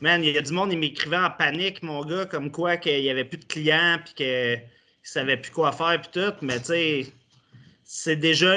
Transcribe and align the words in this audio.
man, 0.00 0.24
il 0.24 0.30
y 0.30 0.38
a 0.38 0.40
du 0.40 0.52
monde, 0.52 0.70
qui 0.70 0.76
m'écrivait 0.78 1.18
en 1.18 1.30
panique, 1.30 1.82
mon 1.82 2.02
gars, 2.04 2.24
comme 2.24 2.50
quoi 2.50 2.78
qu'il 2.78 3.02
n'y 3.02 3.10
avait 3.10 3.24
plus 3.24 3.36
de 3.36 3.44
clients, 3.44 3.98
puis 4.02 4.14
qu'il 4.14 4.26
ne 4.26 4.58
savait 5.02 5.36
plus 5.36 5.50
quoi 5.50 5.72
faire, 5.72 6.00
puis 6.00 6.10
tout. 6.10 6.34
Mais 6.40 6.58
tu 6.58 6.66
sais, 6.66 7.06
c'est 7.84 8.16
déjà, 8.16 8.54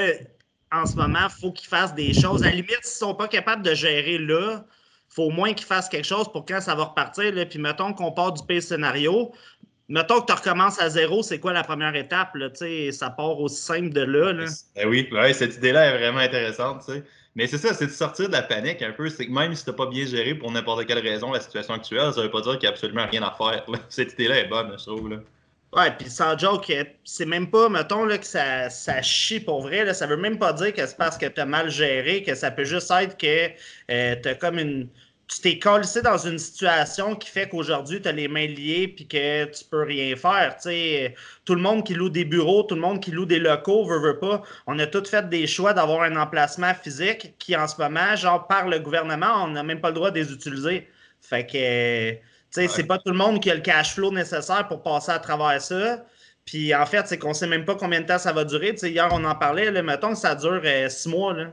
en 0.72 0.86
ce 0.86 0.96
moment, 0.96 1.24
il 1.24 1.40
faut 1.40 1.52
qu'ils 1.52 1.68
fassent 1.68 1.94
des 1.94 2.14
choses. 2.14 2.42
À 2.42 2.46
la 2.46 2.52
limite, 2.52 2.78
s'ils 2.82 3.06
ne 3.06 3.10
sont 3.10 3.14
pas 3.14 3.28
capables 3.28 3.62
de 3.62 3.74
gérer 3.74 4.16
là, 4.16 4.64
il 5.10 5.14
faut 5.14 5.24
au 5.24 5.30
moins 5.30 5.52
qu'ils 5.52 5.66
fassent 5.66 5.88
quelque 5.90 6.06
chose 6.06 6.32
pour 6.32 6.46
quand 6.46 6.62
ça 6.62 6.74
va 6.74 6.84
repartir. 6.84 7.30
Puis 7.50 7.58
mettons 7.58 7.92
qu'on 7.92 8.12
part 8.12 8.32
du 8.32 8.42
pire 8.46 8.62
scénario. 8.62 9.34
Mettons 9.90 10.20
que 10.20 10.26
tu 10.26 10.32
recommences 10.32 10.80
à 10.80 10.88
zéro, 10.88 11.24
c'est 11.24 11.40
quoi 11.40 11.52
la 11.52 11.64
première 11.64 11.96
étape? 11.96 12.36
Là? 12.36 12.48
Ça 12.92 13.10
part 13.10 13.40
aussi 13.40 13.60
simple 13.60 13.90
de 13.90 14.02
là. 14.02 14.32
là? 14.32 14.44
Ben 14.76 14.88
oui, 14.88 15.08
ouais, 15.10 15.32
cette 15.32 15.56
idée-là 15.56 15.86
est 15.86 15.98
vraiment 15.98 16.20
intéressante. 16.20 16.88
Mais 17.34 17.48
c'est 17.48 17.58
ça, 17.58 17.74
c'est 17.74 17.86
de 17.86 17.90
sortir 17.90 18.28
de 18.28 18.32
la 18.32 18.42
panique 18.42 18.82
un 18.82 18.92
peu. 18.92 19.08
C'est 19.08 19.26
que 19.26 19.32
même 19.32 19.52
si 19.52 19.64
tu 19.64 19.70
n'as 19.70 19.76
pas 19.76 19.86
bien 19.86 20.06
géré 20.06 20.36
pour 20.36 20.52
n'importe 20.52 20.86
quelle 20.86 21.00
raison 21.00 21.32
la 21.32 21.40
situation 21.40 21.74
actuelle, 21.74 22.12
ça 22.12 22.20
ne 22.20 22.26
veut 22.26 22.30
pas 22.30 22.40
dire 22.40 22.52
qu'il 22.52 22.62
n'y 22.62 22.66
a 22.68 22.70
absolument 22.70 23.06
rien 23.10 23.22
à 23.24 23.32
faire. 23.32 23.66
Cette 23.88 24.12
idée-là 24.12 24.38
est 24.38 24.48
bonne, 24.48 24.72
je 24.78 24.84
trouve. 24.86 25.10
Là. 25.10 25.16
Ouais, 25.72 25.90
puis 25.96 26.08
sans 26.08 26.38
joke, 26.38 26.72
c'est 27.04 27.26
même 27.26 27.50
pas, 27.50 27.68
mettons, 27.68 28.04
là, 28.04 28.18
que 28.18 28.26
ça, 28.26 28.70
ça 28.70 29.02
chie 29.02 29.40
pour 29.40 29.62
vrai. 29.62 29.84
Là, 29.84 29.94
ça 29.94 30.06
veut 30.06 30.16
même 30.16 30.38
pas 30.38 30.52
dire 30.52 30.72
que 30.72 30.86
c'est 30.86 30.96
parce 30.96 31.18
que 31.18 31.26
tu 31.26 31.40
as 31.40 31.46
mal 31.46 31.68
géré, 31.68 32.22
que 32.22 32.36
ça 32.36 32.52
peut 32.52 32.64
juste 32.64 32.90
être 32.92 33.16
que 33.16 33.50
euh, 33.90 34.16
tu 34.22 34.28
as 34.28 34.34
comme 34.36 34.58
une. 34.60 34.88
Tu 35.30 35.40
t'es 35.42 35.58
collé 35.60 35.86
dans 36.02 36.18
une 36.18 36.38
situation 36.38 37.14
qui 37.14 37.30
fait 37.30 37.48
qu'aujourd'hui, 37.48 38.02
tu 38.02 38.08
as 38.08 38.12
les 38.12 38.26
mains 38.26 38.48
liées 38.48 38.88
puis 38.88 39.06
que 39.06 39.44
tu 39.44 39.64
peux 39.64 39.84
rien 39.84 40.16
faire. 40.16 40.56
tout 41.44 41.54
le 41.54 41.60
monde 41.60 41.86
qui 41.86 41.94
loue 41.94 42.10
des 42.10 42.24
bureaux, 42.24 42.64
tout 42.64 42.74
le 42.74 42.80
monde 42.80 43.00
qui 43.00 43.12
loue 43.12 43.26
des 43.26 43.38
locaux, 43.38 43.84
veut, 43.86 44.00
veut 44.00 44.18
pas. 44.18 44.42
On 44.66 44.76
a 44.80 44.86
tous 44.86 45.08
fait 45.08 45.28
des 45.28 45.46
choix 45.46 45.72
d'avoir 45.72 46.02
un 46.02 46.16
emplacement 46.16 46.74
physique 46.74 47.34
qui, 47.38 47.54
en 47.54 47.68
ce 47.68 47.80
moment, 47.80 48.16
genre 48.16 48.48
par 48.48 48.66
le 48.68 48.80
gouvernement, 48.80 49.44
on 49.44 49.48
n'a 49.48 49.62
même 49.62 49.80
pas 49.80 49.88
le 49.88 49.94
droit 49.94 50.10
de 50.10 50.18
les 50.18 50.32
utiliser. 50.32 50.88
Fait 51.20 51.46
que 51.46 52.18
sais, 52.50 52.68
c'est 52.68 52.84
pas 52.84 52.98
tout 52.98 53.10
le 53.10 53.16
monde 53.16 53.40
qui 53.40 53.50
a 53.50 53.54
le 53.54 53.60
cash 53.60 53.94
flow 53.94 54.12
nécessaire 54.12 54.66
pour 54.68 54.82
passer 54.82 55.12
à 55.12 55.18
travers 55.18 55.60
ça. 55.60 56.04
Puis 56.44 56.74
en 56.74 56.86
fait, 56.86 57.06
c'est 57.06 57.18
qu'on 57.18 57.34
sait 57.34 57.46
même 57.46 57.64
pas 57.64 57.76
combien 57.76 58.00
de 58.00 58.06
temps 58.06 58.18
ça 58.18 58.32
va 58.32 58.44
durer. 58.44 58.74
hier, 58.82 59.08
on 59.12 59.24
en 59.24 59.34
parlait, 59.34 59.70
là, 59.70 59.82
mettons 59.82 60.10
que 60.10 60.18
ça 60.18 60.34
dure 60.34 60.60
euh, 60.64 60.88
six 60.88 61.08
mois, 61.08 61.34
là, 61.34 61.52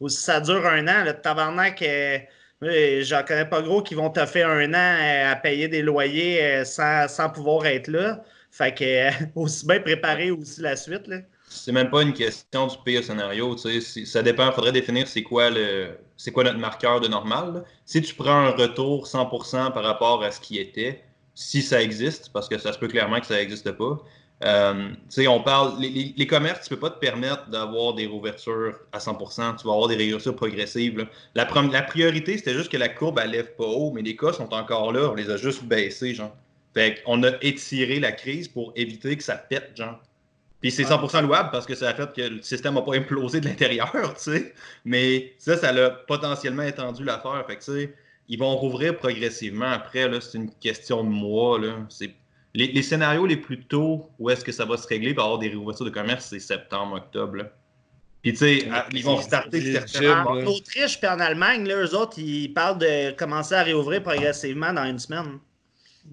ou 0.00 0.08
si 0.08 0.22
ça 0.22 0.40
dure 0.40 0.66
un 0.66 0.86
an, 0.88 1.04
le 1.04 1.12
tabarnak, 1.12 1.82
euh, 1.82 2.18
j'en 2.62 3.22
connais 3.24 3.46
pas 3.46 3.62
gros 3.62 3.82
qui 3.82 3.94
vont 3.94 4.10
te 4.10 4.24
faire 4.26 4.48
un 4.48 4.72
an 4.74 4.74
euh, 4.74 5.32
à 5.32 5.36
payer 5.36 5.68
des 5.68 5.82
loyers 5.82 6.42
euh, 6.42 6.64
sans, 6.64 7.08
sans, 7.08 7.30
pouvoir 7.30 7.66
être 7.66 7.88
là. 7.88 8.22
Fait 8.50 8.74
que 8.74 9.24
aussi 9.34 9.66
bien 9.66 9.80
préparer 9.80 10.30
aussi 10.30 10.60
la 10.60 10.76
suite. 10.76 11.06
Là 11.06 11.18
c'est 11.50 11.72
même 11.72 11.90
pas 11.90 12.02
une 12.02 12.14
question 12.14 12.68
du 12.68 12.76
pire 12.84 13.02
scénario. 13.02 13.56
Ça 13.56 14.22
dépend, 14.22 14.46
il 14.46 14.52
faudrait 14.52 14.72
définir 14.72 15.06
c'est 15.08 15.22
quoi 15.22 15.50
le 15.50 15.98
c'est 16.16 16.30
quoi 16.32 16.44
notre 16.44 16.58
marqueur 16.58 17.00
de 17.00 17.08
normal. 17.08 17.64
Si 17.84 18.00
tu 18.00 18.14
prends 18.14 18.30
un 18.30 18.50
retour 18.50 19.06
100% 19.06 19.72
par 19.72 19.82
rapport 19.82 20.22
à 20.22 20.30
ce 20.30 20.40
qui 20.40 20.58
était, 20.58 21.02
si 21.34 21.62
ça 21.62 21.82
existe, 21.82 22.30
parce 22.32 22.48
que 22.48 22.58
ça 22.58 22.72
se 22.72 22.78
peut 22.78 22.88
clairement 22.88 23.20
que 23.20 23.26
ça 23.26 23.36
n'existe 23.36 23.72
pas. 23.72 23.98
Euh, 24.42 24.90
on 25.28 25.40
parle, 25.42 25.78
les, 25.80 26.26
commerces, 26.26 26.62
tu 26.62 26.70
peux 26.70 26.80
pas 26.80 26.90
te 26.90 26.98
permettre 26.98 27.50
d'avoir 27.50 27.92
des 27.92 28.06
rouvertures 28.06 28.74
à 28.90 28.98
100%, 28.98 29.56
tu 29.56 29.66
vas 29.66 29.72
avoir 29.72 29.88
des 29.88 29.96
réouvertures 29.96 30.34
progressives. 30.34 31.06
La, 31.34 31.46
la, 31.72 31.82
priorité, 31.82 32.38
c'était 32.38 32.54
juste 32.54 32.72
que 32.72 32.78
la 32.78 32.88
courbe, 32.88 33.20
elle 33.22 33.32
lève 33.32 33.54
pas 33.56 33.66
haut, 33.66 33.90
mais 33.92 34.00
les 34.00 34.16
cas 34.16 34.32
sont 34.32 34.52
encore 34.54 34.92
là, 34.92 35.10
on 35.10 35.14
les 35.14 35.30
a 35.30 35.36
juste 35.36 35.64
baissés, 35.64 36.14
genre. 36.14 36.34
Fait 36.72 37.02
qu'on 37.02 37.22
a 37.24 37.32
étiré 37.42 37.98
la 38.00 38.12
crise 38.12 38.48
pour 38.48 38.72
éviter 38.76 39.16
que 39.16 39.22
ça 39.22 39.34
pète, 39.36 39.72
genre. 39.76 40.00
Puis 40.60 40.70
c'est 40.70 40.84
100% 40.84 41.22
louable 41.22 41.50
parce 41.50 41.66
que 41.66 41.74
ça 41.74 41.88
a 41.88 41.94
fait 41.94 42.12
que 42.12 42.20
le 42.20 42.42
système 42.42 42.74
n'a 42.74 42.82
pas 42.82 42.94
implosé 42.96 43.40
de 43.40 43.46
l'intérieur, 43.46 44.14
tu 44.14 44.22
sais. 44.30 44.54
Mais 44.84 45.34
ça, 45.38 45.56
ça 45.56 45.72
l'a 45.72 45.90
potentiellement 45.90 46.62
étendu 46.62 47.04
l'affaire. 47.04 47.44
Fait 47.46 47.56
que, 47.56 47.64
tu 47.64 47.72
sais, 47.72 47.94
ils 48.28 48.38
vont 48.38 48.56
rouvrir 48.56 48.96
progressivement. 48.96 49.70
Après, 49.70 50.08
c'est 50.20 50.38
une 50.38 50.50
question 50.54 51.02
de 51.02 51.08
mois, 51.08 51.58
là. 51.58 51.86
C'est... 51.88 52.14
Les, 52.54 52.82
scénarios 52.82 53.26
les 53.26 53.36
plus 53.36 53.64
tôt 53.64 54.10
où 54.18 54.28
est-ce 54.28 54.44
que 54.44 54.50
ça 54.50 54.64
va 54.64 54.76
se 54.76 54.86
régler 54.86 55.14
pour 55.14 55.24
avoir 55.24 55.38
des 55.38 55.48
réouvertures 55.48 55.84
de 55.84 55.90
commerce, 55.90 56.26
c'est 56.30 56.40
septembre, 56.40 56.96
octobre, 56.96 57.36
là. 57.36 57.52
Puis, 58.22 58.32
tu 58.32 58.38
sais, 58.38 58.68
ils 58.92 59.02
vont 59.02 59.20
starter 59.20 59.72
certainement. 59.72 60.30
En 60.30 60.44
Autriche 60.44 60.98
puis 61.00 61.08
en 61.08 61.18
Allemagne, 61.20 61.66
là, 61.66 61.76
eux 61.82 61.94
autres, 61.94 62.18
ils 62.18 62.52
parlent 62.52 62.76
de 62.76 63.12
commencer 63.12 63.54
à 63.54 63.62
réouvrir 63.62 64.02
progressivement 64.02 64.74
dans 64.74 64.84
une 64.84 64.98
semaine. 64.98 65.38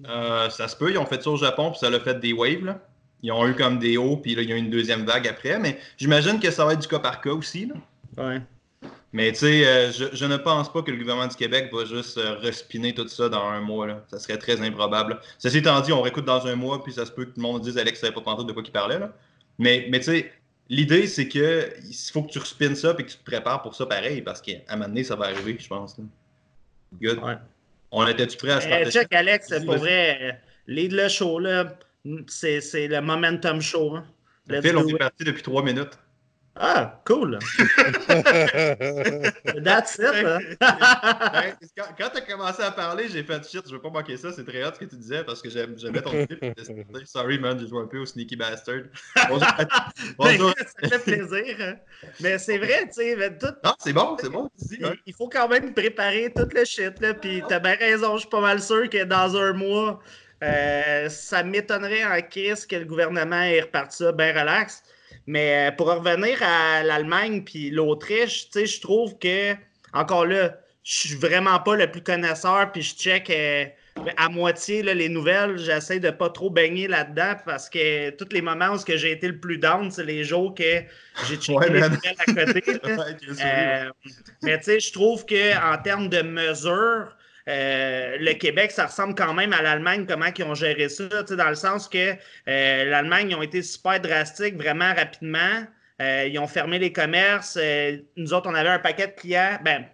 Euh, 0.08 0.48
ça 0.48 0.68
se 0.68 0.76
peut. 0.76 0.90
Ils 0.90 0.96
ont 0.96 1.04
fait 1.04 1.22
ça 1.22 1.30
au 1.30 1.36
Japon, 1.36 1.70
puis 1.70 1.80
ça 1.80 1.90
l'a 1.90 2.00
fait 2.00 2.18
des 2.18 2.32
waves, 2.32 2.64
là. 2.64 2.80
Ils 3.22 3.32
ont 3.32 3.46
eu 3.46 3.54
comme 3.54 3.78
des 3.78 3.96
hauts, 3.96 4.16
puis 4.16 4.34
là, 4.34 4.42
il 4.42 4.48
y 4.48 4.52
a 4.52 4.56
eu 4.56 4.60
une 4.60 4.70
deuxième 4.70 5.04
vague 5.04 5.26
après. 5.26 5.58
Mais 5.58 5.78
j'imagine 5.96 6.38
que 6.38 6.50
ça 6.50 6.64
va 6.64 6.74
être 6.74 6.80
du 6.80 6.88
cas 6.88 7.00
par 7.00 7.20
cas 7.20 7.32
aussi. 7.32 7.66
Là. 7.66 7.74
Ouais. 8.24 8.40
Mais 9.12 9.32
tu 9.32 9.38
sais, 9.38 9.66
euh, 9.66 9.90
je, 9.90 10.24
ne 10.26 10.36
pense 10.36 10.70
pas 10.70 10.82
que 10.82 10.90
le 10.90 10.98
gouvernement 10.98 11.26
du 11.26 11.36
Québec 11.36 11.70
va 11.72 11.86
juste 11.86 12.18
euh, 12.18 12.34
respiner 12.34 12.94
tout 12.94 13.08
ça 13.08 13.28
dans 13.30 13.44
un 13.44 13.60
mois. 13.60 13.86
Là. 13.86 14.04
Ça 14.08 14.18
serait 14.18 14.36
très 14.36 14.60
improbable. 14.60 15.18
Ceci 15.38 15.58
étant 15.58 15.80
dit, 15.80 15.92
on 15.92 16.02
réécoute 16.02 16.26
dans 16.26 16.46
un 16.46 16.56
mois, 16.56 16.82
puis 16.84 16.92
ça 16.92 17.06
se 17.06 17.12
peut 17.12 17.24
que 17.24 17.30
tout 17.30 17.40
le 17.40 17.42
monde 17.42 17.62
dise 17.62 17.78
Alex 17.78 18.00
savait 18.00 18.12
pas 18.12 18.20
tantôt 18.20 18.44
de 18.44 18.52
quoi 18.52 18.62
il 18.64 18.70
parlait. 18.70 18.98
Là. 18.98 19.10
Mais, 19.58 19.86
mais 19.90 20.00
tu 20.00 20.06
sais, 20.06 20.32
l'idée, 20.68 21.06
c'est 21.06 21.26
que 21.26 21.72
il 21.88 22.12
faut 22.12 22.22
que 22.22 22.32
tu 22.32 22.38
respines 22.38 22.76
ça 22.76 22.94
et 22.98 23.02
que 23.02 23.10
tu 23.10 23.16
te 23.16 23.24
prépares 23.24 23.62
pour 23.62 23.74
ça 23.74 23.86
pareil, 23.86 24.20
parce 24.20 24.42
qu'à 24.42 24.52
un 24.68 24.76
moment 24.76 24.88
donné, 24.88 25.04
ça 25.04 25.16
va 25.16 25.26
arriver, 25.26 25.56
je 25.58 25.68
pense. 25.68 25.96
Good. 27.00 27.18
Ouais. 27.22 27.36
On 27.90 28.06
était-tu 28.06 28.36
prêt 28.36 28.52
à 28.52 28.60
se 28.60 28.68
partager? 28.68 28.90
check, 28.90 29.12
Alex, 29.14 29.48
pour 29.64 29.76
vrai, 29.76 30.18
euh, 30.20 30.32
lead 30.66 30.92
le 30.92 31.08
show, 31.08 31.38
là. 31.38 31.78
C'est 32.26 32.88
le 32.88 33.00
momentum 33.00 33.60
show. 33.60 33.96
Hein. 33.96 34.04
Phil, 34.62 34.76
on 34.76 34.86
est 34.86 34.98
parti 34.98 35.24
depuis 35.24 35.42
trois 35.42 35.62
minutes. 35.62 35.98
Ah, 36.60 37.00
cool. 37.04 37.38
That's 39.62 39.98
it. 39.98 40.04
Hein. 40.04 40.38
Ben, 40.60 41.56
quand, 41.76 42.10
tu 42.10 42.18
as 42.18 42.20
commencé 42.22 42.62
à 42.62 42.72
parler, 42.72 43.08
j'ai 43.08 43.22
fait 43.22 43.48
shit, 43.48 43.62
je 43.66 43.72
veux 43.72 43.80
pas 43.80 43.90
manquer 43.90 44.16
ça. 44.16 44.32
C'est 44.32 44.44
très 44.44 44.64
hot 44.64 44.72
ce 44.74 44.80
que 44.80 44.84
tu 44.86 44.96
disais 44.96 45.22
parce 45.22 45.40
que 45.40 45.50
j'aimais 45.50 46.02
ton 46.02 46.26
clip. 46.26 46.44
Sorry, 47.04 47.38
man, 47.38 47.58
j'ai 47.58 47.68
joué 47.68 47.80
un 47.82 47.86
peu 47.86 47.98
au 47.98 48.06
Sneaky 48.06 48.36
Bastard. 48.36 48.82
Bonjour. 50.18 50.52
ça 50.82 50.98
fait 50.98 51.16
plaisir. 51.16 51.56
Hein. 51.60 51.76
Mais 52.20 52.38
c'est 52.38 52.58
vrai, 52.58 52.88
tu 52.88 53.02
sais. 53.02 53.38
Tout... 53.38 53.54
Non, 53.64 53.74
c'est 53.78 53.92
bon, 53.92 54.16
c'est 54.18 54.30
bon. 54.30 54.50
Il, 55.06 55.14
faut 55.14 55.28
quand 55.28 55.48
même 55.48 55.72
préparer 55.72 56.32
tout 56.34 56.48
le 56.52 56.64
shit. 56.64 57.00
Là, 57.00 57.14
puis 57.14 57.42
t'as 57.48 57.60
bien 57.60 57.76
raison, 57.76 58.14
je 58.14 58.20
suis 58.20 58.28
pas 58.28 58.40
mal 58.40 58.60
sûr 58.60 58.90
que 58.90 59.04
dans 59.04 59.36
un 59.36 59.52
mois, 59.52 60.00
euh, 60.42 61.08
ça 61.08 61.42
m'étonnerait 61.42 62.04
en 62.04 62.20
crise 62.22 62.66
que 62.66 62.76
le 62.76 62.84
gouvernement 62.84 63.42
ait 63.42 63.60
reparti 63.60 63.98
ça 63.98 64.12
bien 64.12 64.32
relax. 64.32 64.82
Mais 65.28 65.68
euh, 65.68 65.72
pour 65.72 65.88
revenir 65.88 66.42
à 66.42 66.82
l'Allemagne 66.82 67.42
puis 67.44 67.68
l'Autriche, 67.68 68.48
je 68.54 68.80
trouve 68.80 69.18
que, 69.18 69.52
encore 69.92 70.24
là, 70.24 70.56
je 70.82 71.08
suis 71.08 71.16
vraiment 71.16 71.60
pas 71.60 71.76
le 71.76 71.90
plus 71.90 72.02
connaisseur, 72.02 72.72
puis 72.72 72.80
je 72.80 72.94
check 72.94 73.28
euh, 73.28 73.66
à 74.16 74.30
moitié 74.30 74.82
les 74.82 75.10
nouvelles. 75.10 75.58
J'essaie 75.58 76.00
de 76.00 76.08
pas 76.08 76.30
trop 76.30 76.48
baigner 76.48 76.88
là-dedans 76.88 77.34
parce 77.44 77.68
que 77.68 78.08
tous 78.08 78.32
les 78.32 78.40
moments 78.40 78.70
où 78.70 78.78
j'ai 78.86 79.12
été 79.12 79.28
le 79.28 79.38
plus 79.38 79.58
down, 79.58 79.90
c'est 79.90 80.06
les 80.06 80.24
jours 80.24 80.54
que 80.54 80.80
j'ai 81.28 81.36
checké 81.36 81.72
les 81.74 81.80
nouvelles 81.82 82.16
à 82.18 82.24
côté. 82.24 82.62
mais 84.42 84.58
tu 84.60 84.64
sais, 84.64 84.80
je 84.80 84.92
trouve 84.94 85.26
qu'en 85.26 85.76
termes 85.84 86.08
de 86.08 86.22
mesures, 86.22 87.14
euh, 87.48 88.18
le 88.18 88.34
Québec, 88.34 88.70
ça 88.70 88.86
ressemble 88.86 89.14
quand 89.14 89.32
même 89.32 89.52
à 89.52 89.62
l'Allemagne, 89.62 90.04
comment 90.06 90.26
ils 90.36 90.44
ont 90.44 90.54
géré 90.54 90.88
ça, 90.88 91.08
dans 91.08 91.48
le 91.48 91.54
sens 91.54 91.88
que 91.88 92.12
euh, 92.48 92.84
l'Allemagne, 92.84 93.30
ils 93.30 93.34
ont 93.34 93.42
été 93.42 93.62
super 93.62 94.00
drastiques 94.00 94.56
vraiment 94.56 94.92
rapidement. 94.94 95.64
Euh, 96.00 96.28
ils 96.30 96.38
ont 96.38 96.46
fermé 96.46 96.78
les 96.78 96.92
commerces. 96.92 97.58
nous 98.16 98.32
autres, 98.34 98.48
on 98.48 98.54
avait 98.54 98.68
un 98.68 98.78
paquet 98.78 99.08
de 99.08 99.12
clients. 99.12 99.58
Ben, 99.64 99.86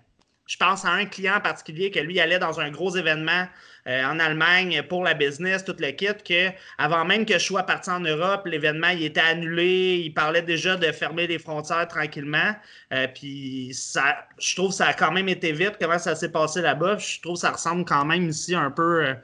je 0.47 0.57
pense 0.57 0.85
à 0.85 0.91
un 0.91 1.07
client 1.07 1.37
en 1.37 1.41
particulier 1.41 1.91
que 1.91 2.01
lui 2.01 2.21
allait 2.21 2.39
dans 2.39 2.61
un 2.61 2.71
gros 2.71 2.95
événement 2.97 3.47
euh, 3.87 4.03
en 4.05 4.19
Allemagne 4.19 4.83
pour 4.89 5.05
la 5.05 5.13
business, 5.13 5.63
tout 5.63 5.77
le 5.79 5.91
kit, 5.91 6.07
que 6.27 6.49
avant 6.79 7.05
même 7.05 7.27
que 7.27 7.35
je 7.35 7.45
sois 7.45 7.65
parti 7.65 7.91
en 7.91 8.01
Europe, 8.01 8.47
l'événement 8.47 8.89
il 8.89 9.05
était 9.05 9.21
annulé. 9.21 10.03
Il 10.05 10.15
parlait 10.15 10.41
déjà 10.41 10.77
de 10.77 10.91
fermer 10.91 11.27
les 11.27 11.39
frontières 11.39 11.87
tranquillement. 11.87 12.55
Euh, 12.95 13.07
puis 13.15 13.75
ça, 13.75 14.27
je 14.39 14.57
trouve 14.57 14.71
que 14.71 14.77
ça 14.77 14.87
a 14.87 14.95
quand 14.95 15.13
même 15.13 15.29
été 15.29 15.53
vite. 15.53 15.75
Comment 15.79 15.99
ça 15.99 16.15
s'est 16.15 16.33
passé 16.33 16.63
là-bas? 16.63 16.97
Je 16.97 17.21
trouve 17.21 17.35
que 17.35 17.41
ça 17.41 17.51
ressemble 17.51 17.85
quand 17.85 18.07
même 18.07 18.31
ici 18.31 18.55
un 18.55 18.71
peu. 18.71 19.05
Euh, 19.05 19.15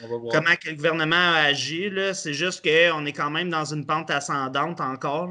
comment 0.00 0.54
que 0.62 0.70
le 0.70 0.76
gouvernement 0.76 1.34
a 1.34 1.48
agi. 1.48 1.92
C'est 2.14 2.34
juste 2.34 2.64
qu'on 2.64 3.04
est 3.04 3.12
quand 3.12 3.30
même 3.30 3.50
dans 3.50 3.66
une 3.66 3.84
pente 3.84 4.10
ascendante 4.10 4.80
encore. 4.80 5.30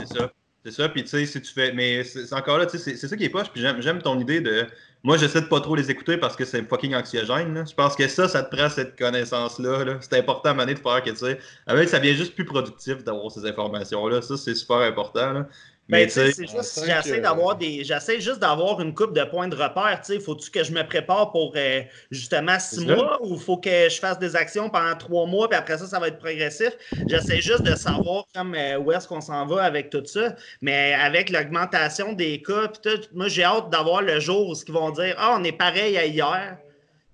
C'est 0.00 0.18
ça. 0.18 0.32
C'est 0.64 0.72
ça. 0.72 0.88
Puis 0.88 1.04
tu 1.04 1.10
sais, 1.10 1.26
si 1.26 1.42
tu 1.42 1.52
fais. 1.52 1.72
Mais 1.72 2.02
c'est 2.02 2.32
encore 2.32 2.56
là, 2.56 2.66
c'est 2.66 2.96
ça 2.96 3.14
qui 3.16 3.24
est 3.24 3.28
poche. 3.28 3.50
Puis 3.52 3.60
j'aime 3.60 4.00
ton 4.00 4.18
idée 4.18 4.40
de 4.40 4.66
moi, 5.06 5.16
j'essaie 5.16 5.40
de 5.40 5.46
pas 5.46 5.60
trop 5.60 5.76
les 5.76 5.88
écouter 5.88 6.16
parce 6.16 6.34
que 6.34 6.44
c'est 6.44 6.60
fucking 6.64 6.92
anxiogène. 6.96 7.64
Je 7.64 7.74
pense 7.76 7.94
que 7.94 8.08
ça, 8.08 8.26
ça 8.26 8.42
te 8.42 8.56
prend 8.56 8.68
cette 8.68 8.98
connaissance-là. 8.98 9.98
C'est 10.00 10.18
important 10.18 10.50
à 10.50 10.54
moment 10.54 10.66
de 10.66 10.76
faire 10.76 11.00
que, 11.00 11.10
tu 11.10 11.16
sais, 11.16 11.38
ça 11.86 12.00
devient 12.00 12.16
juste 12.16 12.34
plus 12.34 12.44
productif 12.44 13.04
d'avoir 13.04 13.30
ces 13.30 13.46
informations-là. 13.46 14.20
Ça, 14.20 14.36
c'est 14.36 14.56
super 14.56 14.78
important. 14.78 15.44
Mais 15.88 16.06
ben, 16.06 16.10
c'est 16.10 16.48
juste, 16.48 16.84
j'essaie 16.84 17.20
d'avoir 17.20 17.56
des. 17.56 17.84
J'essaie 17.84 18.20
juste 18.20 18.40
d'avoir 18.40 18.80
une 18.80 18.92
coupe 18.92 19.12
de 19.12 19.22
points 19.22 19.46
de 19.46 19.54
repère. 19.54 20.00
Faut-tu 20.24 20.50
que 20.50 20.64
je 20.64 20.72
me 20.72 20.82
prépare 20.82 21.30
pour 21.30 21.52
euh, 21.54 21.82
justement 22.10 22.58
six 22.58 22.84
mois 22.84 23.18
ou 23.22 23.38
faut 23.38 23.56
que 23.56 23.88
je 23.88 23.98
fasse 24.00 24.18
des 24.18 24.34
actions 24.34 24.68
pendant 24.68 24.96
trois 24.96 25.26
mois 25.26 25.48
puis 25.48 25.56
après 25.56 25.78
ça, 25.78 25.86
ça 25.86 26.00
va 26.00 26.08
être 26.08 26.18
progressif? 26.18 26.72
J'essaie 27.06 27.40
juste 27.40 27.62
de 27.62 27.76
savoir 27.76 28.24
comme 28.34 28.56
euh, 28.56 28.78
où 28.78 28.90
est-ce 28.90 29.06
qu'on 29.06 29.20
s'en 29.20 29.46
va 29.46 29.62
avec 29.62 29.90
tout 29.90 30.04
ça. 30.04 30.34
Mais 30.60 30.94
avec 30.94 31.30
l'augmentation 31.30 32.14
des 32.14 32.42
cas, 32.42 32.72
moi 33.14 33.28
j'ai 33.28 33.44
hâte 33.44 33.70
d'avoir 33.70 34.02
le 34.02 34.18
jour 34.18 34.48
où 34.48 34.54
ils 34.54 34.72
vont 34.72 34.90
dire 34.90 35.14
Ah, 35.18 35.36
on 35.38 35.44
est 35.44 35.52
pareil 35.52 35.96
à 35.98 36.06
hier. 36.06 36.58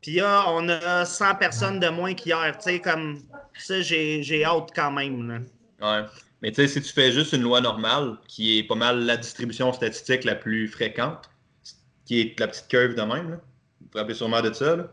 Puis 0.01 0.17
là, 0.17 0.47
on 0.49 0.69
a 0.69 1.05
100 1.05 1.37
personnes 1.37 1.79
de 1.79 1.89
moins 1.89 2.15
qu'hier. 2.15 2.57
Tu 2.57 2.65
sais, 2.65 2.81
comme 2.81 3.21
ça, 3.57 3.81
j'ai 3.83 4.45
hâte 4.45 4.71
quand 4.75 4.91
même. 4.91 5.45
Là. 5.81 6.01
Ouais. 6.01 6.07
Mais 6.43 6.51
tu 6.51 6.57
sais, 6.57 6.69
si 6.69 6.83
tu 6.83 6.93
fais 6.93 7.13
juste 7.13 7.33
une 7.33 7.43
loi 7.43 7.61
normale, 7.61 8.19
qui 8.27 8.59
est 8.59 8.65
pas 8.65 8.75
mal 8.75 9.05
la 9.05 9.17
distribution 9.17 9.73
statistique 9.73 10.25
la 10.25 10.35
plus 10.35 10.69
fréquente, 10.69 11.31
qui 12.05 12.21
est 12.21 12.41
la 12.41 12.49
petite 12.49 12.69
curve 12.69 12.95
de 12.95 13.03
même, 13.03 13.31
là. 13.31 13.37
vous 13.81 13.89
vous 13.93 13.99
rappelez 13.99 14.15
sûrement 14.15 14.43
de 14.43 14.53
ça. 14.53 14.77
Là. 14.77 14.93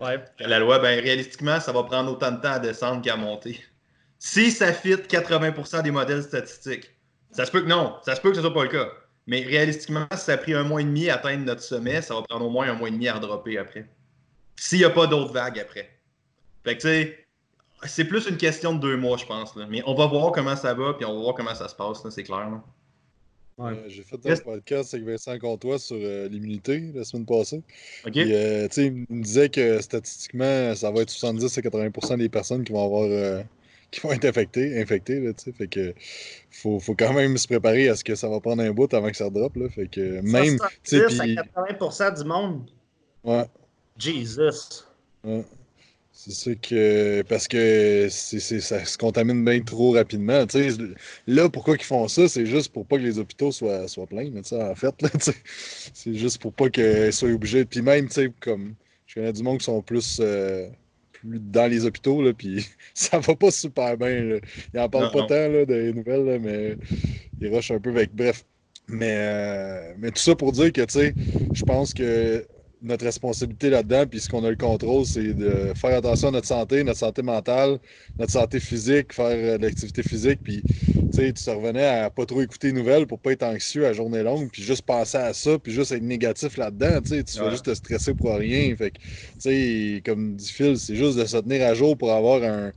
Ouais. 0.00 0.24
La 0.40 0.58
loi, 0.58 0.80
ben 0.80 1.00
réalistiquement, 1.00 1.60
ça 1.60 1.70
va 1.72 1.84
prendre 1.84 2.10
autant 2.10 2.32
de 2.32 2.40
temps 2.40 2.52
à 2.52 2.58
descendre 2.58 3.02
qu'à 3.02 3.16
monter. 3.16 3.60
Si 4.18 4.50
ça 4.50 4.72
fit 4.72 4.94
80% 4.94 5.82
des 5.82 5.90
modèles 5.90 6.22
statistiques. 6.22 6.90
Ça 7.30 7.46
se 7.46 7.50
peut 7.50 7.62
que 7.62 7.68
non, 7.68 7.96
ça 8.04 8.14
se 8.14 8.20
peut 8.20 8.30
que 8.30 8.36
ce 8.36 8.42
soit 8.42 8.52
pas 8.52 8.64
le 8.64 8.68
cas. 8.68 8.88
Mais 9.26 9.42
réalistiquement, 9.42 10.06
si 10.12 10.24
ça 10.24 10.32
a 10.32 10.36
pris 10.36 10.54
un 10.54 10.64
mois 10.64 10.80
et 10.80 10.84
demi 10.84 11.08
à 11.08 11.14
atteindre 11.14 11.44
notre 11.44 11.62
sommet, 11.62 12.02
ça 12.02 12.14
va 12.14 12.22
prendre 12.22 12.44
au 12.44 12.50
moins 12.50 12.68
un 12.68 12.74
mois 12.74 12.88
et 12.88 12.92
demi 12.92 13.08
à 13.08 13.14
redropper 13.14 13.56
après. 13.58 13.88
S'il 14.56 14.78
n'y 14.78 14.84
a 14.84 14.90
pas 14.90 15.06
d'autres 15.06 15.32
vagues 15.32 15.60
après. 15.60 15.98
Fait 16.64 16.76
que 16.76 16.82
tu 16.82 16.88
sais, 16.88 17.21
c'est 17.84 18.04
plus 18.04 18.28
une 18.28 18.36
question 18.36 18.74
de 18.74 18.80
deux 18.80 18.96
mois, 18.96 19.16
je 19.16 19.26
pense. 19.26 19.56
Là. 19.56 19.66
Mais 19.68 19.82
on 19.86 19.94
va 19.94 20.06
voir 20.06 20.32
comment 20.32 20.56
ça 20.56 20.74
va, 20.74 20.94
puis 20.94 21.04
on 21.04 21.14
va 21.14 21.20
voir 21.20 21.34
comment 21.34 21.54
ça 21.54 21.68
se 21.68 21.74
passe, 21.74 22.02
c'est 22.08 22.22
clair. 22.22 22.50
Là. 22.50 22.62
Ouais. 23.58 23.72
Euh, 23.72 23.88
J'ai 23.88 24.02
fait 24.02 24.16
un 24.24 24.36
podcast 24.36 24.94
avec 24.94 25.06
Vincent 25.06 25.38
Comtois 25.38 25.78
sur 25.78 25.96
euh, 26.00 26.28
l'immunité 26.28 26.90
la 26.94 27.04
semaine 27.04 27.26
passée. 27.26 27.62
OK. 28.06 28.12
Puis, 28.12 28.34
euh, 28.34 28.66
il 28.76 29.06
me 29.08 29.22
disait 29.22 29.48
que 29.48 29.80
statistiquement, 29.80 30.74
ça 30.74 30.90
va 30.90 31.02
être 31.02 31.10
70 31.10 31.58
à 31.58 31.60
80% 31.60 32.18
des 32.18 32.28
personnes 32.28 32.64
qui 32.64 32.72
vont 32.72 32.84
avoir 32.84 33.04
euh, 33.04 33.42
qui 33.90 34.00
vont 34.00 34.12
être 34.12 34.24
infectées, 34.24 34.80
infectées 34.80 35.20
là. 35.20 35.32
Fait 35.36 35.66
que 35.66 35.94
faut, 36.50 36.80
faut 36.80 36.94
quand 36.94 37.12
même 37.12 37.36
se 37.36 37.46
préparer 37.46 37.88
à 37.88 37.96
ce 37.96 38.04
que 38.04 38.14
ça 38.14 38.28
va 38.28 38.40
prendre 38.40 38.62
un 38.62 38.72
bout 38.72 38.92
avant 38.94 39.10
que 39.10 39.16
ça 39.16 39.28
drop, 39.28 39.54
là. 39.56 39.68
Fait 39.68 39.86
que 39.86 40.20
même, 40.22 40.58
tu 40.82 40.98
sais, 40.98 41.08
70 41.08 41.20
puis... 41.20 41.38
à 41.38 41.72
80% 41.72 42.18
du 42.18 42.24
monde. 42.24 42.70
Ouais. 43.22 43.44
Jesus. 43.98 44.84
Ouais. 45.22 45.44
C'est 46.12 46.32
ça 46.32 46.54
que. 46.54 47.22
Parce 47.22 47.48
que 47.48 48.08
ça 48.10 48.84
se 48.84 48.98
contamine 48.98 49.44
bien 49.44 49.60
trop 49.60 49.92
rapidement. 49.92 50.44
Là, 51.26 51.48
pourquoi 51.48 51.74
ils 51.76 51.82
font 51.82 52.06
ça? 52.08 52.28
C'est 52.28 52.46
juste 52.46 52.72
pour 52.72 52.86
pas 52.86 52.98
que 52.98 53.02
les 53.02 53.18
hôpitaux 53.18 53.50
soient, 53.50 53.88
soient 53.88 54.06
pleins, 54.06 54.30
en 54.36 54.74
fait. 54.74 54.94
C'est 55.94 56.14
juste 56.14 56.40
pour 56.40 56.52
pas 56.52 56.68
qu'ils 56.70 57.12
soient 57.12 57.30
obligés. 57.30 57.64
Puis 57.64 57.82
même, 57.82 58.08
tu 58.08 58.14
sais, 58.14 58.32
comme. 58.40 58.74
Je 59.06 59.14
connais 59.14 59.32
du 59.32 59.42
monde 59.42 59.58
qui 59.58 59.64
sont 59.64 59.82
plus. 59.82 60.18
euh, 60.20 60.68
plus 61.12 61.38
dans 61.40 61.70
les 61.70 61.84
hôpitaux, 61.86 62.22
là, 62.22 62.32
puis 62.32 62.66
ça 62.94 63.18
va 63.18 63.34
pas 63.36 63.50
super 63.50 63.96
bien. 63.96 64.22
là. 64.24 64.36
Ils 64.74 64.80
en 64.80 64.88
parlent 64.88 65.04
Non, 65.06 65.10
pas 65.12 65.18
non. 65.20 65.26
tant 65.26 65.48
là, 65.48 65.64
des 65.66 65.92
nouvelles, 65.92 66.24
là, 66.24 66.38
mais 66.38 66.76
ils 67.40 67.54
rushent 67.54 67.70
un 67.72 67.80
peu 67.80 67.90
avec. 67.90 68.14
Bref. 68.14 68.44
Mais, 68.88 69.14
euh, 69.18 69.94
mais 69.98 70.10
tout 70.10 70.20
ça 70.20 70.34
pour 70.34 70.52
dire 70.52 70.72
que, 70.72 70.82
tu 70.82 70.92
sais, 70.94 71.14
je 71.54 71.62
pense 71.62 71.94
que 71.94 72.46
notre 72.82 73.04
responsabilité 73.04 73.70
là-dedans, 73.70 74.06
puis 74.06 74.20
ce 74.20 74.28
qu'on 74.28 74.44
a 74.44 74.50
le 74.50 74.56
contrôle, 74.56 75.06
c'est 75.06 75.34
de 75.34 75.72
faire 75.76 75.96
attention 75.96 76.28
à 76.28 76.30
notre 76.32 76.46
santé, 76.48 76.84
notre 76.84 76.98
santé 76.98 77.22
mentale, 77.22 77.78
notre 78.18 78.32
santé 78.32 78.60
physique, 78.60 79.12
faire 79.12 79.26
euh, 79.54 79.58
de 79.58 79.62
l'activité 79.62 80.02
physique, 80.02 80.40
puis 80.42 80.64
tu 80.64 80.72
sais, 81.10 81.32
tu 81.32 81.44
te 81.44 81.50
revenais 81.50 81.84
à 81.86 82.10
pas 82.10 82.24
trop 82.26 82.40
écouter 82.42 82.68
les 82.68 82.72
nouvelles 82.74 83.06
pour 83.06 83.20
pas 83.20 83.32
être 83.32 83.42
anxieux 83.42 83.86
à 83.86 83.92
journée 83.92 84.22
longue, 84.22 84.50
puis 84.50 84.62
juste 84.62 84.82
penser 84.82 85.18
à 85.18 85.32
ça, 85.34 85.58
puis 85.58 85.72
juste 85.72 85.92
être 85.92 86.02
négatif 86.02 86.56
là-dedans, 86.56 87.00
tu 87.02 87.08
sais, 87.16 87.24
tu 87.24 87.38
vas 87.42 87.46
Ouais. 87.46 87.50
juste 87.50 87.66
te 87.66 87.74
stresser 87.74 88.14
pour 88.14 88.34
rien. 88.34 88.74
Fait 88.76 88.90
que, 88.92 88.98
tu 88.98 89.06
sais, 89.38 90.02
comme 90.04 90.36
dit 90.36 90.48
Phil, 90.50 90.78
c'est 90.78 90.96
juste 90.96 91.18
de 91.18 91.24
se 91.26 91.36
tenir 91.38 91.66
à 91.66 91.74
jour 91.74 91.96
pour 91.98 92.12
avoir 92.12 92.42
un, 92.42 92.72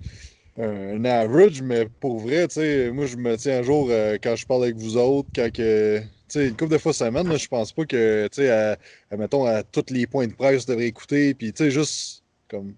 un, 0.57 1.05
average, 1.05 1.61
mais 1.61 1.87
pour 1.99 2.19
vrai, 2.19 2.47
tu 2.47 2.55
sais, 2.55 2.91
moi, 2.91 3.05
je 3.05 3.17
me 3.17 3.37
tiens 3.37 3.59
à 3.59 3.63
jour 3.63 3.89
euh, 3.91 4.17
quand 4.21 4.35
je 4.35 4.45
parle 4.45 4.63
avec 4.65 4.77
vous 4.77 4.97
autres, 4.97 5.29
quand 5.35 5.51
que. 5.51 6.01
Tu 6.27 6.39
sais, 6.39 6.47
une 6.47 6.55
couple 6.55 6.71
de 6.71 6.77
fois 6.77 6.93
semaine, 6.93 7.27
là, 7.27 7.37
je 7.37 7.47
pense 7.47 7.71
pas 7.71 7.85
que, 7.85 8.27
tu 8.31 8.41
sais, 8.41 8.49
à, 8.49 8.77
à, 9.11 9.17
mettons, 9.17 9.45
à 9.45 9.63
tous 9.63 9.85
les 9.91 10.07
points 10.07 10.27
de 10.27 10.33
presse, 10.33 10.63
je 10.63 10.67
devrais 10.67 10.87
écouter. 10.87 11.33
Puis, 11.33 11.53
tu 11.53 11.65
sais, 11.65 11.71
juste 11.71 12.23
comme. 12.49 12.73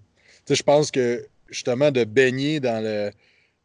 Tu 0.46 0.54
sais, 0.54 0.56
je 0.56 0.64
pense 0.64 0.92
que, 0.92 1.26
justement, 1.50 1.92
de 1.92 2.04
baigner 2.04 2.60
dans 2.60 2.84
le 2.84 3.12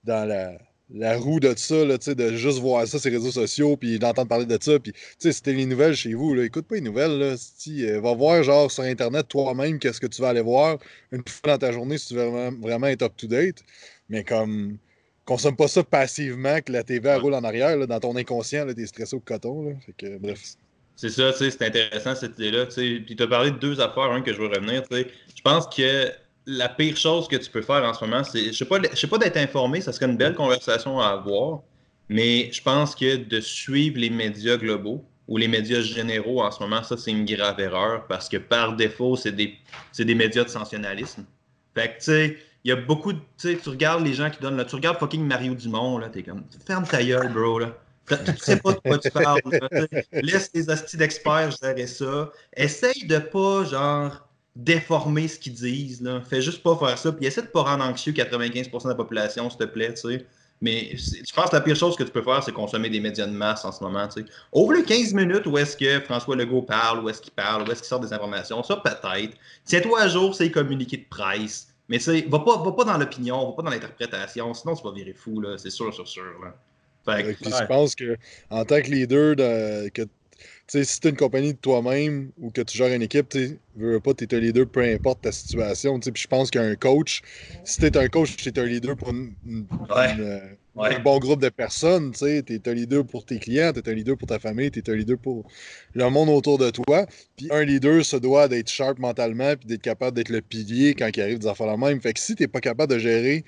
dans 0.05 0.29
la, 0.29 0.59
la 0.95 1.17
roue 1.17 1.41
de 1.41 1.55
ça, 1.57 1.85
là, 1.85 1.97
de 1.99 2.33
juste 2.37 2.59
voir 2.59 2.87
ça 2.87 2.99
sur 2.99 3.11
les 3.11 3.17
réseaux 3.17 3.31
sociaux, 3.31 3.77
puis 3.77 3.99
d'entendre 3.99 4.29
parler 4.29 4.47
de 4.47 4.59
ça. 4.61 4.79
Puis, 4.79 4.93
tu 4.93 5.01
sais, 5.19 5.33
c'était 5.33 5.53
les 5.53 5.67
nouvelles 5.67 5.95
chez 5.95 6.15
vous, 6.15 6.35
là, 6.35 6.45
écoute 6.45 6.67
pas 6.67 6.75
les 6.77 6.81
nouvelles, 6.81 7.19
là. 7.19 7.35
Si, 7.37 7.87
euh, 7.87 8.01
va 8.01 8.15
voir, 8.15 8.43
genre, 8.43 8.71
sur 8.71 8.85
Internet, 8.85 9.29
toi-même, 9.29 9.79
qu'est-ce 9.79 10.01
que 10.01 10.07
tu 10.07 10.21
vas 10.23 10.31
aller 10.31 10.41
voir 10.41 10.79
une 11.13 11.23
fois 11.27 11.53
dans 11.53 11.59
ta 11.59 11.73
journée 11.73 11.99
si 11.99 12.09
tu 12.09 12.15
veux 12.15 12.25
vraiment, 12.25 12.59
vraiment 12.61 12.87
être 12.89 13.03
up-to-date. 13.03 13.63
Mais 14.09 14.25
comme, 14.25 14.79
consomme 15.25 15.57
pas 15.57 15.69
ça 15.69 15.85
passivement, 15.85 16.61
que 16.61 16.73
la 16.73 16.83
TV 16.83 17.15
roule 17.15 17.35
en 17.35 17.45
arrière, 17.45 17.77
là, 17.77 17.87
dans 17.87 18.01
ton 18.01 18.17
inconscient, 18.17 18.67
t'es 18.75 18.87
stressé 18.87 19.17
au 19.17 19.21
coton, 19.21 19.63
là. 19.63 19.73
Fait 19.87 19.93
que, 19.93 20.19
bref. 20.19 20.41
C'est 20.97 21.11
ça, 21.11 21.33
c'est 21.33 21.63
intéressant 21.63 22.15
cette 22.15 22.39
idée-là. 22.39 22.67
Puis 22.67 23.17
tu 23.17 23.23
as 23.23 23.27
parlé 23.27 23.51
de 23.51 23.57
deux 23.57 23.81
affaires, 23.81 24.11
un 24.11 24.21
que 24.21 24.33
je 24.33 24.39
veux 24.39 24.49
revenir. 24.49 24.83
Je 24.91 25.43
pense 25.43 25.67
que 25.67 26.13
la 26.47 26.69
pire 26.69 26.97
chose 26.97 27.29
que 27.29 27.37
tu 27.37 27.51
peux 27.51 27.63
faire 27.63 27.85
en 27.85 27.95
ce 27.95 28.05
moment, 28.05 28.25
c'est. 28.25 28.47
Je 28.47 28.53
sais 28.53 28.65
pas, 28.65 28.79
je 28.91 28.97
sais 28.97 29.07
pas 29.07 29.19
d'être 29.19 29.37
informé, 29.37 29.81
ça 29.81 29.93
serait 29.93 30.07
une 30.07 30.17
belle 30.17 30.35
conversation 30.35 31.01
à 31.01 31.09
avoir, 31.09 31.63
mais 32.09 32.51
je 32.53 32.63
pense 32.63 32.95
que 32.95 33.17
de 33.17 33.41
suivre 33.41 33.99
les 33.99 34.11
médias 34.11 34.57
globaux 34.57 35.05
ou 35.29 35.37
les 35.37 35.49
médias 35.49 35.81
généraux 35.81 36.43
en 36.43 36.51
ce 36.51 36.63
moment, 36.63 36.83
ça, 36.83 36.97
c'est 36.97 37.11
une 37.11 37.25
grave 37.25 37.59
erreur 37.61 38.07
parce 38.07 38.29
que 38.29 38.37
par 38.37 38.77
défaut, 38.77 39.17
c'est 39.17 39.33
des, 39.33 39.55
des 39.99 40.15
médias 40.15 40.45
de 40.45 40.49
sensationnalisme. 40.49 41.25
Fait 41.75 41.89
que, 41.89 41.99
tu 41.99 42.05
sais, 42.05 42.39
il 42.65 42.69
y 42.69 42.73
a 42.73 42.77
beaucoup 42.77 43.13
de. 43.13 43.19
Tu 43.39 43.55
sais, 43.55 43.59
tu 43.63 43.69
regardes 43.69 44.05
les 44.05 44.15
gens 44.15 44.31
qui 44.31 44.41
donnent. 44.41 44.57
Là, 44.57 44.65
tu 44.65 44.75
regardes 44.75 44.99
fucking 44.99 45.27
Mario 45.27 45.55
Dumont, 45.55 45.99
là, 45.99 46.09
t'es 46.09 46.23
comme. 46.23 46.45
Ferme 46.67 46.87
ta 46.87 47.03
gueule, 47.03 47.33
bro, 47.33 47.59
là. 47.59 47.77
Tu 48.09 48.17
sais 48.39 48.57
pas 48.57 48.73
de 48.73 48.79
quoi 48.79 48.99
tu 48.99 49.11
parles. 49.11 49.41
Laisse 50.13 50.51
les 50.55 50.69
hosties 50.69 50.97
d'experts 50.97 51.51
gérer 51.63 51.87
ça. 51.87 52.31
Essaye 52.57 53.07
de 53.07 53.19
pas, 53.19 53.65
genre, 53.65 54.29
déformer 54.57 55.29
ce 55.29 55.39
qu'ils 55.39 55.55
disent. 55.55 56.03
Là. 56.03 56.21
Fais 56.29 56.43
juste 56.43 56.63
pas 56.63 56.77
faire 56.77 56.99
ça. 56.99 57.13
Puis 57.13 57.27
essaie 57.27 57.43
de 57.43 57.47
pas 57.47 57.63
rendre 57.63 57.85
anxieux 57.85 58.13
95% 58.13 58.85
de 58.85 58.89
la 58.89 58.95
population, 58.95 59.49
s'il 59.51 59.59
te 59.59 59.65
plaît, 59.65 59.95
tu 59.95 60.01
sais. 60.01 60.27
Mais 60.61 60.97
je 60.97 61.33
pense 61.35 61.51
que 61.51 61.57
la 61.57 61.61
pire 61.61 61.75
chose 61.75 61.97
que 61.97 62.05
tu 62.05 62.11
peux 62.11 62.23
faire, 62.23 62.43
c'est 62.43 62.53
consommer 62.53 62.89
des 62.89 63.01
médias 63.01 63.27
de 63.27 63.33
masse 63.33 63.65
en 63.65 63.73
ce 63.73 63.83
moment. 63.83 64.07
Tu 64.07 64.23
sais. 64.23 64.29
Ouvre 64.53 64.75
les 64.75 64.85
15 64.85 65.13
minutes 65.13 65.47
où 65.47 65.59
est-ce 65.59 65.77
que 65.77 66.01
François 66.01 66.37
Legault 66.37 66.63
parle, 66.63 67.01
où 67.01 67.09
est-ce 67.09 67.21
qu'il 67.21 67.33
parle, 67.33 67.63
où 67.63 67.73
est-ce 67.73 67.81
qu'il 67.81 67.89
sort 67.89 67.99
des 67.99 68.13
informations. 68.13 68.63
Ça, 68.63 68.77
peut-être. 68.77 69.37
Tiens-toi 69.65 70.01
à 70.01 70.09
jour, 70.09 70.35
c'est 70.35 70.45
les 70.45 70.53
communiqués 70.53 70.99
de 70.99 71.07
presse. 71.09 71.72
Mais 71.93 71.99
sais, 71.99 72.23
va 72.23 72.39
pas, 72.39 72.57
va 72.57 72.73
pas 72.73 72.85
dans 72.85 72.97
l'opinion, 72.97 73.51
va 73.51 73.53
pas 73.53 73.61
dans 73.61 73.71
l'interprétation. 73.71 74.55
Sinon, 74.55 74.75
tu 74.75 74.83
vas 74.83 74.93
virer 74.93 75.13
fou, 75.13 75.43
là. 75.43 75.59
C'est 75.59 75.69
sûr, 75.69 75.93
sûr, 75.93 76.09
sûr. 76.09 76.25
Là. 76.43 76.55
Fait 77.05 77.23
que, 77.23 77.29
ouais. 77.45 77.51
je 77.61 77.67
pense 77.67 77.95
que 77.95 78.17
en 78.49 78.65
tant 78.65 78.81
que 78.81 78.87
leader, 78.87 79.37
de, 79.37 79.91
que, 79.91 80.09
si 80.83 81.01
tu 81.01 81.07
es 81.09 81.11
une 81.11 81.17
compagnie 81.17 81.53
de 81.53 81.59
toi-même 81.59 82.31
ou 82.39 82.51
que 82.51 82.63
tu 82.63 82.79
gères 82.79 82.95
une 82.95 83.03
équipe, 83.03 83.29
tu 83.29 83.59
veux 83.77 84.01
pas, 84.01 84.15
tu 84.15 84.25
es 84.25 84.35
un 84.35 84.39
leader 84.41 84.67
peu 84.67 84.81
importe 84.83 85.23
ta 85.23 85.33
situation. 85.33 85.99
Puis 86.01 86.13
je 86.23 86.27
pense 86.27 86.51
qu'un 86.51 86.75
coach, 86.77 87.21
si 87.65 87.79
tu 87.79 87.87
es 87.87 87.97
un 87.99 88.09
coach, 88.09 88.37
tu 88.37 88.49
es 88.49 88.59
un 88.59 88.65
leader 88.65 88.97
pour 88.97 89.11
une- 89.11 89.35
une- 89.45 89.67
Ouais. 89.91 90.13
une, 90.15 90.21
euh, 90.21 90.41
Ouais. 90.75 90.95
un 90.97 91.01
bon 91.01 91.19
groupe 91.19 91.43
de 91.43 91.51
personnes. 91.51 92.13
Tu 92.13 92.25
es 92.27 92.69
un 92.69 92.73
leader 92.73 93.05
pour 93.05 93.27
tes 93.27 93.39
clients, 93.39 93.73
tu 93.73 93.81
es 93.81 93.89
un 93.89 93.93
leader 93.95 94.17
pour 94.17 94.27
ta 94.27 94.39
famille, 94.39 94.71
tu 94.71 94.79
es 94.79 94.91
un 94.91 94.95
leader 94.95 95.19
pour 95.19 95.45
le 95.93 96.09
monde 96.09 96.31
autour 96.31 96.57
de 96.57 96.71
toi. 96.71 97.07
Puis 97.37 97.49
un 97.51 97.65
leader 97.65 98.03
se 98.05 98.17
doit 98.17 98.49
d'être 98.49 98.71
sharp 98.71 98.99
mentalement 98.99 99.55
puis 99.57 99.67
d'être 99.69 99.83
capable 99.83 100.17
d'être 100.17 100.31
le 100.31 100.41
pilier 100.41 100.95
quand 100.95 101.11
il 101.15 101.21
arrive 101.21 101.39
des 101.41 101.47
affaires 101.47 101.67
la 101.67 101.77
même. 101.77 102.01
Fait 102.01 102.15
que 102.15 102.21
si 102.21 102.35
tu 102.35 102.49
pas 102.49 102.61
capable 102.61 102.95
de 102.95 102.99
gérer 102.99 103.45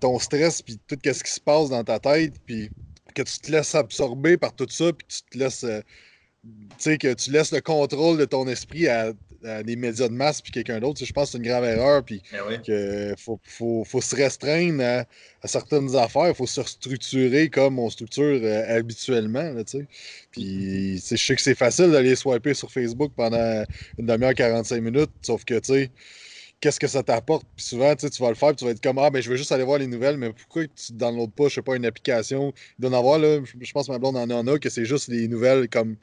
ton 0.00 0.18
stress 0.18 0.62
puis 0.62 0.78
tout 0.86 0.96
ce 1.04 1.22
qui 1.24 1.30
se 1.32 1.40
passe 1.40 1.70
dans 1.70 1.82
ta 1.82 1.98
tête 1.98 2.34
puis 2.46 2.70
que 3.14 3.22
tu 3.22 3.38
te 3.40 3.50
laisses 3.50 3.74
absorber 3.74 4.36
par 4.36 4.54
tout 4.54 4.66
ça 4.68 4.92
puis 4.92 5.06
que 5.06 5.12
tu 5.12 5.22
te 5.30 5.38
laisses 5.38 5.64
euh, 5.64 5.80
sais 6.78 6.98
que 6.98 7.14
tu 7.14 7.30
laisses 7.30 7.52
le 7.52 7.60
contrôle 7.60 8.18
de 8.18 8.24
ton 8.24 8.46
esprit 8.48 8.88
à, 8.88 9.12
à 9.44 9.62
des 9.62 9.76
médias 9.76 10.08
de 10.08 10.12
masse 10.12 10.40
puis 10.40 10.52
quelqu'un 10.52 10.80
d'autre, 10.80 11.04
je 11.04 11.12
pense 11.12 11.26
que 11.26 11.32
c'est 11.32 11.38
une 11.38 11.44
grave 11.44 11.64
erreur 11.64 12.04
puis 12.04 12.22
Eh 12.32 12.36
oui. 12.48 13.14
faut, 13.18 13.40
faut, 13.44 13.84
faut 13.84 14.00
se 14.00 14.16
restreindre 14.16 14.82
à, 14.82 15.04
à 15.42 15.48
certaines 15.48 15.94
affaires, 15.96 16.28
il 16.28 16.34
faut 16.34 16.46
se 16.46 16.62
structurer 16.62 17.48
comme 17.48 17.78
on 17.78 17.88
structure 17.90 18.40
euh, 18.42 18.78
habituellement, 18.78 19.52
là. 19.52 19.62
Puis, 20.30 21.00
sais, 21.00 21.16
je 21.16 21.24
sais 21.24 21.36
que 21.36 21.42
c'est 21.42 21.54
facile 21.54 21.90
d'aller 21.90 22.16
swiper 22.16 22.54
sur 22.54 22.70
Facebook 22.70 23.12
pendant 23.16 23.64
une 23.98 24.06
demi-heure, 24.06 24.34
45 24.34 24.82
minutes, 24.82 25.10
sauf 25.22 25.44
que, 25.44 25.58
tu 25.58 25.72
sais, 25.72 25.90
qu'est-ce 26.60 26.80
que 26.80 26.86
ça 26.88 27.02
t'apporte? 27.02 27.46
Puis 27.56 27.66
souvent, 27.66 27.94
tu 27.94 28.06
sais, 28.06 28.10
tu 28.10 28.22
vas 28.22 28.28
le 28.30 28.34
faire, 28.34 28.48
puis 28.48 28.56
tu 28.56 28.64
vas 28.64 28.70
être 28.70 28.82
comme, 28.82 28.98
ah, 28.98 29.10
ben, 29.10 29.22
je 29.22 29.30
veux 29.30 29.36
juste 29.36 29.52
aller 29.52 29.64
voir 29.64 29.78
les 29.78 29.86
nouvelles, 29.86 30.16
mais 30.16 30.32
pourquoi 30.32 30.64
tu 30.66 30.92
downloads 30.92 31.28
pas, 31.28 31.48
je 31.48 31.54
sais 31.54 31.62
pas, 31.62 31.76
une 31.76 31.86
application? 31.86 32.52
Il 32.78 32.82
doit 32.82 32.90
en 32.90 32.98
avoir, 32.98 33.18
là, 33.18 33.40
je 33.60 33.72
pense 33.72 33.86
que 33.86 33.92
ma 33.92 33.98
blonde 33.98 34.16
en 34.16 34.30
en 34.30 34.46
a, 34.46 34.58
que 34.58 34.68
c'est 34.68 34.84
juste 34.84 35.08
les 35.08 35.28
nouvelles 35.28 35.68
comme, 35.68 35.96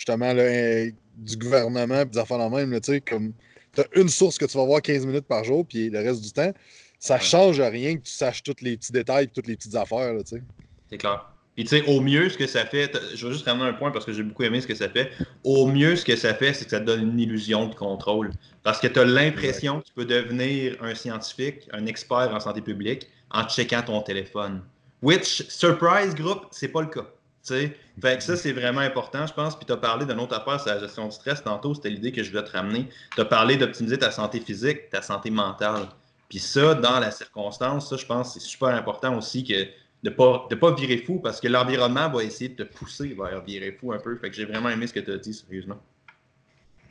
justement, 0.00 0.32
là, 0.32 0.42
euh, 0.42 0.90
du 1.18 1.36
gouvernement, 1.36 2.00
puis 2.06 2.12
des 2.12 2.18
affaires 2.18 2.38
la 2.38 2.48
même, 2.48 2.72
tu 2.80 2.92
sais, 2.92 3.00
comme, 3.02 3.32
tu 3.74 3.82
as 3.82 3.86
une 4.00 4.08
source 4.08 4.38
que 4.38 4.46
tu 4.46 4.56
vas 4.56 4.64
voir 4.64 4.80
15 4.80 5.04
minutes 5.04 5.26
par 5.26 5.44
jour, 5.44 5.66
puis 5.66 5.90
le 5.90 5.98
reste 5.98 6.22
du 6.22 6.32
temps, 6.32 6.52
ça 6.98 7.14
Ouais. 7.16 7.20
change 7.20 7.60
rien 7.60 7.96
que 7.96 8.02
tu 8.02 8.12
saches 8.12 8.42
tous 8.42 8.56
les 8.62 8.78
petits 8.78 8.92
détails, 8.92 9.28
toutes 9.28 9.46
les 9.46 9.56
petites 9.56 9.74
affaires, 9.74 10.14
tu 10.24 10.36
sais. 10.36 10.42
C'est 10.88 10.96
clair. 10.96 11.26
Puis 11.54 11.64
tu 11.64 11.76
sais, 11.76 11.84
au 11.86 12.00
mieux, 12.00 12.30
ce 12.30 12.38
que 12.38 12.46
ça 12.46 12.64
fait, 12.64 12.90
je 13.14 13.26
vais 13.26 13.32
juste 13.34 13.44
ramener 13.44 13.68
un 13.68 13.74
point 13.74 13.90
parce 13.90 14.06
que 14.06 14.12
j'ai 14.12 14.22
beaucoup 14.22 14.42
aimé 14.44 14.62
ce 14.62 14.66
que 14.66 14.74
ça 14.74 14.88
fait. 14.88 15.10
Au 15.44 15.66
mieux, 15.66 15.96
ce 15.96 16.04
que 16.06 16.16
ça 16.16 16.32
fait, 16.32 16.54
c'est 16.54 16.64
que 16.64 16.70
ça 16.70 16.80
te 16.80 16.86
donne 16.86 17.02
une 17.02 17.20
illusion 17.20 17.66
de 17.68 17.74
contrôle. 17.74 18.30
Parce 18.62 18.80
que 18.80 18.86
tu 18.86 18.98
as 18.98 19.04
l'impression 19.04 19.80
que 19.80 19.86
tu 19.86 19.92
peux 19.92 20.06
devenir 20.06 20.82
un 20.82 20.94
scientifique, 20.94 21.68
un 21.72 21.84
expert 21.84 22.32
en 22.32 22.40
santé 22.40 22.62
publique 22.62 23.08
en 23.30 23.46
checkant 23.46 23.82
ton 23.82 24.00
téléphone. 24.00 24.62
Which, 25.02 25.42
surprise 25.50 26.14
group, 26.14 26.46
c'est 26.50 26.68
pas 26.68 26.80
le 26.80 26.88
cas. 26.88 27.06
Fait 27.42 27.76
que 28.00 28.22
ça, 28.22 28.36
c'est 28.36 28.52
vraiment 28.52 28.80
important, 28.80 29.26
je 29.26 29.32
pense. 29.32 29.56
Puis 29.56 29.66
tu 29.66 29.72
as 29.72 29.76
parlé 29.76 30.04
d'une 30.04 30.20
autre 30.20 30.36
affaire, 30.36 30.60
c'est 30.60 30.70
la 30.70 30.78
gestion 30.78 31.06
du 31.06 31.12
stress. 31.12 31.42
Tantôt, 31.42 31.74
c'était 31.74 31.90
l'idée 31.90 32.12
que 32.12 32.22
je 32.22 32.30
voulais 32.30 32.44
te 32.44 32.52
ramener. 32.52 32.88
Tu 33.14 33.20
as 33.20 33.24
parlé 33.24 33.56
d'optimiser 33.56 33.98
ta 33.98 34.10
santé 34.10 34.40
physique, 34.40 34.90
ta 34.90 35.02
santé 35.02 35.30
mentale. 35.30 35.88
Puis 36.28 36.38
ça, 36.38 36.74
dans 36.74 37.00
la 37.00 37.10
circonstance, 37.10 37.88
ça, 37.88 37.96
je 37.96 38.06
pense 38.06 38.34
c'est 38.34 38.40
super 38.40 38.68
important 38.68 39.16
aussi 39.16 39.42
que 39.42 39.64
de 40.02 40.08
ne 40.08 40.10
pas, 40.10 40.46
de 40.48 40.54
pas 40.54 40.74
virer 40.74 40.98
fou 40.98 41.18
parce 41.18 41.40
que 41.40 41.48
l'environnement 41.48 42.08
va 42.08 42.24
essayer 42.24 42.50
de 42.50 42.62
te 42.62 42.74
pousser 42.74 43.14
vers 43.14 43.42
virer 43.42 43.72
fou 43.72 43.92
un 43.92 43.98
peu. 43.98 44.16
Fait 44.16 44.30
que 44.30 44.36
j'ai 44.36 44.44
vraiment 44.44 44.68
aimé 44.68 44.86
ce 44.86 44.94
que 44.94 45.00
tu 45.00 45.12
as 45.12 45.18
dit, 45.18 45.34
sérieusement. 45.34 45.80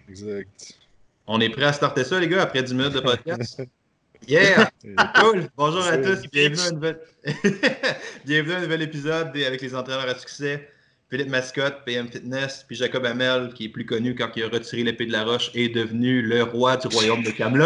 Exact. 0.09 0.77
On 1.25 1.39
est 1.39 1.49
prêt 1.49 1.65
à 1.65 1.73
starter 1.73 2.03
ça, 2.03 2.19
les 2.19 2.27
gars, 2.27 2.41
après 2.41 2.63
10 2.63 2.73
minutes 2.73 2.93
de 2.93 2.99
podcast? 2.99 3.61
Yeah! 4.27 4.69
Cool! 5.15 5.49
Bonjour 5.57 5.85
à 5.85 5.97
tous, 5.97 6.21
bienvenue 6.31 6.59
à, 6.59 6.67
un 6.67 6.71
nouvel... 6.71 6.99
bienvenue 8.25 8.53
à 8.53 8.57
un 8.57 8.61
nouvel 8.61 8.81
épisode 8.81 9.27
avec 9.35 9.61
les 9.61 9.75
entraîneurs 9.75 10.07
à 10.07 10.15
succès. 10.15 10.69
Philippe 11.09 11.29
Mascotte, 11.29 11.83
PM 11.85 12.07
Fitness, 12.07 12.63
puis 12.67 12.75
Jacob 12.75 13.05
Hamel, 13.05 13.51
qui 13.53 13.65
est 13.65 13.69
plus 13.69 13.85
connu 13.85 14.13
quand 14.15 14.29
il 14.35 14.43
a 14.43 14.47
retiré 14.47 14.83
l'épée 14.83 15.07
de 15.07 15.11
la 15.11 15.23
roche, 15.23 15.49
est 15.55 15.69
devenu 15.69 16.21
le 16.21 16.43
roi 16.43 16.77
du 16.77 16.87
royaume 16.87 17.23
de 17.23 17.31
Camelot. 17.31 17.65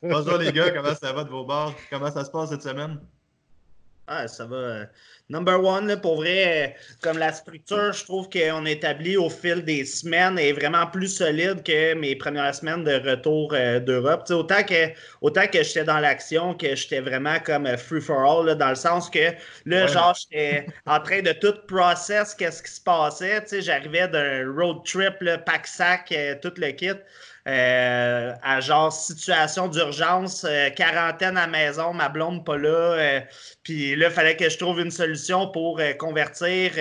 Bonjour 0.02 0.38
les 0.38 0.52
gars, 0.52 0.70
comment 0.70 0.94
ça 0.94 1.12
va 1.12 1.24
de 1.24 1.30
vos 1.30 1.44
bords? 1.44 1.74
Comment 1.90 2.12
ça 2.12 2.24
se 2.24 2.30
passe 2.30 2.50
cette 2.50 2.62
semaine? 2.62 3.00
Ah, 4.08 4.26
ça 4.26 4.44
va. 4.46 4.56
Euh, 4.56 4.86
number 5.28 5.62
one, 5.62 6.00
pour 6.00 6.16
vrai, 6.16 6.66
euh, 6.66 6.72
comme 7.02 7.18
la 7.18 7.32
structure, 7.32 7.92
je 7.92 8.02
trouve 8.04 8.28
qu'on 8.28 8.66
a 8.66 8.70
établi 8.70 9.16
au 9.16 9.30
fil 9.30 9.64
des 9.64 9.84
semaines 9.84 10.38
est 10.40 10.52
vraiment 10.52 10.88
plus 10.88 11.08
solide 11.08 11.62
que 11.62 11.94
mes 11.94 12.16
premières 12.16 12.52
semaines 12.52 12.82
de 12.82 12.94
retour 13.08 13.54
euh, 13.54 13.78
d'Europe. 13.78 14.28
Autant 14.30 14.64
que, 14.64 14.88
autant 15.20 15.46
que 15.46 15.62
j'étais 15.62 15.84
dans 15.84 16.00
l'action, 16.00 16.52
que 16.54 16.74
j'étais 16.74 17.00
vraiment 17.00 17.38
comme 17.44 17.64
free 17.76 18.00
for 18.00 18.18
all, 18.18 18.56
dans 18.56 18.70
le 18.70 18.74
sens 18.74 19.08
que 19.08 19.32
là, 19.66 19.86
genre, 19.86 20.14
j'étais 20.14 20.66
en 20.86 20.98
train 21.00 21.22
de 21.22 21.32
tout 21.32 21.54
process, 21.68 22.34
qu'est-ce 22.34 22.62
qui 22.62 22.72
se 22.72 22.80
passait. 22.80 23.44
J'arrivais 23.60 24.08
d'un 24.08 24.52
road 24.52 24.84
trip, 24.84 25.14
pack-sac, 25.46 26.12
tout 26.42 26.52
le 26.56 26.72
kit. 26.72 26.90
Euh, 27.48 28.34
à 28.40 28.60
genre 28.60 28.92
situation 28.92 29.66
d'urgence, 29.66 30.44
euh, 30.44 30.70
quarantaine 30.70 31.36
à 31.36 31.48
maison, 31.48 31.92
ma 31.92 32.08
blonde 32.08 32.44
pas 32.44 32.56
là. 32.56 32.68
Euh, 32.68 33.20
puis 33.64 33.96
là, 33.96 34.08
il 34.08 34.12
fallait 34.12 34.36
que 34.36 34.48
je 34.48 34.56
trouve 34.58 34.78
une 34.78 34.92
solution 34.92 35.50
pour 35.50 35.80
convertir 35.98 36.72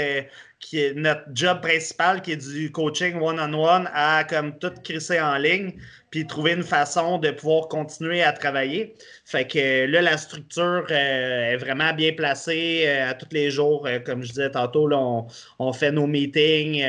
qui 0.60 0.80
est 0.80 0.94
notre 0.94 1.24
job 1.34 1.62
principal, 1.62 2.22
qui 2.22 2.34
est 2.34 2.54
du 2.54 2.72
coaching 2.72 3.20
one-on-one, 3.20 3.90
à 3.92 4.24
comme 4.24 4.60
tout 4.60 4.74
crisser 4.84 5.20
en 5.20 5.38
ligne 5.38 5.74
puis 6.12 6.28
trouver 6.28 6.52
une 6.52 6.64
façon 6.64 7.18
de 7.20 7.32
pouvoir 7.32 7.70
continuer 7.70 8.22
à 8.22 8.34
travailler. 8.34 8.94
Fait 9.24 9.48
que 9.48 9.86
là, 9.86 10.02
la 10.02 10.18
structure 10.18 10.86
euh, 10.92 11.52
est 11.54 11.56
vraiment 11.56 11.94
bien 11.94 12.12
placée 12.12 12.84
euh, 12.86 13.10
à 13.10 13.14
tous 13.14 13.30
les 13.32 13.50
jours. 13.50 13.88
Euh, 13.88 14.00
comme 14.00 14.22
je 14.22 14.30
disais 14.30 14.52
tantôt, 14.52 14.88
là, 14.88 14.98
on, 15.60 15.74
fait 15.74 15.94
nos 15.94 16.08
meetings, 16.08 16.84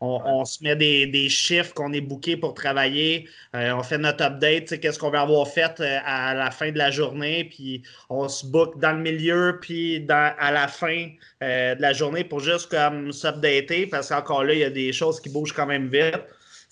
on, 0.00 0.44
se 0.44 0.64
met 0.64 0.74
des, 0.74 1.28
chiffres 1.28 1.72
qu'on 1.74 1.92
est 1.92 2.00
bookés 2.00 2.36
pour 2.36 2.54
travailler, 2.54 3.28
on 3.54 3.82
fait 3.84 3.98
notre 3.98 4.24
update, 4.24 4.80
qu'est-ce 4.80 4.98
qu'on 4.98 5.10
va 5.10 5.20
avoir 5.20 5.46
fait 5.46 5.80
à 5.80 6.34
la 6.34 6.50
fin 6.50 6.72
de 6.72 6.78
la 6.78 6.90
journée, 6.90 7.44
puis 7.44 7.82
on 8.10 8.28
se 8.28 8.44
book 8.44 8.80
dans 8.80 8.92
le 8.92 8.98
milieu, 8.98 9.58
puis 9.60 10.04
à 10.08 10.50
la 10.50 10.66
fin 10.66 11.08
de 11.40 11.80
la 11.80 11.92
journée 11.92 12.24
pour 12.24 12.40
juste 12.40 12.68
comme 12.68 13.12
s'updater, 13.12 13.86
parce 13.86 14.08
qu'encore 14.08 14.42
là, 14.42 14.54
il 14.54 14.58
y 14.58 14.64
a 14.64 14.70
des 14.70 14.92
choses 14.92 15.20
qui 15.20 15.28
bougent 15.28 15.52
quand 15.52 15.66
même 15.66 15.88
vite. 15.88 16.20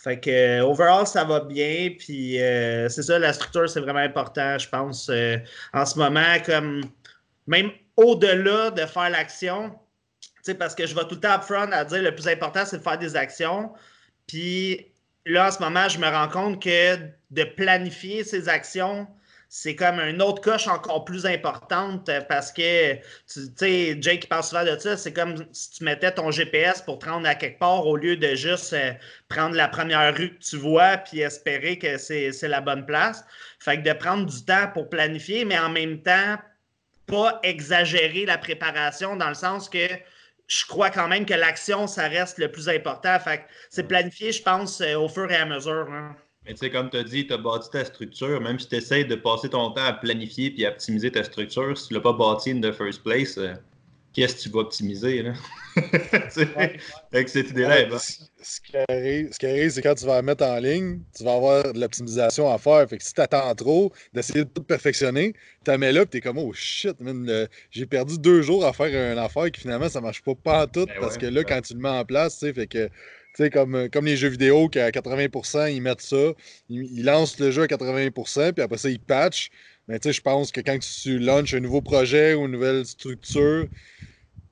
Fait 0.02 0.18
que, 0.18 0.30
euh, 0.30 0.64
overall, 0.64 1.06
ça 1.06 1.22
va 1.22 1.38
bien. 1.38 1.90
Puis, 1.96 2.42
euh, 2.42 2.88
c'est 2.88 3.04
ça, 3.04 3.20
la 3.20 3.32
structure, 3.32 3.70
c'est 3.70 3.78
vraiment 3.78 4.00
important, 4.00 4.58
je 4.58 4.68
pense. 4.68 5.08
Euh, 5.08 5.36
en 5.72 5.86
ce 5.86 5.96
moment, 5.96 6.38
comme 6.44 6.82
même 7.46 7.70
au-delà 7.96 8.72
de 8.72 8.84
faire 8.84 9.10
l'action, 9.10 9.78
parce 10.58 10.74
que 10.74 10.86
je 10.86 10.94
vais 10.96 11.02
tout 11.02 11.14
le 11.14 11.20
temps 11.20 11.36
upfront 11.36 11.70
à 11.70 11.84
dire 11.84 12.02
le 12.02 12.12
plus 12.12 12.26
important, 12.26 12.64
c'est 12.66 12.78
de 12.78 12.82
faire 12.82 12.98
des 12.98 13.14
actions. 13.14 13.72
Puis, 14.26 14.92
là, 15.24 15.46
en 15.46 15.50
ce 15.52 15.60
moment, 15.60 15.88
je 15.88 16.00
me 16.00 16.08
rends 16.08 16.28
compte 16.28 16.60
que 16.60 16.96
de 17.30 17.44
planifier 17.44 18.24
ces 18.24 18.48
actions, 18.48 19.06
c'est 19.54 19.76
comme 19.76 20.00
une 20.00 20.22
autre 20.22 20.40
coche 20.40 20.66
encore 20.66 21.04
plus 21.04 21.26
importante 21.26 22.08
euh, 22.08 22.22
parce 22.22 22.50
que, 22.50 22.94
tu 22.94 23.50
sais, 23.54 23.98
Jake 24.00 24.26
parle 24.26 24.44
souvent 24.44 24.64
de 24.64 24.78
ça, 24.78 24.96
c'est 24.96 25.12
comme 25.12 25.44
si 25.52 25.72
tu 25.72 25.84
mettais 25.84 26.10
ton 26.10 26.30
GPS 26.30 26.80
pour 26.80 26.98
te 26.98 27.06
rendre 27.06 27.28
à 27.28 27.34
quelque 27.34 27.58
part 27.58 27.86
au 27.86 27.98
lieu 27.98 28.16
de 28.16 28.34
juste 28.34 28.72
euh, 28.72 28.92
prendre 29.28 29.54
la 29.54 29.68
première 29.68 30.16
rue 30.16 30.30
que 30.30 30.42
tu 30.42 30.56
vois 30.56 30.96
puis 30.96 31.20
espérer 31.20 31.78
que 31.78 31.98
c'est 31.98 32.32
la 32.48 32.62
bonne 32.62 32.86
place. 32.86 33.26
Fait 33.58 33.76
que 33.76 33.86
de 33.86 33.92
prendre 33.92 34.24
du 34.24 34.42
temps 34.42 34.68
pour 34.72 34.88
planifier, 34.88 35.44
mais 35.44 35.58
en 35.58 35.68
même 35.68 36.00
temps, 36.00 36.38
pas 37.06 37.38
exagérer 37.42 38.24
la 38.24 38.38
préparation 38.38 39.16
dans 39.16 39.28
le 39.28 39.34
sens 39.34 39.68
que 39.68 39.86
je 40.46 40.64
crois 40.64 40.88
quand 40.88 41.08
même 41.08 41.26
que 41.26 41.34
l'action, 41.34 41.86
ça 41.86 42.08
reste 42.08 42.38
le 42.38 42.50
plus 42.50 42.70
important. 42.70 43.20
Fait 43.20 43.40
que 43.40 43.42
c'est 43.68 43.86
planifier, 43.86 44.32
je 44.32 44.42
pense, 44.42 44.80
euh, 44.80 44.94
au 44.94 45.10
fur 45.10 45.30
et 45.30 45.36
à 45.36 45.44
mesure. 45.44 45.88
Hein. 45.92 46.16
Mais 46.44 46.54
tu 46.54 46.58
sais, 46.58 46.70
comme 46.70 46.90
tu 46.90 46.96
as 46.96 47.04
dit, 47.04 47.26
tu 47.26 47.32
as 47.32 47.38
bâti 47.38 47.70
ta 47.70 47.84
structure. 47.84 48.40
Même 48.40 48.58
si 48.58 48.68
tu 48.68 48.76
essaies 48.76 49.04
de 49.04 49.14
passer 49.14 49.48
ton 49.48 49.70
temps 49.70 49.84
à 49.84 49.92
planifier 49.92 50.52
et 50.60 50.66
à 50.66 50.70
optimiser 50.70 51.10
ta 51.12 51.22
structure, 51.22 51.76
si 51.78 51.88
tu 51.88 51.94
ne 51.94 51.98
l'as 51.98 52.02
pas 52.02 52.12
bâti 52.12 52.50
in 52.50 52.60
the 52.60 52.72
first 52.72 53.02
place, 53.04 53.38
euh, 53.38 53.54
qu'est-ce 54.12 54.36
que 54.36 54.40
tu 54.42 54.48
vas 54.48 54.60
optimiser? 54.60 55.22
Là? 55.22 55.34
Avec 57.12 57.28
cette 57.28 57.50
idée-là. 57.50 57.98
Ce, 57.98 58.60
qui 58.60 58.76
arrive, 58.88 59.70
c'est 59.70 59.82
quand 59.82 59.94
tu 59.94 60.04
vas 60.04 60.16
la 60.16 60.22
mettre 60.22 60.44
en 60.44 60.58
ligne, 60.58 61.00
tu 61.16 61.22
vas 61.22 61.34
avoir 61.34 61.72
de 61.72 61.78
l'optimisation 61.78 62.52
à 62.52 62.58
faire. 62.58 62.88
Fait 62.88 62.98
que 62.98 63.04
si 63.04 63.14
tu 63.14 63.20
attends 63.20 63.54
trop 63.54 63.92
d'essayer 64.12 64.44
de 64.44 64.50
tout 64.50 64.64
perfectionner, 64.64 65.34
tu 65.64 65.70
la 65.70 65.78
mets 65.78 65.92
là 65.92 66.02
et 66.02 66.06
tu 66.06 66.16
es 66.16 66.20
comme 66.20 66.38
Oh 66.38 66.52
shit, 66.52 66.96
j'ai 67.70 67.86
perdu 67.86 68.18
deux 68.18 68.42
jours 68.42 68.66
à 68.66 68.72
faire 68.72 69.12
une 69.12 69.18
affaire 69.18 69.50
qui 69.52 69.60
finalement 69.60 69.88
ça 69.88 70.00
marche 70.00 70.22
pas, 70.22 70.34
pas 70.34 70.64
en 70.64 70.66
tout 70.66 70.86
ben 70.86 70.96
parce 71.00 71.16
que 71.16 71.26
là, 71.26 71.44
quand 71.44 71.60
tu 71.60 71.74
le 71.74 71.80
mets 71.80 71.88
en 71.88 72.04
place, 72.04 72.38
tu 72.38 72.46
sais, 72.46 72.52
fait 72.52 72.66
que 72.66 72.90
sais, 73.34 73.50
comme, 73.50 73.74
euh, 73.74 73.88
comme 73.88 74.06
les 74.06 74.16
jeux 74.16 74.28
vidéo, 74.28 74.68
qu'à 74.68 74.90
80%, 74.90 75.72
ils 75.72 75.80
mettent 75.80 76.00
ça, 76.00 76.32
ils, 76.68 77.04
lancent 77.04 77.38
le 77.38 77.50
jeu 77.50 77.62
à 77.62 77.66
80%, 77.66 78.52
puis 78.52 78.62
après 78.62 78.78
ça, 78.78 78.90
ils 78.90 79.00
patchent. 79.00 79.50
Mais 79.88 79.98
tu 79.98 80.08
sais, 80.08 80.12
je 80.12 80.20
pense 80.20 80.52
que 80.52 80.60
quand 80.60 80.78
tu 80.78 81.18
launches 81.18 81.54
un 81.54 81.60
nouveau 81.60 81.80
projet 81.80 82.34
ou 82.34 82.46
une 82.46 82.52
nouvelle 82.52 82.86
structure, 82.86 83.66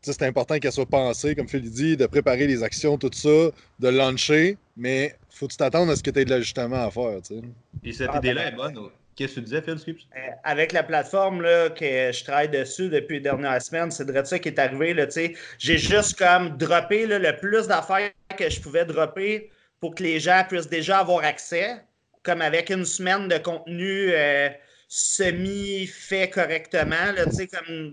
c'est 0.03 0.23
important 0.23 0.59
qu'elle 0.59 0.73
soit 0.73 0.87
pensée, 0.87 1.35
comme 1.35 1.49
Phil 1.49 1.63
dit, 1.63 1.97
de 1.97 2.07
préparer 2.07 2.47
les 2.47 2.63
actions, 2.63 2.97
tout 2.97 3.11
ça, 3.13 3.51
de 3.79 3.89
lancer, 3.89 4.57
mais 4.77 5.15
faut 5.29 5.47
que 5.47 5.53
tu 5.53 5.59
t'attendes 5.59 5.91
à 5.91 5.97
ce 5.97 6.03
que 6.03 6.11
tu 6.11 6.21
aies 6.21 6.25
de 6.25 6.31
l'ajustement 6.31 6.85
à 6.85 6.91
faire. 6.91 7.21
T'sais. 7.23 7.41
Et 7.85 7.93
cette 7.93 8.11
ah, 8.13 8.19
idée-là 8.19 8.49
est 8.49 8.57
bonne. 8.57 8.91
Qu'est-ce 9.21 9.35
que 9.35 9.41
tu 9.41 9.45
disais, 9.45 9.61
Phil? 9.61 9.97
Euh, 10.17 10.31
Avec 10.45 10.73
la 10.73 10.83
plateforme 10.83 11.43
là, 11.43 11.69
que 11.69 11.85
je 11.85 12.25
travaille 12.25 12.49
dessus 12.49 12.89
depuis 12.89 13.17
les 13.17 13.21
dernières 13.21 13.61
semaines, 13.61 13.91
c'est 13.91 14.07
de 14.07 14.25
ça 14.25 14.39
qui 14.39 14.49
est 14.49 14.59
arrivé. 14.59 14.97
J'ai 15.59 15.77
juste 15.77 16.19
comme 16.19 16.57
droppé 16.57 17.05
le 17.05 17.37
plus 17.37 17.67
d'affaires 17.67 18.13
que 18.39 18.49
je 18.49 18.59
pouvais 18.63 18.87
dropper 18.87 19.51
pour 19.79 19.95
que 19.95 20.03
les 20.03 20.21
gens 20.21 20.43
puissent 20.49 20.71
déjà 20.71 21.01
avoir 21.01 21.23
accès, 21.23 21.83
comme 22.23 22.41
avec 22.41 22.71
une 22.71 22.87
semaine 22.87 23.29
de 23.29 23.37
contenu 23.37 24.11
euh, 24.11 24.49
semi-fait 24.89 26.31
correctement. 26.31 27.13
Là, 27.15 27.25
comme 27.53 27.93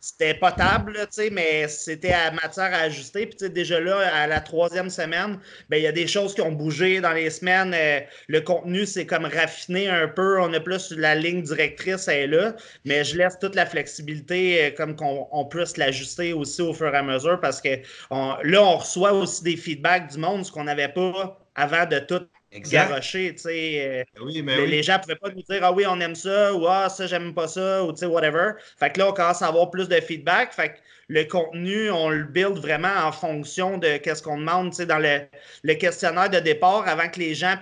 c'était 0.00 0.34
potable, 0.34 0.98
mais 1.30 1.68
c'était 1.68 2.12
à 2.12 2.32
matière 2.32 2.74
à 2.74 2.82
ajuster. 2.82 3.26
Puis 3.26 3.48
déjà 3.50 3.80
là, 3.80 3.98
à 4.14 4.26
la 4.26 4.40
troisième 4.40 4.90
semaine, 4.90 5.38
ben, 5.70 5.76
il 5.76 5.84
y 5.84 5.86
a 5.86 5.92
des 5.92 6.08
choses 6.08 6.34
qui 6.34 6.40
ont 6.40 6.50
bougé 6.50 7.00
dans 7.00 7.12
les 7.12 7.30
semaines. 7.30 7.72
Euh, 7.72 8.00
le 8.26 8.40
contenu, 8.40 8.84
c'est 8.84 9.06
comme 9.06 9.26
raffiné 9.26 9.88
un 9.88 10.08
peu. 10.08 10.40
On 10.40 10.52
a 10.52 10.60
plus 10.60 10.90
la 10.90 11.14
ligne 11.14 11.42
directrice, 11.42 12.08
elle 12.08 12.34
est 12.34 12.36
là. 12.36 12.56
Mais 12.84 13.04
je 13.04 13.16
laisse 13.16 13.38
toute 13.38 13.54
la 13.54 13.64
flexibilité 13.64 14.64
euh, 14.64 14.70
comme 14.76 14.96
qu'on 14.96 15.44
puisse 15.48 15.76
l'ajuster 15.76 16.32
aussi 16.32 16.62
au 16.62 16.74
fur 16.74 16.92
et 16.92 16.98
à 16.98 17.02
mesure 17.02 17.40
parce 17.40 17.60
que 17.60 17.80
là, 18.10 18.62
on 18.62 18.78
reçoit 18.78 19.12
aussi 19.12 19.44
des 19.44 19.56
feedbacks 19.56 20.10
du 20.10 20.18
monde, 20.18 20.44
ce 20.44 20.50
qu'on 20.50 20.64
n'avait 20.64 20.88
pas 20.88 21.38
avant 21.54 21.86
de 21.86 21.98
tout 22.00 22.26
garocher, 22.60 23.34
tu 23.34 23.42
sais. 23.42 24.04
Euh, 24.18 24.22
oui, 24.24 24.42
mais 24.42 24.66
les, 24.66 24.82
gens 24.82 24.94
ne 24.94 24.98
pouvaient 24.98 25.16
pas 25.16 25.30
nous 25.30 25.42
dire 25.42 25.60
Ah 25.62 25.72
oui, 25.72 25.84
on 25.86 25.98
aime 26.00 26.14
ça, 26.14 26.54
ou 26.54 26.66
Ah, 26.66 26.88
ça, 26.88 27.06
j'aime 27.06 27.34
pas 27.34 27.48
ça, 27.48 27.84
ou 27.84 27.92
tu 27.92 27.98
sais, 27.98 28.06
whatever. 28.06 28.52
Fait 28.78 28.90
que 28.90 28.98
là, 28.98 29.08
on 29.08 29.12
commence 29.12 29.42
à 29.42 29.48
avoir 29.48 29.70
plus 29.70 29.88
de 29.88 30.00
feedback. 30.00 30.52
Fait 30.52 30.70
que 30.70 30.78
le 31.08 31.24
contenu, 31.24 31.90
on 31.90 32.10
le 32.10 32.24
build 32.24 32.58
vraiment 32.58 32.94
en 33.04 33.12
fonction 33.12 33.78
de 33.78 33.96
qu'est-ce 33.98 34.22
qu'on 34.22 34.38
demande, 34.38 34.70
tu 34.70 34.76
sais, 34.76 34.86
dans 34.86 34.98
le, 34.98 35.20
le, 35.62 35.74
questionnaire 35.74 36.30
de 36.30 36.38
départ 36.38 36.86
avant 36.88 37.08
que 37.08 37.18
les 37.18 37.34
gens 37.34 37.56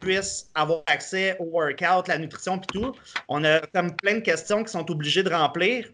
puissent 0.00 0.50
avoir 0.54 0.82
accès 0.86 1.36
au 1.38 1.44
workout, 1.44 2.08
la 2.08 2.18
nutrition, 2.18 2.58
puis 2.58 2.80
tout. 2.80 2.92
On 3.28 3.44
a 3.44 3.60
comme 3.74 3.94
plein 3.96 4.14
de 4.14 4.20
questions 4.20 4.64
qui 4.64 4.72
sont 4.72 4.90
obligés 4.90 5.22
de 5.22 5.30
remplir. 5.30 5.88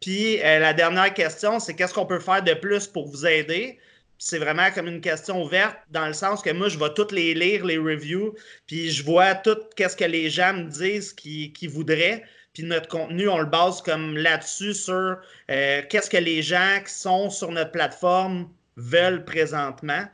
Puis 0.00 0.40
euh, 0.42 0.58
la 0.58 0.72
dernière 0.72 1.12
question, 1.12 1.60
c'est 1.60 1.74
qu'est-ce 1.74 1.92
qu'on 1.92 2.06
peut 2.06 2.18
faire 2.18 2.42
de 2.42 2.54
plus 2.54 2.86
pour 2.86 3.06
vous 3.06 3.26
aider? 3.26 3.78
C'est 4.22 4.38
vraiment 4.38 4.70
comme 4.70 4.86
une 4.86 5.00
question 5.00 5.42
ouverte 5.42 5.78
dans 5.90 6.06
le 6.06 6.12
sens 6.12 6.42
que 6.42 6.50
moi, 6.50 6.68
je 6.68 6.78
vais 6.78 6.92
toutes 6.92 7.10
les 7.10 7.32
lire, 7.32 7.64
les 7.64 7.78
reviews, 7.78 8.34
puis 8.66 8.90
je 8.90 9.02
vois 9.02 9.34
tout 9.34 9.56
qu'est-ce 9.76 9.96
que 9.96 10.04
les 10.04 10.28
gens 10.28 10.52
me 10.52 10.68
disent 10.68 11.14
qu'ils 11.14 11.70
voudraient. 11.70 12.22
Puis 12.52 12.62
notre 12.64 12.86
contenu, 12.88 13.28
on 13.28 13.38
le 13.38 13.46
base 13.46 13.80
comme 13.80 14.18
là-dessus 14.18 14.74
sur 14.74 15.16
euh, 15.50 15.82
qu'est-ce 15.88 16.10
que 16.10 16.18
les 16.18 16.42
gens 16.42 16.80
qui 16.86 16.92
sont 16.92 17.30
sur 17.30 17.50
notre 17.50 17.70
plateforme 17.70 18.50
veulent 18.76 19.24
présentement. 19.24 20.04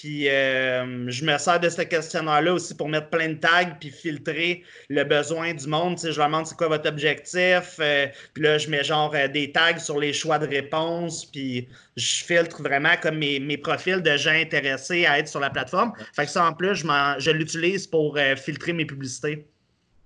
Puis 0.00 0.28
euh, 0.28 1.10
je 1.10 1.24
me 1.24 1.36
sers 1.38 1.58
de 1.58 1.68
ce 1.68 1.82
questionnaire-là 1.82 2.52
aussi 2.54 2.72
pour 2.72 2.88
mettre 2.88 3.10
plein 3.10 3.30
de 3.30 3.34
tags 3.34 3.74
puis 3.80 3.90
filtrer 3.90 4.62
le 4.88 5.02
besoin 5.02 5.54
du 5.54 5.66
monde. 5.66 5.98
je 6.00 6.16
leur 6.16 6.28
demande 6.28 6.46
c'est 6.46 6.56
quoi 6.56 6.68
votre 6.68 6.88
objectif? 6.88 7.78
Euh, 7.80 8.06
puis 8.32 8.44
là, 8.44 8.58
je 8.58 8.70
mets 8.70 8.84
genre 8.84 9.12
euh, 9.16 9.26
des 9.26 9.50
tags 9.50 9.76
sur 9.78 9.98
les 9.98 10.12
choix 10.12 10.38
de 10.38 10.46
réponse. 10.46 11.24
Puis 11.24 11.66
je 11.96 12.24
filtre 12.24 12.62
vraiment 12.62 12.94
comme 13.02 13.18
mes, 13.18 13.40
mes, 13.40 13.58
profils 13.58 14.00
de 14.00 14.16
gens 14.16 14.30
intéressés 14.30 15.04
à 15.04 15.18
être 15.18 15.26
sur 15.26 15.40
la 15.40 15.50
plateforme. 15.50 15.92
Fait 16.14 16.26
que 16.26 16.30
ça, 16.30 16.46
en 16.46 16.52
plus, 16.52 16.76
je, 16.76 16.86
je 17.18 17.30
l'utilise 17.32 17.88
pour 17.88 18.16
filtrer 18.36 18.72
mes 18.74 18.84
publicités. 18.84 19.48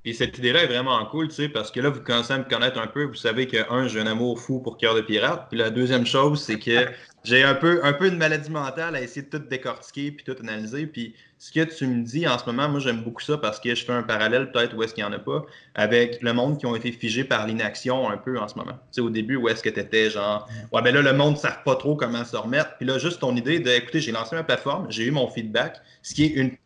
Et 0.04 0.12
cette 0.12 0.36
idée-là 0.38 0.64
est 0.64 0.66
vraiment 0.66 1.04
cool, 1.06 1.28
tu 1.28 1.34
sais, 1.34 1.48
parce 1.48 1.70
que 1.70 1.78
là, 1.78 1.88
vous 1.88 2.00
commencez 2.00 2.32
à 2.32 2.38
me 2.38 2.42
connaître 2.44 2.78
un 2.80 2.88
peu. 2.88 3.04
Vous 3.04 3.14
savez 3.14 3.46
que, 3.46 3.70
un, 3.72 3.86
j'ai 3.86 4.00
un 4.00 4.06
amour 4.08 4.40
fou 4.40 4.58
pour 4.58 4.76
Cœur 4.76 4.96
de 4.96 5.00
Pirate. 5.00 5.46
Puis 5.48 5.58
la 5.58 5.70
deuxième 5.70 6.06
chose, 6.06 6.42
c'est 6.42 6.58
que 6.58 6.88
j'ai 7.24 7.44
un 7.44 7.54
peu, 7.54 7.80
un 7.84 7.92
peu 7.92 8.08
une 8.08 8.16
maladie 8.16 8.50
mentale 8.50 8.96
à 8.96 9.00
essayer 9.00 9.22
de 9.22 9.38
tout 9.38 9.38
décortiquer 9.38 10.10
puis 10.10 10.24
tout 10.24 10.34
analyser. 10.40 10.86
Puis 10.86 11.14
ce 11.38 11.52
que 11.52 11.62
tu 11.62 11.86
me 11.86 12.02
dis 12.02 12.26
en 12.26 12.36
ce 12.36 12.46
moment, 12.46 12.68
moi, 12.68 12.80
j'aime 12.80 13.02
beaucoup 13.02 13.22
ça 13.22 13.38
parce 13.38 13.60
que 13.60 13.76
je 13.76 13.84
fais 13.84 13.92
un 13.92 14.02
parallèle, 14.02 14.50
peut-être 14.50 14.76
où 14.76 14.82
est-ce 14.82 14.92
qu'il 14.92 15.04
n'y 15.04 15.08
en 15.08 15.12
a 15.12 15.20
pas, 15.20 15.46
avec 15.76 16.20
le 16.20 16.32
monde 16.32 16.58
qui 16.58 16.66
ont 16.66 16.74
été 16.74 16.90
figés 16.90 17.22
par 17.22 17.46
l'inaction 17.46 18.10
un 18.10 18.16
peu 18.16 18.40
en 18.40 18.48
ce 18.48 18.56
moment. 18.56 18.72
Tu 18.72 18.78
sais, 18.96 19.00
au 19.02 19.10
début, 19.10 19.36
où 19.36 19.48
est-ce 19.48 19.62
que 19.62 19.70
tu 19.70 19.78
étais 19.78 20.10
genre, 20.10 20.48
ouais, 20.72 20.82
ben 20.82 20.92
là, 20.92 21.02
le 21.02 21.12
monde 21.12 21.34
ne 21.34 21.38
sait 21.38 21.48
pas 21.64 21.76
trop 21.76 21.94
comment 21.94 22.24
se 22.24 22.36
remettre. 22.36 22.76
Puis 22.76 22.86
là, 22.86 22.98
juste 22.98 23.20
ton 23.20 23.36
idée 23.36 23.60
de, 23.60 23.70
écoutez, 23.70 24.00
j'ai 24.00 24.10
lancé 24.10 24.34
ma 24.34 24.42
plateforme, 24.42 24.90
j'ai 24.90 25.04
eu 25.04 25.12
mon 25.12 25.28
feedback, 25.28 25.80
ce 26.02 26.12
qui 26.12 26.24
est 26.24 26.30
une 26.30 26.56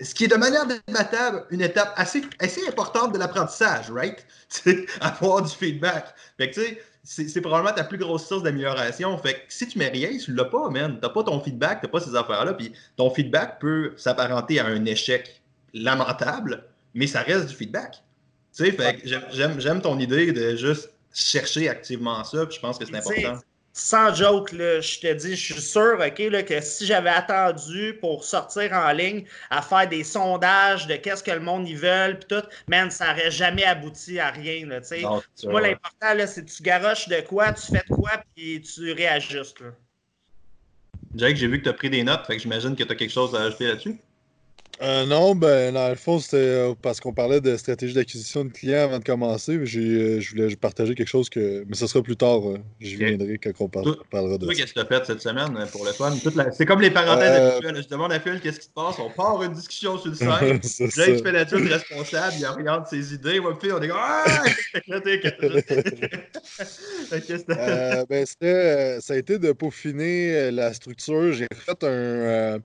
ce 0.00 0.14
qui 0.14 0.24
est 0.24 0.28
de 0.28 0.36
manière 0.36 0.66
débattable 0.66 1.44
une 1.50 1.60
étape 1.60 1.92
assez, 1.96 2.22
assez 2.38 2.66
importante 2.66 3.12
de 3.12 3.18
l'apprentissage, 3.18 3.90
right? 3.90 4.24
avoir 5.00 5.42
du 5.42 5.50
feedback. 5.50 6.14
Fait 6.36 6.50
que, 6.50 6.54
tu 6.54 6.78
sais, 7.04 7.28
c'est 7.28 7.40
probablement 7.40 7.74
ta 7.74 7.84
plus 7.84 7.98
grosse 7.98 8.26
source 8.26 8.42
d'amélioration. 8.42 9.16
Fait 9.18 9.34
que 9.34 9.40
si 9.48 9.66
tu 9.68 9.78
mets 9.78 9.88
rien, 9.88 10.16
tu 10.16 10.32
l'as 10.32 10.44
pas, 10.44 10.68
man. 10.70 10.98
T'as 11.00 11.08
pas 11.08 11.22
ton 11.22 11.40
feedback, 11.40 11.80
t'as 11.82 11.88
pas 11.88 12.00
ces 12.00 12.14
affaires-là. 12.14 12.54
Puis 12.54 12.72
ton 12.96 13.10
feedback 13.10 13.58
peut 13.58 13.92
s'apparenter 13.96 14.60
à 14.60 14.66
un 14.66 14.84
échec 14.84 15.42
lamentable, 15.74 16.64
mais 16.94 17.06
ça 17.06 17.22
reste 17.22 17.46
du 17.48 17.54
feedback. 17.54 18.02
Tu 18.56 18.64
sais, 18.64 18.72
fait 18.72 19.00
que 19.00 19.08
j'aime 19.58 19.80
ton 19.80 19.98
idée 19.98 20.32
de 20.32 20.56
juste 20.56 20.90
chercher 21.12 21.68
activement 21.68 22.22
ça, 22.24 22.46
puis 22.46 22.56
je 22.56 22.60
pense 22.60 22.78
que 22.78 22.84
c'est 22.84 22.96
important 22.96 23.40
sans 23.72 24.14
joke, 24.14 24.50
je 24.52 25.00
te 25.00 25.12
dis, 25.12 25.36
je 25.36 25.52
suis 25.52 25.62
sûr 25.62 25.98
que 26.16 26.60
si 26.60 26.86
j'avais 26.86 27.10
attendu 27.10 27.96
pour 28.00 28.24
sortir 28.24 28.72
en 28.72 28.90
ligne 28.92 29.24
à 29.48 29.62
faire 29.62 29.88
des 29.88 30.02
sondages 30.02 30.86
de 30.86 30.96
qu'est-ce 30.96 31.22
que 31.22 31.30
le 31.30 31.40
monde 31.40 31.68
y 31.68 31.74
veut, 31.74 32.16
puis 32.18 32.28
tout, 32.28 32.46
man, 32.68 32.90
ça 32.90 33.08
n'aurait 33.08 33.30
jamais 33.30 33.64
abouti 33.64 34.18
à 34.18 34.30
rien. 34.30 34.66
Là, 34.66 34.80
Moi, 35.44 35.60
l'important, 35.60 36.26
c'est 36.26 36.44
que 36.44 36.50
tu 36.50 36.62
garoches 36.62 37.08
de 37.08 37.20
quoi, 37.20 37.52
tu 37.52 37.62
fais 37.62 37.82
de 37.88 37.94
quoi, 37.94 38.10
puis 38.34 38.60
tu 38.60 38.92
réajustes. 38.92 39.62
Jake, 41.14 41.36
j'ai 41.36 41.46
vu 41.48 41.58
que 41.58 41.64
tu 41.64 41.68
as 41.70 41.74
pris 41.74 41.90
des 41.90 42.04
notes, 42.04 42.26
fait 42.26 42.36
que 42.36 42.42
j'imagine 42.42 42.76
que 42.76 42.84
tu 42.84 42.92
as 42.92 42.96
quelque 42.96 43.12
chose 43.12 43.34
à 43.34 43.42
ajouter 43.42 43.66
là-dessus. 43.66 43.98
Euh, 44.82 45.04
non, 45.04 45.34
ben, 45.34 45.74
dans 45.74 45.90
le 45.90 45.94
fond, 45.94 46.18
c'était 46.18 46.38
euh, 46.38 46.74
parce 46.80 47.00
qu'on 47.00 47.12
parlait 47.12 47.42
de 47.42 47.54
stratégie 47.58 47.92
d'acquisition 47.92 48.46
de 48.46 48.50
clients 48.50 48.84
avant 48.84 48.98
de 48.98 49.04
commencer. 49.04 49.56
Euh, 49.56 49.66
je 49.66 50.30
voulais 50.30 50.56
partager 50.56 50.94
quelque 50.94 51.08
chose 51.08 51.28
que. 51.28 51.66
Mais 51.68 51.76
ce 51.76 51.86
sera 51.86 52.02
plus 52.02 52.16
tard. 52.16 52.40
J'y 52.80 52.96
viendrai 52.96 53.36
quand 53.36 53.50
on 53.60 53.68
parlera 53.68 54.38
de 54.38 54.46
ça. 54.46 54.54
Qu'est-ce 54.54 54.72
que 54.72 54.80
tu 54.80 54.80
as 54.80 54.86
fait 54.86 55.04
cette 55.04 55.20
semaine 55.20 55.66
pour 55.70 55.84
le 55.84 55.92
fun? 55.92 56.16
C'est 56.52 56.64
comme 56.64 56.80
les 56.80 56.90
parenthèses 56.90 57.30
habituelles. 57.30 57.82
Je 57.82 57.88
demande 57.88 58.12
à 58.12 58.20
Phil 58.20 58.40
qu'est-ce 58.40 58.60
qui 58.60 58.66
se 58.66 58.72
passe. 58.72 58.98
On 58.98 59.10
part 59.10 59.42
une 59.42 59.52
discussion 59.52 59.98
sur 59.98 60.10
le 60.10 60.16
site. 60.62 60.96
Jake 60.96 61.22
fait 61.22 61.32
l'adulte 61.32 61.70
responsable, 61.70 62.36
il 62.38 62.46
regarde 62.46 62.86
ses 62.86 63.12
idées. 63.12 63.38
Moi, 63.38 63.58
Phil, 63.60 63.74
on 63.74 63.82
est 63.82 63.88
comme 63.88 63.98
Ah! 64.00 64.44
ben, 68.08 68.24
ça 69.00 69.12
a 69.12 69.16
été 69.16 69.38
de 69.38 69.52
peaufiner 69.52 70.50
la 70.50 70.72
structure. 70.72 71.32
J'ai 71.32 71.48
fait 71.52 71.84
un 71.84 72.60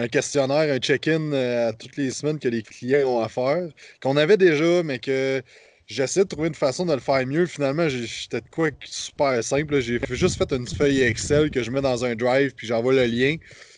un 0.00 0.08
questionnaire, 0.08 0.72
un 0.72 0.78
check-in 0.78 1.32
euh, 1.32 1.68
à 1.68 1.72
toutes 1.72 1.96
les 1.96 2.10
semaines 2.10 2.38
que 2.38 2.48
les 2.48 2.62
clients 2.62 3.06
ont 3.06 3.20
à 3.20 3.28
faire, 3.28 3.68
qu'on 4.02 4.16
avait 4.16 4.36
déjà, 4.36 4.82
mais 4.82 4.98
que 4.98 5.42
j'essaie 5.86 6.24
de 6.24 6.28
trouver 6.28 6.48
une 6.48 6.54
façon 6.54 6.86
de 6.86 6.94
le 6.94 7.00
faire 7.00 7.26
mieux. 7.26 7.46
Finalement, 7.46 7.88
j'étais 7.88 8.40
de 8.40 8.48
quoi 8.50 8.70
super 8.84 9.42
simple. 9.44 9.80
J'ai 9.80 10.00
juste 10.10 10.38
fait 10.38 10.52
une 10.52 10.66
feuille 10.66 11.02
Excel 11.02 11.50
que 11.50 11.62
je 11.62 11.70
mets 11.70 11.82
dans 11.82 12.04
un 12.04 12.14
drive, 12.14 12.54
puis 12.54 12.66
j'envoie 12.66 12.94
le 12.94 13.04
lien. 13.04 13.36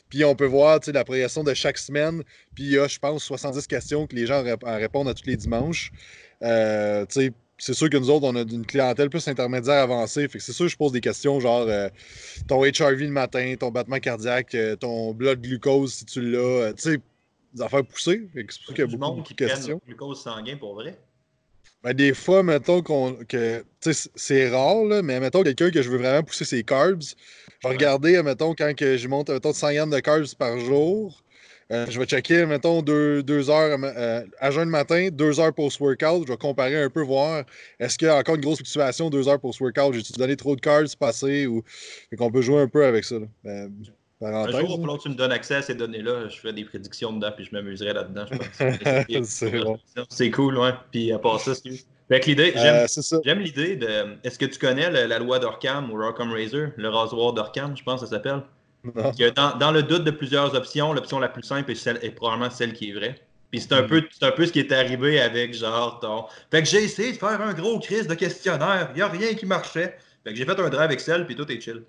Puis 0.09 0.25
on 0.25 0.37
peut 0.37 0.47
voir 0.47 0.79
la 0.87 1.05
progression 1.05 1.43
de 1.43 1.55
chaque 1.55 1.79
semaine. 1.79 2.23
Puis 2.55 2.65
il 2.65 2.71
y 2.73 2.79
a, 2.79 2.87
je 2.87 2.99
pense, 2.99 3.25
70 3.25 3.67
questions 3.67 4.07
que 4.07 4.15
les 4.15 4.27
gens 4.27 4.45
répondent 4.65 5.09
à 5.09 5.15
tous 5.15 5.27
les 5.27 5.37
dimanches. 5.37 5.91
Euh, 6.43 7.07
c'est 7.63 7.75
sûr 7.75 7.89
que 7.89 7.97
nous 7.97 8.11
autres, 8.11 8.27
on 8.27 8.35
a 8.35 8.41
une 8.41 8.67
clientèle 8.67 9.09
plus 9.09 9.29
intermédiaire 9.29 9.85
avancée. 9.85 10.27
Fait 10.27 10.39
que 10.39 10.45
c'est 10.45 10.53
sûr 10.53 10.65
que 10.65 10.73
je 10.73 10.77
pose 10.77 10.91
des 10.91 11.01
questions 11.01 11.39
genre 11.39 11.61
euh, 11.69 11.89
ton 12.49 12.65
HRV 12.65 13.03
le 13.03 13.11
matin, 13.11 13.55
ton 13.57 13.71
battement 13.71 14.01
cardiaque, 14.01 14.57
euh, 14.57 14.75
ton 14.75 15.15
blood 15.15 15.41
glucose 15.41 15.95
si 15.95 16.05
tu 16.05 16.23
l'as. 16.23 16.39
Euh, 16.39 16.73
tu 16.73 16.83
sais, 16.83 16.99
des 17.55 17.63
affaires 17.63 17.85
poussées. 17.85 18.29
C'est 18.35 18.43
pour 18.43 18.53
ça 18.53 18.73
qu'il 18.75 18.79
y 18.79 18.83
a 18.83 18.87
beaucoup, 18.87 19.15
beaucoup 19.15 19.33
de 19.33 19.47
questions. 19.47 19.81
Le 19.87 19.95
glucose 19.95 20.21
sanguin 20.21 20.57
pour 20.57 20.75
vrai? 20.75 20.99
Ben, 21.85 21.95
des 21.95 22.15
fois, 22.15 22.43
mettons 22.43 22.83
qu'on, 22.83 23.15
que 23.29 23.65
c'est 23.81 24.49
rare, 24.49 24.83
là, 24.83 25.03
mais 25.03 25.21
mettons 25.21 25.45
quelqu'un 25.45 25.71
que 25.71 25.83
je 25.83 25.89
veux 25.89 25.99
vraiment 25.99 26.25
pousser 26.25 26.45
ses 26.45 26.65
carbs. 26.65 27.03
Je 27.63 27.69
vais 27.69 27.75
regarder, 27.75 28.21
mettons, 28.25 28.57
quand 28.57 28.75
que 28.75 28.97
je 28.97 29.07
monte 29.07 29.31
mettons, 29.31 29.53
100 29.53 29.73
grammes 29.73 29.91
de 29.91 30.01
carbs 30.01 30.35
par 30.37 30.59
jour. 30.59 31.23
Euh, 31.73 31.87
je 31.89 31.99
vais 31.99 32.05
checker, 32.05 32.45
mettons, 32.45 32.83
deux, 32.83 33.51
heures 33.51 33.79
euh, 33.83 34.23
à 34.39 34.51
jeun 34.51 34.65
le 34.65 34.71
matin, 34.71 35.09
deux 35.11 35.41
heures 35.41 35.55
post-workout. 35.55 36.27
Je 36.27 36.33
vais 36.33 36.37
comparer 36.37 36.83
un 36.83 36.91
peu, 36.91 37.03
voir 37.03 37.45
est-ce 37.81 37.97
qu'il 37.97 38.09
y 38.09 38.11
a 38.11 38.19
encore 38.19 38.35
une 38.35 38.43
grosse 38.43 38.59
fluctuation 38.59 39.09
deux 39.09 39.27
heures 39.29 39.41
post-workout. 39.41 39.95
J'ai-tu 39.95 40.13
donné 40.13 40.37
trop 40.37 40.55
de 40.55 40.61
cards 40.61 40.85
passés 41.01 41.47
ou. 41.47 41.63
Fait 42.11 42.17
qu'on 42.17 42.31
peut 42.31 42.43
jouer 42.43 42.61
un 42.61 42.69
peu 42.69 42.85
avec 42.85 43.05
ça. 43.05 43.17
Ben, 43.43 43.71
un 44.23 44.61
jour, 44.61 44.81
pendant 44.81 44.99
que 44.99 45.03
tu 45.03 45.09
me 45.09 45.15
donnes 45.15 45.33
accès 45.33 45.57
à 45.57 45.63
ces 45.63 45.75
données-là, 45.75 46.29
je 46.29 46.37
ferai 46.37 46.53
des 46.53 46.65
prédictions 46.65 47.13
dedans 47.13 47.33
puis 47.35 47.45
je 47.45 47.51
m'amuserai 47.53 47.93
là-dedans. 47.93 48.27
c'est 50.09 50.31
cool, 50.31 50.59
ouais. 50.59 50.71
Puis 50.93 51.11
à 51.11 51.19
part 51.19 51.41
ça, 51.41 51.55
c'est. 51.55 52.27
l'idée, 52.27 52.53
euh, 52.57 52.87
j'aime 53.25 53.41
l'idée 53.41 53.77
de. 53.77 54.17
Est-ce 54.23 54.39
que 54.39 54.47
tu 54.47 54.59
connais 54.59 54.91
la, 54.91 55.19
loi 55.19 55.39
d'Orcam 55.39 55.91
ou 55.91 55.97
Rockham 55.97 56.33
Razor, 56.33 56.69
le 56.77 56.89
rasoir 56.89 57.33
d'Orcam, 57.33 57.77
je 57.77 57.83
pense 57.83 58.01
que 58.01 58.07
ça 58.07 58.17
s'appelle? 58.17 58.43
Dans, 58.85 59.71
le 59.71 59.83
doute 59.83 60.05
de 60.05 60.11
plusieurs 60.11 60.55
options, 60.55 60.93
l'option 60.93 61.19
la 61.21 61.29
plus 61.29 61.43
simple 61.43 61.71
est, 61.71 61.77
celle, 61.77 61.99
est 62.03 62.11
probablement 62.11 62.51
celle 62.51 62.73
qui 62.73 62.91
est 62.91 62.93
vraie. 62.93 63.17
Puis 63.51 63.61
c'est 63.61 63.73
un, 63.75 63.83
mm. 63.83 63.87
peu, 63.87 64.03
un 64.23 64.31
peu 64.33 64.47
ce 64.47 64.53
qui 64.53 64.61
est 64.61 64.73
arrivé 64.73 65.21
avec 65.21 65.55
genre 65.55 66.01
ton. 66.01 66.25
Fait 66.51 66.63
que 66.63 66.69
j'ai 66.69 66.85
essayé 66.85 67.13
de 67.13 67.19
faire 67.19 67.41
un 67.41 67.53
gros 67.53 67.79
crise 67.79 68.07
de 68.07 68.15
questionnaire. 68.15 68.89
Il 68.93 68.97
n'y 68.97 69.03
a 69.03 69.09
rien 69.09 69.35
qui 69.35 69.47
marchait. 69.47 69.97
Fait 70.25 70.31
que 70.31 70.37
j'ai 70.37 70.45
fait 70.45 70.59
un 70.59 70.69
drive 70.69 70.91
Excel, 70.91 71.27
puis 71.27 71.37
tout 71.37 71.51
est 71.51 71.61
chill. 71.61 71.83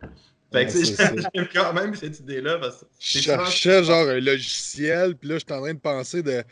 Fait 0.52 0.68
que 0.68 0.72
j'aime 1.34 1.48
quand 1.54 1.74
même 1.74 1.96
cette 1.96 2.20
idée-là. 2.20 2.60
je 3.00 3.20
cherchais 3.20 3.84
genre 3.84 4.08
un 4.08 4.20
logiciel, 4.20 5.16
puis 5.16 5.30
là, 5.30 5.38
j'étais 5.40 5.54
en 5.54 5.62
train 5.62 5.74
de 5.74 5.80
penser 5.80 6.22
de 6.22 6.44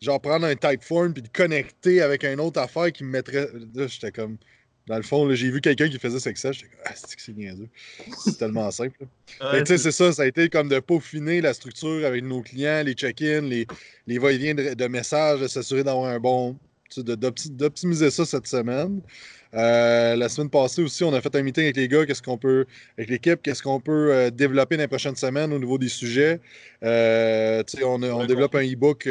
genre 0.00 0.20
prendre 0.20 0.46
un 0.46 0.54
Typeform 0.54 1.12
puis 1.12 1.22
de 1.22 1.28
connecter 1.28 2.00
avec 2.00 2.24
une 2.24 2.40
autre 2.40 2.60
affaire 2.60 2.90
qui 2.92 3.04
me 3.04 3.10
mettrait. 3.10 3.48
Là, 3.74 3.86
j'étais 3.86 4.12
comme. 4.12 4.38
Dans 4.88 4.96
le 4.96 5.02
fond, 5.02 5.32
j'ai 5.34 5.50
vu 5.50 5.60
quelqu'un 5.60 5.88
qui 5.88 5.98
faisait 5.98 6.18
ça. 6.18 6.52
J'étais 6.52 6.66
comme, 6.66 6.80
ah, 6.84 6.92
c'est 6.94 7.14
que 7.14 7.22
c'est 7.22 7.36
niaiseux? 7.36 7.68
C'est 8.18 8.36
tellement 8.36 8.70
simple. 8.70 8.98
tu 9.28 9.66
sais, 9.66 9.78
c'est 9.78 9.92
ça. 9.92 10.12
Ça 10.12 10.22
a 10.22 10.26
été 10.26 10.48
comme 10.48 10.68
de 10.68 10.80
peaufiner 10.80 11.40
la 11.40 11.54
structure 11.54 12.04
avec 12.04 12.24
nos 12.24 12.42
clients, 12.42 12.82
les 12.84 12.94
check-ins, 12.94 13.42
les, 13.42 13.66
les 14.06 14.18
va-et-vient 14.18 14.54
de, 14.54 14.86
messages, 14.88 15.40
de 15.40 15.46
s'assurer 15.48 15.84
d'avoir 15.84 16.06
un 16.10 16.18
bon. 16.18 16.56
d'optimiser 16.96 18.10
ça 18.10 18.24
cette 18.24 18.48
semaine. 18.48 19.00
Euh, 19.54 20.16
la 20.16 20.28
semaine 20.28 20.50
passée 20.50 20.82
aussi, 20.82 21.04
on 21.04 21.12
a 21.12 21.20
fait 21.20 21.34
un 21.36 21.42
meeting 21.42 21.64
avec 21.64 21.76
les 21.76 21.86
gars, 21.86 22.06
qu'est-ce 22.06 22.22
qu'on 22.22 22.38
peut, 22.38 22.64
avec 22.96 23.10
l'équipe, 23.10 23.42
qu'est-ce 23.42 23.62
qu'on 23.62 23.80
peut 23.80 24.12
euh, 24.12 24.30
développer 24.30 24.76
dans 24.78 24.82
les 24.82 24.88
prochaines 24.88 25.14
semaines 25.14 25.52
au 25.52 25.58
niveau 25.58 25.76
des 25.78 25.90
sujets. 25.90 26.40
Euh, 26.82 27.62
on, 27.84 28.02
on 28.02 28.24
développe 28.24 28.54
un 28.54 28.62
e-book. 28.62 29.08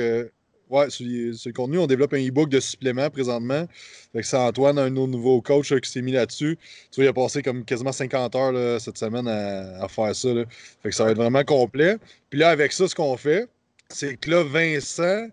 Ouais, 0.71 0.89
sur, 0.89 1.05
le 1.05 1.51
contenu, 1.51 1.79
on 1.79 1.86
développe 1.86 2.13
un 2.13 2.25
e-book 2.25 2.47
de 2.47 2.62
suppléments 2.62 3.10
présentement. 3.10 3.67
C'est 4.21 4.38
Antoine, 4.38 4.79
un 4.79 4.89
nouveau 4.89 5.41
coach 5.41 5.73
qui 5.75 5.91
s'est 5.91 6.01
mis 6.01 6.13
là-dessus. 6.13 6.57
Tu 6.91 6.95
vois, 6.95 7.03
il 7.03 7.07
a 7.10 7.13
passé 7.13 7.41
comme 7.41 7.65
quasiment 7.65 7.91
50 7.91 8.36
heures 8.38 8.79
cette 8.79 8.97
semaine 8.97 9.27
à, 9.27 9.86
faire 9.89 10.15
ça. 10.15 10.29
Fait 10.81 10.89
que 10.89 10.95
ça 10.95 11.03
va 11.03 11.12
être 11.12 11.17
vraiment 11.17 11.43
complet. 11.43 11.97
Puis 12.29 12.39
là, 12.39 12.51
avec 12.51 12.71
ça, 12.71 12.88
ce 12.88 12.95
qu'on 12.95 13.17
fait, 13.17 13.49
c'est 13.89 14.15
que 14.15 14.31
là, 14.31 14.43
Vincent, 14.45 15.27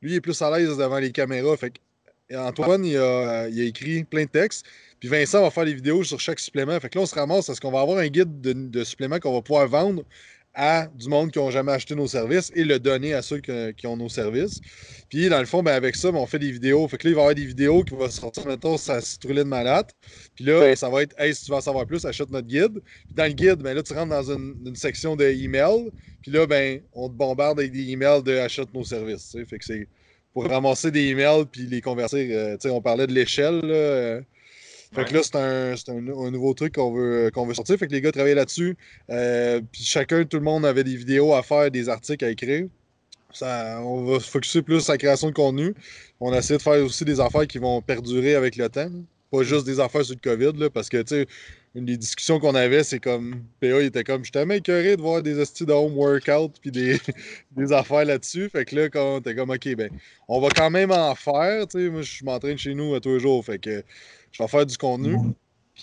lui, 0.00 0.12
il 0.12 0.14
est 0.14 0.20
plus 0.20 0.40
à 0.40 0.56
l'aise 0.56 0.76
devant 0.76 1.00
les 1.00 1.10
caméras. 1.10 1.56
Fait 1.56 1.70
que 1.70 2.36
Antoine, 2.36 2.84
il 2.84 2.96
a, 2.96 3.48
écrit 3.48 4.04
plein 4.04 4.26
de 4.26 4.30
textes. 4.30 4.64
Puis 5.00 5.08
Vincent 5.08 5.42
va 5.42 5.50
faire 5.50 5.64
des 5.64 5.74
vidéos 5.74 6.04
sur 6.04 6.20
chaque 6.20 6.38
supplément. 6.38 6.78
Fait 6.78 6.88
que 6.88 6.98
là, 6.98 7.02
on 7.02 7.06
se 7.06 7.16
ramasse 7.16 7.48
parce 7.48 7.58
qu'on 7.58 7.72
va 7.72 7.80
avoir 7.80 7.98
un 7.98 8.06
guide 8.06 8.40
de, 8.40 8.52
de 8.52 8.84
suppléments 8.84 9.18
qu'on 9.18 9.32
va 9.32 9.42
pouvoir 9.42 9.66
vendre 9.66 10.04
à 10.54 10.86
du 10.94 11.08
monde 11.08 11.30
qui 11.30 11.38
n'ont 11.38 11.50
jamais 11.50 11.72
acheté 11.72 11.94
nos 11.94 12.06
services 12.06 12.52
et 12.54 12.64
le 12.64 12.78
donner 12.78 13.14
à 13.14 13.22
ceux 13.22 13.40
qui 13.40 13.86
ont 13.86 13.96
nos 13.96 14.08
services. 14.08 14.60
Puis, 15.08 15.28
dans 15.28 15.40
le 15.40 15.46
fond, 15.46 15.62
ben, 15.62 15.72
avec 15.72 15.96
ça, 15.96 16.10
ben, 16.12 16.18
on 16.18 16.26
fait 16.26 16.38
des 16.38 16.50
vidéos. 16.50 16.86
Fait 16.88 16.96
que 16.96 17.06
là, 17.06 17.10
il 17.10 17.14
va 17.14 17.20
y 17.20 17.24
avoir 17.24 17.34
des 17.34 17.46
vidéos 17.46 17.82
qui 17.82 17.94
vont 17.94 18.08
sortir, 18.08 18.46
mettons, 18.46 18.76
ça 18.76 19.00
de 19.00 19.42
malade. 19.42 19.86
Puis 20.34 20.44
là, 20.44 20.74
ça 20.76 20.88
va 20.88 21.02
être 21.02 21.14
Hey, 21.18 21.34
si 21.34 21.44
tu 21.44 21.50
veux 21.50 21.56
en 21.56 21.60
savoir 21.60 21.86
plus, 21.86 22.04
achète 22.04 22.30
notre 22.30 22.46
guide. 22.46 22.80
Puis 23.06 23.14
dans 23.14 23.26
le 23.26 23.32
guide, 23.32 23.56
ben, 23.56 23.74
là, 23.74 23.82
tu 23.82 23.92
rentres 23.92 24.10
dans 24.10 24.32
une, 24.32 24.74
section 24.74 25.16
de 25.16 25.24
email. 25.24 25.90
Puis 26.22 26.30
là, 26.30 26.46
ben, 26.46 26.80
on 26.92 27.08
te 27.08 27.14
bombarde 27.14 27.58
avec 27.58 27.72
des 27.72 27.90
emails 27.90 28.22
de 28.22 28.36
achète 28.38 28.72
nos 28.72 28.84
services. 28.84 29.36
Fait 29.48 29.58
que 29.58 29.64
c'est 29.64 29.88
pour 30.32 30.46
ramasser 30.48 30.90
des 30.90 31.08
emails 31.08 31.44
puis 31.50 31.62
les 31.66 31.80
convertir. 31.80 32.26
Euh, 32.30 32.56
on 32.66 32.80
parlait 32.80 33.06
de 33.06 33.12
l'échelle. 33.12 34.24
Fait 34.94 35.04
que 35.04 35.14
là, 35.14 35.20
c'est 35.22 35.36
un, 35.36 35.74
un, 35.92 36.26
un, 36.26 36.30
nouveau 36.30 36.54
truc 36.54 36.74
qu'on 36.74 36.92
veut, 36.92 37.30
qu'on 37.34 37.46
veut 37.46 37.54
sortir. 37.54 37.76
Fait 37.76 37.86
que 37.86 37.92
les 37.92 38.00
gars 38.00 38.12
travaillaient 38.12 38.36
là-dessus. 38.36 38.76
Euh, 39.10 39.60
puis 39.72 39.82
chacun, 39.82 40.24
tout 40.24 40.36
le 40.36 40.44
monde 40.44 40.64
avait 40.64 40.84
des 40.84 40.96
vidéos 40.96 41.34
à 41.34 41.42
faire, 41.42 41.70
des 41.70 41.88
articles 41.88 42.24
à 42.24 42.30
écrire. 42.30 42.66
Ça, 43.32 43.80
on 43.82 44.04
va 44.04 44.20
se 44.20 44.30
focuser 44.30 44.62
plus 44.62 44.82
sur 44.82 44.92
la 44.92 44.98
création 44.98 45.28
de 45.28 45.34
contenu. 45.34 45.74
On 46.20 46.32
a 46.32 46.38
essayé 46.38 46.56
de 46.56 46.62
faire 46.62 46.82
aussi 46.84 47.04
des 47.04 47.18
affaires 47.18 47.46
qui 47.48 47.58
vont 47.58 47.82
perdurer 47.82 48.36
avec 48.36 48.56
le 48.56 48.68
temps. 48.68 48.90
Pas 49.32 49.42
juste 49.42 49.66
des 49.66 49.80
affaires 49.80 50.04
sur 50.04 50.14
le 50.14 50.20
COVID, 50.20 50.58
là, 50.60 50.70
parce 50.70 50.88
que, 50.88 51.02
tu 51.02 51.16
sais, 51.16 51.26
une 51.74 51.86
des 51.86 51.96
discussions 51.96 52.38
qu'on 52.38 52.54
avait, 52.54 52.84
c'est 52.84 53.00
comme 53.00 53.42
PA 53.60 53.80
il 53.80 53.86
était 53.86 54.04
comme 54.04 54.24
je 54.24 54.30
tellement 54.30 54.54
écœuré 54.54 54.96
de 54.96 55.02
voir 55.02 55.22
des 55.22 55.40
astuces 55.40 55.66
de 55.66 55.72
home 55.72 55.96
workout 55.96 56.52
puis 56.60 56.70
des, 56.70 57.00
des 57.56 57.72
affaires 57.72 58.04
là-dessus. 58.04 58.48
Fait 58.48 58.64
que 58.64 58.76
là, 58.76 58.88
quand 58.88 59.22
t'es 59.22 59.34
comme 59.34 59.50
OK, 59.50 59.74
ben, 59.74 59.90
on 60.28 60.40
va 60.40 60.50
quand 60.50 60.70
même 60.70 60.92
en 60.92 61.16
faire. 61.16 61.66
Tu 61.66 61.80
sais, 61.80 61.90
moi, 61.90 62.02
je 62.02 62.24
m'entraîne 62.24 62.56
chez 62.56 62.74
nous 62.74 62.94
à 62.94 63.00
tous 63.00 63.14
les 63.14 63.20
jours. 63.20 63.44
Fait 63.44 63.58
que 63.58 63.82
je 64.34 64.42
vais 64.42 64.48
faire 64.48 64.66
du 64.66 64.76
contenu. 64.76 65.16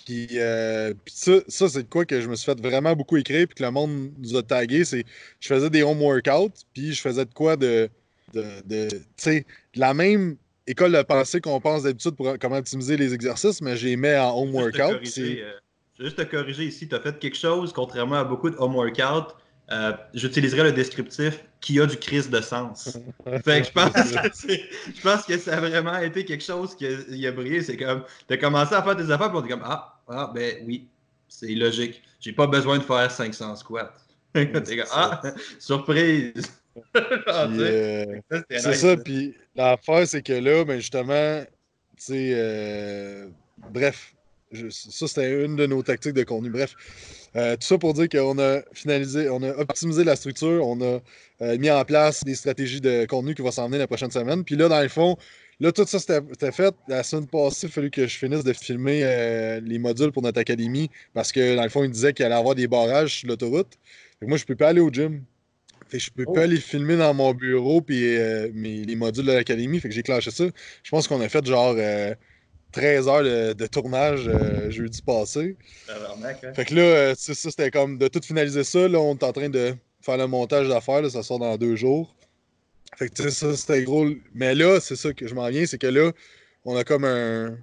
Puis, 0.06 0.28
euh, 0.36 0.94
ça, 1.08 1.34
ça 1.48 1.70
c'est 1.70 1.90
quoi 1.90 2.06
que 2.06 2.22
je 2.22 2.30
me 2.30 2.36
suis 2.36 2.46
fait 2.46 2.60
vraiment 2.62 2.96
beaucoup 2.96 3.18
écrire 3.18 3.48
puis 3.48 3.56
que 3.56 3.64
le 3.64 3.72
monde 3.72 4.12
nous 4.20 4.36
a 4.36 4.44
tagué. 4.44 4.86
C'est 4.86 5.04
je 5.40 5.48
faisais 5.48 5.70
des 5.70 5.84
home 5.84 6.02
workouts 6.02 6.54
puis 6.74 6.94
je 6.94 7.02
faisais 7.02 7.26
de 7.26 7.34
quoi 7.34 7.56
de, 7.56 7.90
de, 8.34 8.44
de 8.66 8.88
tu 8.90 9.04
sais, 9.18 9.46
la 9.76 9.94
même 9.94 10.38
école 10.68 10.92
de 10.94 11.02
pensée 11.02 11.42
qu'on 11.42 11.60
pense 11.60 11.84
d'habitude 11.84 12.16
pour 12.16 12.38
comment 12.40 12.58
optimiser 12.58 12.96
les 12.96 13.14
exercices, 13.14 13.62
mais 13.62 13.76
j'ai 13.76 13.96
mis 13.96 14.16
en 14.16 14.38
home 14.38 14.54
workout. 14.54 15.04
Je 15.04 15.22
vais 15.22 15.46
juste 16.00 16.18
te 16.18 16.24
corriger 16.24 16.66
ici. 16.66 16.88
Tu 16.88 16.96
as 16.96 17.00
fait 17.00 17.20
quelque 17.20 17.38
chose, 17.38 17.74
contrairement 17.74 18.16
à 18.16 18.24
beaucoup 18.24 18.50
de 18.50 18.56
home 18.58 18.76
workout. 18.76 19.36
Euh, 19.72 19.94
j'utiliserai 20.14 20.64
le 20.64 20.72
descriptif 20.74 21.46
qui 21.62 21.80
a 21.80 21.86
du 21.86 21.96
crise 21.96 22.30
de 22.30 22.42
sens. 22.42 22.98
fait 23.46 23.62
que 23.62 23.68
je 23.68 23.72
pense, 23.72 23.94
que 23.94 24.54
je 24.96 25.02
pense 25.02 25.24
que 25.24 25.38
ça 25.38 25.58
a 25.58 25.60
vraiment 25.62 25.98
été 26.00 26.26
quelque 26.26 26.44
chose 26.44 26.76
qui 26.76 26.88
a, 27.26 27.32
brillé. 27.32 27.62
C'est 27.62 27.78
comme, 27.78 28.04
tu 28.28 28.34
as 28.34 28.38
commencé 28.38 28.76
à 28.76 28.84
faire 28.84 28.96
des 28.96 29.10
affaires, 29.10 29.30
puis 29.30 29.40
on 29.42 29.46
est 29.46 29.50
comme, 29.50 29.64
ah, 29.64 29.98
ah, 30.10 30.32
ben 30.34 30.58
oui, 30.66 30.88
c'est 31.30 31.56
logique. 31.56 32.02
J'ai 32.20 32.34
pas 32.34 32.48
besoin 32.48 32.80
de 32.80 32.84
faire 32.84 33.10
500 33.10 33.56
squats. 33.56 33.94
ah, 34.36 35.22
surprise! 35.60 36.52
Euh, 36.96 38.06
c'est 38.50 38.74
ça, 38.74 38.98
puis 38.98 39.36
l'affaire, 39.56 40.08
c'est 40.08 40.22
que 40.22 40.34
là, 40.34 40.64
ben 40.64 40.80
justement, 40.80 41.44
tu 41.98 42.04
sais, 42.04 42.32
euh, 42.34 43.28
bref, 43.72 44.14
ça, 44.70 45.08
c'était 45.08 45.46
une 45.46 45.56
de 45.56 45.66
nos 45.66 45.82
tactiques 45.82 46.14
de 46.14 46.24
contenu. 46.24 46.50
Bref, 46.50 46.76
euh, 47.36 47.56
tout 47.56 47.68
ça 47.68 47.78
pour 47.78 47.94
dire 47.94 48.10
qu'on 48.10 48.38
a 48.40 48.62
finalisé, 48.74 49.30
on 49.30 49.42
a 49.44 49.50
optimisé 49.58 50.04
la 50.04 50.16
structure, 50.16 50.66
on 50.66 50.82
a 50.82 51.00
euh, 51.42 51.58
mis 51.58 51.70
en 51.70 51.84
place 51.86 52.24
des 52.24 52.36
stratégies 52.36 52.82
de 52.82 53.06
contenu 53.06 53.34
qui 53.34 53.42
vont 53.42 53.52
s'en 53.52 53.68
venir 53.68 53.80
la 53.80 53.88
prochaine 53.88 54.12
semaine. 54.12 54.44
Puis 54.44 54.56
là, 54.56 54.68
dans 54.68 54.82
le 54.82 54.90
fond, 54.90 55.18
là, 55.60 55.72
tout 55.72 55.86
ça, 55.86 56.00
c'était 56.00 56.52
fait. 56.52 56.76
La 56.88 57.04
semaine 57.04 57.28
passée, 57.28 57.68
il 57.68 57.70
a 57.70 57.72
fallu 57.72 57.92
que 57.92 58.08
je 58.08 58.18
finisse 58.18 58.44
de 58.44 58.54
filmer 58.54 59.02
euh, 59.04 59.62
les 59.62 59.80
modules 59.80 60.12
pour 60.12 60.24
notre 60.24 60.40
académie 60.40 60.90
parce 61.14 61.32
que, 61.32 61.56
dans 61.56 61.64
le 61.64 61.70
fond, 61.70 61.84
il 61.84 61.92
disait 61.92 62.14
qu'il 62.14 62.26
allait 62.26 62.36
avoir 62.36 62.56
des 62.56 62.68
barrages 62.68 63.20
sur 63.20 63.30
l'autoroute. 63.30 63.78
Moi, 64.22 64.38
je 64.38 64.44
ne 64.44 64.48
peux 64.48 64.56
pas 64.56 64.70
aller 64.70 64.82
au 64.82 64.90
gym. 64.90 65.24
Fait 65.88 65.98
que 65.98 66.04
je 66.04 66.12
peux 66.12 66.26
oh. 66.28 66.34
pas 66.34 66.44
aller 66.44 66.58
filmer 66.58 66.96
dans 66.96 67.14
mon 67.14 67.34
bureau 67.34 67.82
puis 67.82 68.00
les 68.02 68.96
modules 68.96 69.26
de 69.26 69.32
l'académie. 69.32 69.80
Fait 69.80 69.90
que 69.90 69.96
j'ai 69.96 70.04
clenché 70.04 70.32
ça. 70.32 70.46
Je 70.84 70.90
pense 70.90 71.08
qu'on 71.08 71.20
a 71.22 71.28
fait 71.28 71.46
genre 71.46 71.76
13 72.72 73.08
heures 73.08 73.24
de, 73.24 73.68
tournage 73.68 74.28
euh, 74.28 74.70
jeudi 74.70 75.02
passé. 75.02 75.58
Hein. 75.90 76.34
Fait 76.54 76.66
que 76.66 76.76
là, 76.76 76.82
euh, 76.82 77.16
ça, 77.18 77.34
c'était 77.34 77.72
comme 77.72 77.98
de 77.98 78.08
tout 78.08 78.22
finaliser 78.24 78.64
ça. 78.64 78.88
Là, 78.88 79.00
on 79.00 79.16
est 79.16 79.24
en 79.24 79.32
train 79.32 79.50
de 79.50 79.76
faire 80.02 80.18
le 80.18 80.28
montage 80.28 80.68
d'affaires. 80.68 81.10
Ça 81.10 81.24
sort 81.24 81.40
dans 81.40 81.58
deux 81.58 81.76
jours. 81.76 82.16
Fait 82.98 83.10
que 83.10 83.30
ça, 83.30 83.56
c'était 83.56 83.84
gros. 83.84 84.08
Mais 84.34 84.56
là, 84.56 84.80
c'est 84.80 84.96
ça 84.96 85.14
que 85.14 85.28
je 85.28 85.36
m'en 85.36 85.50
viens, 85.50 85.66
c'est 85.66 85.78
que 85.78 85.88
là, 85.88 86.12
on 86.66 86.76
a 86.76 86.84
comme 86.84 87.06
un, 87.06 87.58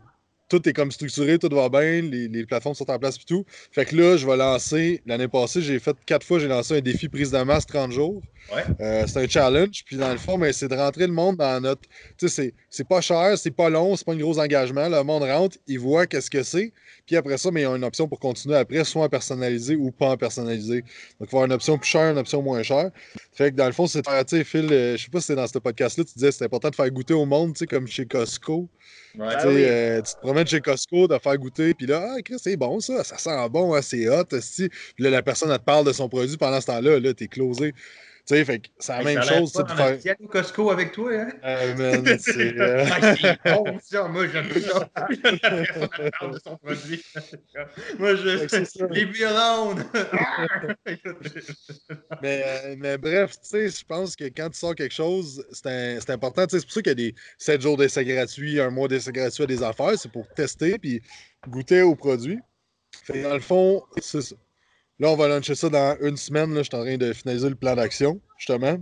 tout 0.48 0.66
est 0.68 0.72
comme 0.72 0.90
structuré, 0.90 1.38
tout 1.38 1.48
va 1.54 1.68
bien, 1.68 2.02
les, 2.02 2.46
plateformes 2.46 2.74
sont 2.74 2.90
en 2.90 2.98
place 2.98 3.16
et 3.16 3.24
tout. 3.26 3.44
Fait 3.72 3.84
que 3.84 3.94
là, 3.94 4.16
je 4.16 4.26
vais 4.26 4.36
lancer, 4.36 5.02
l'année 5.06 5.28
passée, 5.28 5.60
j'ai 5.60 5.78
fait 5.78 5.96
quatre 6.06 6.24
fois, 6.24 6.38
j'ai 6.38 6.48
lancé 6.48 6.78
un 6.78 6.80
défi 6.80 7.08
prise 7.08 7.30
de 7.30 7.38
masse 7.42 7.66
30 7.66 7.92
jours. 7.92 8.22
Ouais. 8.54 8.64
Euh, 8.80 9.04
c'est 9.06 9.24
un 9.24 9.28
challenge. 9.28 9.84
Puis 9.84 9.96
dans 9.96 10.10
le 10.10 10.16
fond, 10.16 10.38
ben, 10.38 10.52
c'est 10.52 10.68
de 10.68 10.74
rentrer 10.74 11.06
le 11.06 11.12
monde 11.12 11.36
dans 11.36 11.60
notre. 11.60 11.82
Tu 12.16 12.28
sais, 12.28 12.54
c'est 12.70 12.86
pas 12.86 13.00
cher, 13.02 13.36
c'est 13.36 13.50
pas 13.50 13.68
long, 13.68 13.94
c'est 13.94 14.06
pas 14.06 14.12
un 14.12 14.16
gros 14.16 14.38
engagement. 14.38 14.88
Le 14.88 15.02
monde 15.02 15.24
rentre, 15.24 15.58
il 15.66 15.78
voit 15.78 16.06
qu'est-ce 16.06 16.30
que 16.30 16.42
c'est. 16.42 16.72
Puis 17.06 17.16
après 17.16 17.36
ça, 17.36 17.50
mais 17.50 17.60
il 17.60 17.64
y 17.64 17.66
a 17.66 17.74
une 17.74 17.84
option 17.84 18.08
pour 18.08 18.20
continuer 18.20 18.56
après, 18.56 18.84
soit 18.84 19.04
en 19.04 19.08
personnalisé 19.08 19.76
ou 19.76 19.90
pas 19.90 20.10
en 20.10 20.16
personnalisé. 20.16 20.82
Donc, 20.82 20.86
il 21.20 21.20
va 21.20 21.24
y 21.24 21.30
avoir 21.30 21.44
une 21.44 21.52
option 21.52 21.78
plus 21.78 21.88
chère, 21.88 22.10
une 22.10 22.18
option 22.18 22.42
moins 22.42 22.62
chère. 22.62 22.90
Fait 23.32 23.50
que 23.50 23.56
dans 23.56 23.66
le 23.66 23.72
fond, 23.72 23.86
c'est 23.86 24.02
de 24.02 24.06
faire, 24.06 24.24
tu 24.24 24.36
sais, 24.36 24.44
Phil, 24.44 24.72
euh, 24.72 24.96
je 24.96 25.04
sais 25.04 25.10
pas 25.10 25.20
si 25.20 25.26
c'était 25.26 25.40
dans 25.40 25.46
ce 25.46 25.58
podcast-là, 25.58 26.04
tu 26.04 26.14
disais 26.14 26.32
c'est 26.32 26.44
important 26.44 26.70
de 26.70 26.74
faire 26.74 26.90
goûter 26.90 27.14
au 27.14 27.24
monde, 27.24 27.54
tu 27.54 27.60
sais, 27.60 27.66
comme 27.66 27.86
chez 27.86 28.06
Costco. 28.06 28.68
Ouais, 29.18 29.34
ah 29.36 29.46
euh, 29.46 30.00
tu 30.00 30.14
te 30.14 30.20
promènes 30.20 30.46
chez 30.46 30.60
Costco, 30.60 31.08
de 31.08 31.18
faire 31.18 31.36
goûter, 31.38 31.74
puis 31.74 31.86
là, 31.86 32.14
ah, 32.16 32.34
c'est 32.36 32.56
bon 32.56 32.78
ça, 32.78 33.02
ça 33.02 33.18
sent 33.18 33.48
bon, 33.50 33.74
hein, 33.74 33.82
c'est 33.82 34.08
hot. 34.08 34.24
Puis 34.26 34.70
là, 34.98 35.10
la 35.10 35.22
personne, 35.22 35.50
elle 35.50 35.58
te 35.58 35.64
parle 35.64 35.84
de 35.84 35.92
son 35.92 36.08
produit 36.08 36.36
pendant 36.36 36.60
ce 36.60 36.66
temps-là, 36.66 37.00
là, 37.00 37.12
t'es 37.14 37.26
closé. 37.26 37.74
Tu 38.28 38.34
sais, 38.34 38.44
fait 38.44 38.58
que 38.58 38.68
c'est 38.78 38.92
la 38.92 39.02
même 39.04 39.22
chose. 39.22 39.52
Tu 39.52 39.62
de 39.62 39.68
faire. 39.68 40.16
Costco 40.28 40.70
avec 40.70 40.92
toi, 40.92 41.10
hein? 41.14 41.30
Euh, 41.44 41.74
man, 41.76 42.18
c'est. 42.18 42.60
Euh... 42.60 42.84
ça, 43.82 44.06
moi, 44.06 44.26
j'aime 44.28 44.52
ça. 44.60 44.80
parle 46.20 46.34
de 46.34 46.38
son 46.44 46.58
produit. 46.58 47.02
moi, 47.98 48.16
je. 48.16 48.92
Les 48.92 49.06
violons! 49.06 49.76
mais, 52.22 52.44
euh, 52.44 52.76
mais 52.76 52.98
bref, 52.98 53.32
tu 53.40 53.48
sais, 53.48 53.70
je 53.70 53.84
pense 53.86 54.14
que 54.14 54.24
quand 54.24 54.50
tu 54.50 54.58
sors 54.58 54.74
quelque 54.74 54.94
chose, 54.94 55.42
c'est 55.50 56.10
important. 56.10 56.44
C'est 56.50 56.60
pour 56.60 56.72
ça 56.72 56.82
qu'il 56.82 56.90
y 56.90 56.92
a 56.92 56.94
des 56.96 57.14
7 57.38 57.62
jours 57.62 57.78
d'essai 57.78 58.04
gratuits, 58.04 58.60
un 58.60 58.68
mois 58.68 58.88
d'essai 58.88 59.10
gratuit 59.10 59.44
à 59.44 59.46
des 59.46 59.62
affaires. 59.62 59.98
C'est 59.98 60.12
pour 60.12 60.28
tester 60.28 60.78
puis 60.78 61.00
goûter 61.48 61.80
au 61.80 61.94
produit. 61.94 62.38
Fait 63.04 63.22
dans 63.22 63.32
le 63.32 63.40
fond, 63.40 63.82
c'est 64.02 64.20
ça. 64.20 64.36
Là, 65.00 65.10
on 65.10 65.16
va 65.16 65.28
lancer 65.28 65.54
ça 65.54 65.68
dans 65.68 65.96
une 66.00 66.16
semaine. 66.16 66.52
Là, 66.54 66.62
je 66.62 66.68
suis 66.68 66.76
en 66.76 66.82
train 66.82 66.96
de 66.96 67.12
finaliser 67.12 67.48
le 67.48 67.54
plan 67.54 67.76
d'action, 67.76 68.20
justement. 68.36 68.78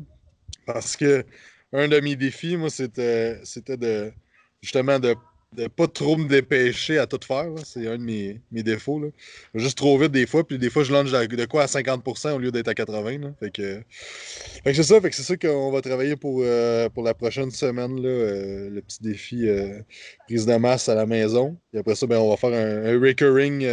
Parce 0.65 0.97
que 0.97 1.25
un 1.73 1.89
de 1.89 2.01
mes 2.01 2.17
défis, 2.17 2.57
moi, 2.57 2.71
c'était, 2.71 3.39
c'était 3.45 3.77
de 3.77 4.13
justement 4.63 4.99
de 4.99 5.15
ne 5.57 5.69
pas 5.69 5.87
trop 5.87 6.17
me 6.17 6.29
dépêcher 6.29 6.99
à 6.99 7.07
tout 7.07 7.21
faire. 7.27 7.47
C'est 7.65 7.87
un 7.87 7.99
de 7.99 8.03
mes, 8.03 8.41
mes 8.51 8.63
défauts. 8.63 9.01
Juste 9.55 9.79
trop 9.79 9.99
vite 9.99 10.13
des 10.13 10.27
fois, 10.27 10.47
puis 10.47 10.59
des 10.59 10.71
fois, 10.71 10.85
je 10.85 10.93
lance 10.93 11.11
de 11.11 11.45
quoi 11.45 11.63
à 11.63 11.67
50% 11.67 12.33
au 12.33 12.39
lieu 12.39 12.51
d'être 12.51 12.69
à 12.69 12.73
80%. 12.73 13.35
Fait 13.39 13.51
que, 13.51 13.83
c'est 14.65 14.83
ça, 14.83 15.01
fait 15.01 15.11
que 15.11 15.17
c'est 15.17 15.23
ça 15.23 15.37
qu'on 15.37 15.71
va 15.71 15.81
travailler 15.81 16.17
pour, 16.17 16.41
euh, 16.43 16.89
pour 16.89 17.03
la 17.03 17.15
prochaine 17.15 17.51
semaine, 17.51 18.05
euh, 18.05 18.71
le 18.71 18.83
petit 18.83 19.03
défi 19.03 19.49
euh, 19.49 19.81
prise 20.27 20.47
de 20.47 20.57
masse 20.57 20.89
à 20.89 20.95
la 20.95 21.07
maison. 21.07 21.57
Et 21.73 21.79
après 21.79 21.95
ça, 21.95 22.07
ben, 22.07 22.19
on 22.19 22.31
va 22.31 22.37
faire 22.37 22.53
un 22.53 23.01
recurring 23.01 23.67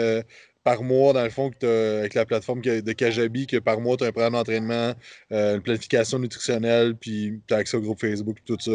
par 0.64 0.82
mois, 0.82 1.14
dans 1.14 1.24
le 1.24 1.30
fond, 1.30 1.52
que 1.52 2.00
avec 2.00 2.14
la 2.14 2.26
plateforme 2.26 2.62
de 2.62 2.92
Kajabi, 2.94 3.48
que 3.48 3.58
par 3.58 3.82
mois, 3.82 3.98
tu 3.98 4.06
as 4.06 4.08
un 4.08 4.12
programme 4.12 4.34
d'entraînement, 4.34 4.94
euh, 5.32 5.56
une 5.56 5.62
planification 5.62 6.20
nutritionnelle, 6.20 6.96
puis 6.96 7.42
tu 7.48 7.54
as 7.54 7.58
accès 7.58 7.78
au 7.78 7.82
groupe 7.82 8.00
Facebook, 8.00 8.38
tout 8.46 8.58
ça. 8.60 8.72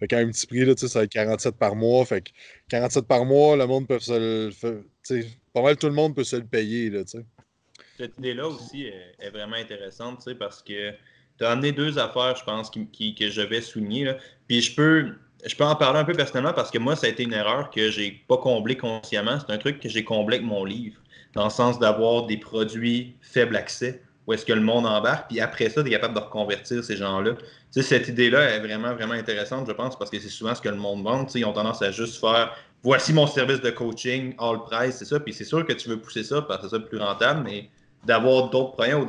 Fait 0.00 0.06
qu'à 0.06 0.18
un 0.18 0.30
petit 0.30 0.46
prix, 0.46 0.64
là, 0.64 0.72
ça 0.76 0.98
va 0.98 1.04
être 1.04 1.10
47 1.10 1.56
par 1.56 1.76
mois. 1.76 2.04
Fait 2.06 2.22
que 2.22 2.30
47 2.70 3.06
par 3.06 3.24
mois, 3.24 3.56
le 3.56 3.66
monde 3.66 3.86
peut 3.86 3.98
se 3.98 4.12
le. 4.12 4.82
Pas 5.52 5.62
mal 5.62 5.76
tout 5.76 5.86
le 5.86 5.92
monde 5.94 6.14
peut 6.14 6.24
se 6.24 6.36
le 6.36 6.44
payer. 6.44 6.90
Là, 6.90 7.02
Cette 7.06 8.18
idée-là 8.18 8.48
aussi 8.48 8.86
est, 9.20 9.30
vraiment 9.30 9.56
intéressante 9.56 10.26
parce 10.38 10.62
que 10.62 10.90
tu 11.38 11.44
as 11.44 11.50
amené 11.50 11.72
deux 11.72 11.98
affaires, 11.98 12.34
je 12.36 12.44
pense, 12.44 12.70
qui, 12.70 13.14
que 13.14 13.28
je 13.30 13.42
vais 13.42 13.60
souligner. 13.60 14.04
Là. 14.04 14.16
Puis 14.48 14.62
je 14.62 14.74
peux, 14.74 15.12
je 15.44 15.54
peux 15.54 15.64
en 15.64 15.76
parler 15.76 16.00
un 16.00 16.04
peu 16.04 16.14
personnellement 16.14 16.54
parce 16.54 16.70
que 16.70 16.78
moi, 16.78 16.96
ça 16.96 17.06
a 17.06 17.10
été 17.10 17.22
une 17.22 17.34
erreur 17.34 17.70
que 17.70 17.90
j'ai 17.90 18.10
pas 18.26 18.38
comblée 18.38 18.76
consciemment. 18.76 19.38
C'est 19.38 19.52
un 19.52 19.58
truc 19.58 19.80
que 19.80 19.88
j'ai 19.88 20.02
comblé 20.02 20.36
avec 20.36 20.46
mon 20.46 20.64
livre 20.64 21.00
dans 21.36 21.44
le 21.44 21.50
sens 21.50 21.78
d'avoir 21.78 22.26
des 22.26 22.38
produits 22.38 23.14
faible 23.20 23.56
accès, 23.56 24.02
où 24.26 24.32
est-ce 24.32 24.44
que 24.44 24.54
le 24.54 24.62
monde 24.62 24.86
embarque, 24.86 25.28
puis 25.28 25.38
après 25.38 25.68
ça, 25.68 25.82
tu 25.82 25.88
es 25.88 25.92
capable 25.92 26.14
de 26.14 26.20
reconvertir 26.20 26.82
ces 26.82 26.96
gens-là. 26.96 27.34
Tu 27.34 27.42
sais, 27.70 27.82
cette 27.82 28.08
idée-là 28.08 28.40
est 28.50 28.58
vraiment, 28.58 28.92
vraiment 28.94 29.12
intéressante, 29.12 29.66
je 29.68 29.72
pense, 29.72 29.96
parce 29.96 30.10
que 30.10 30.18
c'est 30.18 30.30
souvent 30.30 30.54
ce 30.54 30.62
que 30.62 30.68
le 30.68 30.76
monde 30.76 31.04
vend. 31.04 31.26
Tu 31.26 31.32
sais, 31.32 31.38
ils 31.40 31.44
ont 31.44 31.52
tendance 31.52 31.82
à 31.82 31.92
juste 31.92 32.18
faire 32.18 32.56
voici 32.82 33.12
mon 33.12 33.26
service 33.26 33.60
de 33.60 33.70
coaching, 33.70 34.34
all 34.38 34.62
price, 34.62 34.96
c'est 34.96 35.04
ça. 35.04 35.20
Puis 35.20 35.34
c'est 35.34 35.44
sûr 35.44 35.64
que 35.66 35.72
tu 35.74 35.88
veux 35.88 36.00
pousser 36.00 36.24
ça 36.24 36.42
parce 36.42 36.62
que 36.62 36.68
c'est 36.68 36.76
ça 36.76 36.80
plus 36.80 36.98
rentable, 36.98 37.42
mais 37.44 37.68
d'avoir 38.04 38.48
d'autres 38.50 38.74
moyens 38.78 39.02
ou 39.02 39.04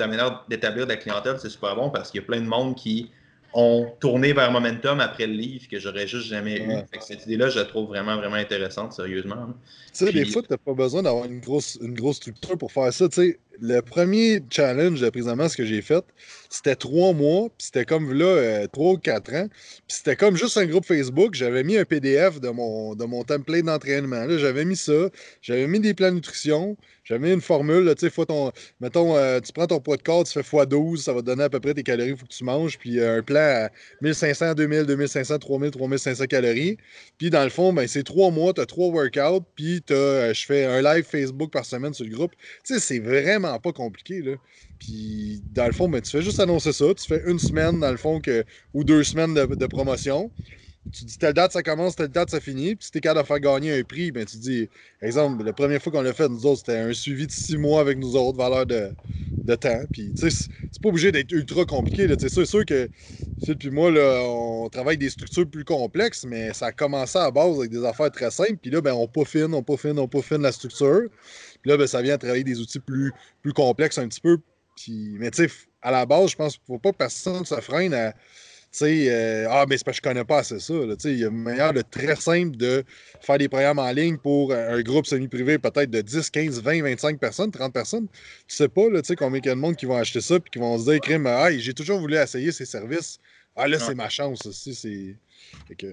d'établir 0.49 0.85
de 0.85 0.89
la 0.89 0.97
clientèle, 0.97 1.37
c'est 1.39 1.49
super 1.49 1.75
bon 1.75 1.89
parce 1.89 2.11
qu'il 2.11 2.19
y 2.21 2.23
a 2.23 2.27
plein 2.27 2.41
de 2.41 2.47
monde 2.47 2.75
qui 2.75 3.09
ont 3.53 3.91
tourné 3.99 4.33
vers 4.33 4.51
Momentum 4.51 4.99
après 4.99 5.27
le 5.27 5.33
livre 5.33 5.67
que 5.67 5.79
j'aurais 5.79 6.07
juste 6.07 6.27
jamais 6.27 6.57
eu. 6.59 6.71
cette 6.99 7.25
idée-là, 7.25 7.49
je 7.49 7.59
la 7.59 7.65
trouve 7.65 7.87
vraiment, 7.87 8.17
vraiment 8.17 8.35
intéressante, 8.35 8.93
sérieusement. 8.93 9.47
Tu 9.93 10.05
sais, 10.05 10.11
des 10.11 10.25
fois, 10.25 10.41
tu 10.41 10.49
n'as 10.51 10.57
pas 10.57 10.73
besoin 10.73 11.03
d'avoir 11.03 11.25
une 11.25 11.39
grosse, 11.39 11.77
une 11.81 11.93
grosse 11.93 12.17
structure 12.17 12.57
pour 12.57 12.71
faire 12.71 12.91
ça. 12.93 13.09
Tu 13.09 13.15
sais, 13.15 13.39
le 13.61 13.81
premier 13.81 14.41
challenge 14.49 15.09
présentement, 15.09 15.49
ce 15.49 15.57
que 15.57 15.65
j'ai 15.65 15.81
fait, 15.81 16.03
c'était 16.49 16.75
trois 16.75 17.13
mois, 17.13 17.49
puis 17.49 17.65
c'était 17.65 17.85
comme 17.85 18.13
là, 18.13 18.25
euh, 18.25 18.67
trois 18.67 18.93
ou 18.93 18.97
quatre 18.97 19.33
ans. 19.33 19.47
Puis 19.87 19.97
c'était 19.97 20.15
comme 20.15 20.37
juste 20.37 20.57
un 20.57 20.65
groupe 20.65 20.85
Facebook. 20.85 21.33
J'avais 21.35 21.63
mis 21.63 21.77
un 21.77 21.85
PDF 21.85 22.39
de 22.39 22.49
mon, 22.49 22.95
de 22.95 23.05
mon 23.05 23.23
template 23.23 23.65
d'entraînement. 23.65 24.25
J'avais 24.37 24.65
mis 24.65 24.75
ça. 24.75 25.09
J'avais 25.41 25.67
mis 25.67 25.79
des 25.79 25.93
plans 25.93 26.09
de 26.09 26.15
nutrition. 26.15 26.77
J'avais 27.03 27.27
mis 27.27 27.33
une 27.33 27.41
formule. 27.41 27.93
Tu 27.95 28.09
sais, 28.09 28.25
ton. 28.25 28.51
Mettons, 28.81 29.15
euh, 29.15 29.39
tu 29.39 29.51
prends 29.53 29.67
ton 29.67 29.79
poids 29.79 29.97
de 29.97 30.03
corps, 30.03 30.23
tu 30.25 30.33
fais 30.33 30.41
x12, 30.41 30.97
ça 30.97 31.13
va 31.13 31.21
te 31.21 31.25
donner 31.25 31.43
à 31.43 31.49
peu 31.49 31.59
près 31.59 31.73
tes 31.73 31.83
calories 31.83 32.17
faut 32.17 32.25
que 32.25 32.33
tu 32.33 32.43
manges. 32.43 32.77
Puis 32.77 32.99
euh, 32.99 33.19
un 33.19 33.21
plan 33.23 33.65
à 33.65 33.69
1500, 34.01 34.53
2000, 34.55 34.83
2500, 34.83 35.39
3000, 35.39 35.71
3500 35.71 36.25
calories. 36.25 36.77
Puis 37.17 37.29
dans 37.29 37.43
le 37.43 37.49
fond, 37.49 37.73
ben, 37.73 37.87
c'est 37.87 38.03
trois 38.03 38.31
mois, 38.31 38.53
tu 38.53 38.61
as 38.61 38.65
trois 38.65 38.87
workouts. 38.89 39.45
Puis 39.55 39.83
je 39.89 40.45
fais 40.45 40.65
un 40.65 40.81
live 40.81 41.05
Facebook 41.05 41.51
par 41.51 41.65
semaine 41.65 41.93
sur 41.93 42.05
le 42.05 42.11
groupe. 42.11 42.31
Tu 42.63 42.73
sais, 42.73 42.79
c'est 42.79 42.99
vraiment 42.99 43.46
pas 43.59 43.71
compliqué. 43.71 44.21
Là. 44.21 44.33
Puis, 44.79 45.41
dans 45.53 45.65
le 45.65 45.71
fond, 45.71 45.89
ben, 45.89 46.01
tu 46.01 46.11
fais 46.11 46.21
juste 46.21 46.39
annoncer 46.39 46.73
ça. 46.73 46.93
Tu 46.93 47.07
fais 47.07 47.21
une 47.25 47.39
semaine, 47.39 47.79
dans 47.79 47.91
le 47.91 47.97
fond, 47.97 48.19
que, 48.19 48.43
ou 48.73 48.83
deux 48.83 49.03
semaines 49.03 49.33
de, 49.33 49.67
promotion. 49.67 50.31
Tu 50.93 51.03
dis 51.03 51.17
telle 51.17 51.33
date 51.33 51.51
ça 51.51 51.63
commence, 51.63 51.97
telle 51.97 52.07
date 52.07 52.29
ça 52.29 52.39
finit. 52.39 52.75
Puis 52.75 52.85
si 52.85 52.91
tu 52.91 52.99
es 52.99 53.01
capable 53.01 53.23
de 53.23 53.27
faire 53.27 53.39
gagner 53.41 53.77
un 53.77 53.83
prix, 53.83 54.11
ben, 54.11 54.25
tu 54.25 54.37
dis, 54.37 54.69
exemple, 55.01 55.43
la 55.43 55.51
première 55.51 55.81
fois 55.81 55.91
qu'on 55.91 56.01
l'a 56.01 56.13
fait, 56.13 56.29
nous 56.29 56.45
autres, 56.45 56.59
c'était 56.59 56.77
un 56.77 56.93
suivi 56.93 57.27
de 57.27 57.31
six 57.31 57.57
mois 57.57 57.81
avec 57.81 57.97
nous 57.97 58.15
autres, 58.15 58.37
valeur 58.37 58.65
de, 58.65 58.91
de 59.47 59.55
temps. 59.55 59.81
Puis, 59.91 60.13
tu 60.13 60.29
sais, 60.29 60.47
c'est 60.71 60.81
pas 60.81 60.89
obligé 60.89 61.11
d'être 61.11 61.31
ultra 61.31 61.65
compliqué. 61.65 62.07
C'est 62.19 62.45
sûr 62.45 62.65
que 62.65 62.89
Phil 63.43 63.57
puis 63.57 63.69
moi, 63.69 63.91
là, 63.91 64.23
on 64.25 64.67
travaille 64.69 64.97
des 64.97 65.09
structures 65.09 65.47
plus 65.47 65.63
complexes, 65.63 66.25
mais 66.25 66.53
ça 66.53 66.67
a 66.67 66.71
commencé 66.71 67.17
à 67.17 67.29
base 67.31 67.57
avec 67.57 67.71
des 67.71 67.83
affaires 67.85 68.11
très 68.11 68.31
simples. 68.31 68.57
Puis 68.61 68.71
là, 68.71 68.81
ben, 68.81 68.93
on 68.93 69.07
peaufine, 69.07 69.53
on 69.53 69.63
peaufine, 69.63 69.99
on 69.99 70.07
peaufine 70.07 70.41
la 70.41 70.51
structure. 70.51 71.03
Puis 71.61 71.71
là, 71.71 71.77
ben, 71.77 71.87
ça 71.87 72.01
vient 72.01 72.15
à 72.15 72.17
travailler 72.17 72.43
des 72.43 72.59
outils 72.59 72.79
plus, 72.79 73.13
plus 73.41 73.53
complexes 73.53 73.97
un 73.97 74.07
petit 74.07 74.21
peu 74.21 74.39
mais 74.89 75.31
tu 75.31 75.47
sais, 75.47 75.53
à 75.81 75.91
la 75.91 76.05
base, 76.05 76.31
je 76.31 76.35
pense 76.35 76.53
qu'il 76.53 76.63
ne 76.69 76.75
faut 76.75 76.79
pas 76.79 76.91
que 76.91 76.97
personne 76.97 77.45
se 77.45 77.55
freine 77.61 77.93
à. 77.93 78.13
Euh, 78.83 79.47
ah, 79.49 79.65
mais 79.67 79.77
c'est 79.77 79.83
parce 79.83 79.99
que 79.99 80.07
je 80.07 80.13
connais 80.13 80.25
pas 80.25 80.39
assez 80.39 80.59
ça. 80.59 80.73
Il 81.05 81.17
y 81.17 81.23
a 81.23 81.29
une 81.29 81.41
manière 81.41 81.73
de 81.73 81.81
très 81.81 82.15
simple 82.15 82.55
de 82.57 82.83
faire 83.21 83.39
des 83.39 83.49
programmes 83.49 83.79
en 83.79 83.91
ligne 83.91 84.17
pour 84.17 84.53
un 84.53 84.81
groupe 84.83 85.07
semi-privé, 85.07 85.57
peut-être 85.57 85.89
de 85.89 86.01
10, 86.01 86.29
15, 86.29 86.61
20, 86.61 86.83
25 86.83 87.19
personnes, 87.19 87.49
30 87.49 87.73
personnes. 87.73 88.07
Tu 88.47 88.55
sais 88.55 88.67
pas 88.67 88.87
là, 88.89 89.01
combien 89.17 89.39
il 89.39 89.45
y 89.47 89.49
a 89.49 89.55
de 89.55 89.59
monde 89.59 89.77
qui 89.77 89.87
vont 89.87 89.95
acheter 89.95 90.21
ça 90.21 90.35
et 90.35 90.41
qui 90.51 90.59
vont 90.59 90.77
se 90.77 90.91
dire, 90.91 90.99
crime, 90.99 91.25
ah, 91.25 91.49
j'ai 91.57 91.73
toujours 91.73 91.99
voulu 91.99 92.17
essayer 92.17 92.51
ces 92.51 92.65
services. 92.65 93.19
Ah, 93.55 93.67
là, 93.67 93.79
c'est 93.79 93.95
ma 93.95 94.09
chance 94.09 94.45
aussi. 94.45 94.75
C'est. 94.75 95.75
Que... 95.75 95.87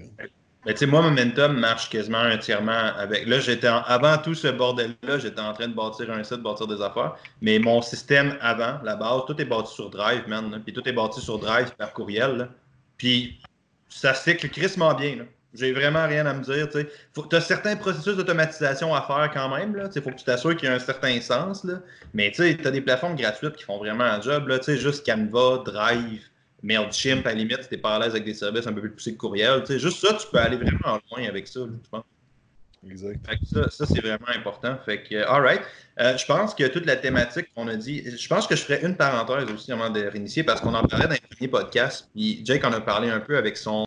Mais 0.66 0.72
tu 0.72 0.80
sais, 0.80 0.86
moi, 0.86 1.02
Momentum 1.02 1.58
marche 1.58 1.90
quasiment 1.90 2.22
entièrement 2.22 2.92
avec. 2.96 3.26
Là, 3.26 3.38
j'étais 3.40 3.68
avant 3.68 4.16
tout 4.18 4.34
ce 4.34 4.48
bordel-là, 4.48 5.18
j'étais 5.18 5.40
en 5.40 5.52
train 5.52 5.68
de 5.68 5.74
bâtir 5.74 6.10
un 6.10 6.24
site, 6.24 6.40
bâtir 6.40 6.66
des 6.66 6.80
affaires. 6.80 7.16
Mais 7.42 7.58
mon 7.58 7.82
système 7.82 8.36
avant, 8.40 8.78
la 8.82 8.96
base, 8.96 9.22
tout 9.26 9.38
est 9.40 9.44
bâti 9.44 9.74
sur 9.74 9.90
Drive, 9.90 10.26
man. 10.26 10.60
Puis 10.64 10.72
tout 10.72 10.88
est 10.88 10.92
bâti 10.92 11.20
sur 11.20 11.38
Drive 11.38 11.74
par 11.76 11.92
courriel. 11.92 12.48
Puis 12.96 13.40
ça 13.88 14.14
cycle 14.14 14.48
crissement 14.48 14.94
bien. 14.94 15.26
J'ai 15.52 15.72
vraiment 15.72 16.06
rien 16.08 16.26
à 16.26 16.34
me 16.34 16.42
dire. 16.42 16.68
Tu 16.68 17.36
as 17.36 17.40
certains 17.40 17.76
processus 17.76 18.16
d'automatisation 18.16 18.92
à 18.92 19.02
faire 19.02 19.30
quand 19.32 19.54
même. 19.54 19.88
Il 19.94 20.02
faut 20.02 20.10
que 20.10 20.16
tu 20.16 20.24
t'assures 20.24 20.56
qu'il 20.56 20.68
y 20.68 20.72
a 20.72 20.74
un 20.74 20.80
certain 20.80 21.20
sens. 21.20 21.62
Là. 21.62 21.74
Mais 22.12 22.32
tu 22.32 22.42
as 22.42 22.70
des 22.70 22.80
plateformes 22.80 23.14
gratuites 23.14 23.54
qui 23.54 23.64
font 23.64 23.78
vraiment 23.78 24.04
un 24.04 24.20
job. 24.20 24.48
Là, 24.48 24.58
juste 24.66 25.06
Canva, 25.06 25.62
Drive, 25.64 26.22
MailChimp, 26.64 27.26
à 27.26 27.30
la 27.30 27.34
limite, 27.36 27.62
si 27.62 27.68
tu 27.68 27.78
pas 27.78 27.96
à 27.96 27.98
l'aise 27.98 28.10
avec 28.10 28.24
des 28.24 28.34
services 28.34 28.66
un 28.66 28.72
peu 28.72 28.80
plus 28.80 28.90
poussés 28.90 29.12
que 29.12 29.18
courriel. 29.18 29.64
juste 29.68 30.04
ça, 30.04 30.14
tu 30.14 30.26
peux 30.32 30.38
aller 30.38 30.56
vraiment 30.56 30.98
loin 31.10 31.28
avec 31.28 31.46
ça, 31.46 31.60
je 31.60 31.88
pense. 31.90 32.04
Exact. 32.90 33.18
ça, 33.50 33.70
ça 33.70 33.86
c'est 33.86 34.00
vraiment 34.00 34.28
important. 34.34 34.76
Fait 34.84 35.02
que, 35.02 35.16
all 35.26 35.42
right. 35.42 35.62
Euh, 36.00 36.16
je 36.16 36.26
pense 36.26 36.54
que 36.54 36.66
toute 36.66 36.86
la 36.86 36.96
thématique 36.96 37.46
qu'on 37.54 37.68
a 37.68 37.76
dit, 37.76 38.04
je 38.18 38.28
pense 38.28 38.46
que 38.46 38.56
je 38.56 38.62
ferais 38.62 38.84
une 38.84 38.96
parenthèse 38.96 39.50
aussi 39.50 39.72
avant 39.72 39.90
de 39.90 40.02
réinitier 40.02 40.42
parce 40.42 40.60
qu'on 40.60 40.74
en 40.74 40.84
parlait 40.84 41.06
dans 41.06 41.14
le 41.14 41.36
premier 41.36 41.48
podcast. 41.48 42.08
Puis 42.14 42.42
Jake 42.44 42.64
en 42.64 42.72
a 42.72 42.80
parlé 42.80 43.08
un 43.08 43.20
peu 43.20 43.36
avec 43.36 43.56
son 43.56 43.84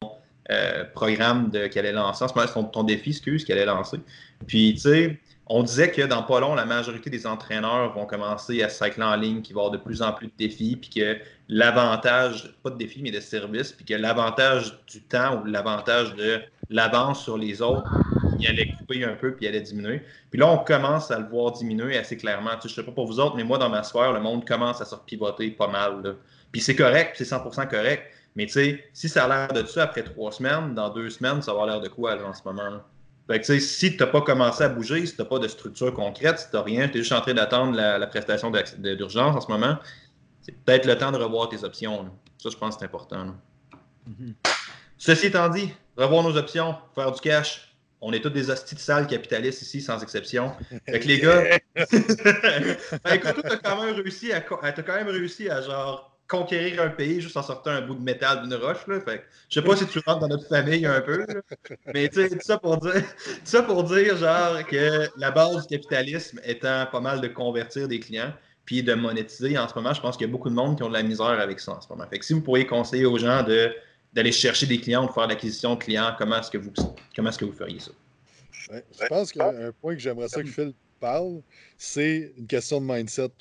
euh, 0.50 0.86
programme 0.96 1.52
qu'elle 1.52 1.86
allait 1.86 1.92
lancer, 1.92 2.24
en 2.24 2.28
ce 2.28 2.34
moment, 2.34 2.48
son, 2.48 2.64
ton 2.64 2.84
défi, 2.84 3.10
excuse, 3.10 3.44
qu'elle 3.44 3.58
allait 3.58 3.66
lancer. 3.66 4.00
Puis, 4.48 4.74
tu 4.76 4.82
sais, 4.82 5.20
on 5.50 5.64
disait 5.64 5.92
que 5.92 6.02
dans 6.02 6.24
pas 6.24 6.40
long, 6.40 6.56
la 6.56 6.66
majorité 6.66 7.10
des 7.10 7.26
entraîneurs 7.26 7.94
vont 7.94 8.06
commencer 8.06 8.64
à 8.64 8.70
cycler 8.70 9.04
en 9.04 9.16
ligne, 9.16 9.42
qu'il 9.42 9.56
va 9.56 9.62
y 9.62 9.66
avoir 9.66 9.72
de 9.72 9.84
plus 9.84 10.02
en 10.02 10.12
plus 10.12 10.28
de 10.28 10.34
défis, 10.38 10.76
puis 10.76 10.90
que 10.90 11.18
l'avantage, 11.48 12.54
pas 12.64 12.70
de 12.70 12.78
défis, 12.78 13.02
mais 13.02 13.12
de 13.12 13.20
services, 13.20 13.72
puis 13.72 13.86
que 13.86 13.94
l'avantage 13.94 14.78
du 14.88 15.02
temps 15.02 15.42
ou 15.42 15.46
l'avantage 15.46 16.16
de 16.16 16.42
l'avance 16.70 17.24
sur 17.24 17.38
les 17.38 17.62
autres, 17.62 17.90
il 18.40 18.48
allait 18.48 18.74
couper 18.78 19.04
un 19.06 19.16
peu, 19.16 19.34
puis 19.34 19.46
il 19.46 19.50
allait 19.50 19.62
diminuer. 19.62 20.02
Puis 20.30 20.40
là, 20.40 20.48
on 20.48 20.58
commence 20.58 21.12
à 21.12 21.20
le 21.20 21.28
voir 21.28 21.54
diminuer 21.54 21.98
assez 21.98 22.18
clairement. 22.18 22.52
Je 22.62 22.68
sais 22.68 22.84
pas 22.84 22.92
pour 22.92 23.08
vous 23.08 23.20
autres, 23.20 23.36
mais 23.36 23.46
moi, 23.46 23.58
dans 23.58 23.70
ma 23.70 23.84
sphère, 23.84 24.12
le 24.12 24.20
monde 24.20 24.46
commence 24.46 24.82
à 24.82 24.86
se 24.86 24.96
pivoter 24.96 25.52
pas 25.52 25.68
mal. 25.68 26.18
Puis 26.52 26.62
c'est 26.62 26.76
correct, 26.76 27.16
c'est 27.18 27.24
100% 27.24 27.70
correct. 27.70 28.04
Mais 28.36 28.46
tu 28.46 28.54
sais, 28.54 28.84
si 28.94 29.10
ça 29.10 29.26
a 29.26 29.28
l'air 29.28 29.48
de 29.54 29.66
ça 29.66 29.84
après 29.84 30.04
trois 30.04 30.32
semaines, 30.32 30.76
dans 30.76 30.90
deux 30.90 31.10
semaines, 31.10 31.42
ça 31.42 31.54
va 31.54 31.62
avoir 31.62 31.68
l'air 31.68 31.82
de 31.82 31.88
quoi 31.88 32.16
en 32.24 32.34
ce 32.34 32.42
moment? 32.46 32.82
Fait 33.28 33.42
que, 33.42 33.60
si 33.60 33.92
tu 33.92 33.98
n'as 33.98 34.08
pas 34.10 34.22
commencé 34.22 34.64
à 34.64 34.70
bouger, 34.70 35.06
si 35.06 35.16
tu 35.16 35.22
n'as 35.22 35.28
pas 35.28 35.40
de 35.40 35.48
structure 35.48 35.94
concrète, 35.94 36.40
si 36.40 36.50
tu 36.50 36.56
n'as 36.56 36.62
rien, 36.62 36.88
tu 36.88 36.98
es 36.98 37.02
juste 37.02 37.12
en 37.12 37.22
train 37.22 37.34
d'attendre 37.34 37.76
la, 37.76 38.08
prestation 38.08 38.52
d'urgence 38.78 39.36
en 39.36 39.42
ce 39.42 39.52
moment, 39.52 39.78
c'est 40.42 40.54
peut-être 40.64 40.86
le 40.86 40.98
temps 40.98 41.12
de 41.12 41.18
revoir 41.18 41.50
tes 41.50 41.64
options. 41.64 42.10
Ça, 42.42 42.50
je 42.50 42.56
pense 42.56 42.76
que 42.76 42.80
c'est 42.80 42.86
important. 42.86 43.36
Mm-hmm. 44.10 44.34
Ceci 44.98 45.28
étant 45.28 45.50
dit, 45.50 45.74
revoir 45.98 46.24
nos 46.24 46.38
options, 46.38 46.76
faire 46.96 47.12
du 47.12 47.20
cash. 47.20 47.76
On 48.00 48.14
est 48.14 48.22
tous 48.22 48.30
des 48.30 48.50
hosties 48.50 48.76
de 48.76 48.80
salles 48.80 49.08
capitalistes 49.08 49.62
ici, 49.62 49.82
sans 49.82 50.02
exception. 50.02 50.54
Fait 50.88 51.00
que 51.00 51.08
les 51.08 51.20
gars, 51.20 51.44
ben, 51.76 53.14
écoute, 53.14 53.42
tu 53.44 53.52
as 53.52 53.58
quand 53.58 53.84
même 53.84 53.96
réussi 53.96 54.32
à, 54.32 54.38
as 54.38 54.72
quand 54.72 54.96
même 54.96 55.08
réussi 55.08 55.50
à 55.50 55.62
genre 55.62 56.17
conquérir 56.28 56.82
un 56.82 56.90
pays 56.90 57.22
juste 57.22 57.38
en 57.38 57.44
sortant 57.44 57.72
un 57.72 57.82
bout 57.82 57.96
de 57.96 58.04
métal 58.04 58.44
d'une 58.44 58.54
roche. 58.56 58.86
Là. 58.88 59.00
Fait 59.02 59.24
je 59.50 59.60
sais 59.60 59.66
pas 59.66 59.76
si 59.76 59.88
tu 59.88 60.00
rentres 60.06 60.20
dans 60.20 60.28
notre 60.28 60.48
famille 60.48 60.86
un 60.86 61.02
peu, 61.02 61.26
mais 61.94 62.10
tu 62.10 62.22
sais, 62.22 62.30
tout 62.30 62.38
ça 62.42 62.58
pour 62.58 62.78
dire, 62.78 63.04
ça 63.44 63.64
pour 63.64 63.84
dire 63.84 64.18
genre 64.18 64.66
que 64.66 65.08
la 65.18 65.32
base 65.32 65.68
du 65.68 65.78
capitalisme 65.78 66.40
étant 66.44 66.86
pas 66.92 67.00
mal 67.00 67.22
de 67.22 67.28
convertir 67.28 67.88
des 67.88 68.00
clients 68.00 68.34
puis 68.66 68.84
de 68.84 68.94
monétiser 68.94 69.58
en 69.58 69.68
ce 69.68 69.76
moment, 69.76 69.94
je 69.94 70.02
pense 70.02 70.18
qu'il 70.18 70.28
y 70.28 70.30
a 70.30 70.32
beaucoup 70.32 70.50
de 70.50 70.56
monde 70.56 70.76
qui 70.76 70.84
ont 70.84 70.90
de 70.90 70.94
la 70.94 71.04
misère 71.04 71.40
avec 71.40 71.60
ça 71.60 71.74
en 71.74 71.82
ce 71.82 71.88
moment. 71.88 72.06
Fait 72.10 72.20
que 72.20 72.26
si 72.26 72.34
vous 72.34 72.42
pourriez 72.42 72.68
conseiller 72.68 73.06
aux 73.06 73.18
gens 73.18 73.42
de, 73.44 73.74
d'aller 74.14 74.34
chercher 74.34 74.66
des 74.66 74.80
clients, 74.80 75.06
de 75.06 75.12
faire 75.12 75.28
l'acquisition 75.28 75.76
de 75.76 75.80
clients, 75.80 76.14
comment 76.18 76.38
est-ce 76.38 76.52
que 76.52 76.58
vous, 76.58 76.74
comment 77.16 77.30
est-ce 77.30 77.38
que 77.38 77.46
vous 77.46 77.54
feriez 77.54 77.80
ça? 77.80 77.92
je 78.70 79.06
pense 79.08 79.32
qu'un 79.32 79.72
point 79.80 79.94
que 79.94 80.02
j'aimerais 80.02 80.28
ça 80.28 80.44
que 80.44 80.50
Phil 80.50 80.74
parle, 81.00 81.42
c'est 81.78 82.34
une 82.38 82.48
question 82.48 82.82
de 82.82 82.86
mindset. 82.86 83.32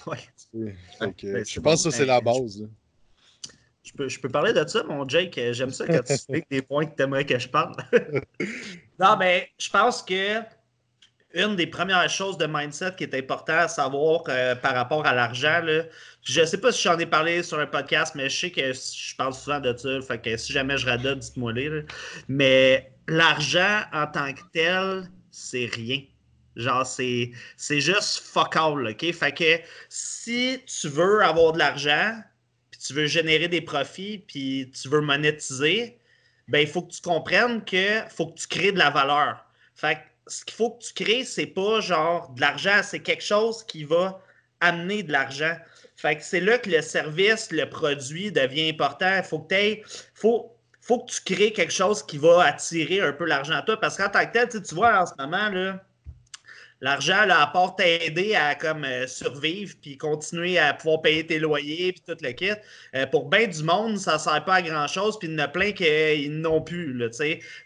Oui. 0.06 0.18
Ben, 0.52 1.44
je 1.44 1.60
pense 1.60 1.84
que 1.84 1.90
c'est 1.90 2.06
la 2.06 2.20
base. 2.20 2.66
Je 3.82 3.92
peux, 3.92 4.08
je 4.08 4.18
peux, 4.18 4.28
parler 4.28 4.52
de 4.52 4.66
ça, 4.66 4.82
mon 4.84 5.08
Jake. 5.08 5.38
J'aime 5.52 5.70
ça 5.70 5.86
quand 5.86 6.02
tu 6.04 6.12
expliques 6.12 6.50
des 6.50 6.62
points 6.62 6.86
que 6.86 6.96
tu 6.96 7.02
aimerais 7.02 7.24
que 7.24 7.38
je 7.38 7.48
parle. 7.48 7.76
non, 8.98 9.16
mais 9.16 9.50
je 9.58 9.70
pense 9.70 10.02
que 10.02 10.40
une 11.34 11.54
des 11.54 11.66
premières 11.66 12.08
choses 12.08 12.38
de 12.38 12.46
mindset 12.46 12.94
qui 12.96 13.04
est 13.04 13.14
important 13.14 13.58
à 13.58 13.68
savoir 13.68 14.22
euh, 14.28 14.54
par 14.54 14.74
rapport 14.74 15.04
à 15.06 15.12
l'argent, 15.12 15.60
je 16.22 16.40
ne 16.40 16.46
sais 16.46 16.58
pas 16.58 16.72
si 16.72 16.82
j'en 16.82 16.98
ai 16.98 17.06
parlé 17.06 17.42
sur 17.42 17.58
un 17.58 17.66
podcast, 17.66 18.14
mais 18.14 18.30
je 18.30 18.40
sais 18.40 18.50
que 18.50 18.72
je 18.72 19.16
parle 19.16 19.34
souvent 19.34 19.60
de 19.60 19.76
ça. 19.76 20.00
Fait 20.00 20.20
que 20.20 20.36
si 20.36 20.52
jamais 20.52 20.78
je 20.78 20.86
radote, 20.86 21.18
dites-moi 21.18 21.52
Mais 22.28 22.90
l'argent 23.06 23.82
en 23.92 24.06
tant 24.06 24.32
que 24.32 24.40
tel, 24.52 25.10
c'est 25.30 25.66
rien. 25.66 26.00
Genre, 26.56 26.86
c'est, 26.86 27.32
juste 27.80 28.20
fuck 28.20 28.56
all, 28.56 28.86
OK? 28.88 29.12
Fait 29.12 29.32
que 29.32 29.60
si 29.90 30.60
tu 30.66 30.88
veux 30.88 31.22
avoir 31.22 31.52
de 31.52 31.58
l'argent, 31.58 32.18
puis 32.70 32.80
tu 32.80 32.94
veux 32.94 33.06
générer 33.06 33.48
des 33.48 33.60
profits, 33.60 34.24
puis 34.26 34.70
tu 34.70 34.88
veux 34.88 35.02
monétiser, 35.02 35.98
ben 36.48 36.60
il 36.60 36.66
faut 36.66 36.82
que 36.82 36.92
tu 36.92 37.02
comprennes 37.02 37.62
que 37.64 38.00
faut 38.08 38.28
que 38.28 38.38
tu 38.38 38.46
crées 38.46 38.72
de 38.72 38.78
la 38.78 38.90
valeur. 38.90 39.44
Fait 39.74 39.96
que 39.96 40.00
ce 40.28 40.44
qu'il 40.44 40.54
faut 40.54 40.70
que 40.70 40.82
tu 40.82 40.94
crées, 40.94 41.24
c'est 41.24 41.46
pas 41.46 41.80
genre 41.80 42.30
de 42.30 42.40
l'argent, 42.40 42.80
c'est 42.82 43.00
quelque 43.00 43.24
chose 43.24 43.62
qui 43.64 43.84
va 43.84 44.20
amener 44.60 45.02
de 45.02 45.12
l'argent. 45.12 45.56
Fait 45.96 46.16
que 46.16 46.22
c'est 46.22 46.40
là 46.40 46.58
que 46.58 46.70
le 46.70 46.82
service, 46.82 47.50
le 47.50 47.68
produit 47.68 48.32
devient 48.32 48.70
important. 48.70 49.22
Faut 49.22 49.40
que 49.40 49.74
tu 49.76 49.82
faut, 50.14 50.56
faut 50.80 51.00
que 51.00 51.12
tu 51.12 51.34
crées 51.34 51.52
quelque 51.52 51.72
chose 51.72 52.02
qui 52.02 52.18
va 52.18 52.44
attirer 52.44 53.00
un 53.00 53.12
peu 53.12 53.24
l'argent 53.24 53.54
à 53.54 53.62
toi. 53.62 53.78
Parce 53.78 53.96
qu'en 53.96 54.08
tant 54.08 54.24
que 54.26 54.32
tel, 54.32 54.48
tu 54.48 54.74
vois, 54.74 55.02
en 55.02 55.06
ce 55.06 55.12
moment, 55.18 55.48
là, 55.50 55.84
L'argent, 56.80 57.24
là, 57.24 57.42
à 57.42 57.46
part 57.46 57.74
t'aider 57.74 58.34
à 58.34 58.54
comme 58.54 58.84
euh, 58.84 59.06
survivre 59.06 59.74
puis 59.80 59.96
continuer 59.96 60.58
à 60.58 60.74
pouvoir 60.74 61.00
payer 61.00 61.26
tes 61.26 61.38
loyers 61.38 61.92
puis 61.92 62.02
tout 62.06 62.16
le 62.20 62.32
kit, 62.32 62.50
euh, 62.94 63.06
pour 63.06 63.28
bien 63.28 63.46
du 63.46 63.62
monde, 63.62 63.96
ça 63.98 64.14
ne 64.14 64.18
sert 64.18 64.44
pas 64.44 64.56
à 64.56 64.62
grand-chose 64.62 65.18
puis 65.18 65.28
il 65.28 65.32
y 65.32 65.36
en 65.36 65.44
a 65.44 65.48
plein 65.48 65.72
qui 65.72 66.28
n'ont 66.28 66.60
plus, 66.60 67.10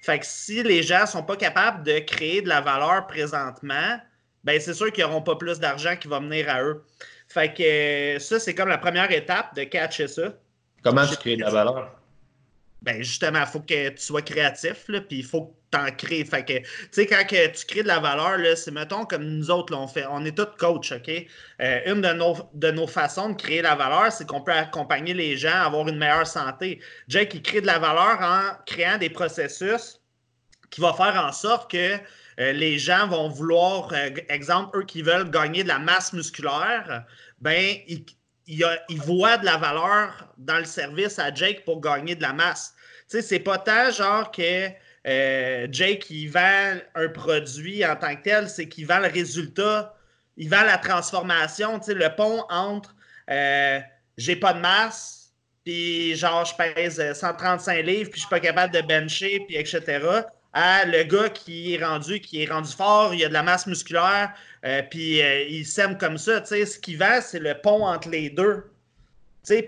Fait 0.01 0.19
que 0.19 0.27
si 0.27 0.63
les 0.63 0.83
gens 0.83 1.07
sont 1.07 1.25
pas 1.25 1.37
capables 1.37 1.85
de 1.85 1.99
créer 1.99 2.41
de 2.41 2.49
la 2.49 2.61
valeur 2.61 3.07
présentement, 3.09 3.99
ben 4.45 4.61
c'est 4.61 4.75
sûr 4.75 4.93
qu'ils 4.93 5.05
n'auront 5.05 5.23
pas 5.23 5.37
plus 5.37 5.59
d'argent 5.59 5.97
qui 5.97 6.09
va 6.09 6.21
venir 6.21 6.49
à 6.49 6.63
eux. 6.63 6.85
Fait 7.29 7.53
que 7.53 7.63
euh, 7.63 8.19
ça, 8.19 8.39
c'est 8.41 8.55
comme 8.55 8.69
la 8.69 8.79
première 8.79 9.11
étape 9.13 9.55
de 9.55 9.65
catcher 9.65 10.09
ça. 10.09 10.35
Comment 10.83 11.07
tu 11.07 11.17
crées 11.17 11.37
de 11.37 11.43
la 11.43 11.51
valeur? 11.51 12.00
Ben 12.83 13.03
justement, 13.03 13.41
il 13.41 13.47
faut 13.47 13.61
que 13.61 13.89
tu 13.91 14.03
sois 14.03 14.23
créatif, 14.23 14.87
puis 14.87 15.19
il 15.19 15.25
faut 15.25 15.47
que 15.47 15.53
tu 15.73 15.79
en 15.79 15.91
crées. 15.95 16.25
Fait 16.25 16.45
que, 16.45 16.59
tu 16.59 16.67
sais, 16.93 17.07
quand 17.07 17.27
que 17.27 17.47
tu 17.49 17.67
crées 17.67 17.83
de 17.83 17.89
la 17.89 18.01
valeur, 18.01 18.39
c'est, 18.57 18.71
mettons, 18.71 19.05
comme 19.05 19.25
nous 19.25 19.51
autres, 19.51 19.75
là, 19.75 19.87
fait, 19.87 20.07
on 20.09 20.25
est 20.25 20.37
tous 20.37 20.57
coach, 20.59 20.93
OK? 20.93 21.09
Euh, 21.09 21.81
une 21.87 22.01
de 22.01 22.13
nos, 22.13 22.37
de 22.55 22.71
nos 22.71 22.87
façons 22.87 23.31
de 23.31 23.35
créer 23.35 23.59
de 23.59 23.65
la 23.65 23.75
valeur, 23.75 24.11
c'est 24.11 24.27
qu'on 24.27 24.41
peut 24.41 24.53
accompagner 24.53 25.13
les 25.13 25.37
gens 25.37 25.53
à 25.53 25.67
avoir 25.67 25.87
une 25.89 25.99
meilleure 25.99 26.27
santé. 26.27 26.81
Jake, 27.09 27.35
il 27.35 27.43
crée 27.43 27.61
de 27.61 27.67
la 27.67 27.79
valeur 27.79 28.19
en 28.21 28.63
créant 28.67 28.97
des 28.97 29.11
processus 29.11 30.01
qui 30.71 30.81
vont 30.81 30.95
faire 30.95 31.23
en 31.23 31.33
sorte 31.33 31.71
que 31.71 31.97
euh, 32.39 32.53
les 32.53 32.79
gens 32.79 33.07
vont 33.09 33.29
vouloir, 33.29 33.93
euh, 33.93 34.11
exemple, 34.29 34.79
eux 34.79 34.85
qui 34.85 35.03
veulent 35.03 35.31
gagner 35.31 35.63
de 35.63 35.69
la 35.69 35.79
masse 35.79 36.13
musculaire, 36.13 37.05
ben, 37.41 37.77
ils, 37.87 38.05
il, 38.51 39.01
voit 39.01 39.39
de 39.39 39.45
la 39.45 39.57
valeur 39.57 40.29
dans 40.39 40.59
le 40.59 40.65
service 40.65 41.19
à 41.19 41.33
Jake 41.33 41.65
pour 41.65 41.81
gagner 41.81 42.15
de 42.15 42.23
la 42.23 42.33
masse. 42.33 42.75
Tu 43.09 43.17
sais, 43.17 43.23
c'est 43.23 43.39
pas 43.39 43.59
tant 43.59 43.91
genre 43.91 44.31
que 44.31 44.69
euh, 45.07 45.67
Jake, 45.71 46.11
il 46.11 46.29
vend 46.29 46.79
un 46.95 47.09
produit 47.09 47.85
en 47.87 47.97
tant 47.97 48.15
que 48.17 48.23
tel, 48.23 48.49
c'est 48.49 48.69
qu'il 48.69 48.87
vend 48.87 48.99
le 48.99 49.09
résultat, 49.09 49.95
il 50.37 50.49
vend 50.49 50.63
la 50.63 50.79
transformation, 50.79 51.79
tu 51.79 51.87
sais, 51.87 51.95
le 51.95 52.15
pont 52.15 52.45
entre 52.51 52.95
euh, 53.31 53.81
j'ai 54.17 54.37
pas 54.37 54.53
de 54.53 54.61
masse, 54.61 55.33
puis 55.65 56.15
genre 56.17 56.45
je 56.45 56.55
pèse 56.55 57.13
135 57.15 57.83
livres, 57.83 58.11
puis 58.11 58.21
je 58.21 58.27
suis 58.27 58.31
pas 58.31 58.41
capable 58.41 58.75
de 58.75 58.81
bencher, 58.83 59.45
puis 59.47 59.57
etc 59.57 60.23
à 60.53 60.85
le 60.85 61.05
gars 61.05 61.29
qui 61.29 61.75
est 61.75 61.85
rendu, 61.85 62.21
qui 62.21 62.43
est 62.43 62.51
rendu 62.51 62.73
fort, 62.73 63.15
il 63.15 63.25
a 63.25 63.29
de 63.29 63.33
la 63.33 63.43
masse 63.43 63.67
musculaire, 63.67 64.33
euh, 64.65 64.83
puis 64.91 65.23
euh, 65.23 65.45
il 65.49 65.65
sème 65.65 65.97
comme 65.97 66.19
ça. 66.19 66.45
Ce 66.45 66.79
qui 66.79 66.97
va, 66.97 67.21
c'est 67.21 67.39
le 67.39 67.55
pont 67.55 67.85
entre 67.85 68.09
les 68.09 68.31
deux. 68.31 68.65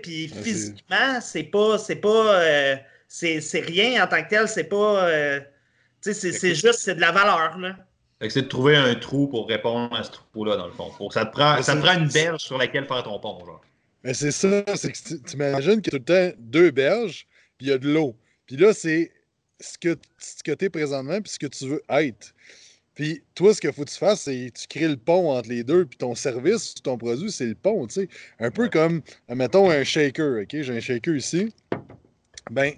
Puis 0.01 0.27
physiquement, 0.27 1.19
c'est 1.21 1.43
pas. 1.43 1.77
C'est 1.77 1.95
pas. 1.95 2.41
Euh, 2.41 2.75
c'est 3.07 3.59
rien 3.59 4.03
en 4.03 4.07
tant 4.07 4.23
que 4.23 4.29
tel, 4.29 4.47
c'est 4.47 4.63
pas. 4.65 5.09
c'est 6.01 6.55
juste, 6.55 6.79
c'est 6.79 6.95
de 6.95 7.01
la 7.01 7.11
valeur. 7.11 7.57
Là. 7.57 7.75
C'est 8.29 8.43
de 8.43 8.47
trouver 8.47 8.77
un 8.77 8.95
trou 8.95 9.27
pour 9.27 9.47
répondre 9.47 9.93
à 9.95 10.03
ce 10.03 10.11
trou-là, 10.11 10.55
dans 10.55 10.67
le 10.67 10.71
fond. 10.71 10.91
ça 11.09 11.25
te 11.25 11.31
prend, 11.31 11.61
ça 11.61 11.75
te 11.75 11.81
prend 11.81 11.97
une 11.97 12.07
berge 12.07 12.41
sur 12.41 12.57
laquelle 12.57 12.85
faire 12.85 13.03
ton 13.03 13.19
pont. 13.19 13.39
Genre. 13.45 13.61
Mais 14.03 14.13
c'est 14.13 14.31
ça, 14.31 14.63
c'est 14.75 14.91
que 14.91 14.97
tu 14.97 15.33
imagines 15.33 15.81
qu'il 15.81 15.93
y 15.93 15.95
a 15.95 15.99
tout 15.99 16.05
le 16.07 16.31
temps 16.31 16.37
deux 16.39 16.71
berges, 16.71 17.27
puis 17.57 17.67
il 17.67 17.69
y 17.69 17.73
a 17.73 17.77
de 17.77 17.89
l'eau. 17.89 18.15
Puis 18.45 18.57
là, 18.57 18.73
c'est 18.73 19.11
ce 19.63 19.77
que, 19.77 19.97
ce 20.17 20.43
que 20.43 20.51
tu 20.51 20.65
es 20.65 20.69
présentement 20.69 21.21
puis 21.21 21.31
ce 21.31 21.39
que 21.39 21.47
tu 21.47 21.67
veux 21.67 21.83
être. 21.89 22.33
Puis 22.95 23.23
toi, 23.33 23.55
ce 23.55 23.61
qu'il 23.61 23.71
faut 23.73 23.85
que 23.85 23.89
tu 23.89 23.97
fasses, 23.97 24.21
c'est 24.21 24.51
tu 24.53 24.67
crées 24.67 24.87
le 24.87 24.97
pont 24.97 25.31
entre 25.31 25.49
les 25.49 25.63
deux, 25.63 25.85
puis 25.85 25.97
ton 25.97 26.13
service, 26.13 26.75
ton 26.75 26.97
produit, 26.97 27.31
c'est 27.31 27.45
le 27.45 27.55
pont, 27.55 27.87
tu 27.87 28.01
sais. 28.01 28.09
Un 28.39 28.51
peu 28.51 28.69
comme, 28.69 29.01
mettons, 29.29 29.71
un 29.71 29.83
shaker, 29.83 30.43
OK? 30.43 30.61
J'ai 30.61 30.77
un 30.77 30.79
shaker 30.79 31.15
ici. 31.15 31.53
Ben, 32.51 32.73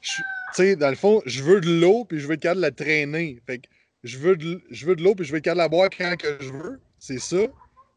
tu 0.00 0.22
sais, 0.52 0.76
dans 0.76 0.90
le 0.90 0.94
fond, 0.94 1.20
je 1.26 1.42
veux 1.42 1.60
de 1.60 1.80
l'eau, 1.80 2.04
puis 2.04 2.20
je 2.20 2.28
veux 2.28 2.34
être 2.34 2.42
capable 2.42 2.60
de 2.60 2.66
la 2.66 2.70
traîner. 2.70 3.40
Fait 3.44 3.58
que 3.58 3.66
je 4.04 4.18
veux 4.18 4.36
de, 4.36 4.62
je 4.70 4.86
veux 4.86 4.94
de 4.94 5.02
l'eau, 5.02 5.16
puis 5.16 5.24
je 5.24 5.32
veux 5.32 5.38
être 5.38 5.44
capable 5.44 5.58
de 5.58 5.64
la 5.64 5.68
boire 5.68 5.90
quand 5.90 6.16
que 6.16 6.36
je 6.40 6.52
veux. 6.52 6.78
C'est 7.00 7.18
ça. 7.18 7.44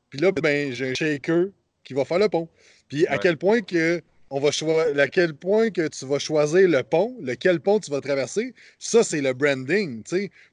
Puis 0.09 0.19
là, 0.19 0.31
ben, 0.31 0.73
j'ai 0.73 0.89
un 0.89 0.93
shaker 0.95 1.49
qui 1.83 1.93
va 1.93 2.03
faire 2.03 2.19
le 2.19 2.29
pont. 2.29 2.49
Puis 2.87 3.05
à 3.05 3.19
quel 3.19 3.37
point 3.37 3.61
que 3.61 4.01
on 4.29 4.39
va 4.39 4.51
choisir 4.51 4.99
à 4.99 5.07
quel 5.07 5.33
point 5.33 5.69
que 5.69 5.87
tu 5.87 6.05
vas 6.05 6.19
choisir 6.19 6.67
le 6.67 6.83
pont, 6.83 7.15
lequel 7.21 7.59
pont 7.59 7.79
tu 7.79 7.89
vas 7.89 8.01
traverser. 8.01 8.53
Ça, 8.77 9.03
c'est 9.03 9.21
le 9.21 9.33
branding. 9.33 10.03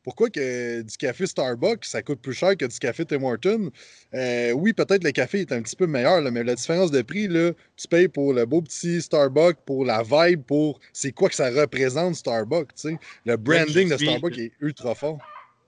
Pourquoi 0.03 0.31
que 0.31 0.83
du 0.83 0.97
café 0.97 1.27
Starbucks, 1.27 1.85
ça 1.85 2.03
coûte 2.03 2.21
plus 2.21 2.33
cher 2.33 2.57
que 2.57 2.65
du 2.65 2.79
café 2.79 3.05
Tim 3.05 3.23
Hortons? 3.23 3.71
Euh, 4.15 4.53
oui, 4.53 4.73
peut-être 4.73 5.05
le 5.05 5.11
café 5.13 5.41
est 5.41 5.53
un 5.53 5.63
petit 5.63 5.77
peu 5.77 5.87
meilleur, 5.87 6.23
mais 6.31 6.43
la 6.43 6.55
différence 6.55 6.91
de 6.91 7.03
prix, 7.03 7.29
là, 7.29 7.53
tu 7.77 7.89
payes 7.89 8.09
pour 8.09 8.33
le 8.33 8.47
beau 8.47 8.63
petit 8.63 9.03
Starbucks, 9.03 9.59
pour 9.67 9.85
la 9.85 10.03
vibe, 10.03 10.43
pour 10.43 10.81
c'est 10.93 11.13
quoi 11.13 11.29
que 11.29 11.35
ça 11.35 11.51
représente 11.51 12.15
Starbucks. 12.15 12.71
Le 13.25 13.37
branding 13.37 13.91
de 13.91 13.97
Starbucks 13.97 14.39
est 14.39 14.53
ultra 14.61 14.95
fort. 14.95 15.19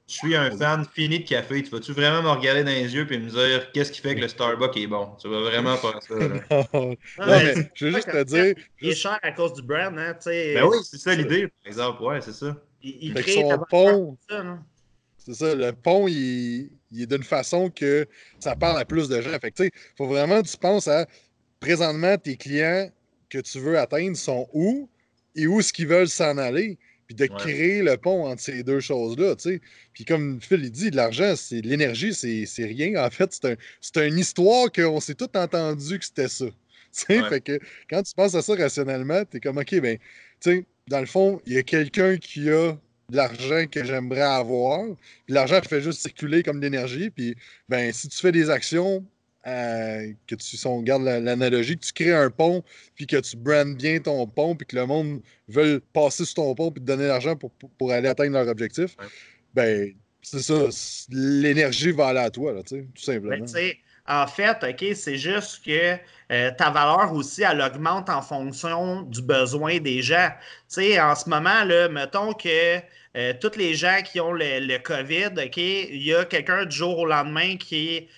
Je 0.08 0.14
suis 0.14 0.34
un 0.34 0.50
fan 0.56 0.86
fini 0.90 1.18
de 1.20 1.28
café. 1.28 1.62
Tu 1.62 1.68
vas-tu 1.68 1.92
vraiment 1.92 2.22
me 2.22 2.30
regarder 2.30 2.64
dans 2.64 2.70
les 2.70 2.94
yeux 2.94 3.06
et 3.12 3.18
me 3.18 3.28
dire 3.28 3.70
qu'est-ce 3.72 3.92
qui 3.92 4.00
fait 4.00 4.14
que 4.14 4.20
le 4.22 4.28
Starbucks 4.28 4.74
est 4.78 4.86
bon? 4.86 5.14
Tu 5.20 5.28
vas 5.28 5.40
vraiment 5.42 5.76
faire 5.76 6.00
ça. 6.02 6.14
non, 6.14 6.96
mais 7.18 7.70
je 7.74 7.84
veux 7.84 7.92
juste 7.92 8.10
te 8.10 8.24
dire. 8.24 8.54
Il 8.80 8.88
est 8.88 8.94
cher 8.94 9.18
à 9.22 9.32
cause 9.32 9.52
du 9.52 9.62
brand, 9.62 9.96
hein? 9.98 10.16
Ben 10.24 10.64
oui, 10.64 10.78
c'est 10.82 10.96
ça 10.96 11.14
l'idée, 11.14 11.48
par 11.48 11.66
exemple. 11.66 12.02
Ouais, 12.02 12.20
c'est 12.22 12.32
ça. 12.32 12.56
Il, 12.82 13.12
crée 13.12 13.32
son 13.32 13.58
pont. 13.68 14.16
C'est 15.18 15.34
ça, 15.34 15.54
le 15.54 15.72
pont, 15.72 16.08
il, 16.08 16.70
est 16.98 17.06
d'une 17.06 17.22
façon 17.22 17.68
que 17.68 18.06
ça 18.40 18.56
parle 18.56 18.78
à 18.78 18.86
plus 18.86 19.10
de 19.10 19.20
gens. 19.20 19.38
Fait 19.38 19.52
il 19.58 19.70
faut 19.98 20.06
vraiment 20.06 20.40
que 20.40 20.48
tu 20.48 20.56
penses 20.56 20.88
à 20.88 21.06
présentement, 21.60 22.16
tes 22.16 22.38
clients 22.38 22.90
que 23.28 23.38
tu 23.38 23.58
veux 23.58 23.78
atteindre 23.78 24.16
sont 24.16 24.48
où 24.54 24.88
et 25.34 25.46
où 25.46 25.60
est-ce 25.60 25.74
qu'ils 25.74 25.86
veulent 25.86 26.08
s'en 26.08 26.38
aller 26.38 26.78
puis 27.08 27.16
de 27.16 27.26
créer 27.26 27.82
le 27.82 27.96
pont 27.96 28.26
entre 28.26 28.42
ces 28.42 28.62
deux 28.62 28.80
choses-là, 28.80 29.34
tu 29.34 29.48
sais. 29.48 29.60
Puis 29.94 30.04
comme 30.04 30.40
Phil 30.42 30.62
il 30.62 30.70
dit, 30.70 30.90
de 30.90 30.96
l'argent, 30.96 31.34
c'est 31.36 31.62
de 31.62 31.66
l'énergie, 31.66 32.12
c'est 32.12 32.64
rien. 32.64 33.02
En 33.02 33.10
fait, 33.10 33.32
c'est 33.80 33.96
un, 33.96 34.06
une 34.06 34.18
histoire 34.18 34.70
qu'on 34.70 35.00
s'est 35.00 35.14
tout 35.14 35.34
entendu 35.34 35.98
que 35.98 36.04
c'était 36.04 36.28
ça. 36.28 36.44
Fait 36.92 37.40
que 37.40 37.58
quand 37.88 38.02
tu 38.02 38.12
penses 38.14 38.34
à 38.34 38.42
ça 38.42 38.54
rationnellement, 38.54 39.22
tu 39.24 39.38
es 39.38 39.40
comme, 39.40 39.56
OK, 39.56 39.80
ben, 39.80 39.96
tu 39.96 40.50
sais, 40.50 40.64
dans 40.86 41.00
le 41.00 41.06
fond, 41.06 41.40
il 41.46 41.54
y 41.54 41.58
a 41.58 41.62
quelqu'un 41.62 42.18
qui 42.18 42.50
a 42.50 42.72
de 43.10 43.16
l'argent 43.16 43.64
que 43.70 43.82
j'aimerais 43.84 44.20
avoir, 44.20 44.84
puis 45.24 45.34
l'argent 45.34 45.62
fait 45.62 45.80
juste 45.80 46.02
circuler 46.02 46.42
comme 46.42 46.60
de 46.60 46.64
l'énergie, 46.64 47.08
puis 47.08 47.36
ben, 47.70 47.90
si 47.90 48.08
tu 48.08 48.18
fais 48.18 48.32
des 48.32 48.50
actions 48.50 49.02
que 50.26 50.34
tu, 50.34 50.56
si 50.56 50.66
on 50.66 50.78
regarde 50.78 51.02
l'analogie, 51.02 51.76
que 51.78 51.84
tu 51.84 51.92
crées 51.92 52.14
un 52.14 52.30
pont, 52.30 52.62
puis 52.94 53.06
que 53.06 53.16
tu 53.16 53.36
brandes 53.36 53.76
bien 53.76 53.98
ton 54.00 54.26
pont, 54.26 54.56
puis 54.56 54.66
que 54.66 54.76
le 54.76 54.86
monde 54.86 55.20
veut 55.48 55.82
passer 55.92 56.24
sur 56.24 56.34
ton 56.34 56.54
pont, 56.54 56.70
puis 56.70 56.80
te 56.80 56.86
donner 56.86 57.06
l'argent 57.06 57.36
pour, 57.36 57.50
pour, 57.78 57.92
aller 57.92 58.08
atteindre 58.08 58.32
leur 58.32 58.48
objectif, 58.48 58.96
ben, 59.54 59.92
c'est 60.22 60.42
ça, 60.42 60.68
l'énergie 61.10 61.92
va 61.92 62.08
aller 62.08 62.20
à 62.20 62.30
toi, 62.30 62.52
là, 62.52 62.62
tout 62.62 62.84
simplement. 62.96 63.44
Ben, 63.52 63.72
en 64.08 64.26
fait, 64.26 64.56
OK, 64.62 64.96
c'est 64.96 65.18
juste 65.18 65.64
que 65.64 65.96
euh, 66.32 66.50
ta 66.56 66.70
valeur 66.70 67.12
aussi, 67.12 67.42
elle 67.42 67.60
augmente 67.60 68.08
en 68.08 68.22
fonction 68.22 69.02
du 69.02 69.20
besoin 69.20 69.78
des 69.78 70.00
gens. 70.00 70.30
sais, 70.66 70.98
en 70.98 71.14
ce 71.14 71.28
moment, 71.28 71.62
là, 71.64 71.90
mettons 71.90 72.32
que 72.32 72.78
euh, 73.16 73.34
tous 73.38 73.56
les 73.58 73.74
gens 73.74 74.00
qui 74.02 74.18
ont 74.18 74.32
le, 74.32 74.60
le 74.60 74.78
COVID, 74.78 75.44
OK, 75.44 75.56
il 75.58 76.02
y 76.02 76.14
a 76.14 76.24
quelqu'un 76.24 76.64
du 76.64 76.74
jour 76.74 76.98
au 76.98 77.06
lendemain 77.06 77.56
qui 77.58 77.96
est 77.96 78.08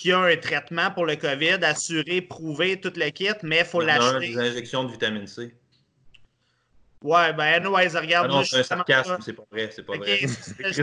qui 0.00 0.12
a 0.12 0.18
un 0.18 0.36
traitement 0.36 0.90
pour 0.90 1.04
le 1.04 1.14
COVID, 1.16 1.58
assuré, 1.62 2.22
prouvé, 2.22 2.80
toute 2.80 2.96
le 2.96 3.10
kit, 3.10 3.28
mais 3.42 3.58
il 3.58 3.64
faut 3.66 3.82
l'acheter. 3.82 4.28
des 4.28 4.38
injections 4.38 4.84
de 4.84 4.92
vitamine 4.92 5.26
C. 5.26 5.54
Ouais, 7.02 7.32
ben, 7.32 7.54
anyways, 7.54 7.98
regarde. 7.98 8.26
Ah 8.30 8.34
non, 8.34 8.44
c'est 8.44 8.58
un 8.58 8.62
sarcasme, 8.62 9.16
c'est 9.24 9.32
pas 9.32 9.44
vrai, 9.50 9.70
c'est 9.72 9.82
pas 9.82 9.96
vrai. 9.96 10.18
je 10.18 10.26
ne 10.26 10.82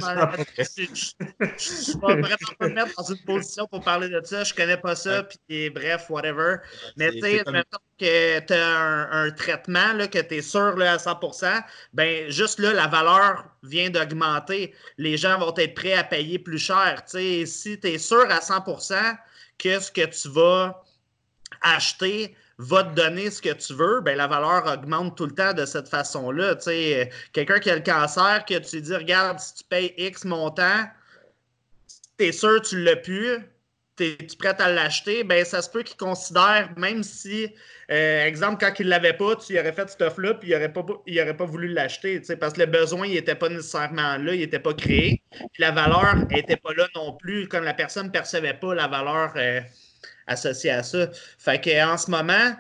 vais 1.94 2.22
vraiment 2.22 2.36
pas 2.58 2.68
me 2.68 2.74
mettre 2.74 2.96
dans 2.98 3.04
une 3.04 3.24
position 3.24 3.68
pour 3.68 3.84
parler 3.84 4.10
de 4.10 4.20
ça, 4.24 4.44
je 4.44 4.52
connais 4.52 4.78
pas 4.78 4.96
ça, 4.96 5.24
puis 5.24 5.70
bref, 5.70 6.10
whatever. 6.10 6.56
Mais 6.96 7.12
tu 7.12 7.22
sais, 7.22 7.44
mettons 7.52 7.78
que 8.00 8.40
tu 8.40 8.54
as 8.54 9.10
un, 9.12 9.30
traitement, 9.30 9.94
là, 9.94 10.08
que 10.08 10.18
tu 10.18 10.36
es 10.36 10.42
sûr 10.42 10.76
là, 10.76 10.94
à 10.94 10.98
100%, 10.98 11.64
ben 11.94 12.32
juste 12.32 12.58
là, 12.60 12.74
la 12.74 12.88
valeur 12.88 13.46
vient 13.62 13.92
d'augmenter. 13.92 14.74
Les 14.98 15.18
gens 15.18 15.38
vont 15.38 15.54
être 15.56 15.76
prêts 15.76 15.94
à 15.94 16.04
payer 16.04 16.40
plus 16.40 16.58
cher. 16.58 17.04
sais, 17.06 17.46
si 17.46 17.80
tu 17.80 17.88
es 17.90 18.00
sûr 18.00 18.26
à 18.32 18.40
100% 18.40 19.18
que 19.60 19.80
ce 19.80 19.92
que 19.92 20.06
tu 20.06 20.30
vas 20.30 20.84
acheter 21.62 22.36
va 22.60 22.84
te 22.84 22.96
donner 22.96 23.30
ce 23.30 23.42
que 23.42 23.54
tu 23.54 23.74
veux, 23.74 24.02
ben 24.02 24.18
la 24.18 24.28
valeur 24.28 24.66
augmente 24.66 25.16
tout 25.16 25.26
le 25.26 25.34
temps 25.34 25.54
de 25.54 25.66
cette 25.66 25.88
façon-là. 25.88 26.56
Quelqu'un 27.34 27.60
qui 27.60 27.70
a 27.70 27.76
le 27.76 27.82
cancer, 27.82 28.46
que 28.46 28.58
tu 28.58 28.82
dis, 28.82 28.96
regarde, 28.96 29.40
si 29.40 29.56
tu 29.56 29.64
payes 29.66 29.94
X 29.98 30.26
montant, 30.26 30.86
tu 32.18 32.26
es 32.26 32.32
sûr 32.32 32.62
que 32.62 32.68
tu 32.68 32.84
l'as 32.84 32.96
plus, 32.96 33.38
tu 33.96 34.06
es 34.06 34.18
prêt 34.40 34.60
à 34.60 34.70
l'acheter, 34.70 35.24
ben 35.24 35.46
ça 35.46 35.62
se 35.62 35.70
peut 35.70 35.84
qu'il 35.84 35.98
considère, 35.98 36.72
même 36.78 37.04
si, 37.04 37.48
euh, 37.92 38.26
exemple, 38.26 38.58
quand 38.60 38.74
il 38.80 38.88
l'avait 38.88 39.14
pas, 39.14 39.36
tu 39.36 39.60
aurais 39.60 39.74
fait 39.74 39.90
cette 39.90 40.02
offre-là, 40.02 40.34
puis 40.34 40.50
il 40.50 40.54
n'aurait 40.54 40.74
pas, 40.74 40.84
pas 40.84 41.46
voulu 41.46 41.68
l'acheter, 41.68 42.22
parce 42.40 42.54
que 42.54 42.62
le 42.62 42.66
besoin, 42.66 43.06
il 43.06 43.14
n'était 43.14 43.36
pas 43.36 43.50
nécessairement 43.50 44.18
là, 44.18 44.34
il 44.34 44.40
n'était 44.40 44.60
pas 44.60 44.74
créé, 44.74 45.22
puis 45.32 45.60
la 45.60 45.72
valeur 45.72 46.16
n'était 46.32 46.58
pas 46.58 46.74
là 46.74 46.88
non 46.96 47.14
plus, 47.14 47.48
comme 47.48 47.64
la 47.64 47.76
personne 47.76 48.08
ne 48.08 48.12
percevait 48.12 48.56
pas 48.56 48.74
la 48.74 48.88
valeur. 48.88 49.34
Euh, 49.36 49.62
associé 50.28 50.72
à 50.72 50.84
ça. 50.84 51.10
Fait 51.38 51.62
qu'en 51.62 51.98
ce 51.98 52.10
moment, 52.12 52.56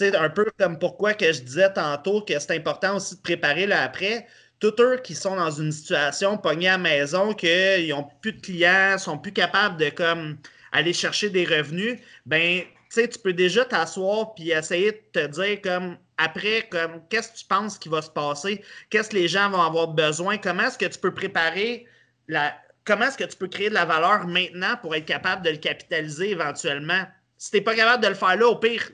un 0.00 0.30
peu 0.30 0.46
comme 0.58 0.78
pourquoi 0.78 1.14
que 1.14 1.32
je 1.32 1.40
disais 1.42 1.72
tantôt 1.72 2.22
que 2.22 2.38
c'est 2.38 2.56
important 2.56 2.96
aussi 2.96 3.16
de 3.16 3.20
préparer 3.20 3.66
là 3.66 3.82
après. 3.82 4.26
Tous 4.58 4.74
eux 4.78 5.00
qui 5.02 5.14
sont 5.14 5.36
dans 5.36 5.50
une 5.50 5.72
situation 5.72 6.36
pognée 6.36 6.68
à 6.68 6.78
maison, 6.78 7.32
qu'ils 7.32 7.88
n'ont 7.88 8.06
plus 8.20 8.32
de 8.32 8.40
clients, 8.40 8.98
sont 8.98 9.18
plus 9.18 9.32
capables 9.32 9.78
de 9.78 9.88
comme 9.88 10.38
aller 10.72 10.92
chercher 10.92 11.30
des 11.30 11.44
revenus, 11.44 11.98
ben 12.26 12.62
tu 12.92 13.18
peux 13.22 13.32
déjà 13.32 13.64
t'asseoir 13.64 14.34
puis 14.34 14.50
essayer 14.50 14.92
de 14.92 15.20
te 15.20 15.26
dire 15.26 15.60
comme 15.62 15.96
après, 16.18 16.68
comme 16.70 17.00
qu'est-ce 17.08 17.32
que 17.32 17.38
tu 17.38 17.44
penses 17.46 17.78
qui 17.78 17.88
va 17.88 18.02
se 18.02 18.10
passer, 18.10 18.62
qu'est-ce 18.90 19.10
que 19.10 19.16
les 19.16 19.28
gens 19.28 19.48
vont 19.48 19.62
avoir 19.62 19.88
besoin, 19.88 20.36
comment 20.36 20.64
est-ce 20.64 20.76
que 20.76 20.86
tu 20.86 20.98
peux 20.98 21.14
préparer 21.14 21.86
la, 22.28 22.54
comment 22.84 23.06
est-ce 23.06 23.18
que 23.18 23.24
tu 23.24 23.36
peux 23.36 23.48
créer 23.48 23.68
de 23.68 23.74
la 23.74 23.84
valeur 23.84 24.26
maintenant 24.26 24.76
pour 24.80 24.94
être 24.94 25.06
capable 25.06 25.44
de 25.44 25.50
le 25.50 25.56
capitaliser 25.56 26.30
éventuellement? 26.30 27.04
Si 27.36 27.50
tu 27.50 27.56
n'es 27.56 27.62
pas 27.62 27.74
capable 27.74 28.02
de 28.02 28.08
le 28.08 28.14
faire 28.14 28.36
là, 28.36 28.46
au 28.46 28.56
pire, 28.56 28.90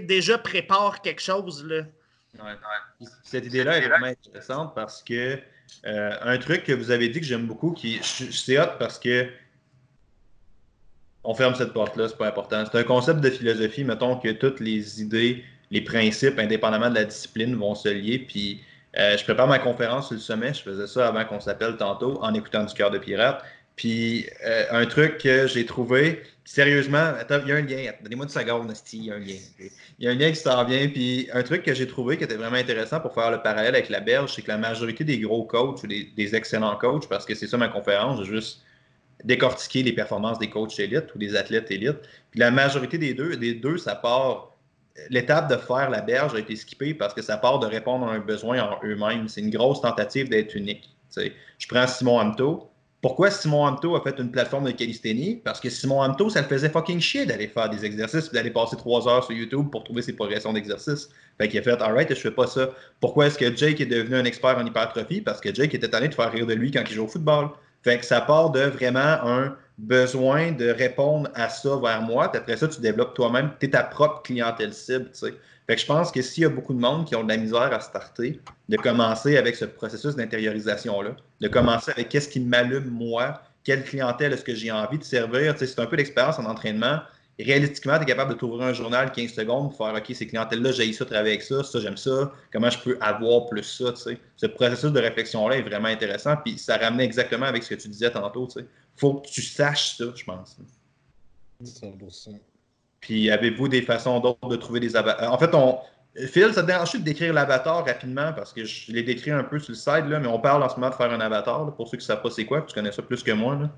déjà 0.00 0.38
prépare 0.38 1.02
quelque 1.02 1.22
chose. 1.22 1.64
Là. 1.64 1.84
Cette 3.22 3.46
idée-là 3.46 3.78
est 3.78 3.88
vraiment 3.88 4.06
intéressante 4.06 4.74
parce 4.74 5.02
que 5.02 5.38
euh, 5.86 6.10
un 6.22 6.38
truc 6.38 6.64
que 6.64 6.72
vous 6.72 6.90
avez 6.90 7.08
dit 7.08 7.20
que 7.20 7.26
j'aime 7.26 7.46
beaucoup, 7.46 7.72
qui 7.72 8.00
c'est 8.02 8.58
hot 8.58 8.76
parce 8.78 8.98
que 8.98 9.28
on 11.24 11.34
ferme 11.34 11.54
cette 11.54 11.72
porte-là, 11.72 12.08
c'est 12.08 12.18
pas 12.18 12.28
important. 12.28 12.64
C'est 12.70 12.78
un 12.78 12.84
concept 12.84 13.20
de 13.20 13.30
philosophie, 13.30 13.82
mettons 13.82 14.16
que 14.16 14.28
toutes 14.30 14.60
les 14.60 15.02
idées, 15.02 15.44
les 15.72 15.80
principes, 15.80 16.38
indépendamment 16.38 16.88
de 16.88 16.94
la 16.94 17.04
discipline, 17.04 17.56
vont 17.56 17.74
se 17.74 17.88
lier. 17.88 18.20
Puis 18.20 18.60
euh, 18.60 18.75
je 18.96 19.24
prépare 19.24 19.46
ma 19.46 19.58
conférence 19.58 20.06
sur 20.06 20.14
le 20.14 20.20
sommet, 20.20 20.54
je 20.54 20.62
faisais 20.62 20.86
ça 20.86 21.08
avant 21.08 21.24
qu'on 21.24 21.40
s'appelle 21.40 21.76
tantôt, 21.76 22.18
en 22.22 22.32
écoutant 22.34 22.64
du 22.64 22.74
cœur 22.74 22.90
de 22.90 22.98
pirate. 22.98 23.42
Puis 23.76 24.26
euh, 24.44 24.64
un 24.70 24.86
truc 24.86 25.18
que 25.18 25.46
j'ai 25.46 25.66
trouvé, 25.66 26.22
sérieusement, 26.44 27.12
attends, 27.18 27.40
il 27.42 27.48
y 27.48 27.52
a 27.52 27.56
un 27.56 27.62
lien, 27.62 27.92
donnez-moi 28.02 28.24
une 28.24 28.30
seconde, 28.30 28.72
il 28.92 29.04
y 29.04 29.10
a 29.10 29.14
un 29.14 29.18
lien. 29.18 29.36
Il 29.98 30.04
y 30.04 30.08
a 30.08 30.12
un 30.12 30.14
lien 30.14 30.30
qui 30.30 30.36
s'en 30.36 30.64
vient, 30.64 30.88
puis 30.88 31.28
un 31.32 31.42
truc 31.42 31.62
que 31.62 31.74
j'ai 31.74 31.86
trouvé 31.86 32.16
qui 32.16 32.24
était 32.24 32.36
vraiment 32.36 32.56
intéressant 32.56 33.00
pour 33.00 33.12
faire 33.12 33.30
le 33.30 33.42
parallèle 33.42 33.74
avec 33.74 33.90
la 33.90 34.00
berge, 34.00 34.32
c'est 34.34 34.42
que 34.42 34.48
la 34.48 34.56
majorité 34.56 35.04
des 35.04 35.18
gros 35.20 35.44
coachs 35.44 35.82
ou 35.82 35.86
des, 35.86 36.34
excellents 36.34 36.76
coachs, 36.76 37.06
parce 37.06 37.26
que 37.26 37.34
c'est 37.34 37.46
ça 37.46 37.58
ma 37.58 37.68
conférence, 37.68 38.24
j'ai 38.24 38.32
juste 38.32 38.62
décortiquer 39.24 39.82
les 39.82 39.92
performances 39.92 40.38
des 40.38 40.48
coachs 40.48 40.78
élites 40.78 41.14
ou 41.14 41.18
des 41.18 41.36
athlètes 41.36 41.70
élites. 41.70 42.00
Puis 42.30 42.40
la 42.40 42.50
majorité 42.50 42.96
des 42.96 43.12
deux, 43.12 43.36
des 43.36 43.54
deux, 43.54 43.76
ça 43.76 43.94
part. 43.94 44.55
L'étape 45.10 45.50
de 45.50 45.56
faire 45.56 45.90
la 45.90 46.00
berge 46.00 46.34
a 46.34 46.38
été 46.38 46.56
skippée 46.56 46.94
parce 46.94 47.14
que 47.14 47.22
ça 47.22 47.36
part 47.36 47.58
de 47.58 47.66
répondre 47.66 48.06
à 48.06 48.12
un 48.12 48.18
besoin 48.18 48.60
en 48.60 48.78
eux-mêmes. 48.84 49.28
C'est 49.28 49.40
une 49.40 49.50
grosse 49.50 49.80
tentative 49.80 50.28
d'être 50.28 50.54
unique. 50.54 50.90
Je 51.16 51.68
prends 51.68 51.86
Simon 51.86 52.20
Hamto. 52.20 52.70
Pourquoi 53.02 53.30
Simon 53.30 53.64
Hamto 53.66 53.94
a 53.94 54.02
fait 54.02 54.18
une 54.18 54.30
plateforme 54.30 54.64
de 54.64 54.72
calisthénie? 54.72 55.36
Parce 55.44 55.60
que 55.60 55.70
Simon 55.70 56.00
Hamto, 56.02 56.28
ça 56.28 56.40
le 56.40 56.48
faisait 56.48 56.70
fucking 56.70 56.98
chier 56.98 57.24
d'aller 57.24 57.46
faire 57.46 57.70
des 57.70 57.84
exercices 57.84 58.32
d'aller 58.32 58.50
passer 58.50 58.76
trois 58.76 59.06
heures 59.06 59.22
sur 59.22 59.32
YouTube 59.34 59.68
pour 59.70 59.84
trouver 59.84 60.02
ses 60.02 60.14
progressions 60.14 60.52
d'exercice. 60.52 61.08
Fait 61.38 61.48
qu'il 61.48 61.60
a 61.60 61.62
fait, 61.62 61.80
alright, 61.80 62.08
je 62.08 62.14
fais 62.14 62.30
pas 62.30 62.46
ça. 62.46 62.70
Pourquoi 63.00 63.26
est-ce 63.26 63.38
que 63.38 63.54
Jake 63.54 63.80
est 63.80 63.86
devenu 63.86 64.16
un 64.16 64.24
expert 64.24 64.58
en 64.58 64.66
hypertrophie? 64.66 65.20
Parce 65.20 65.40
que 65.40 65.54
Jake 65.54 65.74
était 65.74 65.88
tanné 65.88 66.08
de 66.08 66.14
faire 66.14 66.32
rire 66.32 66.46
de 66.46 66.54
lui 66.54 66.70
quand 66.70 66.82
il 66.88 66.94
joue 66.94 67.04
au 67.04 67.08
football. 67.08 67.50
Fait 67.82 67.98
que 67.98 68.04
ça 68.04 68.20
part 68.22 68.50
de 68.50 68.60
vraiment 68.60 68.98
un 69.00 69.56
besoin 69.78 70.52
de 70.52 70.68
répondre 70.68 71.30
à 71.34 71.48
ça 71.48 71.76
vers 71.76 72.02
moi. 72.02 72.30
Puis 72.30 72.40
après 72.40 72.56
ça, 72.56 72.68
tu 72.68 72.80
développes 72.80 73.14
toi-même, 73.14 73.50
tu 73.60 73.66
es 73.66 73.70
ta 73.70 73.82
propre 73.82 74.22
clientèle 74.22 74.72
cible. 74.72 75.10
Fait 75.14 75.74
que 75.74 75.80
je 75.80 75.86
pense 75.86 76.12
que 76.12 76.22
s'il 76.22 76.44
y 76.44 76.46
a 76.46 76.48
beaucoup 76.48 76.72
de 76.72 76.78
monde 76.78 77.06
qui 77.06 77.16
ont 77.16 77.24
de 77.24 77.28
la 77.28 77.36
misère 77.36 77.72
à 77.72 77.80
starter, 77.80 78.40
de 78.68 78.76
commencer 78.76 79.36
avec 79.36 79.56
ce 79.56 79.64
processus 79.64 80.14
d'intériorisation-là, 80.14 81.16
de 81.40 81.48
commencer 81.48 81.90
avec 81.90 82.08
qu'est-ce 82.08 82.28
qui 82.28 82.40
m'allume 82.40 82.88
moi, 82.88 83.42
quelle 83.64 83.82
clientèle 83.82 84.32
est-ce 84.32 84.44
que 84.44 84.54
j'ai 84.54 84.70
envie 84.70 84.98
de 84.98 85.04
servir. 85.04 85.54
C'est 85.58 85.78
un 85.80 85.86
peu 85.86 85.96
l'expérience 85.96 86.38
en 86.38 86.44
entraînement 86.44 87.00
réalistiquement, 87.38 87.96
tu 87.98 88.04
es 88.04 88.06
capable 88.06 88.32
de 88.32 88.38
t'ouvrir 88.38 88.66
un 88.66 88.72
journal 88.72 89.12
15 89.12 89.32
secondes 89.32 89.70
pour 89.70 89.86
faire 89.86 89.94
OK, 89.94 90.14
ces 90.14 90.26
clientèles-là, 90.26 90.72
j'ai 90.72 90.92
ça, 90.92 91.04
travailler 91.04 91.32
avec 91.32 91.42
ça, 91.42 91.62
ça, 91.62 91.80
j'aime 91.80 91.96
ça, 91.96 92.32
comment 92.52 92.70
je 92.70 92.78
peux 92.78 92.96
avoir 93.00 93.46
plus 93.46 93.62
ça, 93.62 93.92
tu 93.92 94.00
sais? 94.00 94.18
Ce 94.36 94.46
processus 94.46 94.90
de 94.90 95.00
réflexion-là 95.00 95.56
est 95.56 95.62
vraiment 95.62 95.88
intéressant, 95.88 96.36
puis 96.36 96.58
ça 96.58 96.78
ramenait 96.78 97.04
exactement 97.04 97.46
avec 97.46 97.62
ce 97.62 97.70
que 97.70 97.80
tu 97.80 97.88
disais 97.88 98.10
tantôt, 98.10 98.46
tu 98.46 98.60
sais. 98.60 98.66
Faut 98.96 99.14
que 99.14 99.28
tu 99.28 99.42
saches 99.42 99.96
ça, 99.98 100.04
je 100.14 100.24
pense. 100.24 100.56
100%. 101.62 102.38
Puis 103.00 103.30
avez-vous 103.30 103.68
des 103.68 103.82
façons 103.82 104.20
d'autres 104.20 104.48
de 104.48 104.56
trouver 104.56 104.80
des 104.80 104.96
avatars? 104.96 105.32
En 105.32 105.38
fait, 105.38 105.54
on. 105.54 105.78
Phil, 106.28 106.52
ça 106.54 106.62
te 106.62 106.66
dérange 106.66 106.94
de 106.94 106.98
décrire 106.98 107.34
l'avatar 107.34 107.84
rapidement? 107.84 108.32
Parce 108.32 108.52
que 108.52 108.64
je 108.64 108.90
l'ai 108.90 109.02
décrit 109.02 109.30
un 109.30 109.44
peu 109.44 109.58
sur 109.58 109.72
le 109.72 109.76
site, 109.76 110.06
là, 110.08 110.18
mais 110.18 110.28
on 110.28 110.40
parle 110.40 110.62
en 110.62 110.68
ce 110.68 110.76
moment 110.76 110.88
de 110.88 110.94
faire 110.94 111.12
un 111.12 111.20
avatar. 111.20 111.74
pour 111.76 111.88
ceux 111.88 111.98
qui 111.98 112.04
ne 112.04 112.06
savent 112.06 112.22
pas 112.22 112.30
c'est 112.30 112.46
quoi, 112.46 112.62
tu 112.62 112.74
connais 112.74 112.92
ça 112.92 113.02
plus 113.02 113.22
que 113.22 113.32
moi. 113.32 113.54
Là. 113.54 113.70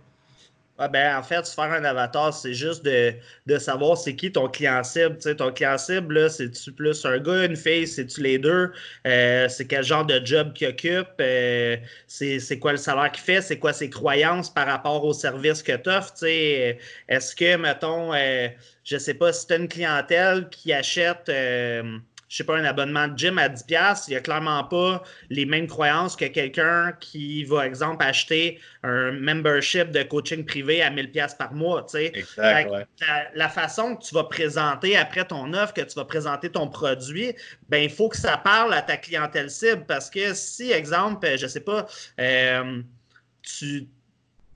Ah 0.80 0.86
ben, 0.86 1.16
en 1.16 1.24
fait, 1.24 1.48
faire 1.48 1.72
un 1.72 1.82
avatar, 1.84 2.32
c'est 2.32 2.54
juste 2.54 2.84
de, 2.84 3.58
savoir 3.58 3.98
c'est 3.98 4.14
qui 4.14 4.30
ton 4.30 4.46
client 4.48 4.84
cible. 4.84 5.18
ton 5.36 5.50
client 5.52 5.76
cible, 5.76 6.30
c'est-tu 6.30 6.70
plus 6.70 7.04
un 7.04 7.18
gars, 7.18 7.46
une 7.46 7.56
fille, 7.56 7.88
c'est-tu 7.88 8.22
les 8.22 8.38
deux? 8.38 8.72
Euh, 9.04 9.48
c'est 9.48 9.66
quel 9.66 9.82
genre 9.82 10.06
de 10.06 10.24
job 10.24 10.52
qu'il 10.52 10.68
occupe? 10.68 11.08
Euh, 11.20 11.76
c'est 12.06 12.58
quoi 12.60 12.72
le 12.72 12.78
salaire 12.78 13.10
qu'il 13.10 13.24
fait? 13.24 13.40
C'est 13.40 13.58
quoi 13.58 13.72
ses 13.72 13.90
croyances 13.90 14.50
par 14.50 14.68
rapport 14.68 15.04
au 15.04 15.12
service 15.12 15.64
que 15.64 15.72
tu 15.76 15.90
offres? 15.90 16.14
Est-ce 17.08 17.34
que, 17.34 17.56
mettons, 17.56 18.14
euh, 18.14 18.46
je 18.84 18.98
sais 18.98 19.14
pas, 19.14 19.32
si 19.32 19.48
tu 19.48 19.54
as 19.54 19.56
une 19.56 19.68
clientèle 19.68 20.48
qui 20.48 20.72
achète 20.72 21.28
je 22.28 22.36
sais 22.36 22.44
pas, 22.44 22.56
un 22.56 22.64
abonnement 22.64 23.08
de 23.08 23.16
gym 23.16 23.38
à 23.38 23.48
10$, 23.48 24.04
il 24.06 24.10
n'y 24.10 24.16
a 24.16 24.20
clairement 24.20 24.62
pas 24.64 25.02
les 25.30 25.46
mêmes 25.46 25.66
croyances 25.66 26.14
que 26.14 26.26
quelqu'un 26.26 26.92
qui 27.00 27.44
va, 27.44 27.66
exemple, 27.66 28.04
acheter 28.04 28.60
un 28.82 29.12
membership 29.12 29.90
de 29.90 30.02
coaching 30.02 30.44
privé 30.44 30.82
à 30.82 30.90
1000$ 30.90 31.36
par 31.36 31.54
mois. 31.54 31.86
Exact, 31.94 32.70
la, 33.34 33.48
façon 33.48 33.96
que 33.96 34.04
tu 34.04 34.14
vas 34.14 34.24
présenter 34.24 34.96
après 34.96 35.24
ton 35.24 35.54
offre, 35.54 35.72
que 35.72 35.80
tu 35.80 35.94
vas 35.94 36.04
présenter 36.04 36.50
ton 36.50 36.68
produit, 36.68 37.34
ben 37.68 37.82
il 37.82 37.90
faut 37.90 38.10
que 38.10 38.16
ça 38.16 38.36
parle 38.36 38.74
à 38.74 38.82
ta 38.82 38.98
clientèle 38.98 39.50
cible 39.50 39.84
parce 39.86 40.10
que 40.10 40.34
si, 40.34 40.70
exemple, 40.70 41.26
je 41.38 41.46
sais 41.46 41.60
pas, 41.60 41.86
euh, 42.20 42.82
tu 43.42 43.88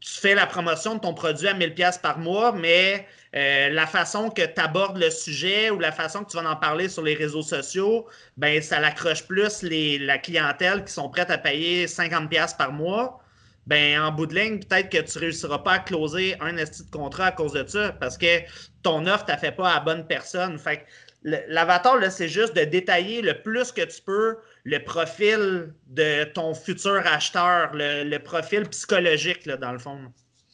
tu 0.03 0.21
fais 0.21 0.35
la 0.35 0.47
promotion 0.47 0.97
de 0.97 1.01
ton 1.01 1.15
produit 1.15 1.47
à 1.47 1.55
1000$ 1.55 2.01
par 2.01 2.19
mois, 2.19 2.53
mais 2.53 3.07
euh, 3.37 3.69
la 3.71 3.87
façon 3.87 4.31
que 4.31 4.43
tu 4.43 4.61
abordes 4.61 4.99
le 4.99 5.11
sujet 5.11 5.71
ou 5.71 5.79
la 5.79 5.93
façon 5.93 6.25
que 6.25 6.31
tu 6.31 6.37
vas 6.37 6.51
en 6.51 6.57
parler 6.57 6.89
sur 6.89 7.03
les 7.03 7.15
réseaux 7.15 7.43
sociaux, 7.43 8.07
ben 8.37 8.61
ça 8.61 8.81
l'accroche 8.81 9.25
plus 9.27 9.63
les, 9.63 9.99
la 9.99 10.19
clientèle 10.19 10.85
qui 10.85 10.93
sont 10.93 11.09
prêtes 11.09 11.31
à 11.31 11.39
payer 11.39 11.87
50$ 11.87 12.57
par 12.57 12.73
mois. 12.73 13.21
Ben, 13.69 14.01
en 14.01 14.11
bout 14.11 14.27
de 14.27 14.35
ligne, 14.35 14.59
peut-être 14.59 14.89
que 14.91 14.99
tu 14.99 15.19
réussiras 15.19 15.59
pas 15.59 15.75
à 15.75 15.79
closer 15.79 16.37
un 16.41 16.57
esti 16.57 16.85
de 16.85 16.91
contrat 16.91 17.27
à 17.27 17.33
cause 17.33 17.53
de 17.53 17.65
ça 17.65 17.93
parce 17.93 18.19
que 18.19 18.41
ton 18.83 19.07
offre 19.07 19.25
ne 19.31 19.37
fait 19.37 19.53
pas 19.53 19.71
à 19.71 19.75
la 19.75 19.81
bonne 19.81 20.05
personne. 20.05 20.59
Fait 20.59 20.85
l'avatar, 21.23 21.97
c'est 22.11 22.27
juste 22.27 22.57
de 22.57 22.65
détailler 22.65 23.23
le 23.23 23.41
plus 23.41 23.71
que 23.71 23.83
tu 23.83 24.03
peux 24.03 24.37
le 24.65 24.79
profil 24.79 25.73
de 25.89 26.25
ton 26.25 26.55
futur 26.55 27.03
acheteur, 27.07 27.71
le, 27.75 28.19
profil 28.19 28.63
psychologique, 28.69 29.47
là, 29.47 29.57
dans 29.57 29.73
le 29.73 29.79
fond. 29.79 29.99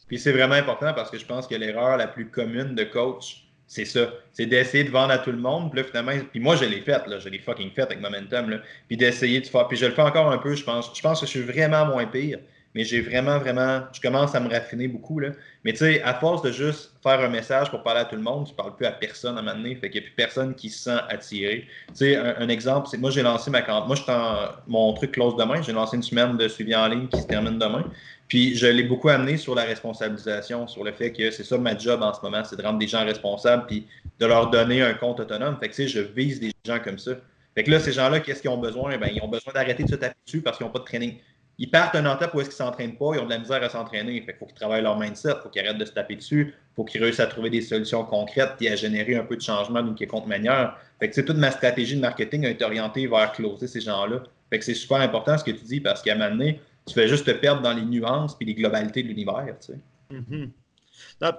Puis 0.07 0.17
c'est 0.17 0.31
vraiment 0.31 0.55
important 0.55 0.93
parce 0.93 1.11
que 1.11 1.17
je 1.17 1.25
pense 1.25 1.47
que 1.47 1.55
l'erreur 1.55 1.97
la 1.97 2.07
plus 2.07 2.29
commune 2.29 2.73
de 2.73 2.83
coach, 2.83 3.45
c'est 3.67 3.85
ça. 3.85 4.11
C'est 4.31 4.47
d'essayer 4.47 4.83
de 4.83 4.89
vendre 4.89 5.11
à 5.11 5.19
tout 5.19 5.31
le 5.31 5.37
monde. 5.37 5.71
Puis 5.71 5.81
là, 5.81 5.87
finalement, 5.87 6.11
puis 6.31 6.39
moi, 6.39 6.55
je 6.55 6.65
l'ai 6.65 6.81
fait, 6.81 7.05
là. 7.05 7.19
Je 7.19 7.29
l'ai 7.29 7.37
fucking 7.37 7.71
fait 7.71 7.83
avec 7.83 8.01
Momentum, 8.01 8.49
là. 8.49 8.57
Puis 8.87 8.97
d'essayer 8.97 9.41
de 9.41 9.45
faire. 9.45 9.67
Puis 9.67 9.77
je 9.77 9.85
le 9.85 9.91
fais 9.91 10.01
encore 10.01 10.31
un 10.31 10.39
peu, 10.39 10.55
je 10.55 10.63
pense. 10.63 10.91
Je 10.95 11.01
pense 11.01 11.19
que 11.19 11.27
je 11.27 11.31
suis 11.31 11.41
vraiment 11.41 11.85
moins 11.85 12.07
pire 12.07 12.39
mais 12.75 12.83
j'ai 12.83 13.01
vraiment, 13.01 13.39
vraiment, 13.39 13.81
je 13.91 13.99
commence 13.99 14.35
à 14.35 14.39
me 14.39 14.49
raffiner 14.49 14.87
beaucoup. 14.87 15.19
Là. 15.19 15.29
Mais 15.63 15.71
tu 15.71 15.79
sais, 15.79 16.01
à 16.03 16.13
force 16.13 16.41
de 16.43 16.51
juste 16.51 16.93
faire 17.01 17.19
un 17.19 17.27
message 17.27 17.71
pour 17.71 17.81
parler 17.81 18.01
à 18.01 18.05
tout 18.05 18.15
le 18.15 18.21
monde, 18.21 18.47
tu 18.47 18.53
parles 18.53 18.75
plus 18.75 18.85
à 18.85 18.91
personne 18.91 19.37
à 19.37 19.39
un 19.39 19.41
moment 19.41 19.57
donné, 19.57 19.75
fait 19.75 19.89
qu'il 19.89 20.01
n'y 20.01 20.07
a 20.07 20.09
plus 20.09 20.15
personne 20.15 20.53
qui 20.53 20.69
se 20.69 20.83
sent 20.83 20.99
attiré. 21.09 21.67
Tu 21.87 21.95
sais, 21.95 22.15
un, 22.15 22.47
exemple, 22.47 22.87
c'est 22.89 22.97
moi, 22.97 23.09
j'ai 23.09 23.23
lancé 23.23 23.49
ma 23.49 23.61
campagne. 23.61 23.87
Moi, 23.87 23.95
je 23.95 24.11
en, 24.11 24.51
mon 24.67 24.93
truc 24.93 25.13
close 25.13 25.35
demain. 25.35 25.61
J'ai 25.61 25.73
lancé 25.73 25.97
une 25.97 26.03
semaine 26.03 26.37
de 26.37 26.47
suivi 26.47 26.75
en 26.75 26.87
ligne 26.87 27.07
qui 27.07 27.19
se 27.19 27.27
termine 27.27 27.57
demain. 27.57 27.83
Puis 28.27 28.55
je 28.55 28.67
l'ai 28.67 28.83
beaucoup 28.83 29.09
amené 29.09 29.37
sur 29.37 29.55
la 29.55 29.63
responsabilisation, 29.63 30.67
sur 30.67 30.83
le 30.83 30.91
fait 30.91 31.11
que 31.11 31.31
c'est 31.31 31.43
ça 31.43 31.57
ma 31.57 31.75
job 31.75 32.03
en 32.03 32.13
ce 32.13 32.21
moment, 32.21 32.43
c'est 32.43 32.55
de 32.55 32.61
rendre 32.61 32.77
des 32.77 32.87
gens 32.87 33.03
responsables 33.03 33.65
puis 33.65 33.87
de 34.19 34.25
leur 34.27 34.51
donner 34.51 34.83
un 34.83 34.93
compte 34.93 35.19
autonome. 35.19 35.57
Fait 35.59 35.69
que 35.69 35.73
tu 35.73 35.83
sais, 35.83 35.87
je 35.87 36.01
vise 36.01 36.39
des 36.39 36.51
gens 36.63 36.79
comme 36.79 36.99
ça. 36.99 37.13
Fait 37.55 37.63
que 37.63 37.71
là, 37.71 37.79
ces 37.79 37.91
gens-là, 37.91 38.19
qu'est-ce 38.19 38.41
qu'ils 38.41 38.51
ont 38.51 38.57
besoin? 38.57 38.95
Ben, 38.97 39.09
ils 39.13 39.21
ont 39.21 39.27
besoin 39.27 39.51
d'arrêter 39.51 39.83
de 39.83 39.89
se 39.89 39.95
taper 39.95 40.15
dessus 40.25 40.41
parce 40.41 40.57
qu'ils 40.57 40.67
n'ont 40.67 40.71
pas 40.71 40.79
de 40.79 40.85
training 40.85 41.17
ils 41.61 41.69
partent 41.69 41.95
un 41.95 42.15
étape 42.15 42.33
où 42.33 42.39
est-ce 42.39 42.49
qu'ils 42.49 42.63
ne 42.63 42.69
s'entraînent 42.69 42.95
pas, 42.95 43.11
ils 43.15 43.19
ont 43.19 43.25
de 43.25 43.29
la 43.29 43.37
misère 43.37 43.61
à 43.61 43.67
s'entraîner. 43.67 44.23
Il 44.25 44.33
faut 44.33 44.45
qu'ils 44.45 44.55
travaillent 44.55 44.81
leur 44.81 44.97
mindset, 44.97 45.31
il 45.37 45.43
faut 45.43 45.49
qu'ils 45.49 45.61
arrêtent 45.61 45.77
de 45.77 45.83
se 45.83 45.91
taper 45.91 46.15
dessus, 46.15 46.55
il 46.55 46.75
faut 46.75 46.85
qu'ils 46.85 47.03
réussissent 47.03 47.19
à 47.19 47.27
trouver 47.27 47.49
des 47.49 47.61
solutions 47.61 48.05
concrètes 48.05 48.53
et 48.61 48.69
à 48.69 48.77
générer 48.77 49.17
un 49.17 49.25
peu 49.25 49.35
de 49.35 49.41
changement 49.41 49.81
d'une 49.81 49.93
quelconque 49.93 50.25
manière. 50.25 50.77
Fait 51.01 51.09
que 51.09 51.19
toute 51.19 51.35
ma 51.35 51.51
stratégie 51.51 51.97
de 51.97 52.01
marketing 52.01 52.45
a 52.45 52.49
été 52.49 52.63
orientée 52.63 53.07
vers 53.07 53.33
closer 53.33 53.67
ces 53.67 53.81
gens-là. 53.81 54.23
Fait 54.49 54.57
que 54.57 54.63
c'est 54.65 54.73
super 54.73 55.01
important 55.01 55.37
ce 55.37 55.43
que 55.43 55.51
tu 55.51 55.65
dis 55.65 55.81
parce 55.81 56.01
qu'à 56.01 56.13
un 56.13 56.15
moment 56.15 56.31
donné, 56.31 56.61
tu 56.87 56.93
fais 56.93 57.09
juste 57.09 57.25
te 57.25 57.31
perdre 57.31 57.61
dans 57.61 57.73
les 57.73 57.83
nuances 57.83 58.37
et 58.39 58.45
les 58.45 58.55
globalités 58.55 59.03
de 59.03 59.09
l'univers. 59.09 59.53
Tu 59.59 59.73
sais. 59.73 59.79
Mm-hmm. 60.13 60.49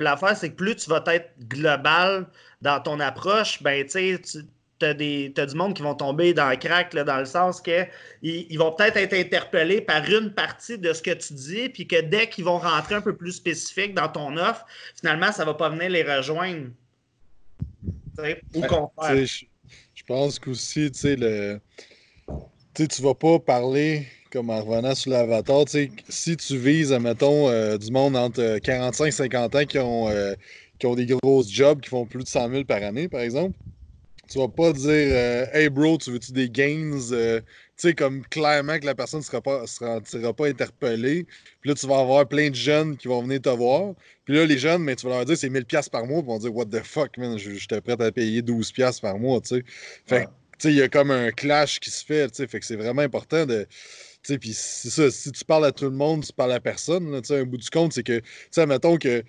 L'affaire, 0.01 0.37
c'est 0.37 0.51
que 0.51 0.57
plus 0.57 0.77
tu 0.77 0.91
vas 0.91 1.03
être 1.07 1.31
global 1.49 2.27
dans 2.61 2.79
ton 2.81 3.01
approche, 3.01 3.63
ben, 3.63 3.87
tu 3.87 4.21
t'as 4.81 5.43
as 5.43 5.47
du 5.47 5.55
monde 5.55 5.75
qui 5.75 5.83
vont 5.83 5.95
tomber 5.95 6.35
dans 6.35 6.49
le 6.49 6.57
crack, 6.57 6.95
dans 6.95 7.19
le 7.19 7.27
sens 7.27 7.61
que 7.61 7.85
ils, 8.23 8.57
vont 8.57 8.73
peut-être 8.73 8.97
être 8.97 9.13
interpellés 9.13 9.81
par 9.81 10.05
une 10.09 10.33
partie 10.33 10.79
de 10.79 10.93
ce 10.93 11.03
que 11.03 11.13
tu 11.13 11.35
dis, 11.35 11.69
puis 11.69 11.87
que 11.87 12.01
dès 12.01 12.29
qu'ils 12.29 12.45
vont 12.45 12.59
rentrer 12.59 12.97
un 12.97 13.01
peu 13.01 13.15
plus 13.15 13.33
spécifique 13.33 13.95
dans 13.95 14.09
ton 14.09 14.37
offre, 14.37 14.67
finalement, 14.99 15.31
ça 15.33 15.43
ne 15.43 15.47
va 15.47 15.55
pas 15.55 15.69
venir 15.69 15.91
les 15.91 16.03
rejoindre. 16.03 16.69
Au 18.55 18.61
contraire. 18.63 19.27
Je 19.95 20.05
pense 20.07 20.39
qu'aussi, 20.39 20.91
tu 20.91 20.99
sais, 20.99 21.17
le. 21.17 21.61
Tu 22.75 22.89
tu 22.89 23.03
vas 23.03 23.15
pas 23.15 23.39
parler 23.39 24.07
comme 24.31 24.51
en 24.51 24.63
revenant 24.63 24.95
sur 24.95 25.11
l'avatar, 25.11 25.65
si 26.09 26.37
tu 26.37 26.57
vises, 26.57 26.93
mettons, 26.93 27.49
euh, 27.49 27.77
du 27.77 27.91
monde 27.91 28.17
entre 28.17 28.59
45 28.59 29.07
et 29.07 29.11
50 29.11 29.55
ans 29.57 29.65
qui 29.65 29.79
ont, 29.79 30.09
euh, 30.09 30.35
qui 30.79 30.87
ont 30.87 30.95
des 30.95 31.07
grosses 31.07 31.51
jobs 31.51 31.81
qui 31.81 31.89
font 31.89 32.07
plus 32.07 32.23
de 32.23 32.29
100 32.29 32.49
000 32.49 32.65
par 32.65 32.83
année, 32.83 33.09
par 33.09 33.21
exemple, 33.23 33.59
tu 34.31 34.39
vas 34.39 34.49
pas 34.49 34.73
dire 34.73 34.89
euh, 34.89 35.47
Hey 35.53 35.69
bro, 35.69 35.99
tu 35.99 36.13
veux-tu 36.13 36.33
des 36.33 36.49
gains? 36.49 36.99
Euh, 37.13 37.41
tu 37.41 37.89
sais, 37.89 37.95
comme 37.95 38.25
clairement 38.27 38.79
que 38.79 38.87
la 38.87 38.95
personne 38.95 39.21
ne 39.21 39.25
sera 39.25 39.41
pas, 39.41 39.67
sera, 39.67 40.01
pas 40.33 40.47
interpellée. 40.47 41.27
Puis 41.61 41.71
là, 41.71 41.75
tu 41.75 41.87
vas 41.87 41.99
avoir 41.99 42.29
plein 42.29 42.51
de 42.51 42.55
jeunes 42.55 42.97
qui 42.97 43.09
vont 43.09 43.23
venir 43.23 43.43
te 43.43 43.49
voir. 43.49 43.95
Puis 44.25 44.35
là, 44.35 44.47
les 44.47 44.59
jeunes, 44.59 44.83
mais 44.83 44.95
tu 44.95 45.07
vas 45.07 45.17
leur 45.17 45.25
dire 45.25 45.37
c'est 45.37 45.49
1000$ 45.49 45.91
par 45.91 46.07
mois. 46.07 46.23
Puis 46.23 46.31
ils 46.31 46.33
vont 46.33 46.39
dire 46.39 46.55
What 46.55 46.67
the 46.67 46.85
fuck, 46.85 47.19
man, 47.19 47.37
j'étais 47.39 47.81
prêt 47.81 48.01
à 48.01 48.13
payer 48.13 48.43
12$ 48.43 49.01
par 49.01 49.19
mois, 49.19 49.41
tu 49.41 49.57
sais. 49.57 49.65
Fait 50.07 50.29
il 50.69 50.75
y 50.75 50.83
a 50.83 50.89
comme 50.89 51.11
un 51.11 51.31
clash 51.31 51.81
qui 51.81 51.91
se 51.91 52.05
fait, 52.05 52.29
tu 52.29 52.37
sais, 52.37 52.47
fait 52.47 52.61
que 52.61 52.67
c'est 52.67 52.77
vraiment 52.77 53.03
important 53.03 53.47
de. 53.47 53.67
Puis 54.23 54.53
c'est 54.53 54.91
ça, 54.91 55.11
si 55.11 55.33
tu 55.33 55.45
parles 55.47 55.65
à 55.65 55.73
tout 55.73 55.87
le 55.87 55.93
monde, 55.93 56.25
tu 56.25 56.33
parles 56.33 56.53
à 56.53 56.61
personne. 56.61 57.11
Là, 57.11 57.21
un 57.31 57.45
bout 57.45 57.57
du 57.57 57.71
compte, 57.71 57.95
c'est 57.95 58.03
que, 58.03 58.19
tu 58.19 58.27
sais, 58.51 58.67
mettons 58.67 58.99
que 58.99 59.25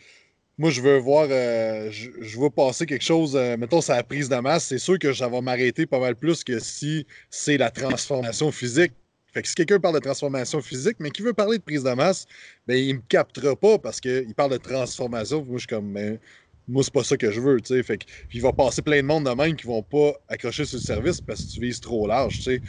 moi, 0.62 0.70
je 0.70 0.80
veux 0.80 1.00
voir, 1.00 1.28
euh, 1.32 1.90
je, 1.90 2.40
veux 2.40 2.52
passer 2.52 2.86
quelque 2.86 3.04
chose, 3.04 3.36
euh, 3.36 3.58
mettons, 3.58 3.82
c'est 3.82 3.96
la 3.96 4.04
prise 4.04 4.30
de 4.30 4.36
masse, 4.36 4.66
c'est 4.66 4.78
sûr 4.78 5.00
que 5.00 5.12
ça 5.12 5.28
va 5.28 5.42
m'arrêter 5.42 5.88
pas 5.88 6.00
mal 6.00 6.16
plus 6.16 6.44
que 6.44 6.60
si 6.60 7.08
c'est 7.32 7.58
la 7.58 7.72
transformation 7.72 8.52
physique. 8.52 8.92
Fait 9.34 9.42
que 9.42 9.48
si 9.48 9.56
quelqu'un 9.56 9.80
parle 9.80 9.96
de 9.96 10.02
transformation 10.02 10.62
physique, 10.62 10.98
mais 11.00 11.10
qui 11.10 11.24
veut 11.24 11.34
parler 11.34 11.58
de 11.58 11.64
prise 11.64 11.82
de 11.82 11.90
masse, 11.94 12.28
ben, 12.68 12.76
il 12.76 12.98
me 12.98 13.02
captera 13.10 13.56
pas 13.56 13.80
parce 13.80 14.00
qu'il 14.00 14.36
parle 14.36 14.52
de 14.52 14.58
transformation. 14.58 15.44
Moi, 15.44 15.56
je 15.56 15.62
suis 15.62 15.68
comme, 15.68 15.94
ben, 15.94 16.20
moi, 16.68 16.84
c'est 16.84 16.94
pas 16.94 17.04
ça 17.04 17.18
que 17.18 17.32
je 17.32 17.42
veux, 17.42 17.60
tu 17.60 17.74
sais. 17.74 17.82
Fait 17.82 17.98
que, 17.98 18.06
il 18.32 18.42
va 18.44 18.54
passer 18.54 18.84
plein 18.84 19.02
de 19.02 19.08
monde 19.08 19.26
de 19.26 19.32
même 19.32 19.56
qui 19.56 19.66
vont 19.66 19.82
pas 19.82 20.14
accrocher 20.28 20.66
sur 20.66 20.78
le 20.78 20.84
service 20.84 21.22
parce 21.22 21.44
que 21.44 21.54
tu 21.54 21.60
vises 21.60 21.80
trop 21.80 22.06
large, 22.06 22.38
tu 22.38 22.44
sais. 22.44 22.62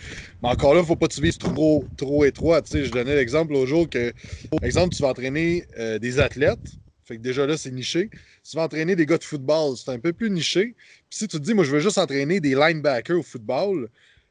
Mais 0.43 0.49
encore 0.49 0.75
là, 0.75 0.83
faut 0.83 0.97
pas 0.97 1.09
que 1.09 1.15
tu 1.15 1.21
vises 1.21 1.37
trop, 1.37 1.85
trop 1.99 2.25
étroit, 2.25 2.63
tu 2.63 2.71
sais. 2.71 2.85
Je 2.87 2.91
donnais 2.91 3.17
l'exemple 3.17 3.55
au 3.55 3.67
jour 3.67 3.87
que, 3.87 4.15
exemple, 4.63 4.95
tu 4.95 5.03
vas 5.03 5.11
entraîner 5.11 5.67
euh, 5.79 5.99
des 5.99 6.21
athlètes, 6.21 6.79
fait 7.05 7.17
que 7.17 7.23
déjà 7.23 7.47
là, 7.47 7.57
c'est 7.57 7.71
niché. 7.71 8.11
Tu 8.49 8.57
vas 8.57 8.63
entraîner 8.65 8.97
des 8.97 9.07
gars 9.07 9.19
de 9.19 9.25
football, 9.25 9.77
c'est 9.77 9.91
un 9.91 9.99
peu 9.99 10.13
plus 10.13 10.31
niché. 10.31 10.75
Puis 11.09 11.19
si 11.19 11.29
tu 11.29 11.39
te 11.39 11.43
dis, 11.43 11.55
moi, 11.55 11.65
je 11.65 11.71
veux 11.71 11.81
juste 11.81 11.99
entraîner 11.99 12.41
des 12.41 12.55
linebackers 12.55 13.19
au 13.19 13.23
football, 13.23 13.89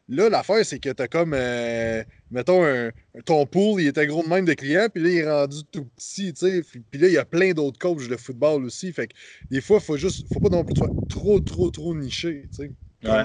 là, 0.07 0.30
l'affaire, 0.30 0.65
c'est 0.65 0.80
que 0.80 0.89
tu 0.89 1.01
as 1.01 1.07
comme, 1.07 1.34
euh, 1.34 2.03
mettons, 2.30 2.63
un, 2.63 2.91
ton 3.26 3.45
pool, 3.45 3.82
il 3.82 3.88
était 3.88 4.07
gros 4.07 4.24
de 4.24 4.30
même 4.30 4.45
de 4.45 4.53
clients, 4.53 4.88
puis 4.93 5.03
là, 5.03 5.09
il 5.09 5.17
est 5.17 5.30
rendu 5.30 5.63
tout 5.72 5.86
petit, 5.86 6.34
tu 6.34 6.39
sais. 6.47 6.61
Puis 6.89 6.99
là, 6.99 7.07
il 7.07 7.13
y 7.13 7.17
a 7.17 7.26
plein 7.26 7.51
d'autres 7.51 7.80
coachs 7.80 8.07
de 8.07 8.17
football 8.17 8.65
aussi. 8.65 8.91
Fait 8.93 9.07
que 9.07 9.13
des 9.49 9.61
fois, 9.61 9.78
il 9.82 9.86
faut 9.86 9.97
juste, 9.97 10.26
faut 10.34 10.39
pas 10.39 10.49
non 10.49 10.63
plus 10.63 10.76
trop, 11.09 11.39
trop, 11.39 11.72
trop 11.72 11.95
niché, 11.95 12.47
tu 12.51 12.63
sais. 12.63 12.72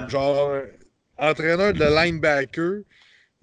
Genre, 0.09 0.61
entraîneur 1.17 1.73
de 1.73 1.85
linebacker, 1.85 2.83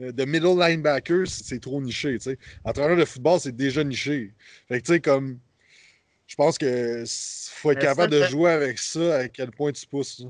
euh, 0.00 0.12
de 0.12 0.24
middle 0.24 0.58
linebacker, 0.58 1.26
c'est 1.26 1.60
trop 1.60 1.80
niché, 1.80 2.18
tu 2.18 2.30
sais. 2.30 2.38
Entraîneur 2.64 2.96
de 2.96 3.04
football, 3.04 3.40
c'est 3.40 3.56
déjà 3.56 3.84
niché. 3.84 4.32
Fait 4.68 4.80
que, 4.80 4.86
tu 4.86 4.92
sais, 4.94 5.00
comme 5.00 5.38
je 6.26 6.36
pense 6.36 6.58
que 6.58 7.04
faut 7.50 7.70
être 7.72 7.80
capable 7.80 8.12
de 8.12 8.24
jouer 8.24 8.50
avec 8.50 8.78
ça, 8.78 9.16
à 9.16 9.28
quel 9.28 9.50
point 9.50 9.72
tu 9.72 9.86
pousses. 9.86 10.22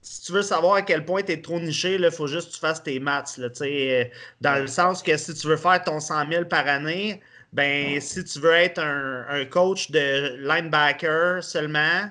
Si 0.00 0.20
tu 0.20 0.32
veux 0.32 0.42
savoir 0.42 0.74
à 0.74 0.82
quel 0.82 1.04
point 1.04 1.22
tu 1.22 1.32
es 1.32 1.40
trop 1.40 1.58
niché, 1.58 1.94
il 1.94 2.10
faut 2.10 2.26
juste 2.26 2.48
que 2.48 2.54
tu 2.54 2.60
fasses 2.60 2.82
tes 2.82 3.00
maths. 3.00 3.38
Là, 3.38 3.48
euh, 3.62 4.04
dans 4.42 4.60
le 4.60 4.66
sens 4.66 5.02
que 5.02 5.16
si 5.16 5.32
tu 5.32 5.46
veux 5.46 5.56
faire 5.56 5.82
ton 5.82 5.98
100 5.98 6.30
000 6.30 6.44
par 6.44 6.66
année, 6.68 7.22
ben, 7.54 8.00
si 8.00 8.22
tu 8.24 8.38
veux 8.40 8.52
être 8.52 8.82
un, 8.82 9.44
coach 9.46 9.90
de 9.90 10.36
linebacker 10.46 11.42
seulement, 11.42 12.10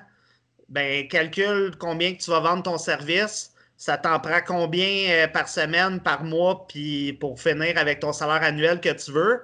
ben, 0.68 1.06
calcule 1.06 1.76
combien 1.78 2.14
que 2.14 2.22
tu 2.22 2.30
vas 2.30 2.40
vendre 2.40 2.64
ton 2.64 2.78
service. 2.78 3.52
Ça 3.76 3.98
t'en 3.98 4.18
prend 4.18 4.40
combien 4.44 5.10
euh, 5.10 5.28
par 5.28 5.48
semaine, 5.48 6.00
par 6.00 6.24
mois, 6.24 6.66
puis 6.66 7.12
pour 7.12 7.40
finir 7.40 7.76
avec 7.76 8.00
ton 8.00 8.12
salaire 8.12 8.42
annuel 8.42 8.80
que 8.80 8.90
tu 8.90 9.12
veux. 9.12 9.42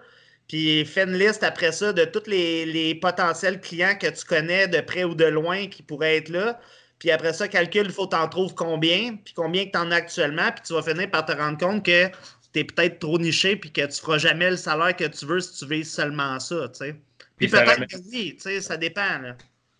Puis 0.50 0.84
fais 0.84 1.04
une 1.04 1.16
liste 1.16 1.44
après 1.44 1.70
ça 1.70 1.92
de 1.92 2.04
tous 2.04 2.26
les, 2.26 2.98
potentiels 3.00 3.60
clients 3.60 3.94
que 3.94 4.08
tu 4.08 4.24
connais 4.24 4.66
de 4.66 4.80
près 4.80 5.04
ou 5.04 5.14
de 5.14 5.26
loin 5.26 5.68
qui 5.68 5.84
pourraient 5.84 6.16
être 6.16 6.28
là. 6.28 6.58
Puis 6.98 7.12
après 7.12 7.32
ça, 7.32 7.46
calcule, 7.46 7.84
il 7.86 7.92
faut 7.92 8.06
t'en 8.06 8.26
trouves 8.26 8.56
combien, 8.56 9.14
puis 9.14 9.32
combien 9.32 9.66
que 9.66 9.70
tu 9.70 9.78
en 9.78 9.92
as 9.92 9.94
actuellement, 9.94 10.50
puis 10.50 10.64
tu 10.66 10.72
vas 10.72 10.82
finir 10.82 11.08
par 11.08 11.24
te 11.24 11.30
rendre 11.30 11.56
compte 11.56 11.84
que 11.84 12.08
tu 12.52 12.58
es 12.58 12.64
peut-être 12.64 12.98
trop 12.98 13.16
niché, 13.20 13.54
puis 13.54 13.70
que 13.70 13.82
tu 13.82 13.86
ne 13.86 13.92
feras 13.92 14.18
jamais 14.18 14.50
le 14.50 14.56
salaire 14.56 14.96
que 14.96 15.04
tu 15.04 15.24
veux 15.24 15.38
si 15.38 15.56
tu 15.56 15.70
vises 15.72 15.92
seulement 15.92 16.40
ça. 16.40 16.68
sais. 16.72 16.96
Puis, 17.36 17.46
peut-être 17.46 17.86
que 17.86 17.96
oui, 18.10 18.36
ça 18.60 18.76
dépend. 18.76 19.18
Là. 19.22 19.36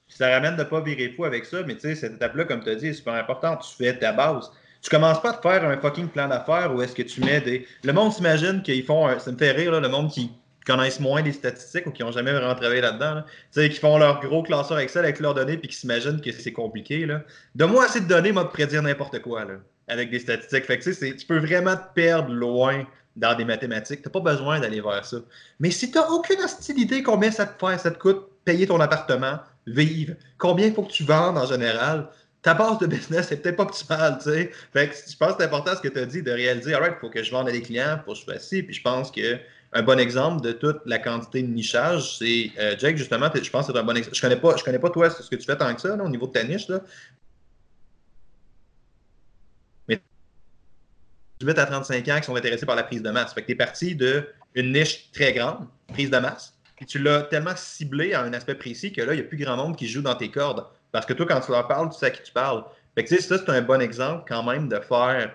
Ça 0.06 0.30
ramène 0.30 0.54
de 0.54 0.62
ne 0.62 0.68
pas 0.68 0.80
virer 0.82 1.12
fou 1.16 1.24
avec 1.24 1.46
ça, 1.46 1.64
mais 1.66 1.74
tu 1.74 1.80
sais, 1.80 1.94
cette 1.96 2.14
étape-là, 2.14 2.44
comme 2.44 2.62
tu 2.62 2.70
as 2.70 2.76
dit, 2.76 2.86
est 2.86 2.92
super 2.92 3.14
importante. 3.14 3.66
Tu 3.68 3.84
fais 3.84 3.98
ta 3.98 4.12
base. 4.12 4.52
Tu 4.82 4.88
commences 4.88 5.20
pas 5.20 5.30
à 5.30 5.34
te 5.34 5.42
faire 5.42 5.64
un 5.64 5.76
fucking 5.78 6.08
plan 6.08 6.28
d'affaires 6.28 6.72
où 6.72 6.80
est-ce 6.80 6.94
que 6.94 7.02
tu 7.02 7.20
mets 7.22 7.40
des. 7.40 7.66
Le 7.82 7.92
monde 7.92 8.12
s'imagine 8.12 8.62
qu'ils 8.62 8.84
font. 8.84 9.18
Ça 9.18 9.32
me 9.32 9.36
fait 9.36 9.50
rire, 9.50 9.72
là, 9.72 9.80
le 9.80 9.88
monde 9.88 10.10
qui 10.10 10.30
connaissent 10.66 11.00
moins 11.00 11.22
les 11.22 11.32
statistiques 11.32 11.86
ou 11.86 11.90
qui 11.90 12.02
n'ont 12.02 12.12
jamais 12.12 12.32
vraiment 12.32 12.54
travaillé 12.54 12.80
là-dedans, 12.80 13.22
qui 13.54 13.70
font 13.70 13.98
leur 13.98 14.20
gros 14.20 14.42
classeur 14.42 14.78
Excel 14.78 15.04
avec 15.04 15.20
leurs 15.20 15.34
données 15.34 15.56
puis 15.56 15.68
qui 15.68 15.76
s'imaginent 15.76 16.20
que 16.20 16.32
c'est 16.32 16.52
compliqué. 16.52 17.06
Donne-moi 17.54 17.84
assez 17.84 18.00
de 18.00 18.06
données, 18.06 18.32
moi, 18.32 18.44
de 18.44 18.48
prédire 18.48 18.82
n'importe 18.82 19.20
quoi 19.20 19.44
là, 19.44 19.54
avec 19.88 20.10
des 20.10 20.18
statistiques. 20.18 20.64
Fait 20.64 20.78
que, 20.78 21.12
tu 21.12 21.26
peux 21.26 21.38
vraiment 21.38 21.76
te 21.76 21.94
perdre 21.94 22.32
loin 22.32 22.84
dans 23.16 23.34
des 23.34 23.44
mathématiques. 23.44 24.02
Tu 24.02 24.08
n'as 24.08 24.12
pas 24.12 24.20
besoin 24.20 24.60
d'aller 24.60 24.80
vers 24.80 25.04
ça. 25.04 25.18
Mais 25.58 25.70
si 25.70 25.90
tu 25.90 25.98
n'as 25.98 26.06
aucune 26.08 26.40
hostilité, 26.40 27.02
combien 27.02 27.30
ça 27.30 27.46
te 27.46 27.66
fait, 27.66 27.78
ça 27.78 27.90
te 27.90 27.98
coûte 27.98 28.28
payer 28.44 28.66
ton 28.66 28.80
appartement, 28.80 29.40
vivre, 29.66 30.14
combien 30.38 30.66
il 30.66 30.74
faut 30.74 30.82
que 30.82 30.92
tu 30.92 31.04
vendes 31.04 31.36
en 31.36 31.46
général, 31.46 32.08
ta 32.42 32.54
base 32.54 32.78
de 32.78 32.86
business 32.86 33.26
c'est 33.28 33.42
peut-être 33.42 33.56
pas 33.56 33.64
optimale, 33.64 34.18
tu 34.18 34.30
sais. 34.30 34.50
Que 34.72 34.80
je 34.80 35.16
pense 35.16 35.32
que 35.32 35.38
c'est 35.38 35.44
important 35.44 35.72
ce 35.76 35.80
que 35.82 35.88
tu 35.88 35.98
as 35.98 36.06
dit 36.06 36.22
de 36.22 36.30
réaliser, 36.30 36.72
alright, 36.74 36.94
il 36.96 37.00
faut 37.00 37.10
que 37.10 37.22
je 37.22 37.30
vende 37.30 37.48
à 37.48 37.52
des 37.52 37.60
clients, 37.60 38.00
pour 38.04 38.14
que 38.14 38.20
je 38.20 38.24
fasse 38.24 38.48
ci, 38.48 38.62
puis 38.62 38.74
je 38.74 38.82
pense 38.82 39.10
que 39.10 39.38
un 39.72 39.82
bon 39.82 39.98
exemple 39.98 40.40
de 40.40 40.52
toute 40.52 40.80
la 40.84 40.98
quantité 40.98 41.42
de 41.42 41.48
nichage, 41.48 42.18
c'est 42.18 42.50
euh, 42.58 42.76
Jake, 42.76 42.96
justement, 42.96 43.30
je 43.32 43.50
pense 43.50 43.66
que 43.66 43.72
c'est 43.72 43.78
un 43.78 43.84
bon 43.84 43.96
exemple. 43.96 44.16
Je 44.16 44.20
connais 44.20 44.36
pas, 44.36 44.56
je 44.56 44.64
connais 44.64 44.78
pas 44.78 44.90
toi 44.90 45.10
ce 45.10 45.28
que 45.28 45.36
tu 45.36 45.44
fais 45.44 45.56
tant 45.56 45.72
que 45.74 45.80
ça 45.80 45.94
au 45.94 46.08
niveau 46.08 46.26
de 46.26 46.32
ta 46.32 46.42
niche. 46.42 46.68
Là. 46.68 46.80
Mais 49.86 50.00
18 51.38 51.58
à 51.58 51.66
35 51.66 52.08
ans 52.08 52.18
qui 52.18 52.26
sont 52.26 52.34
intéressés 52.34 52.66
par 52.66 52.74
la 52.74 52.82
prise 52.82 53.02
de 53.02 53.10
masse. 53.10 53.32
Fait 53.32 53.42
que 53.42 53.46
tu 53.46 53.52
es 53.52 53.56
parti 53.56 53.94
d'une 53.94 54.72
niche 54.72 55.12
très 55.12 55.32
grande, 55.32 55.68
prise 55.88 56.10
de 56.10 56.18
masse, 56.18 56.52
puis 56.74 56.86
tu 56.86 56.98
l'as 56.98 57.22
tellement 57.22 57.54
ciblé 57.54 58.12
à 58.12 58.22
un 58.22 58.32
aspect 58.32 58.56
précis 58.56 58.92
que 58.92 59.02
là, 59.02 59.12
il 59.14 59.20
n'y 59.20 59.22
a 59.22 59.28
plus 59.28 59.38
grand 59.38 59.56
monde 59.56 59.76
qui 59.76 59.86
joue 59.86 60.02
dans 60.02 60.16
tes 60.16 60.30
cordes. 60.30 60.66
Parce 60.90 61.06
que 61.06 61.12
toi, 61.12 61.26
quand 61.26 61.40
tu 61.40 61.52
leur 61.52 61.68
parles, 61.68 61.90
tu 61.90 61.98
sais 61.98 62.06
à 62.06 62.10
qui 62.10 62.22
tu 62.22 62.32
parles. 62.32 62.64
Fait 62.96 63.04
que 63.04 63.22
ça, 63.22 63.38
c'est 63.38 63.48
un 63.48 63.62
bon 63.62 63.80
exemple 63.80 64.24
quand 64.26 64.42
même 64.42 64.68
de 64.68 64.80
faire 64.80 65.32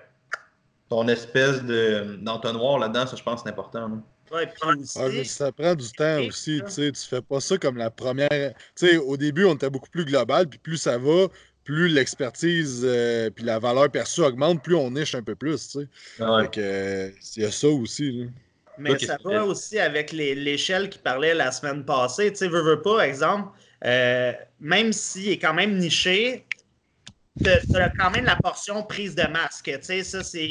ton 0.89 1.07
espèce 1.07 1.63
d'entonnoir 1.63 2.79
là-dedans. 2.79 3.07
Ça, 3.07 3.15
je 3.15 3.23
pense, 3.23 3.43
c'est 3.43 3.49
important. 3.49 4.01
Ouais, 4.31 4.47
puis 4.47 5.25
ça 5.25 5.51
prend 5.51 5.75
du 5.75 5.91
temps 5.91 6.19
aussi, 6.27 6.61
tu 6.65 6.71
sais, 6.71 6.91
tu 6.91 7.01
fais 7.07 7.21
pas 7.21 7.39
ça 7.39 7.57
comme 7.57 7.77
la 7.77 7.91
première. 7.91 8.53
Tu 8.75 8.87
sais, 8.87 8.97
au 8.97 9.17
début, 9.17 9.45
on 9.45 9.55
était 9.55 9.69
beaucoup 9.69 9.89
plus 9.89 10.05
global, 10.05 10.47
puis 10.47 10.59
plus 10.59 10.77
ça 10.77 10.97
va, 10.97 11.27
plus 11.63 11.87
l'expertise 11.87 12.81
euh, 12.83 13.29
puis 13.29 13.43
la 13.43 13.59
valeur 13.59 13.91
perçue 13.91 14.21
augmente, 14.21 14.63
plus 14.63 14.75
on 14.75 14.91
niche 14.91 15.15
un 15.15 15.23
peu 15.23 15.35
plus, 15.35 15.67
tu 15.67 15.79
sais. 15.81 15.87
Ah 16.19 16.43
il 16.55 17.43
y 17.43 17.45
a 17.45 17.51
ça 17.51 17.67
aussi. 17.67 18.29
Mais 18.77 18.97
ça 18.99 19.17
va 19.23 19.45
aussi 19.45 19.79
avec 19.79 20.11
l'échelle 20.11 20.89
qui 20.89 20.99
parlait 20.99 21.33
la 21.33 21.51
semaine 21.51 21.85
passée. 21.85 22.31
Tu 22.31 22.39
sais, 22.39 22.47
veux, 22.47 22.61
veux 22.61 22.81
pas, 22.81 23.07
exemple, 23.07 23.49
euh, 23.85 24.33
même 24.59 24.91
s'il 24.93 25.29
est 25.29 25.37
quand 25.37 25.53
même 25.53 25.77
niché, 25.77 26.45
tu 27.43 27.49
as 27.49 27.89
quand 27.89 28.11
même 28.11 28.25
la 28.25 28.35
portion 28.35 28.83
prise 28.83 29.15
de 29.15 29.23
masque. 29.23 29.65
Tu 29.65 29.77
sais, 29.81 30.03
ça, 30.03 30.23
c'est 30.23 30.47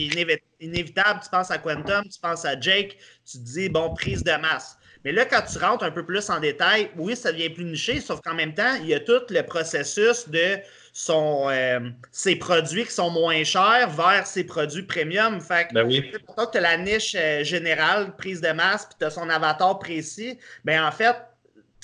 inévitable. 0.61 1.21
Tu 1.23 1.31
penses 1.31 1.51
à 1.51 1.59
Quantum, 1.59 2.05
tu 2.05 2.21
penses 2.21 2.45
à 2.45 2.59
Jake, 2.59 2.99
tu 3.25 3.39
te 3.39 3.45
dis, 3.45 3.69
bon, 3.69 3.93
prise 3.95 4.23
de 4.23 4.33
masse. 4.33 4.79
Mais 5.05 5.13
là, 5.13 5.27
quand 5.27 5.43
tu 5.43 5.59
rentres 5.59 5.85
un 5.85 5.91
peu 5.91 6.05
plus 6.05 6.31
en 6.31 6.41
détail, 6.41 6.91
oui, 6.97 7.15
ça 7.15 7.31
devient 7.31 7.51
plus 7.51 7.65
niché, 7.65 8.01
sauf 8.01 8.23
qu'en 8.23 8.35
même 8.35 8.55
temps, 8.55 8.75
il 8.81 8.87
y 8.87 8.95
a 8.95 9.01
tout 9.01 9.21
le 9.29 9.43
processus 9.43 10.29
de 10.31 10.59
son, 10.95 11.51
euh, 11.51 11.81
ses 12.11 12.37
produits 12.37 12.87
qui 12.87 12.93
sont 12.93 13.11
moins 13.11 13.45
chers 13.45 13.91
vers 13.91 14.27
ses 14.27 14.45
produits 14.45 14.85
premium. 14.85 15.41
Fait 15.43 15.69
que, 15.69 15.75
ben 15.75 15.87
oui. 15.87 16.11
que 16.11 16.51
tu 16.51 16.59
as 16.59 16.61
la 16.61 16.79
niche 16.79 17.15
euh, 17.19 17.45
générale, 17.45 18.17
prise 18.17 18.41
de 18.41 18.49
masse, 18.53 18.87
puis 18.87 18.95
tu 18.99 19.05
as 19.05 19.11
son 19.11 19.29
avatar 19.29 19.79
précis, 19.79 20.39
ben 20.65 20.83
en 20.83 20.91
fait, 20.91 21.17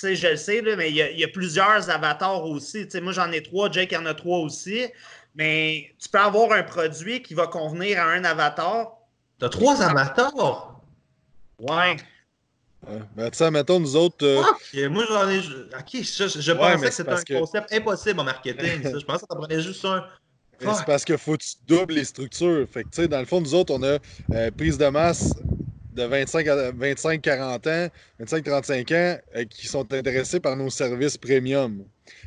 sais, 0.01 0.15
je 0.15 0.27
le 0.27 0.35
sais, 0.35 0.61
mais 0.75 0.89
il 0.89 0.95
y, 0.95 1.23
a, 1.23 1.27
plusieurs 1.27 1.89
avatars 1.89 2.45
aussi. 2.45 2.87
moi, 3.01 3.11
j'en 3.11 3.31
ai 3.31 3.41
trois, 3.41 3.71
Jake 3.71 3.93
en 3.93 4.05
a 4.05 4.13
trois 4.13 4.39
aussi. 4.39 4.85
Mais 5.35 5.93
tu 5.99 6.09
peux 6.09 6.19
avoir 6.19 6.51
un 6.51 6.63
produit 6.63 7.21
qui 7.21 7.33
va 7.33 7.47
convenir 7.47 7.99
à 7.99 8.11
un 8.11 8.23
avatar. 8.23 8.97
T'as 9.39 9.49
trois 9.49 9.81
avatars? 9.81 10.81
Ouais. 11.59 11.97
ben, 13.15 13.29
tu 13.29 13.37
sais, 13.37 13.51
mettons, 13.51 13.79
nous 13.79 13.95
autres. 13.95 14.25
Euh, 14.25 14.89
moi, 14.89 15.05
j'en 15.07 15.29
ai. 15.29 15.39
Ok, 15.39 16.03
je, 16.03 16.39
je 16.39 16.51
pensais 16.51 16.87
que 16.87 16.93
c'était 16.93 17.35
un 17.35 17.39
concept 17.39 17.73
impossible 17.73 18.19
en 18.19 18.23
marketing. 18.25 18.81
je 18.83 19.05
pensais 19.05 19.25
que 19.25 19.29
ça 19.29 19.35
prenait 19.35 19.61
juste 19.61 19.85
un. 19.85 20.05
C'est 20.59 20.85
parce 20.85 21.05
qu'il 21.05 21.17
faut 21.17 21.33
que 21.33 21.43
tu 21.43 21.55
doubles 21.67 21.93
les 21.93 22.05
structures. 22.05 22.67
Fait 22.71 22.83
que, 22.83 22.89
tu 22.89 23.01
sais, 23.01 23.07
dans 23.07 23.19
le 23.19 23.25
fond, 23.25 23.41
nous 23.41 23.55
autres, 23.55 23.73
on 23.73 23.81
a 23.81 23.97
euh, 24.33 24.51
prise 24.51 24.77
de 24.77 24.87
masse 24.87 25.33
de 25.93 26.03
25 26.03 26.47
à 26.47 26.71
25, 26.71 27.21
40 27.21 27.67
ans, 27.67 27.87
25, 28.19 28.43
35 28.43 28.91
ans 28.91 29.17
euh, 29.35 29.45
qui 29.45 29.67
sont 29.67 29.91
intéressés 29.93 30.39
par 30.39 30.55
nos 30.55 30.69
services 30.69 31.17
premium. 31.17 31.83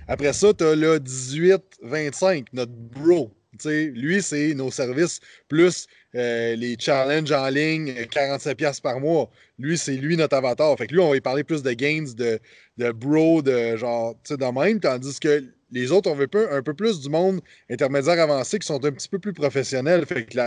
Après 0.08 0.32
ça, 0.32 0.52
tu 0.52 0.64
as 0.64 0.74
le 0.74 1.00
18, 1.00 1.62
25, 1.82 2.46
notre 2.52 2.72
bro. 2.72 3.30
lui, 3.64 4.22
c'est 4.22 4.54
nos 4.54 4.70
services 4.70 5.20
plus 5.48 5.86
euh, 6.14 6.56
les 6.56 6.76
challenges 6.78 7.32
en 7.32 7.48
ligne, 7.48 7.92
47$ 7.92 8.80
par 8.80 9.00
mois. 9.00 9.30
Lui, 9.58 9.76
c'est 9.76 9.96
lui 9.96 10.16
notre 10.16 10.36
avatar. 10.36 10.76
Fait 10.76 10.86
que 10.86 10.94
lui, 10.94 11.00
on 11.00 11.10
va 11.10 11.16
y 11.16 11.20
parler 11.20 11.44
plus 11.44 11.62
de 11.62 11.72
gains, 11.72 12.04
de, 12.16 12.38
de 12.78 12.92
bro, 12.92 13.42
de 13.42 13.76
genre, 13.76 14.14
tu 14.24 14.34
sais, 14.34 14.36
de 14.36 14.44
même. 14.44 14.80
Tandis 14.80 15.18
que 15.18 15.44
les 15.74 15.90
autres, 15.90 16.08
on 16.08 16.14
veut 16.14 16.28
un 16.52 16.62
peu 16.62 16.72
plus 16.72 17.00
du 17.00 17.08
monde 17.08 17.40
intermédiaire 17.68 18.20
avancé 18.20 18.60
qui 18.60 18.66
sont 18.66 18.82
un 18.84 18.92
petit 18.92 19.08
peu 19.08 19.18
plus 19.18 19.32
professionnels. 19.32 20.06
Fait 20.06 20.24
que 20.24 20.38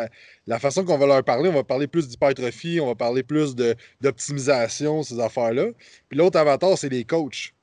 la, 0.47 0.59
façon 0.59 0.86
qu'on 0.86 0.97
va 0.97 1.05
leur 1.05 1.24
parler, 1.24 1.49
on 1.49 1.53
va 1.53 1.65
parler 1.65 1.88
plus 1.88 2.07
d'hypertrophie, 2.07 2.80
on 2.80 2.88
va 2.88 2.95
parler 2.95 3.24
plus 3.24 3.53
d'optimisation, 3.99 5.03
ces 5.03 5.20
affaires-là. 5.20 5.65
Puis 6.07 6.18
l'autre 6.18 6.39
avatar, 6.39 6.78
c'est 6.78 6.89
les 6.89 7.03
coachs. 7.03 7.53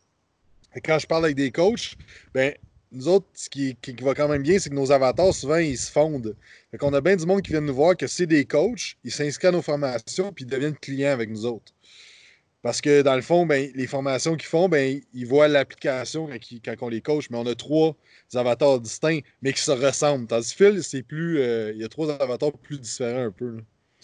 Et 0.77 0.81
quand 0.81 0.99
je 0.99 1.07
parle 1.07 1.25
avec 1.25 1.37
des 1.37 1.51
coachs, 1.51 1.95
ben, 2.35 2.53
nous 2.95 3.09
autres, 3.09 3.27
ce 3.35 3.49
qui, 3.49 3.77
qui, 3.83 3.93
va 4.03 4.15
quand 4.15 4.29
même 4.29 4.43
bien, 4.43 4.59
c'est 4.59 4.71
que 4.71 4.75
nos 4.75 4.93
avatars, 4.93 5.35
souvent, 5.35 5.57
ils 5.57 5.77
se 5.77 5.91
fondent. 5.91 6.37
Fait 6.71 6.79
qu'on 6.79 6.93
a 6.95 7.01
bien 7.01 7.17
du 7.17 7.27
monde 7.27 7.43
qui 7.43 7.51
vient 7.51 7.61
nous 7.61 7.75
voir 7.75 7.97
que 7.97 8.07
c'est 8.07 8.27
des 8.27 8.45
coachs, 8.45 8.97
ils 9.05 9.13
s'inscrivent 9.13 9.51
à 9.51 9.53
nos 9.53 9.63
formations, 9.63 10.33
puis 10.33 10.45
ils 10.45 10.49
deviennent 10.51 10.77
clients 10.77 11.13
avec 11.13 11.31
nous 11.31 11.45
autres. 11.47 11.73
Parce 12.63 12.81
que 12.81 13.03
dans 13.03 13.15
le 13.15 13.21
fond, 13.21 13.45
ben, 13.45 13.71
les 13.75 13.87
formations 13.87 14.37
qu'ils 14.37 14.49
font, 14.49 14.71
ben, 14.71 14.99
ils 15.13 15.27
voient 15.27 15.49
l'application 15.49 16.31
quand, 16.65 16.77
on 16.81 16.89
les 16.89 17.03
coach, 17.03 17.29
mais 17.29 17.37
on 17.37 17.47
a 17.47 17.55
trois 17.55 17.95
avatars 18.35 18.81
distincts, 18.81 19.21
mais 19.43 19.53
qui 19.53 19.61
se 19.61 19.71
ressemblent. 19.71 20.27
Tandis 20.27 20.55
que 20.55 20.65
Phil, 20.73 20.83
c'est 20.83 21.03
plus. 21.03 21.41
Euh, 21.41 21.73
il 21.75 21.83
y 21.83 21.85
a 21.85 21.89
trois 21.89 22.11
avatars 22.23 22.53
plus 22.53 22.81
différents 22.81 23.27
un 23.27 23.31
peu. 23.31 23.59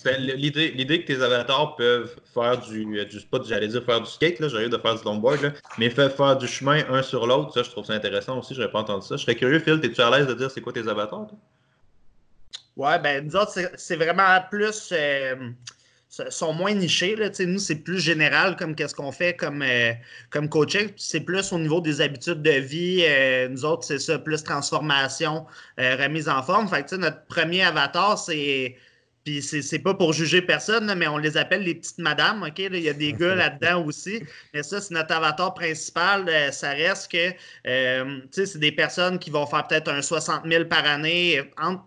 L'idée, 0.05 1.03
que 1.03 1.07
tes 1.07 1.23
avatars 1.23 1.77
peuvent 1.77 2.17
faire 2.33 2.59
du, 2.61 2.85
du 2.85 3.21
j'allais 3.47 3.69
dire 3.69 3.85
faire 3.85 4.01
du 4.01 4.11
skate, 4.11 4.41
là, 4.41 4.49
j'arrive 4.49 4.71
de 4.71 4.79
faire 4.79 4.95
du 4.95 5.05
longboard, 5.05 5.43
là, 5.43 5.53
mais 5.79 5.91
faire, 5.91 6.11
faire 6.13 6.37
du 6.37 6.47
chemin 6.47 6.83
un 6.89 7.03
sur 7.03 7.27
l'autre, 7.27 7.53
ça, 7.53 7.63
je 7.63 7.71
trouve 7.71 7.85
ça 7.85 7.93
intéressant 7.93 8.39
aussi, 8.39 8.55
j'aurais 8.55 8.71
pas 8.71 8.81
entendu 8.81 9.07
ça. 9.07 9.17
Je 9.17 9.23
serais 9.23 9.35
curieux, 9.35 9.59
Phil, 9.59 9.81
es-tu 9.83 10.01
à 10.01 10.11
l'aise 10.11 10.27
de 10.27 10.35
dire 10.35 10.51
c'est 10.51 10.61
quoi 10.61 10.73
tes 10.73 10.89
avatars? 10.89 11.27
Toi? 11.27 11.39
Ouais, 12.77 12.99
ben, 12.99 13.27
nous 13.27 13.37
autres, 13.37 13.53
c'est, 13.77 13.97
vraiment 13.97 14.39
plus. 14.51 14.91
Euh, 14.93 15.35
sont 16.09 16.53
moins 16.55 16.73
nichés. 16.73 17.15
Là. 17.15 17.29
Nous, 17.41 17.59
c'est 17.59 17.77
plus 17.77 18.01
général 18.01 18.57
comme 18.57 18.75
qu'est-ce 18.75 18.95
qu'on 18.95 19.13
fait 19.13 19.37
comme, 19.37 19.63
euh, 19.63 19.93
comme 20.31 20.49
coaching. 20.49 20.91
C'est 20.97 21.21
plus 21.21 21.53
au 21.53 21.59
niveau 21.59 21.81
des 21.81 22.01
habitudes 22.01 22.43
de 22.43 22.53
vie. 22.53 23.05
Euh, 23.07 23.49
nous 23.49 23.65
autres, 23.65 23.85
c'est 23.85 23.99
ça, 23.99 24.19
plus 24.19 24.43
transformation, 24.43 25.47
remise 25.77 26.29
en 26.29 26.43
forme. 26.43 26.69
Fait 26.69 26.91
notre 26.95 27.25
premier 27.27 27.63
avatar, 27.63 28.19
c'est 28.19 28.77
puis 29.25 29.43
c'est 29.43 29.79
pas 29.81 29.93
pour 29.93 30.15
juger 30.15 30.41
personne, 30.41 30.95
mais 30.95 31.07
on 31.07 31.19
les 31.19 31.37
appelle 31.37 31.63
les 31.63 31.75
petites 31.75 31.99
madames, 31.99 32.43
OK? 32.43 32.59
Il 32.59 32.79
y 32.79 32.89
a 32.89 32.95
des 32.95 33.13
gars 33.13 33.35
là-dedans 33.35 33.85
aussi. 33.85 34.23
Mais 34.55 34.63
ça, 34.63 34.81
c'est 34.81 34.95
notre 34.95 35.15
avatar 35.15 35.53
principal. 35.53 36.27
Euh, 36.29 36.51
ça 36.51 36.71
reste 36.71 37.13
que, 37.13 37.31
euh, 37.67 38.21
tu 38.23 38.29
sais, 38.31 38.47
c'est 38.47 38.59
des 38.59 38.73
personnes 38.73 39.19
qui 39.19 39.31
vont 39.31 39.47
faire 39.47 39.67
peut-être 39.67 39.89
un 39.89 40.01
60 40.01 40.47
000 40.47 40.65
par 40.65 40.87
année, 40.87 41.43
entre, 41.59 41.85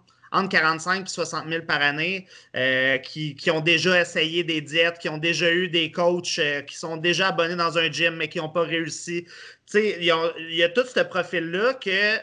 45 0.49 1.05
et 1.05 1.09
60 1.09 1.49
000 1.49 1.63
par 1.65 1.81
année, 1.81 2.27
euh, 2.55 2.97
qui, 2.97 3.35
ont 3.51 3.61
déjà 3.61 3.99
essayé 4.01 4.43
des 4.43 4.61
diètes, 4.61 4.99
qui 4.99 5.09
ont 5.09 5.19
déjà 5.19 5.51
eu 5.51 5.69
des 5.69 5.91
coachs, 5.91 6.39
qui 6.67 6.75
sont 6.75 6.97
déjà 6.97 7.29
abonnés 7.29 7.55
dans 7.55 7.77
un 7.77 7.91
gym, 7.91 8.15
mais 8.15 8.27
qui 8.27 8.39
n'ont 8.39 8.49
pas 8.49 8.63
réussi. 8.63 9.25
Tu 9.25 9.31
sais, 9.65 9.97
il 9.99 10.05
y, 10.05 10.63
a 10.63 10.69
tout 10.69 10.85
ce 10.85 11.01
profil-là 11.01 11.75
que, 11.75 12.17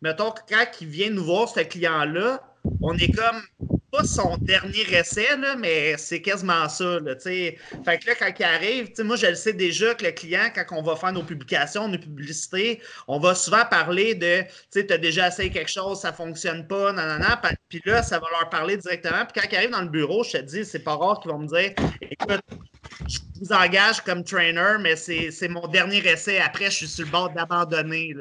mettons, 0.00 0.32
quand 0.48 0.64
il 0.80 0.88
vient 0.88 1.10
nous 1.10 1.24
voir, 1.24 1.48
ce 1.50 1.60
client-là, 1.60 2.42
on 2.80 2.96
est 2.96 3.12
comme 3.14 3.42
pas 3.90 4.04
son 4.04 4.36
dernier 4.38 4.82
essai, 4.94 5.36
là, 5.36 5.56
mais 5.56 5.96
c'est 5.98 6.22
quasiment 6.22 6.68
ça. 6.68 7.00
Là, 7.00 7.14
fait 7.18 7.56
que 7.84 8.06
là, 8.06 8.14
quand 8.18 8.32
il 8.38 8.44
arrive, 8.44 8.88
moi, 9.00 9.16
je 9.16 9.26
le 9.26 9.34
sais 9.34 9.52
déjà 9.52 9.94
que 9.94 10.04
le 10.04 10.12
client, 10.12 10.50
quand 10.54 10.64
on 10.78 10.82
va 10.82 10.96
faire 10.96 11.12
nos 11.12 11.22
publications, 11.22 11.88
nos 11.88 11.98
publicités, 11.98 12.80
on 13.08 13.18
va 13.18 13.34
souvent 13.34 13.64
parler 13.68 14.14
de 14.14 14.42
tu 14.70 14.92
as 14.92 14.98
déjà 14.98 15.28
essayé 15.28 15.50
quelque 15.50 15.70
chose, 15.70 16.00
ça 16.00 16.12
fonctionne 16.12 16.66
pas, 16.66 16.92
nanana. 16.92 17.40
Puis 17.68 17.82
là, 17.84 18.02
ça 18.02 18.18
va 18.18 18.26
leur 18.30 18.48
parler 18.48 18.76
directement. 18.76 19.24
Puis 19.26 19.40
quand 19.40 19.48
ils 19.50 19.56
arrivent 19.56 19.70
dans 19.70 19.82
le 19.82 19.88
bureau, 19.88 20.22
je 20.24 20.32
te 20.32 20.42
dis, 20.42 20.64
c'est 20.64 20.84
pas 20.84 20.94
rare 20.94 21.20
qu'ils 21.20 21.30
vont 21.30 21.38
me 21.38 21.48
dire 21.48 21.72
écoute, 22.00 22.40
je 23.08 23.18
vous 23.40 23.52
engage 23.52 24.00
comme 24.02 24.24
trainer, 24.24 24.76
mais 24.80 24.96
c'est 24.96 25.48
mon 25.48 25.66
dernier 25.68 25.98
essai. 26.06 26.38
Après, 26.38 26.66
je 26.66 26.76
suis 26.76 26.88
sur 26.88 27.04
le 27.04 27.10
bord 27.10 27.30
d'abandonner. 27.30 28.14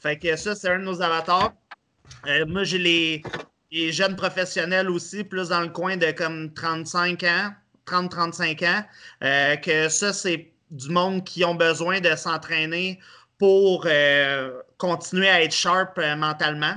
Fait 0.00 0.18
que 0.18 0.36
ça, 0.36 0.54
c'est 0.54 0.68
un 0.68 0.78
de 0.78 0.84
nos 0.84 1.00
avatars. 1.00 1.52
Euh, 2.26 2.44
moi, 2.46 2.64
j'ai 2.64 2.78
les, 2.78 3.22
jeunes 3.92 4.16
professionnels 4.16 4.90
aussi, 4.90 5.24
plus 5.24 5.48
dans 5.48 5.60
le 5.60 5.68
coin 5.68 5.96
de 5.96 6.10
comme 6.12 6.52
35 6.54 7.22
ans, 7.24 7.50
30-35 7.86 8.66
ans, 8.66 8.84
euh, 9.22 9.56
que 9.56 9.88
ça, 9.88 10.12
c'est 10.12 10.50
du 10.70 10.88
monde 10.88 11.24
qui 11.24 11.44
ont 11.44 11.54
besoin 11.54 12.00
de 12.00 12.14
s'entraîner 12.16 12.98
pour 13.38 13.86
euh, 13.86 14.52
continuer 14.78 15.28
à 15.28 15.42
être 15.42 15.54
sharp 15.54 15.98
mentalement 16.16 16.76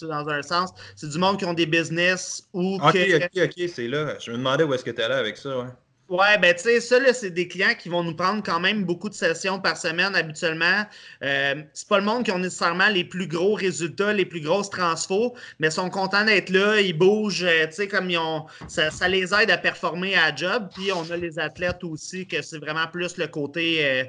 dans 0.00 0.28
un 0.28 0.42
sens. 0.42 0.70
C'est 0.96 1.10
du 1.10 1.18
monde 1.18 1.38
qui 1.38 1.44
ont 1.44 1.54
des 1.54 1.66
business 1.66 2.48
ou 2.52 2.76
Ok, 2.76 2.96
ok, 3.14 3.30
ok, 3.44 3.68
c'est 3.68 3.88
là. 3.88 4.16
Je 4.20 4.30
me 4.30 4.36
demandais 4.36 4.64
où 4.64 4.72
est-ce 4.72 4.84
que 4.84 4.90
tu 4.90 5.00
es 5.00 5.08
là 5.08 5.18
avec 5.18 5.36
ça, 5.36 5.58
ouais. 5.58 5.66
Ouais, 6.08 6.38
ben 6.38 6.54
tu 6.54 6.62
sais, 6.62 6.80
ça, 6.80 7.12
c'est 7.12 7.30
des 7.30 7.48
clients 7.48 7.74
qui 7.78 7.90
vont 7.90 8.02
nous 8.02 8.14
prendre 8.16 8.42
quand 8.42 8.60
même 8.60 8.84
beaucoup 8.84 9.10
de 9.10 9.14
sessions 9.14 9.60
par 9.60 9.76
semaine 9.76 10.16
habituellement. 10.16 10.86
Euh, 11.22 11.56
c'est 11.74 11.86
pas 11.86 11.98
le 11.98 12.04
monde 12.04 12.24
qui 12.24 12.30
ont 12.30 12.38
nécessairement 12.38 12.88
les 12.88 13.04
plus 13.04 13.26
gros 13.26 13.52
résultats, 13.52 14.14
les 14.14 14.24
plus 14.24 14.40
grosses 14.40 14.70
transfos, 14.70 15.34
mais 15.58 15.70
sont 15.70 15.90
contents 15.90 16.24
d'être 16.24 16.48
là, 16.48 16.80
ils 16.80 16.96
bougent, 16.96 17.44
euh, 17.44 17.66
tu 17.66 17.74
sais, 17.74 17.88
comme 17.88 18.08
ils 18.08 18.16
ont. 18.16 18.46
Ça, 18.68 19.06
les 19.06 19.34
aide 19.34 19.50
à 19.50 19.58
performer 19.58 20.16
à 20.16 20.34
job. 20.34 20.70
Puis 20.74 20.90
on 20.92 21.10
a 21.10 21.16
les 21.18 21.38
athlètes 21.38 21.84
aussi, 21.84 22.26
que 22.26 22.40
c'est 22.40 22.58
vraiment 22.58 22.86
plus 22.86 23.18
le 23.18 23.26
côté 23.26 23.84
euh, 23.84 24.04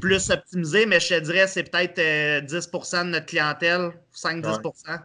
plus 0.00 0.30
optimisé, 0.30 0.86
mais 0.86 1.00
je 1.00 1.08
te 1.08 1.20
dirais, 1.20 1.48
c'est 1.48 1.64
peut-être 1.64 1.98
10% 2.46 3.06
de 3.06 3.10
notre 3.10 3.26
clientèle, 3.26 3.90
5-10% 4.14 5.00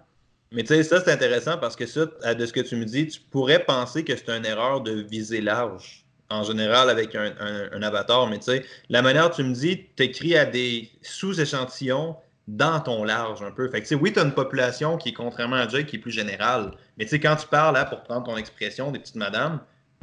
Mais 0.52 0.62
tu 0.62 0.68
sais, 0.68 0.84
ça, 0.84 1.04
c'est 1.04 1.12
intéressant 1.12 1.58
parce 1.58 1.76
que 1.76 1.88
ça, 1.88 2.06
de 2.06 2.46
ce 2.46 2.54
que 2.54 2.62
tu 2.62 2.76
me 2.76 2.86
dis, 2.86 3.08
tu 3.08 3.22
pourrais 3.22 3.66
penser 3.66 4.04
que 4.04 4.16
c'est 4.16 4.30
une 4.30 4.46
erreur 4.46 4.82
de 4.82 5.02
viser 5.02 5.42
large 5.42 6.07
en 6.30 6.44
général 6.44 6.90
avec 6.90 7.16
un, 7.16 7.82
avatar, 7.82 8.28
mais 8.28 8.38
tu 8.38 8.46
sais, 8.46 8.66
la 8.90 9.02
manière 9.02 9.32
tu 9.32 9.44
me 9.44 9.54
dis, 9.54 9.86
tu 9.96 10.36
à 10.36 10.46
des 10.46 10.92
sous-échantillons 11.02 12.18
dans 12.48 12.80
ton 12.80 13.04
large 13.04 13.42
un 13.44 13.52
peu. 13.52 13.70
Fait 13.70 13.82
que, 13.82 13.96
oui, 13.96 14.14
tu 14.14 14.20
as 14.20 14.24
une 14.24 14.34
population 14.34 14.98
qui 14.98 15.10
est, 15.10 15.14
contrairement 15.14 15.58
à 15.58 15.68
Jake, 15.68 15.88
qui 15.88 15.98
est 15.98 16.00
plus 16.00 16.12
générale. 16.12 16.72
Mais 16.98 17.06
tu 17.06 17.12
sais, 17.12 17.20
quand 17.20 17.36
tu 17.36 17.48
parles, 17.48 17.76
là, 17.76 17.86
pour 17.86 18.04
prendre 18.04 18.26
ton 18.26 18.38
expression 18.38 18.92
des 18.92 19.00
petites 19.00 19.16
madames, 19.16 19.60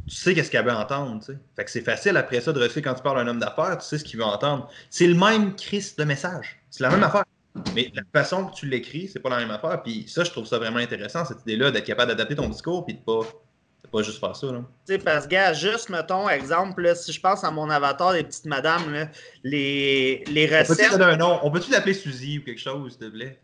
tu 0.06 0.14
sais 0.14 0.34
qu'est-ce 0.34 0.50
qu'elle 0.50 0.66
veut 0.66 0.72
entendre, 0.72 1.18
tu 1.20 1.32
sais. 1.32 1.38
Fait 1.56 1.64
que 1.64 1.70
c'est 1.70 1.80
facile 1.80 2.16
après 2.16 2.40
ça 2.40 2.52
de 2.52 2.60
rester 2.60 2.82
quand 2.82 2.94
tu 2.94 3.02
parles 3.02 3.18
à 3.18 3.22
un 3.22 3.28
homme 3.28 3.38
d'affaires, 3.38 3.78
tu 3.78 3.86
sais 3.86 3.98
ce 3.98 4.04
qu'il 4.04 4.18
veut 4.18 4.24
entendre. 4.24 4.68
C'est 4.90 5.06
le 5.06 5.14
même 5.14 5.56
crise 5.56 5.96
de 5.96 6.04
message. 6.04 6.60
C'est 6.70 6.82
la 6.82 6.90
même 6.90 7.02
affaire. 7.02 7.24
Mais 7.74 7.90
la 7.94 8.02
façon 8.12 8.46
que 8.46 8.54
tu 8.54 8.66
l'écris, 8.66 9.08
c'est 9.08 9.20
pas 9.20 9.30
la 9.30 9.38
même 9.38 9.50
affaire. 9.50 9.82
Puis 9.82 10.04
ça, 10.08 10.24
je 10.24 10.30
trouve 10.30 10.44
ça 10.44 10.58
vraiment 10.58 10.78
intéressant, 10.78 11.24
cette 11.24 11.40
idée-là, 11.42 11.70
d'être 11.70 11.86
capable 11.86 12.10
d'adapter 12.10 12.34
ton 12.34 12.48
discours 12.48 12.84
puis 12.84 12.94
de 12.94 13.00
pas 13.00 13.20
pas 13.95 14.03
juste 14.03 14.18
faire 14.18 14.34
ça. 14.34 14.47
Là. 14.49 14.59
Tu 14.86 14.92
sais, 14.92 14.99
parce 14.99 15.28
que, 15.28 15.55
juste, 15.55 15.88
mettons, 15.88 16.28
exemple, 16.28 16.97
si 16.97 17.12
je 17.12 17.20
pense 17.20 17.45
à 17.45 17.51
mon 17.53 17.70
avatar 17.70 18.12
des 18.12 18.24
petites 18.24 18.47
madames, 18.47 18.92
là, 18.92 19.09
les, 19.45 20.24
les 20.26 20.47
recettes. 20.47 20.88
On 20.92 20.99
peut-tu 20.99 21.03
un 21.03 21.16
nom? 21.16 21.38
On 21.45 21.51
peut-tu 21.51 21.70
l'appeler 21.70 21.95
Suzy 21.95 22.38
ou 22.38 22.42
quelque 22.42 22.61
chose, 22.61 22.92
s'il 22.92 23.01
te 23.01 23.14
plaît? 23.14 23.38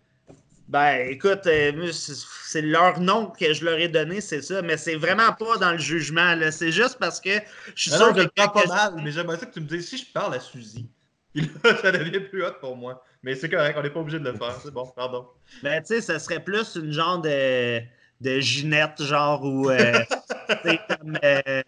Ben, 0.66 1.08
écoute, 1.08 1.46
euh, 1.46 1.90
c'est 1.92 2.62
leur 2.62 3.00
nom 3.00 3.26
que 3.26 3.52
je 3.52 3.64
leur 3.64 3.78
ai 3.78 3.88
donné, 3.88 4.20
c'est 4.20 4.42
ça, 4.42 4.60
mais 4.62 4.76
c'est 4.76 4.96
vraiment 4.96 5.32
pas 5.32 5.56
dans 5.58 5.72
le 5.72 5.78
jugement. 5.78 6.36
C'est 6.50 6.72
juste 6.72 6.98
parce 6.98 7.20
que 7.20 7.30
je 7.74 7.82
suis 7.82 7.90
sûr 7.90 8.12
que. 8.12 8.20
Je 8.20 8.24
le 8.24 8.30
prends 8.34 8.48
pas 8.48 8.66
mal, 8.66 8.94
mais 9.02 9.12
j'aimerais 9.12 9.38
ça 9.38 9.46
que 9.46 9.54
tu 9.54 9.60
me 9.60 9.66
dises 9.66 9.88
si 9.88 9.98
je 9.98 10.06
parle 10.12 10.34
à 10.34 10.40
Suzy. 10.40 10.88
ça 11.82 11.92
devient 11.92 12.20
plus 12.20 12.44
hot 12.44 12.54
pour 12.60 12.76
moi. 12.76 13.04
Mais 13.22 13.36
c'est 13.36 13.48
correct, 13.48 13.76
on 13.78 13.82
n'est 13.82 13.90
pas 13.90 14.00
obligé 14.00 14.18
de 14.18 14.28
le 14.28 14.36
faire. 14.36 14.58
C'est 14.60 14.72
bon, 14.72 14.86
pardon. 14.96 15.26
Ben, 15.62 15.80
tu 15.80 15.94
sais, 15.94 16.00
ça 16.00 16.18
serait 16.18 16.42
plus 16.42 16.74
une 16.74 16.92
genre 16.92 17.20
de 17.20 17.80
de 18.20 18.40
Ginette, 18.40 19.02
genre, 19.02 19.44
ou 19.44 19.70
euh, 19.70 20.04
comme 20.88 21.18
euh, 21.24 21.62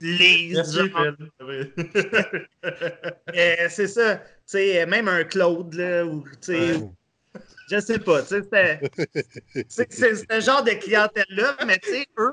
Lise, 0.00 0.58
euh, 1.40 1.64
c'est 3.68 3.86
ça, 3.86 4.16
tu 4.16 4.22
sais, 4.46 4.86
même 4.86 5.08
un 5.08 5.24
Claude, 5.24 5.74
là, 5.74 6.04
ou, 6.04 6.24
tu 6.40 6.46
sais, 6.52 6.80
je 7.70 7.80
sais 7.80 7.98
pas, 7.98 8.22
tu 8.22 8.42
sais, 9.68 9.86
c'est 9.90 10.32
un 10.32 10.40
genre 10.40 10.62
de 10.62 10.72
clientèle-là, 10.72 11.56
mais 11.66 11.78
tu 11.78 11.90
sais, 11.90 12.06
eux, 12.18 12.32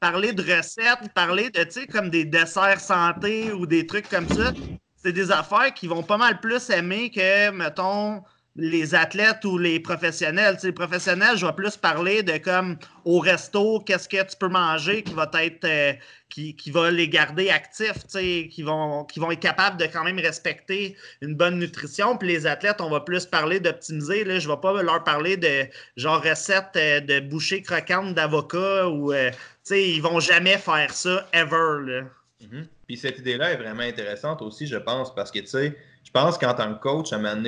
parler 0.00 0.32
de 0.32 0.42
recettes, 0.42 1.12
parler 1.14 1.50
de, 1.50 1.64
tu 1.64 1.72
sais, 1.72 1.86
comme 1.86 2.10
des 2.10 2.24
desserts 2.24 2.80
santé 2.80 3.52
ou 3.52 3.66
des 3.66 3.86
trucs 3.86 4.08
comme 4.08 4.28
ça, 4.28 4.52
c'est 4.96 5.12
des 5.12 5.30
affaires 5.30 5.74
qui 5.74 5.86
vont 5.86 6.02
pas 6.02 6.16
mal 6.16 6.40
plus 6.40 6.70
aimer 6.70 7.10
que, 7.10 7.50
mettons, 7.50 8.22
les 8.56 8.94
athlètes 8.94 9.44
ou 9.44 9.58
les 9.58 9.80
professionnels. 9.80 10.56
les 10.62 10.72
professionnels, 10.72 11.36
je 11.36 11.44
vais 11.44 11.52
plus 11.52 11.76
parler 11.76 12.22
de 12.22 12.38
comme 12.38 12.76
au 13.04 13.18
resto, 13.18 13.80
qu'est-ce 13.80 14.08
que 14.08 14.22
tu 14.22 14.36
peux 14.38 14.48
manger 14.48 15.02
qui 15.02 15.12
va 15.12 15.28
être 15.34 15.64
euh, 15.64 15.92
qui, 16.28 16.70
va 16.70 16.90
les 16.90 17.08
garder 17.08 17.50
actifs, 17.50 18.06
qui 18.08 18.62
vont, 18.62 19.04
qui 19.04 19.20
vont 19.20 19.30
être 19.30 19.40
capables 19.40 19.76
de 19.76 19.86
quand 19.86 20.04
même 20.04 20.18
respecter 20.18 20.96
une 21.20 21.34
bonne 21.34 21.58
nutrition. 21.58 22.16
Puis 22.16 22.28
les 22.28 22.46
athlètes, 22.46 22.80
on 22.80 22.90
va 22.90 23.00
plus 23.00 23.26
parler 23.26 23.60
d'optimiser. 23.60 24.24
Je 24.24 24.48
ne 24.48 24.54
vais 24.54 24.60
pas 24.60 24.82
leur 24.82 25.04
parler 25.04 25.36
de 25.36 25.66
genre 25.96 26.22
recette 26.22 26.76
euh, 26.76 27.00
de 27.00 27.20
bouchée 27.20 27.62
croquante 27.62 28.14
d'avocat 28.14 28.88
ou 28.88 29.12
euh, 29.12 29.30
ils 29.70 30.02
vont 30.02 30.20
jamais 30.20 30.58
faire 30.58 30.92
ça 30.92 31.28
ever. 31.32 32.04
Mm-hmm. 32.42 32.66
Puis 32.86 32.96
cette 32.96 33.18
idée-là 33.18 33.52
est 33.52 33.56
vraiment 33.56 33.82
intéressante 33.82 34.42
aussi, 34.42 34.66
je 34.66 34.76
pense, 34.76 35.14
parce 35.14 35.30
que 35.30 35.40
tu 35.40 35.46
sais, 35.46 35.76
je 36.04 36.10
pense 36.10 36.36
qu'en 36.38 36.54
tant 36.54 36.74
que 36.74 36.80
coach, 36.80 37.12
à 37.12 37.16
un 37.16 37.44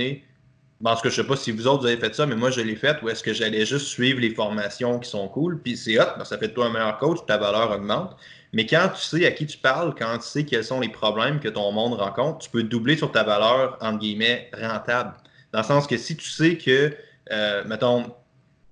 parce 0.83 1.01
que 1.01 1.09
je 1.09 1.17
sais 1.17 1.27
pas 1.27 1.37
si 1.37 1.51
vous 1.53 1.67
autres 1.67 1.87
avez 1.87 1.97
fait 1.97 2.15
ça, 2.15 2.27
mais 2.27 2.37
moi 2.37 2.51
je 2.51 2.61
l'ai 2.61 2.77
fait 2.77 3.01
où 3.03 3.09
est-ce 3.09 3.23
que 3.23 3.33
j'allais 3.33 3.65
juste 3.65 3.87
suivre 3.87 4.21
les 4.21 4.31
formations 4.31 4.99
qui 4.99 5.09
sont 5.09 5.29
cool, 5.29 5.61
puis 5.61 5.77
c'est 5.77 5.99
hot, 5.99 6.25
ça 6.25 6.39
fait 6.39 6.49
de 6.49 6.53
toi 6.53 6.67
un 6.67 6.71
meilleur 6.71 6.99
coach, 6.99 7.19
ta 7.27 7.39
valeur 7.39 7.71
augmente. 7.71 8.17
Mais 8.53 8.67
quand 8.67 8.91
tu 8.95 9.03
sais 9.03 9.27
à 9.27 9.33
qui 9.33 9.47
tu 9.47 9.59
parles, 9.59 9.95
quand 9.99 10.19
tu 10.19 10.27
sais 10.27 10.45
quels 10.45 10.65
sont 10.65 10.81
les 10.81 10.89
problèmes 10.89 11.41
que 11.41 11.49
ton 11.49 11.73
monde 11.73 11.95
rencontre, 11.95 12.39
tu 12.39 12.51
peux 12.51 12.63
doubler 12.63 12.97
sur 12.97 13.13
ta 13.13 13.23
valeur, 13.23 13.77
entre 13.81 13.99
guillemets, 13.99 14.51
rentable. 14.59 15.15
Dans 15.53 15.61
le 15.61 15.65
sens 15.65 15.87
que 15.87 15.97
si 15.97 16.17
tu 16.17 16.29
sais 16.29 16.57
que, 16.57 16.95
euh, 17.33 17.65
mettons, 17.67 18.15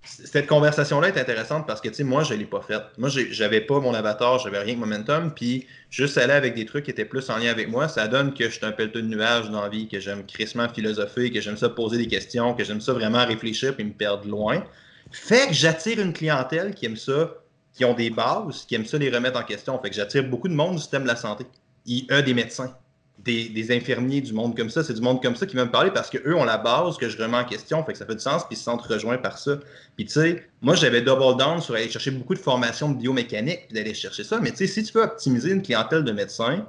cette 0.05 0.47
conversation-là 0.47 1.09
est 1.09 1.19
intéressante 1.19 1.67
parce 1.67 1.81
que, 1.81 1.89
tu 1.89 1.95
sais, 1.95 2.05
moi, 2.05 2.23
je 2.25 2.35
ne 2.35 2.39
l'ai 2.39 2.45
pas 2.45 2.61
faite. 2.61 2.83
Moi, 2.99 3.09
j'avais 3.09 3.61
pas 3.61 3.81
mon 3.81 3.95
avatar, 3.95 4.39
j'avais 4.39 4.59
rien 4.59 4.75
que 4.75 4.81
momentum, 4.81 5.33
puis 5.35 5.67
juste 5.91 6.19
aller 6.19 6.33
avec 6.33 6.55
des 6.55 6.67
trucs 6.67 6.85
qui 6.85 6.91
étaient 6.91 7.05
plus 7.05 7.29
en 7.31 7.39
lien 7.39 7.51
avec 7.51 7.69
moi, 7.69 7.89
ça 7.89 8.07
donne 8.07 8.35
que 8.35 8.45
je 8.45 8.51
suis 8.51 8.67
un 8.67 8.73
pelleton 8.73 9.01
de 9.01 9.07
nuages 9.07 9.51
dans 9.51 9.69
que 9.71 10.01
j'aime 10.01 10.25
crissement 10.27 10.69
philosopher, 10.69 11.31
que 11.31 11.41
j'aime 11.41 11.57
ça 11.57 11.69
poser 11.69 11.97
des 11.97 12.07
questions, 12.07 12.55
que 12.55 12.65
j'aime 12.65 12.81
ça 12.81 12.93
vraiment 12.93 13.25
réfléchir 13.25 13.75
puis 13.75 13.85
me 13.85 13.93
perdre 13.93 14.29
loin. 14.29 14.63
Fait 15.11 15.49
que 15.49 15.55
j'attire 15.55 16.01
une 16.01 16.13
clientèle 16.13 16.75
qui 16.75 16.87
aime 16.87 16.97
ça, 16.97 17.35
qui 17.73 17.85
ont 17.85 17.95
des 17.95 18.11
bases, 18.11 18.65
qui 18.67 18.75
aiment 18.75 18.85
ça 18.85 18.99
les 18.99 19.11
remettre 19.11 19.39
en 19.39 19.43
question. 19.43 19.81
Fait 19.81 19.91
que 19.91 19.97
j'attire 19.97 20.25
beaucoup 20.25 20.49
de 20.49 20.55
monde 20.55 20.75
du 20.75 20.81
système 20.81 21.03
de 21.03 21.09
la 21.09 21.17
santé. 21.17 21.47
Il 21.87 22.07
des 22.07 22.35
médecins 22.35 22.75
des, 23.19 23.75
infirmiers, 23.75 24.21
du 24.21 24.33
monde 24.33 24.57
comme 24.57 24.71
ça. 24.71 24.83
C'est 24.83 24.95
du 24.95 25.01
monde 25.01 25.23
comme 25.23 25.37
ça 25.37 25.47
qui 25.47 25.57
va 25.57 25.65
me 25.65 25.71
parler 25.71 25.91
parce 25.91 26.11
qu'eux 26.11 26.35
ont 26.35 26.45
la 26.45 26.59
base 26.59 26.97
que 26.97 27.09
je 27.09 27.21
remets 27.21 27.39
en 27.39 27.45
question. 27.45 27.83
Fait 27.85 27.93
que 27.93 27.99
ça 27.99 28.07
fait 28.07 28.15
du 28.15 28.21
sens, 28.21 28.45
puis 28.45 28.55
ils 28.55 28.59
se 28.59 28.65
sentent 28.65 28.83
rejoints 28.83 29.19
par 29.19 29.39
ça. 29.39 29.59
Puis 29.97 30.07
tu 30.07 30.13
sais, 30.13 30.49
moi 30.61 30.75
j'avais 30.75 31.01
double 31.01 31.39
down 31.39 31.61
sur 31.61 31.75
aller 31.75 31.89
chercher 31.89 32.11
beaucoup 32.11 32.35
de 32.35 32.41
formations 32.41 32.91
de 32.91 32.99
biomécanique, 32.99 33.67
puis 33.69 33.75
d'aller 33.75 33.95
chercher 33.95 34.25
ça. 34.25 34.41
Mais 34.41 34.51
tu 34.51 34.59
sais, 34.59 34.67
si 34.67 34.83
tu 34.83 34.93
veux 34.93 35.05
optimiser 35.05 35.53
une 35.53 35.63
clientèle 35.63 36.05
de 36.05 36.13
médecins, 36.13 36.67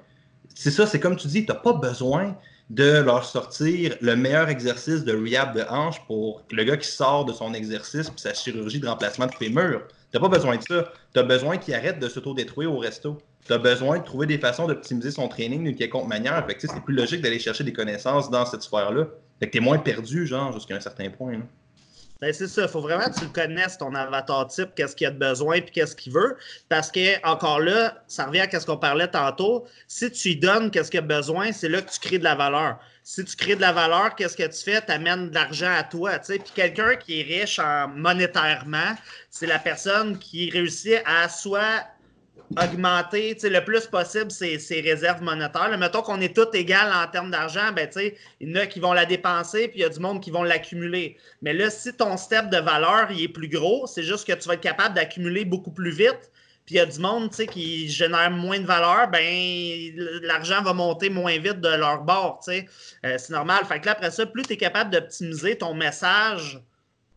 c'est 0.54 0.72
ça, 0.72 0.88
c'est 0.88 1.00
comme 1.00 1.18
tu 1.18 1.28
dis, 1.28 1.46
tu 1.46 1.52
n'as 1.52 1.58
pas 1.58 1.74
besoin 1.74 2.38
de 2.70 3.02
leur 3.02 3.26
sortir 3.26 3.96
le 4.02 4.16
meilleur 4.16 4.50
exercice 4.50 5.04
de 5.04 5.14
rehab 5.14 5.56
de 5.56 5.64
hanche 5.70 6.04
pour 6.08 6.42
le 6.50 6.64
gars 6.64 6.78
qui 6.78 6.88
sort 6.88 7.26
de 7.26 7.34
son 7.34 7.54
exercice 7.54 8.10
puis 8.10 8.20
sa 8.20 8.34
chirurgie 8.34 8.80
de 8.80 8.88
remplacement 8.88 9.28
de 9.28 9.36
fémur. 9.36 9.82
Tu 10.12 10.18
n'as 10.18 10.22
pas 10.22 10.30
besoin 10.30 10.58
de 10.58 10.64
ça. 10.64 10.92
Tu 11.14 11.20
as 11.20 11.24
besoin 11.24 11.58
qu'il 11.58 11.74
arrête 11.76 12.00
de 12.00 12.08
s'auto-détruire 12.08 12.72
au 12.74 12.80
resto 12.80 13.20
tu 13.46 13.54
as 13.54 13.58
besoin 13.58 14.00
de 14.00 14.04
trouver 14.04 14.26
des 14.26 14.40
façons 14.40 14.68
d'optimiser 14.68 15.12
son 15.12 15.28
training 15.28 15.64
d'une 15.64 15.76
quelconque 15.76 16.08
manière. 16.08 16.46
Fait 16.48 16.58
c'est 16.60 16.82
plus 16.84 16.96
logique 16.96 17.22
d'aller 17.22 17.40
chercher 17.40 17.64
des 17.64 17.74
connaissances 17.74 18.30
dans 18.30 18.46
cette 18.46 18.64
sphère-là. 18.64 19.08
Fait 19.40 19.48
que 19.48 19.52
tu 19.52 19.58
es 19.60 19.62
moins 19.62 19.78
perdu, 19.78 20.26
genre, 20.26 20.52
jusqu'à 20.52 20.76
un 20.76 20.80
certain 20.80 21.10
point. 21.10 21.42
Ben, 22.22 22.34
c'est 22.34 22.48
ça, 22.48 22.64
il 22.64 22.70
faut 22.70 22.80
vraiment 22.80 23.06
que 23.06 23.20
tu 23.20 23.26
le 23.26 23.32
connaisses, 23.32 23.78
ton 23.78 23.94
avatar 23.94 24.48
type, 24.48 24.70
qu'est-ce 24.76 24.96
qu'il 24.96 25.06
a 25.06 25.12
de 25.12 25.20
besoin 25.20 25.60
puis 25.60 25.72
qu'est-ce 25.72 25.96
qu'il 25.96 26.14
veut. 26.14 26.38
Parce 26.70 26.90
que, 26.90 27.24
encore 27.28 27.60
là, 27.60 28.04
ça 28.08 28.26
revient 28.26 28.48
à 28.52 28.60
ce 28.60 28.66
qu'on 28.66 28.78
parlait 28.78 29.10
tantôt. 29.10 29.66
Si 29.88 30.10
tu 30.10 30.30
lui 30.30 30.36
donnes 30.38 30.72
qu'est-ce 30.72 30.90
qu'il 30.90 31.02
a 31.02 31.04
besoin, 31.04 31.52
c'est 31.52 31.68
là 31.68 31.82
que 31.82 31.92
tu 31.92 32.00
crées 32.00 32.18
de 32.18 32.24
la 32.24 32.36
valeur. 32.36 32.80
Si 33.04 33.24
tu 33.26 33.36
crées 33.36 33.56
de 33.56 33.62
la 33.62 33.74
valeur, 33.74 34.16
qu'est-ce 34.16 34.38
que 34.38 34.48
tu 34.48 34.64
fais? 34.64 34.82
Tu 34.84 34.92
amènes 34.92 35.30
de 35.30 35.36
l'argent 35.36 35.72
à 35.72 35.84
toi. 35.84 36.18
Puis 36.20 36.40
quelqu'un 36.56 36.96
qui 36.96 37.20
est 37.20 37.24
riche 37.24 37.60
en 37.60 37.90
monétairement, 37.90 38.96
c'est 39.30 39.46
la 39.46 39.60
personne 39.60 40.18
qui 40.18 40.50
réussit 40.50 41.02
à 41.06 41.28
soit 41.28 41.84
augmenter 42.58 43.36
le 43.44 43.60
plus 43.64 43.88
possible 43.88 44.32
ses, 44.32 44.82
réserves 44.82 45.22
monétaires. 45.22 45.76
mettons 45.78 46.02
qu'on 46.02 46.22
est 46.22 46.36
tous 46.36 46.56
égal 46.58 46.92
en 46.94 47.10
termes 47.10 47.32
d'argent, 47.32 47.72
ben, 47.76 47.90
il 48.40 48.50
y 48.50 48.52
en 48.52 48.62
a 48.62 48.66
qui 48.68 48.80
vont 48.80 48.94
la 48.94 49.06
dépenser, 49.06 49.68
puis 49.68 49.80
il 49.80 49.82
y 49.82 49.86
a 49.86 49.90
du 49.90 50.00
monde 50.00 50.22
qui 50.22 50.32
vont 50.32 50.44
l'accumuler. 50.44 51.18
Mais 51.42 51.54
là, 51.54 51.70
si 51.70 51.94
ton 51.94 52.18
step 52.18 52.50
de 52.50 52.58
valeur 52.58 53.08
il 53.12 53.24
est 53.24 53.28
plus 53.28 53.50
gros, 53.50 53.88
c'est 53.88 54.04
juste 54.04 54.28
que 54.28 54.34
tu 54.34 54.48
vas 54.48 54.56
être 54.56 54.62
capable 54.62 54.96
d'accumuler 54.96 55.46
beaucoup 55.46 55.72
plus 55.72 55.92
vite. 55.92 56.32
Puis 56.66 56.76
il 56.76 56.78
y 56.80 56.82
a 56.82 56.86
du 56.88 57.00
monde 57.00 57.30
qui 57.30 57.88
génère 57.90 58.32
moins 58.32 58.60
de 58.60 58.66
valeur, 58.66 59.08
ben 59.10 59.22
l'argent 60.24 60.64
va 60.64 60.74
monter 60.74 61.10
moins 61.10 61.38
vite 61.38 61.62
de 61.62 61.70
leur 61.70 62.02
bord. 62.02 62.40
Euh, 62.50 62.64
c'est 63.18 63.30
normal. 63.30 63.64
Fait 63.66 63.80
que 63.80 63.86
là, 63.86 63.92
après 63.92 64.10
ça, 64.10 64.26
plus 64.26 64.42
tu 64.44 64.54
es 64.54 64.58
capable 64.58 64.90
d'optimiser 64.90 65.60
ton 65.60 65.76
message 65.76 66.60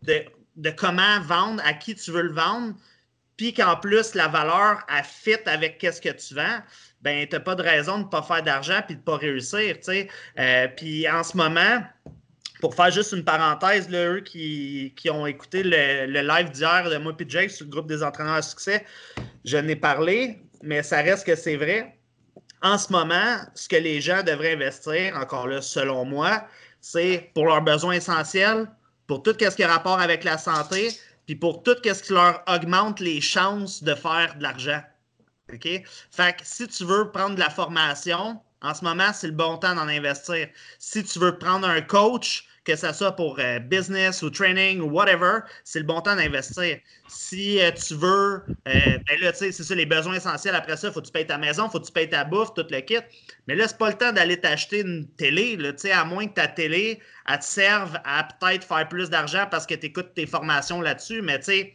de, 0.03 0.23
de 0.57 0.71
comment 0.71 1.21
vendre, 1.23 1.63
à 1.65 1.73
qui 1.73 1.95
tu 1.95 2.11
veux 2.11 2.23
le 2.23 2.33
vendre, 2.33 2.75
puis 3.39 3.55
qu'en 3.55 3.77
plus, 3.77 4.15
la 4.15 4.29
valeur, 4.29 4.85
a 4.89 5.03
fit 5.03 5.39
avec 5.47 5.79
qu'est-ce 5.79 6.03
que 6.03 6.11
tu 6.11 6.35
vends, 6.35 6.59
ben, 7.01 7.27
tu 7.27 7.35
n'as 7.35 7.41
pas 7.41 7.55
de 7.55 7.63
raison 7.63 7.99
de 7.99 8.05
ne 8.05 8.09
pas 8.09 8.21
faire 8.21 8.43
d'argent 8.43 8.81
puis 8.85 8.97
de 8.97 9.01
ne 9.01 9.05
pas 9.05 9.17
réussir, 9.17 9.77
euh, 10.39 10.69
puis 10.77 11.09
en 11.09 11.23
ce 11.23 11.37
moment, 11.37 11.83
pour 12.61 12.75
faire 12.75 12.91
juste 12.91 13.13
une 13.13 13.25
parenthèse, 13.25 13.89
là, 13.89 14.15
eux 14.15 14.21
qui, 14.21 14.93
ont 15.09 15.25
écouté 15.25 15.63
le, 15.63 16.21
live 16.21 16.51
d'hier 16.51 16.91
de 16.91 16.97
moi 16.97 17.15
et 17.19 17.25
Jake 17.29 17.51
sur 17.53 17.67
le 17.67 17.71
groupe 17.71 17.87
des 17.87 18.03
entraîneurs 18.03 18.35
à 18.35 18.43
succès, 18.43 18.85
je 19.45 19.57
n'ai 19.57 19.77
parlé, 19.77 20.43
mais 20.65 20.83
ça 20.83 21.01
reste 21.01 21.25
que 21.25 21.37
c'est 21.37 21.57
vrai. 21.57 21.97
En 22.61 22.77
ce 22.77 22.91
moment, 22.91 23.37
ce 23.55 23.69
que 23.69 23.77
les 23.77 24.01
gens 24.01 24.25
devraient 24.25 24.55
investir, 24.55 25.17
encore 25.17 25.47
là, 25.47 25.63
selon 25.63 26.05
moi, 26.05 26.45
c'est 26.81 27.31
pour 27.35 27.47
leurs 27.47 27.63
besoins 27.63 27.95
essentiels, 27.95 28.69
pour 29.07 29.23
tout 29.23 29.35
ce 29.39 29.55
qui 29.55 29.63
a 29.63 29.69
rapport 29.69 30.01
avec 30.01 30.25
la 30.25 30.39
santé, 30.39 30.91
puis 31.29 31.37
pour 31.37 31.63
tout 31.63 31.77
ce 31.85 32.03
qui 32.03 32.15
leur 32.15 32.43
augmente 32.49 33.01
les 33.01 33.21
chances 33.21 33.83
de 33.83 33.95
faire 33.95 34.35
de 34.39 34.43
l'argent. 34.43 34.81
OK? 35.53 35.69
Fait 36.11 36.35
que 36.35 36.43
si 36.43 36.67
tu 36.69 36.85
veux 36.85 37.11
prendre 37.11 37.35
de 37.35 37.41
la 37.41 37.51
formation, 37.51 38.41
en 38.63 38.75
ce 38.75 38.85
moment, 38.85 39.13
c'est 39.13 39.29
le 39.29 39.33
bon 39.33 39.57
temps 39.57 39.75
d'en 39.75 39.89
investir. 39.89 40.49
Si 40.79 41.05
tu 41.05 41.19
veux 41.19 41.39
prendre 41.39 41.69
un 41.69 41.81
coach, 41.81 42.49
que 42.69 42.77
ce 42.77 42.93
soit 42.93 43.13
pour 43.13 43.39
euh, 43.39 43.61
business 43.61 44.21
ou 44.21 44.29
training 44.29 44.81
ou 44.81 44.91
whatever, 44.91 45.39
c'est 45.65 45.79
le 45.79 45.87
bon 45.87 46.03
temps 46.03 46.17
d'investir. 46.17 46.79
Si 47.09 47.61
euh, 47.61 47.71
tu 47.71 47.95
veux, 47.95 48.43
euh, 48.45 48.99
ben 49.07 49.21
là, 49.23 49.33
tu 49.33 49.39
sais, 49.39 49.53
c'est 49.53 49.63
ça, 49.63 49.75
les 49.75 49.87
besoins 49.87 50.17
essentiels. 50.17 50.55
Après 50.55 50.77
ça, 50.77 50.89
il 50.89 50.93
faut 50.93 51.01
que 51.01 51.07
tu 51.07 51.13
payes 51.13 51.27
ta 51.27 51.39
maison, 51.39 51.67
il 51.67 51.71
faut 51.71 51.81
que 51.81 51.87
tu 51.87 51.93
payes 51.93 52.11
ta 52.11 52.25
bouffe, 52.25 52.53
tout 52.53 52.67
le 52.69 52.81
kit. 52.81 52.99
Mais 53.47 53.55
là, 53.55 53.67
c'est 53.69 53.79
pas 53.79 53.89
le 53.89 53.97
temps 53.97 54.13
d'aller 54.13 54.39
t'acheter 54.39 54.81
une 54.81 55.09
télé, 55.17 55.57
tu 55.57 55.73
sais, 55.79 55.93
à 55.93 56.05
moins 56.05 56.27
que 56.27 56.35
ta 56.35 56.47
télé, 56.47 57.01
elle 57.27 57.39
te 57.39 57.45
serve 57.45 57.99
à 58.05 58.25
peut-être 58.25 58.65
faire 58.65 58.87
plus 58.87 59.09
d'argent 59.09 59.47
parce 59.51 59.65
que 59.67 59.75
tu 59.75 59.87
écoutes 59.87 60.13
tes 60.15 60.27
formations 60.27 60.83
là-dessus. 60.83 61.23
Mais 61.23 61.39
tu 61.39 61.47
sais, 61.47 61.75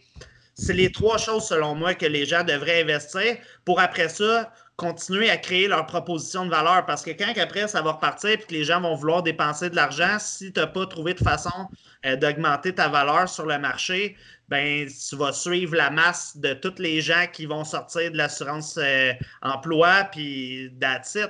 c'est 0.54 0.74
les 0.74 0.92
trois 0.92 1.18
choses, 1.18 1.48
selon 1.48 1.74
moi, 1.74 1.96
que 1.96 2.06
les 2.06 2.28
gens 2.28 2.44
devraient 2.44 2.84
investir 2.84 3.38
pour 3.66 3.80
après 3.80 4.10
ça 4.10 4.54
continuer 4.76 5.30
à 5.30 5.38
créer 5.38 5.68
leur 5.68 5.86
proposition 5.86 6.46
de 6.46 6.50
valeur. 6.50 6.86
Parce 6.86 7.04
que 7.04 7.12
quand 7.12 7.32
après, 7.40 7.68
ça 7.68 7.82
va 7.82 7.94
repartir 7.94 8.32
et 8.32 8.38
que 8.38 8.52
les 8.52 8.64
gens 8.64 8.82
vont 8.82 8.96
vouloir 8.96 9.24
dépenser 9.24 9.70
de 9.70 9.76
l'argent, 9.76 10.18
si 10.20 10.52
tu 10.52 10.60
n'as 10.60 10.68
pas 10.68 10.86
trouvé 10.86 11.14
de 11.14 11.24
façon 11.24 11.70
euh, 12.06 12.16
d'augmenter 12.16 12.74
ta 12.74 12.90
valeur 12.90 13.30
sur 13.30 13.46
le 13.46 13.58
marché, 13.60 14.16
ben 14.50 14.88
tu 14.88 15.16
vas 15.16 15.32
suivre 15.32 15.76
la 15.76 15.90
masse 15.90 16.38
de 16.38 16.54
tous 16.54 16.80
les 16.80 17.02
gens 17.02 17.26
qui 17.32 17.46
vont 17.46 17.64
sortir 17.64 18.12
de 18.12 18.18
l'assurance 18.18 18.78
euh, 18.78 19.14
emploi, 19.42 20.06
puis 20.12 20.72
sais. 21.04 21.30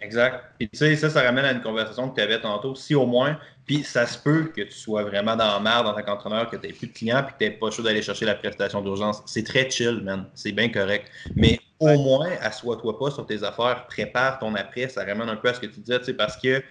Exact. 0.00 0.44
Et 0.60 0.68
tu 0.68 0.76
sais, 0.78 0.94
ça, 0.96 1.08
ça 1.08 1.22
ramène 1.22 1.44
à 1.46 1.52
une 1.52 1.62
conversation 1.62 2.10
que 2.10 2.16
tu 2.16 2.20
avais 2.20 2.40
tantôt. 2.40 2.74
Si 2.74 2.94
au 2.94 3.06
moins, 3.06 3.38
puis 3.64 3.82
ça 3.82 4.06
se 4.06 4.18
peut 4.18 4.52
que 4.54 4.62
tu 4.62 4.72
sois 4.76 5.02
vraiment 5.02 5.36
dans 5.36 5.54
la 5.54 5.60
merde 5.60 5.86
en 5.86 5.94
tant 5.94 6.02
qu'entraîneur, 6.02 6.50
que 6.50 6.56
tu 6.56 6.66
n'aies 6.66 6.72
plus 6.74 6.88
de 6.88 6.92
clients, 6.92 7.22
puis 7.22 7.32
que 7.32 7.38
tu 7.38 7.44
n'aies 7.44 7.56
pas 7.56 7.70
chaud 7.70 7.82
d'aller 7.82 8.02
chercher 8.02 8.26
la 8.26 8.34
prestation 8.34 8.82
d'urgence. 8.82 9.22
C'est 9.26 9.42
très 9.42 9.70
chill, 9.70 10.02
man. 10.02 10.26
C'est 10.34 10.52
bien 10.52 10.68
correct. 10.68 11.10
Mais 11.34 11.58
au 11.80 11.98
moins, 11.98 12.30
assois-toi 12.40 12.98
pas 12.98 13.10
sur 13.10 13.26
tes 13.26 13.42
affaires, 13.42 13.86
prépare 13.86 14.38
ton 14.38 14.54
après. 14.54 14.88
Ça 14.88 15.04
ramène 15.04 15.28
un 15.28 15.36
peu 15.36 15.48
à 15.48 15.54
ce 15.54 15.60
que 15.60 15.66
tu 15.66 15.80
disais, 15.80 15.98
tu 15.98 16.06
sais, 16.06 16.14
parce 16.14 16.36
que 16.36 16.62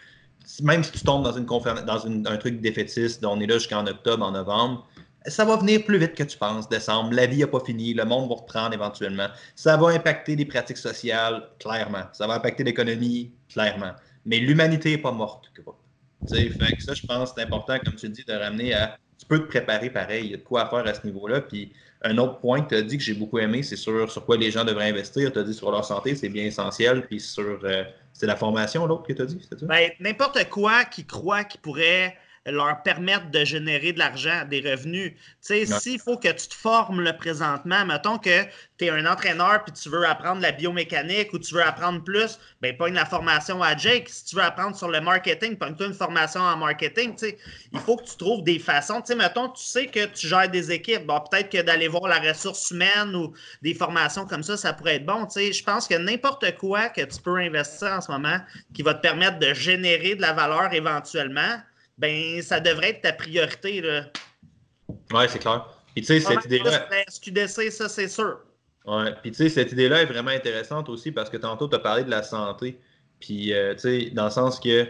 même 0.61 0.83
si 0.83 0.91
tu 0.91 0.99
tombes 1.01 1.23
dans, 1.23 1.33
une 1.33 2.21
dans 2.23 2.31
un 2.31 2.37
truc 2.37 2.61
défaitiste, 2.61 3.25
on 3.25 3.39
est 3.39 3.47
là 3.47 3.57
jusqu'en 3.57 3.85
octobre, 3.87 4.25
en 4.25 4.31
novembre, 4.31 4.87
ça 5.27 5.43
va 5.43 5.57
venir 5.57 5.83
plus 5.83 5.97
vite 5.97 6.13
que 6.13 6.23
tu 6.23 6.37
penses, 6.37 6.69
décembre. 6.69 7.13
La 7.13 7.25
vie 7.25 7.39
n'a 7.39 7.47
pas 7.47 7.59
fini, 7.59 7.93
le 7.93 8.05
monde 8.05 8.29
va 8.29 8.35
reprendre 8.35 8.73
éventuellement. 8.73 9.27
Ça 9.55 9.75
va 9.77 9.87
impacter 9.89 10.35
les 10.35 10.45
pratiques 10.45 10.77
sociales, 10.77 11.49
clairement. 11.59 12.03
Ça 12.13 12.27
va 12.27 12.35
impacter 12.35 12.63
l'économie, 12.63 13.33
clairement. 13.49 13.93
Mais 14.25 14.37
l'humanité 14.39 14.91
n'est 14.91 15.01
pas 15.01 15.11
morte. 15.11 15.51
Fait 16.27 16.73
que 16.73 16.83
ça, 16.83 16.93
je 16.93 17.03
pense, 17.07 17.33
c'est 17.35 17.43
important, 17.43 17.77
comme 17.83 17.95
tu 17.95 18.09
dis, 18.09 18.23
de 18.23 18.33
ramener 18.33 18.73
à. 18.73 18.97
Tu 19.17 19.25
peux 19.25 19.39
te 19.39 19.47
préparer 19.47 19.89
pareil. 19.89 20.25
Il 20.25 20.31
y 20.31 20.33
a 20.33 20.37
de 20.37 20.43
quoi 20.43 20.67
faire 20.69 20.85
à 20.85 20.93
ce 20.93 21.05
niveau-là. 21.05 21.41
Puis 21.41 21.71
un 22.01 22.17
autre 22.17 22.39
point 22.39 22.61
que 22.61 22.69
tu 22.69 22.75
as 22.75 22.81
dit 22.81 22.97
que 22.97 23.03
j'ai 23.03 23.13
beaucoup 23.13 23.39
aimé, 23.39 23.63
c'est 23.63 23.75
sur, 23.75 24.11
sur 24.11 24.25
quoi 24.25 24.37
les 24.37 24.51
gens 24.51 24.63
devraient 24.63 24.89
investir. 24.89 25.31
Tu 25.31 25.39
as 25.39 25.43
dit 25.43 25.53
sur 25.53 25.71
leur 25.71 25.85
santé, 25.85 26.15
c'est 26.15 26.29
bien 26.29 26.45
essentiel. 26.45 27.05
Puis 27.07 27.19
sur. 27.19 27.59
Euh, 27.63 27.83
c'est 28.13 28.27
la 28.27 28.37
formation, 28.37 28.85
l'autre 28.85 29.03
que 29.03 29.13
tu 29.13 29.21
as 29.21 29.25
dit, 29.25 29.45
c'est 29.47 29.59
ça? 29.59 29.65
Ben, 29.65 29.91
n'importe 29.99 30.49
quoi 30.49 30.85
qui 30.85 31.05
croit 31.05 31.43
qu'il 31.43 31.59
pourrait 31.59 32.15
leur 32.51 32.83
permettre 32.83 33.31
de 33.31 33.43
générer 33.43 33.91
de 33.91 33.99
l'argent, 33.99 34.45
des 34.49 34.59
revenus. 34.59 35.13
Tu 35.13 35.19
sais, 35.41 35.65
s'il 35.65 35.99
faut 35.99 36.17
que 36.17 36.27
tu 36.27 36.47
te 36.47 36.53
formes 36.53 37.01
le 37.01 37.15
présentement, 37.17 37.85
mettons 37.85 38.19
que 38.19 38.43
tu 38.77 38.85
es 38.85 38.89
un 38.89 39.05
entraîneur 39.05 39.63
puis 39.63 39.73
tu 39.73 39.89
veux 39.89 40.05
apprendre 40.05 40.41
la 40.41 40.51
biomécanique 40.51 41.33
ou 41.33 41.39
tu 41.39 41.55
veux 41.55 41.63
apprendre 41.63 42.03
plus, 42.03 42.39
ben 42.61 42.75
pas 42.77 42.89
la 42.89 43.05
formation 43.05 43.63
à 43.63 43.75
Jake. 43.75 44.09
Si 44.09 44.25
tu 44.25 44.35
veux 44.35 44.43
apprendre 44.43 44.75
sur 44.75 44.89
le 44.89 45.01
marketing, 45.01 45.57
pas 45.57 45.69
une 45.69 45.93
formation 45.93 46.41
en 46.41 46.57
marketing. 46.57 47.15
Tu 47.15 47.27
sais, 47.27 47.37
il 47.73 47.79
faut 47.79 47.97
que 47.97 48.05
tu 48.05 48.17
trouves 48.17 48.43
des 48.43 48.59
façons. 48.59 49.01
Tu 49.01 49.07
sais, 49.07 49.15
mettons, 49.15 49.49
tu 49.49 49.63
sais 49.63 49.87
que 49.87 50.05
tu 50.05 50.27
gères 50.27 50.49
des 50.49 50.71
équipes. 50.71 51.05
Bon, 51.05 51.19
peut-être 51.19 51.49
que 51.49 51.61
d'aller 51.61 51.87
voir 51.87 52.07
la 52.07 52.19
ressource 52.19 52.71
humaine 52.71 53.15
ou 53.15 53.33
des 53.61 53.73
formations 53.73 54.25
comme 54.25 54.43
ça, 54.43 54.55
ça 54.55 54.73
pourrait 54.73 54.95
être 54.95 55.05
bon. 55.05 55.25
Tu 55.25 55.33
sais, 55.33 55.53
je 55.53 55.63
pense 55.63 55.87
que 55.87 55.95
n'importe 55.95 56.55
quoi 56.57 56.89
que 56.89 57.01
tu 57.01 57.21
peux 57.21 57.37
investir 57.37 57.87
en 57.87 58.01
ce 58.01 58.11
moment 58.11 58.37
qui 58.73 58.83
va 58.83 58.93
te 58.93 59.01
permettre 59.01 59.39
de 59.39 59.53
générer 59.53 60.15
de 60.15 60.21
la 60.21 60.33
valeur 60.33 60.73
éventuellement, 60.73 61.59
ben 61.97 62.41
ça 62.41 62.59
devrait 62.59 62.89
être 62.91 63.01
ta 63.01 63.13
priorité. 63.13 63.81
Là. 63.81 64.05
Ouais, 65.13 65.27
c'est 65.27 65.39
clair. 65.39 65.67
Puis 65.93 66.03
tu 66.03 66.07
sais, 66.07 66.19
cette 66.19 66.45
idée-là. 66.45 66.87
SQDC, 67.07 67.71
ça, 67.71 67.87
c'est 67.87 68.09
sûr. 68.09 68.39
Ouais, 68.85 69.13
puis 69.21 69.31
tu 69.31 69.37
sais, 69.37 69.49
cette 69.49 69.71
idée-là 69.71 70.01
est 70.01 70.05
vraiment 70.05 70.31
intéressante 70.31 70.89
aussi 70.89 71.11
parce 71.11 71.29
que 71.29 71.37
tantôt, 71.37 71.67
tu 71.67 71.75
as 71.75 71.79
parlé 71.79 72.03
de 72.03 72.09
la 72.09 72.21
santé. 72.21 72.79
Puis, 73.19 73.53
euh, 73.53 73.73
tu 73.73 73.79
sais, 73.79 74.09
dans 74.11 74.25
le 74.25 74.31
sens 74.31 74.59
que 74.59 74.87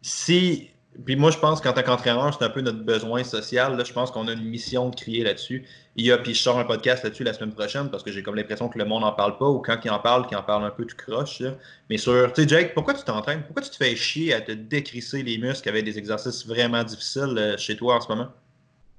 si 0.00 0.70
puis 1.04 1.16
moi, 1.16 1.30
je 1.30 1.38
pense 1.38 1.60
qu'en 1.60 1.72
tant 1.72 1.82
qu'entraîneur, 1.82 2.36
c'est 2.38 2.44
un 2.44 2.50
peu 2.50 2.60
notre 2.60 2.82
besoin 2.84 3.24
social. 3.24 3.76
Là. 3.76 3.82
Je 3.84 3.92
pense 3.92 4.10
qu'on 4.10 4.28
a 4.28 4.32
une 4.32 4.44
mission 4.44 4.90
de 4.90 4.94
crier 4.94 5.24
là-dessus. 5.24 5.66
Il 5.96 6.06
y 6.06 6.12
a, 6.12 6.18
puis 6.18 6.34
je 6.34 6.40
sors 6.40 6.58
un 6.58 6.64
podcast 6.64 7.02
là-dessus 7.02 7.24
la 7.24 7.32
semaine 7.32 7.52
prochaine 7.52 7.90
parce 7.90 8.02
que 8.02 8.12
j'ai 8.12 8.22
comme 8.22 8.36
l'impression 8.36 8.68
que 8.68 8.78
le 8.78 8.84
monde 8.84 9.02
n'en 9.02 9.12
parle 9.12 9.36
pas 9.38 9.48
ou 9.48 9.58
quand 9.58 9.76
il 9.84 9.90
en 9.90 9.98
parle, 9.98 10.26
qu'il 10.26 10.36
en 10.36 10.42
parle 10.42 10.64
un 10.64 10.70
peu 10.70 10.84
tout 10.84 10.96
croche. 10.96 11.42
Mais 11.90 11.98
sur, 11.98 12.32
tu 12.32 12.42
sais, 12.42 12.48
Jake, 12.48 12.74
pourquoi 12.74 12.94
tu 12.94 13.02
t'entraînes? 13.02 13.42
Pourquoi 13.42 13.62
tu 13.62 13.70
te 13.70 13.76
fais 13.76 13.96
chier 13.96 14.34
à 14.34 14.40
te 14.40 14.52
décrisser 14.52 15.22
les 15.22 15.36
muscles 15.38 15.68
avec 15.68 15.84
des 15.84 15.98
exercices 15.98 16.46
vraiment 16.46 16.84
difficiles 16.84 17.34
euh, 17.36 17.56
chez 17.56 17.76
toi 17.76 17.96
en 17.96 18.00
ce 18.00 18.08
moment? 18.08 18.28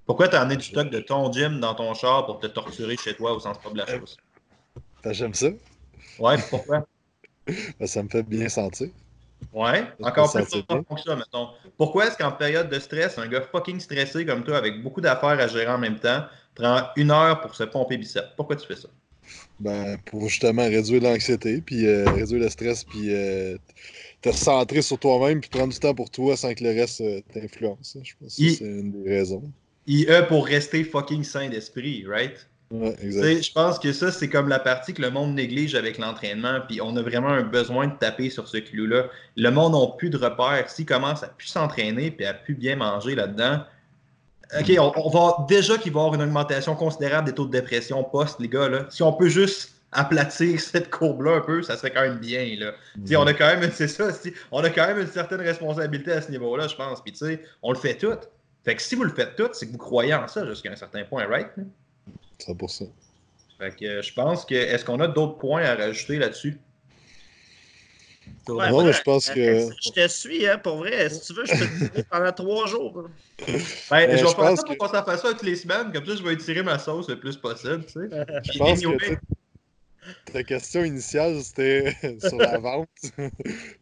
Pourquoi 0.05 0.27
t'as 0.27 0.41
amené 0.41 0.57
du 0.57 0.65
stock 0.65 0.89
de 0.89 0.99
ton 0.99 1.31
gym 1.31 1.59
dans 1.59 1.75
ton 1.75 1.93
char 1.93 2.25
pour 2.25 2.39
te 2.39 2.47
torturer 2.47 2.97
chez 2.97 3.15
toi 3.15 3.33
au 3.33 3.39
sens 3.39 3.57
pas 3.57 3.69
de 3.69 3.77
la 3.77 3.87
chose? 3.87 4.17
J'aime 5.11 5.33
ça. 5.33 5.47
Ouais, 6.19 6.35
pourquoi? 6.49 6.85
ça 7.85 8.03
me 8.03 8.09
fait 8.09 8.23
bien 8.23 8.49
sentir. 8.49 8.89
Ouais, 9.51 9.83
encore 10.01 10.33
plus 10.33 10.45
que 10.49 10.59
ça, 11.05 11.15
mettons. 11.15 11.49
Pourquoi 11.77 12.07
est-ce 12.07 12.17
qu'en 12.17 12.31
période 12.31 12.69
de 12.69 12.79
stress, 12.79 13.17
un 13.17 13.27
gars 13.27 13.41
fucking 13.41 13.79
stressé 13.79 14.25
comme 14.25 14.43
toi, 14.43 14.57
avec 14.57 14.83
beaucoup 14.83 14.99
d'affaires 15.01 15.39
à 15.39 15.47
gérer 15.47 15.67
en 15.71 15.77
même 15.77 15.97
temps, 15.99 16.25
prend 16.55 16.89
une 16.97 17.11
heure 17.11 17.39
pour 17.41 17.55
se 17.55 17.63
pomper 17.63 17.97
biceps? 17.97 18.27
Pourquoi 18.35 18.57
tu 18.57 18.67
fais 18.67 18.75
ça? 18.75 18.89
Ben, 19.59 19.97
pour 20.05 20.27
justement 20.27 20.63
réduire 20.63 21.01
l'anxiété, 21.01 21.61
puis 21.61 21.85
euh, 21.87 22.11
réduire 22.11 22.41
le 22.41 22.49
stress, 22.49 22.83
puis 22.83 23.13
euh, 23.13 23.57
te 24.21 24.31
centrer 24.31 24.81
sur 24.81 24.99
toi-même, 24.99 25.39
puis 25.39 25.49
prendre 25.49 25.71
du 25.71 25.79
temps 25.79 25.93
pour 25.95 26.09
toi 26.09 26.35
sans 26.35 26.53
que 26.53 26.63
le 26.63 26.71
reste 26.71 27.01
euh, 27.01 27.21
t'influence. 27.33 27.97
Je 28.03 28.13
pense 28.19 28.37
que 28.37 28.49
c'est 28.49 28.65
une 28.65 28.91
des 28.91 29.09
raisons. 29.09 29.43
IE 29.87 30.07
pour 30.27 30.45
rester 30.45 30.83
fucking 30.83 31.23
sain 31.23 31.49
d'esprit, 31.49 32.05
right? 32.05 32.49
Ouais. 32.71 32.95
Je 33.01 33.51
pense 33.51 33.77
que 33.77 33.93
ça, 33.93 34.11
c'est 34.11 34.27
comme 34.27 34.49
la 34.49 34.59
partie 34.59 34.93
que 34.93 35.01
le 35.01 35.11
monde 35.11 35.35
néglige 35.35 35.75
avec 35.75 35.97
l'entraînement, 35.97 36.61
puis 36.67 36.81
on 36.81 36.95
a 36.95 37.01
vraiment 37.01 37.29
un 37.29 37.43
besoin 37.43 37.87
de 37.87 37.93
taper 37.93 38.29
sur 38.29 38.47
ce 38.47 38.57
clou-là. 38.57 39.05
Le 39.37 39.49
monde 39.51 39.73
n'a 39.73 39.87
plus 39.97 40.09
de 40.09 40.17
repères. 40.17 40.69
S'il 40.69 40.85
commence 40.85 41.23
à 41.23 41.27
plus 41.27 41.47
s'entraîner 41.47 42.11
puis 42.11 42.25
à 42.25 42.33
plus 42.33 42.55
bien 42.55 42.75
manger 42.75 43.13
là-dedans, 43.15 43.61
OK, 44.59 44.71
on, 44.79 45.09
va 45.09 45.45
déjà 45.47 45.77
qu'il 45.77 45.91
va 45.91 46.01
y 46.01 46.03
avoir 46.03 46.15
une 46.15 46.27
augmentation 46.27 46.75
considérable 46.75 47.27
des 47.27 47.33
taux 47.33 47.45
de 47.45 47.51
dépression 47.51 48.03
post, 48.03 48.39
les 48.39 48.47
gars. 48.47 48.69
Là. 48.69 48.85
Si 48.89 49.03
on 49.03 49.13
peut 49.13 49.27
juste 49.27 49.73
aplatir 49.91 50.59
cette 50.59 50.89
courbe-là 50.89 51.37
un 51.37 51.41
peu, 51.41 51.61
ça 51.63 51.77
serait 51.77 51.91
quand 51.91 52.01
même 52.01 52.19
bien. 52.19 52.55
Là. 52.59 52.73
On 53.17 53.27
a 53.27 53.33
quand 53.33 53.47
même, 53.47 53.71
c'est 53.71 53.87
ça, 53.87 54.09
on 54.51 54.63
a 54.63 54.69
quand 54.69 54.87
même 54.87 54.99
une 54.99 55.07
certaine 55.07 55.41
responsabilité 55.41 56.11
à 56.11 56.21
ce 56.21 56.31
niveau-là, 56.31 56.67
je 56.67 56.75
pense. 56.75 57.01
Puis 57.01 57.11
tu 57.11 57.19
sais, 57.19 57.43
on 57.61 57.71
le 57.71 57.77
fait 57.77 57.95
tout. 57.95 58.17
Fait 58.63 58.75
que 58.75 58.81
si 58.81 58.95
vous 58.95 59.03
le 59.03 59.11
faites 59.11 59.35
tout, 59.35 59.49
c'est 59.53 59.67
que 59.67 59.71
vous 59.71 59.77
croyez 59.77 60.13
en 60.13 60.27
ça 60.27 60.45
jusqu'à 60.45 60.71
un 60.71 60.75
certain 60.75 61.03
point, 61.03 61.25
right? 61.27 61.49
100%. 62.39 62.89
Fait 63.57 63.75
que 63.75 64.01
je 64.01 64.13
pense 64.13 64.45
que. 64.45 64.55
Est-ce 64.55 64.83
qu'on 64.83 64.99
a 64.99 65.07
d'autres 65.07 65.37
points 65.37 65.63
à 65.63 65.75
rajouter 65.75 66.17
là-dessus? 66.17 66.59
Ouais, 68.47 68.69
non, 68.69 68.91
je 68.91 69.01
pense 69.01 69.29
que. 69.29 69.69
Je 69.81 69.91
te 69.91 70.07
suis, 70.07 70.47
hein, 70.47 70.57
pour 70.57 70.77
vrai. 70.77 71.09
Si 71.09 71.21
tu 71.21 71.33
veux, 71.33 71.45
je 71.45 71.53
peux 71.53 72.01
te 72.01 72.09
pendant 72.09 72.31
trois 72.31 72.67
jours. 72.67 73.09
Ben, 73.91 74.09
euh, 74.09 74.17
je 74.17 74.23
vais 74.23 74.33
faire 74.33 74.57
ça 74.57 74.63
pour 74.65 74.77
qu'on 74.77 74.87
s'en 74.87 75.03
fasse 75.03 75.21
ça 75.21 75.29
toutes 75.33 75.43
les 75.43 75.57
semaines. 75.57 75.91
Comme 75.91 76.05
ça, 76.05 76.15
je 76.15 76.23
vais 76.23 76.33
étirer 76.33 76.63
ma 76.63 76.79
sauce 76.79 77.09
le 77.09 77.19
plus 77.19 77.35
possible. 77.35 77.85
Tu 77.85 77.93
sais. 77.93 78.09
je 78.43 78.57
pense 78.57 78.81
que 78.81 79.15
ta 80.31 80.43
question 80.43 80.83
initiale, 80.83 81.41
c'était 81.43 81.95
sur 82.19 82.37
la 82.37 82.57
vente. 82.59 82.89
tu 83.01 83.21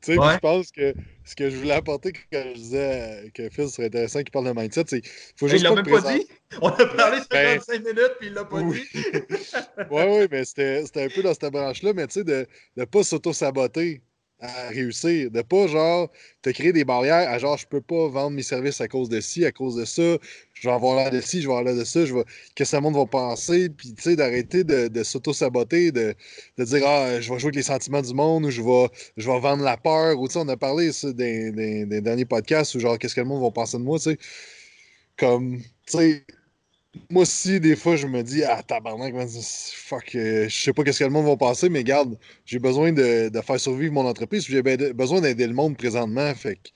sais, 0.02 0.14
je 0.16 0.40
pense 0.40 0.72
que 0.72 0.94
ce 1.24 1.36
que 1.36 1.50
je 1.50 1.58
voulais 1.58 1.74
apporter 1.74 2.14
quand 2.32 2.44
je 2.50 2.54
disais 2.54 3.32
que 3.34 3.50
Phil 3.50 3.70
serait 3.70 3.88
intéressant 3.88 4.20
qu'il 4.20 4.32
parle 4.32 4.48
de 4.48 4.60
mindset, 4.60 4.84
c'est 4.88 5.02
faut 5.38 5.48
juste. 5.48 5.62
Il 5.62 5.64
l'a 5.64 5.76
même 5.76 5.86
pas 5.86 6.14
dit. 6.14 6.28
On 6.62 6.70
a 6.70 6.86
parlé 6.86 7.18
55 7.32 7.68
ben, 7.68 7.80
minutes 7.80 8.16
puis 8.20 8.28
il 8.28 8.34
l'a 8.34 8.46
pas 8.46 8.62
dit. 8.62 8.84
oui, 9.92 10.04
oui, 10.08 10.28
mais 10.32 10.46
c'était 10.46 10.84
un 10.96 11.10
peu 11.10 11.24
dans 11.24 11.34
cette 11.34 11.52
branche-là, 11.52 11.94
mais 11.94 12.08
tu 12.08 12.14
sais, 12.14 12.24
de 12.24 12.46
ne 12.78 12.86
pas 12.86 13.04
s'auto-saboter 13.04 14.02
à 14.44 14.70
réussir. 14.70 15.32
De 15.32 15.42
pas, 15.42 15.68
genre, 15.68 16.12
te 16.42 16.50
créer 16.50 16.74
des 16.74 16.84
barrières 16.84 17.30
à 17.30 17.40
genre, 17.40 17.58
je 17.58 17.66
peux 17.66 17.82
pas 17.82 18.08
vendre 18.10 18.32
mes 18.32 18.44
services 18.44 18.82
à 18.82 18.88
cause 18.88 19.10
de 19.10 19.22
ci, 19.22 19.46
à 19.46 19.52
cause 19.52 19.76
de 19.76 19.86
ça, 19.86 20.18
je 20.54 20.68
vais 20.68 20.74
avoir 20.74 20.98
l'air 20.98 21.12
de 21.12 21.22
ci, 21.22 21.42
je 21.42 21.48
vais 21.48 21.54
avoir 21.54 21.64
l'air 21.64 21.76
de 21.76 21.86
ça, 21.86 22.06
je 22.06 22.14
vais... 22.14 22.24
qu'est-ce 22.56 22.72
que 22.72 22.76
le 22.78 22.82
monde 22.82 22.96
va 22.96 23.06
penser, 23.06 23.70
puis 23.70 23.94
tu 23.94 24.02
sais, 24.02 24.16
d'arrêter 24.16 24.64
de, 24.64 24.90
de 24.90 25.04
s'auto-saboter, 25.04 25.92
de, 25.92 26.14
de, 26.58 26.64
dire, 26.66 26.86
ah, 26.86 27.22
je 27.22 27.32
vais 27.32 27.40
jouer 27.40 27.48
avec 27.48 27.56
les 27.56 27.64
sentiments 27.64 28.02
du 28.02 28.14
monde, 28.14 28.46
ou 28.46 28.52
je 28.52 28.62
vais, 28.62 28.90
je 29.18 29.30
vais 29.32 29.40
vendre 29.40 29.64
la 29.64 29.78
peur, 29.78 30.20
ou 30.20 30.28
tu 30.28 30.34
sais, 30.34 30.40
on 30.40 30.48
a 30.50 30.58
parlé 30.58 30.92
ça 30.92 31.12
des, 31.14 31.52
des, 31.52 32.02
derniers 32.02 32.26
podcasts, 32.26 32.76
ou 32.76 32.80
genre, 32.80 33.00
qu'est-ce 33.00 33.16
que 33.16 33.22
le 33.22 33.28
monde 33.28 33.44
va 33.44 33.52
penser 33.52 33.78
de 33.78 33.84
moi, 33.84 33.98
tu 33.98 34.12
sais. 34.12 34.18
Comme, 35.18 35.60
tu 35.88 35.98
sais, 35.98 36.26
moi 37.10 37.24
aussi, 37.24 37.60
des 37.60 37.76
fois, 37.76 37.96
je 37.96 38.08
me 38.08 38.22
dis, 38.24 38.44
ah, 38.44 38.62
tabarnak, 38.64 39.14
fuck, 39.74 40.16
euh, 40.16 40.48
je 40.48 40.56
sais 40.64 40.74
pas 40.74 40.84
qu'est-ce 40.84 41.00
que 41.00 41.04
le 41.06 41.10
monde 41.10 41.26
va 41.26 41.38
passer, 41.38 41.70
mais 41.70 41.84
garde, 41.84 42.18
j'ai 42.46 42.60
besoin 42.60 42.92
de, 42.92 43.30
de, 43.30 43.42
faire 43.42 43.60
survivre 43.60 43.94
mon 43.94 44.06
entreprise, 44.08 44.46
j'ai 44.46 44.62
besoin 44.62 45.22
d'aider 45.22 45.48
le 45.48 45.54
monde 45.54 45.78
présentement, 45.78 46.34
fait 46.36 46.56
que, 46.56 46.70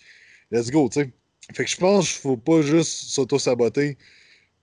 let's 0.52 0.72
go, 0.72 0.90
tu 0.90 1.02
sais. 1.02 1.12
Fait 1.54 1.64
que 1.64 1.70
je 1.70 1.78
pense 1.78 2.12
qu'il 2.12 2.22
faut 2.22 2.38
pas 2.38 2.62
juste 2.62 3.10
s'auto-saboter 3.12 3.98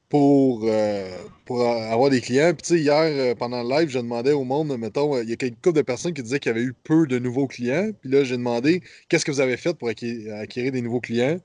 pour, 0.08 0.62
euh, 0.64 1.18
pour 1.44 1.62
avoir 1.66 2.10
des 2.10 2.20
clients. 2.20 2.52
Puis, 2.54 2.62
tu 2.62 2.74
sais, 2.74 2.80
hier, 2.80 2.94
euh, 3.02 3.34
pendant 3.34 3.62
le 3.62 3.68
live, 3.68 3.88
je 3.88 3.98
demandais 3.98 4.32
au 4.32 4.44
monde, 4.44 4.76
mettons, 4.78 5.20
il 5.20 5.30
y 5.30 5.32
a 5.32 5.36
quelques 5.36 5.72
de 5.72 5.82
personnes 5.82 6.14
qui 6.14 6.22
disaient 6.22 6.40
qu'il 6.40 6.50
y 6.50 6.54
avait 6.54 6.64
eu 6.64 6.74
peu 6.84 7.06
de 7.06 7.18
nouveaux 7.18 7.46
clients. 7.46 7.90
Puis 8.00 8.10
là, 8.10 8.24
j'ai 8.24 8.36
demandé, 8.36 8.82
qu'est-ce 9.08 9.24
que 9.24 9.30
vous 9.32 9.40
avez 9.40 9.56
fait 9.56 9.74
pour 9.74 9.88
acquérir 9.88 10.72
des 10.72 10.82
nouveaux 10.82 11.00
clients? 11.00 11.38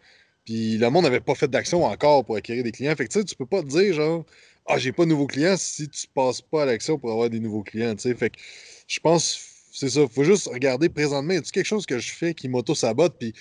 Puis 0.50 0.80
le 0.80 0.90
monde 0.90 1.04
n'avait 1.04 1.20
pas 1.20 1.36
fait 1.36 1.48
d'action 1.48 1.86
encore 1.86 2.26
pour 2.26 2.36
acquérir 2.36 2.64
des 2.64 2.72
clients. 2.72 2.96
Fait 2.96 3.06
que 3.06 3.14
tu 3.14 3.20
sais, 3.20 3.26
tu 3.26 3.36
peux 3.36 3.46
pas 3.46 3.62
te 3.62 3.68
dire 3.68 3.94
genre 3.94 4.26
Ah, 4.66 4.80
j'ai 4.80 4.92
pas 4.92 5.04
de 5.04 5.10
nouveaux 5.10 5.28
clients 5.28 5.56
si 5.56 5.88
tu 5.88 6.08
passes 6.08 6.42
pas 6.42 6.64
à 6.64 6.66
l'action 6.66 6.98
pour 6.98 7.12
avoir 7.12 7.30
des 7.30 7.40
nouveaux 7.40 7.62
clients. 7.62 7.94
Sais. 7.96 8.16
Fait 8.16 8.32
que 8.32 8.40
je 8.88 9.00
pense 9.00 9.40
c'est 9.72 9.90
ça. 9.90 10.08
Faut 10.08 10.24
juste 10.24 10.48
regarder 10.48 10.90
présentement, 10.90 11.34
y 11.34 11.38
a 11.38 11.42
quelque 11.42 11.66
chose 11.66 11.86
que 11.86 12.00
je 12.00 12.12
fais 12.12 12.34
qui 12.34 12.50
m'auto-sabote, 12.50 13.16
puis 13.20 13.34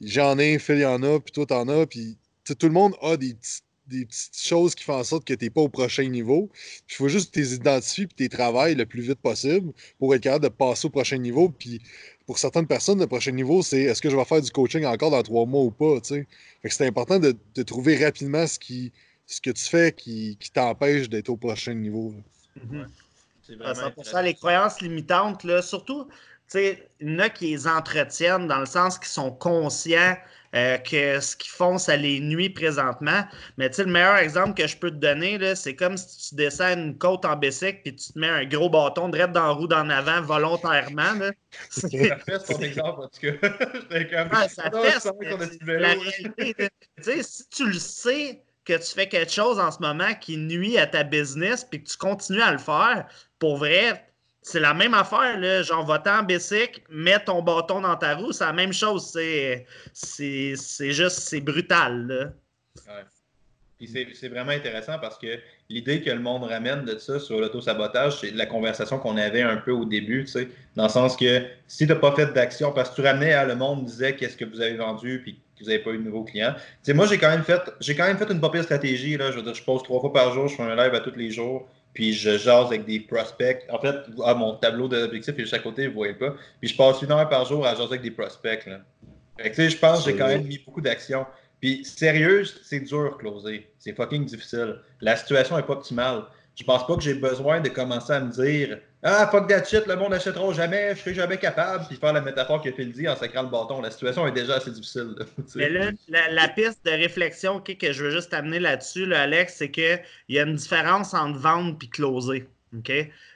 j'en 0.00 0.38
ai, 0.38 0.60
Phil 0.60 0.78
y 0.78 0.86
en 0.86 1.02
a, 1.02 1.18
puis 1.18 1.32
toi 1.32 1.46
t'en 1.46 1.66
as, 1.68 1.84
puis 1.86 2.16
tout 2.44 2.54
le 2.62 2.72
monde 2.72 2.94
a 3.02 3.16
des 3.16 3.34
petites 3.34 3.64
choses 4.32 4.74
qui 4.74 4.84
font 4.84 4.94
en 4.94 5.04
sorte 5.04 5.24
que 5.24 5.34
tu 5.34 5.44
n'es 5.44 5.50
pas 5.50 5.60
au 5.60 5.68
prochain 5.68 6.08
niveau. 6.08 6.50
Il 6.88 6.94
faut 6.94 7.08
juste 7.08 7.30
que 7.30 7.34
tu 7.34 7.40
les 7.40 7.54
identifies 7.54 8.02
et 8.02 8.28
tu 8.28 8.28
travailles 8.28 8.74
le 8.74 8.86
plus 8.86 9.02
vite 9.02 9.20
possible 9.20 9.72
pour 9.98 10.14
être 10.14 10.22
capable 10.22 10.44
de 10.44 10.48
passer 10.48 10.86
au 10.86 10.90
prochain 10.90 11.18
niveau. 11.18 11.48
Puis 11.48 11.80
pour 12.26 12.38
certaines 12.38 12.66
personnes, 12.66 12.98
le 12.98 13.06
prochain 13.06 13.32
niveau, 13.32 13.62
c'est 13.62 13.82
est-ce 13.82 14.02
que 14.02 14.10
je 14.10 14.16
vais 14.16 14.24
faire 14.24 14.42
du 14.42 14.50
coaching 14.50 14.84
encore 14.84 15.10
dans 15.10 15.22
trois 15.22 15.46
mois 15.46 15.62
ou 15.62 15.70
pas? 15.70 15.98
c'est 16.02 16.86
important 16.86 17.18
de, 17.18 17.62
trouver 17.62 18.04
rapidement 18.04 18.46
ce, 18.46 18.58
qui, 18.58 18.92
ce 19.26 19.40
que 19.40 19.50
tu 19.50 19.64
fais 19.64 19.92
qui, 19.92 20.36
t'empêche 20.52 21.08
d'être 21.08 21.28
au 21.28 21.36
prochain 21.36 21.74
niveau. 21.74 22.14
Mhm. 22.62 22.86
C'est 23.42 23.54
ça, 24.04 24.22
les 24.22 24.34
croyances 24.34 24.80
limitantes, 24.80 25.44
là, 25.44 25.62
surtout, 25.62 26.08
il 26.54 26.78
y 27.00 27.14
en 27.14 27.18
a 27.20 27.28
qui 27.28 27.48
les 27.48 27.66
entretiennent 27.66 28.48
dans 28.48 28.58
le 28.58 28.66
sens 28.66 28.98
qu'ils 28.98 29.08
sont 29.08 29.30
conscients 29.30 30.16
euh, 30.56 30.78
que 30.78 31.20
ce 31.20 31.36
qu'ils 31.36 31.50
font, 31.50 31.76
ça 31.76 31.96
les 31.96 32.18
nuit 32.18 32.48
présentement. 32.48 33.24
Mais 33.58 33.70
le 33.76 33.84
meilleur 33.84 34.16
exemple 34.16 34.54
que 34.54 34.66
je 34.66 34.76
peux 34.76 34.90
te 34.90 34.96
donner, 34.96 35.54
c'est 35.54 35.76
comme 35.76 35.98
si 35.98 36.30
tu 36.30 36.34
descends 36.34 36.72
une 36.72 36.96
côte 36.96 37.26
en 37.26 37.36
bicycle 37.36 37.80
et 37.84 37.94
tu 37.94 38.12
te 38.12 38.18
mets 38.18 38.28
un 38.28 38.44
gros 38.46 38.70
bâton 38.70 39.10
direct 39.10 39.32
dans 39.32 39.44
la 39.44 39.50
roue 39.50 39.68
d'en 39.68 39.90
avant 39.90 40.22
volontairement. 40.22 41.12
Là. 41.14 41.32
Ça 41.70 41.88
fait 41.90 42.38
ton 42.46 42.58
exemple, 42.60 43.02
en 43.02 43.08
tout 43.08 43.20
cas. 43.20 43.48
ça 44.48 44.70
fait 45.20 45.78
la 45.78 45.88
réalité. 45.88 46.54
si 47.22 47.48
tu 47.50 47.66
le 47.66 47.78
sais 47.78 48.42
que 48.64 48.72
tu 48.74 48.94
fais 48.94 49.08
quelque 49.08 49.32
chose 49.32 49.58
en 49.58 49.70
ce 49.70 49.78
moment 49.80 50.14
qui 50.20 50.36
nuit 50.38 50.78
à 50.78 50.86
ta 50.86 51.04
business 51.04 51.64
puis 51.64 51.82
que 51.82 51.88
tu 51.88 51.96
continues 51.96 52.42
à 52.42 52.52
le 52.52 52.58
faire, 52.58 53.06
pour 53.38 53.58
vrai, 53.58 54.06
c'est 54.46 54.60
la 54.60 54.74
même 54.74 54.94
affaire, 54.94 55.40
là. 55.40 55.62
Genre, 55.62 55.84
va-t'en 55.84 56.20
en 56.20 56.22
bicycle, 56.22 56.80
mets 56.88 57.18
ton 57.18 57.42
bâton 57.42 57.80
dans 57.80 57.96
ta 57.96 58.14
roue, 58.14 58.30
c'est 58.30 58.44
la 58.44 58.52
même 58.52 58.72
chose. 58.72 59.10
C'est, 59.12 59.66
juste, 60.92 61.18
c'est 61.18 61.40
brutal. 61.40 62.32
Ouais. 62.86 63.04
Puis 63.76 63.90
c'est, 64.14 64.28
vraiment 64.28 64.52
intéressant 64.52 65.00
parce 65.00 65.18
que 65.18 65.38
l'idée 65.68 66.00
que 66.00 66.10
le 66.10 66.20
monde 66.20 66.44
ramène 66.44 66.84
de 66.84 66.96
ça 66.96 67.18
sur 67.18 67.40
l'auto-sabotage, 67.40 68.20
c'est 68.20 68.30
la 68.30 68.46
conversation 68.46 69.00
qu'on 69.00 69.16
avait 69.16 69.42
un 69.42 69.56
peu 69.56 69.72
au 69.72 69.84
début, 69.84 70.24
tu 70.24 70.30
sais, 70.30 70.48
dans 70.76 70.84
le 70.84 70.90
sens 70.90 71.16
que 71.16 71.42
si 71.66 71.86
tu 71.86 71.92
n'as 71.92 71.98
pas 71.98 72.14
fait 72.14 72.32
d'action, 72.32 72.70
parce 72.70 72.90
que 72.90 72.94
tu 72.94 73.00
ramenais 73.00 73.32
à 73.32 73.44
le 73.44 73.56
monde 73.56 73.84
disait 73.84 74.14
qu'est-ce 74.14 74.36
que 74.36 74.44
vous 74.44 74.60
avez 74.60 74.76
vendu, 74.76 75.22
puis 75.22 75.40
que 75.58 75.64
vous 75.64 75.70
n'avez 75.70 75.82
pas 75.82 75.90
eu 75.90 75.98
de 75.98 76.04
nouveaux 76.04 76.24
clients. 76.24 76.54
Tu 76.54 76.62
sais, 76.82 76.94
moi, 76.94 77.06
j'ai 77.06 77.18
quand 77.18 77.30
même 77.30 77.42
fait, 77.42 77.62
j'ai 77.80 77.96
quand 77.96 78.06
même 78.06 78.16
fait 78.16 78.30
une 78.30 78.40
papier 78.40 78.62
stratégie, 78.62 79.16
là. 79.16 79.32
Je 79.32 79.38
veux 79.38 79.42
dire, 79.42 79.54
je 79.54 79.64
pose 79.64 79.82
trois 79.82 80.00
fois 80.00 80.12
par 80.12 80.32
jour, 80.32 80.46
je 80.46 80.54
fais 80.54 80.62
un 80.62 80.76
live 80.76 80.94
à 80.94 81.00
tous 81.00 81.16
les 81.16 81.32
jours 81.32 81.68
puis 81.96 82.12
je 82.12 82.36
jase 82.36 82.66
avec 82.66 82.84
des 82.84 83.00
prospects. 83.00 83.64
En 83.70 83.80
fait, 83.80 83.96
à 84.22 84.34
mon 84.34 84.54
tableau 84.56 84.86
d'objectifs 84.86 85.34
est 85.34 85.40
juste 85.40 85.54
à 85.54 85.60
côté, 85.60 85.84
vous 85.84 85.92
ne 85.92 85.96
voyez 85.96 86.12
pas. 86.12 86.34
Puis 86.60 86.68
je 86.68 86.76
passe 86.76 87.00
une 87.00 87.10
heure 87.10 87.26
par 87.26 87.46
jour 87.46 87.66
à 87.66 87.70
jaser 87.70 87.84
avec 87.84 88.02
des 88.02 88.10
prospects. 88.10 88.66
Là. 88.66 88.80
Fait 89.38 89.50
que, 89.50 89.66
je 89.66 89.76
pense 89.78 90.04
que 90.04 90.10
j'ai 90.10 90.16
quand 90.18 90.26
même 90.26 90.44
mis 90.44 90.58
beaucoup 90.58 90.82
d'actions. 90.82 91.24
Puis 91.58 91.86
sérieux, 91.86 92.44
c'est 92.44 92.80
dur 92.80 93.16
closer. 93.16 93.66
C'est 93.78 93.96
fucking 93.96 94.26
difficile. 94.26 94.76
La 95.00 95.16
situation 95.16 95.56
n'est 95.56 95.62
pas 95.62 95.72
optimale. 95.72 96.24
Je 96.56 96.64
pense 96.64 96.86
pas 96.86 96.96
que 96.96 97.02
j'ai 97.02 97.14
besoin 97.14 97.60
de 97.60 97.68
commencer 97.68 98.12
à 98.12 98.20
me 98.20 98.32
dire 98.32 98.78
ah, 99.02 99.28
fuck 99.30 99.46
that 99.46 99.64
shit, 99.64 99.86
le 99.86 99.94
monde 99.94 100.10
n'achètera 100.10 100.52
jamais, 100.52 100.94
je 100.96 101.00
serai 101.00 101.14
jamais 101.14 101.38
capable, 101.38 101.86
puis 101.86 101.96
faire 101.96 102.12
la 102.12 102.22
métaphore 102.22 102.60
que 102.60 102.72
Phil 102.72 102.92
dit 102.92 103.06
en 103.06 103.14
sacrant 103.14 103.42
le 103.42 103.50
bâton. 103.50 103.80
La 103.80 103.92
situation 103.92 104.26
est 104.26 104.32
déjà 104.32 104.56
assez 104.56 104.72
difficile. 104.72 105.14
Mais 105.54 105.68
là, 105.68 105.92
la, 106.08 106.48
piste 106.48 106.84
de 106.84 106.90
réflexion 106.90 107.60
que 107.60 107.92
je 107.92 108.04
veux 108.04 108.10
juste 108.10 108.34
amener 108.34 108.58
là-dessus, 108.58 109.14
Alex, 109.14 109.56
c'est 109.58 109.70
qu'il 109.70 110.02
y 110.28 110.38
a 110.38 110.42
une 110.42 110.56
différence 110.56 111.14
entre 111.14 111.38
vendre 111.38 111.76
et 111.80 111.88
closer. 111.88 112.48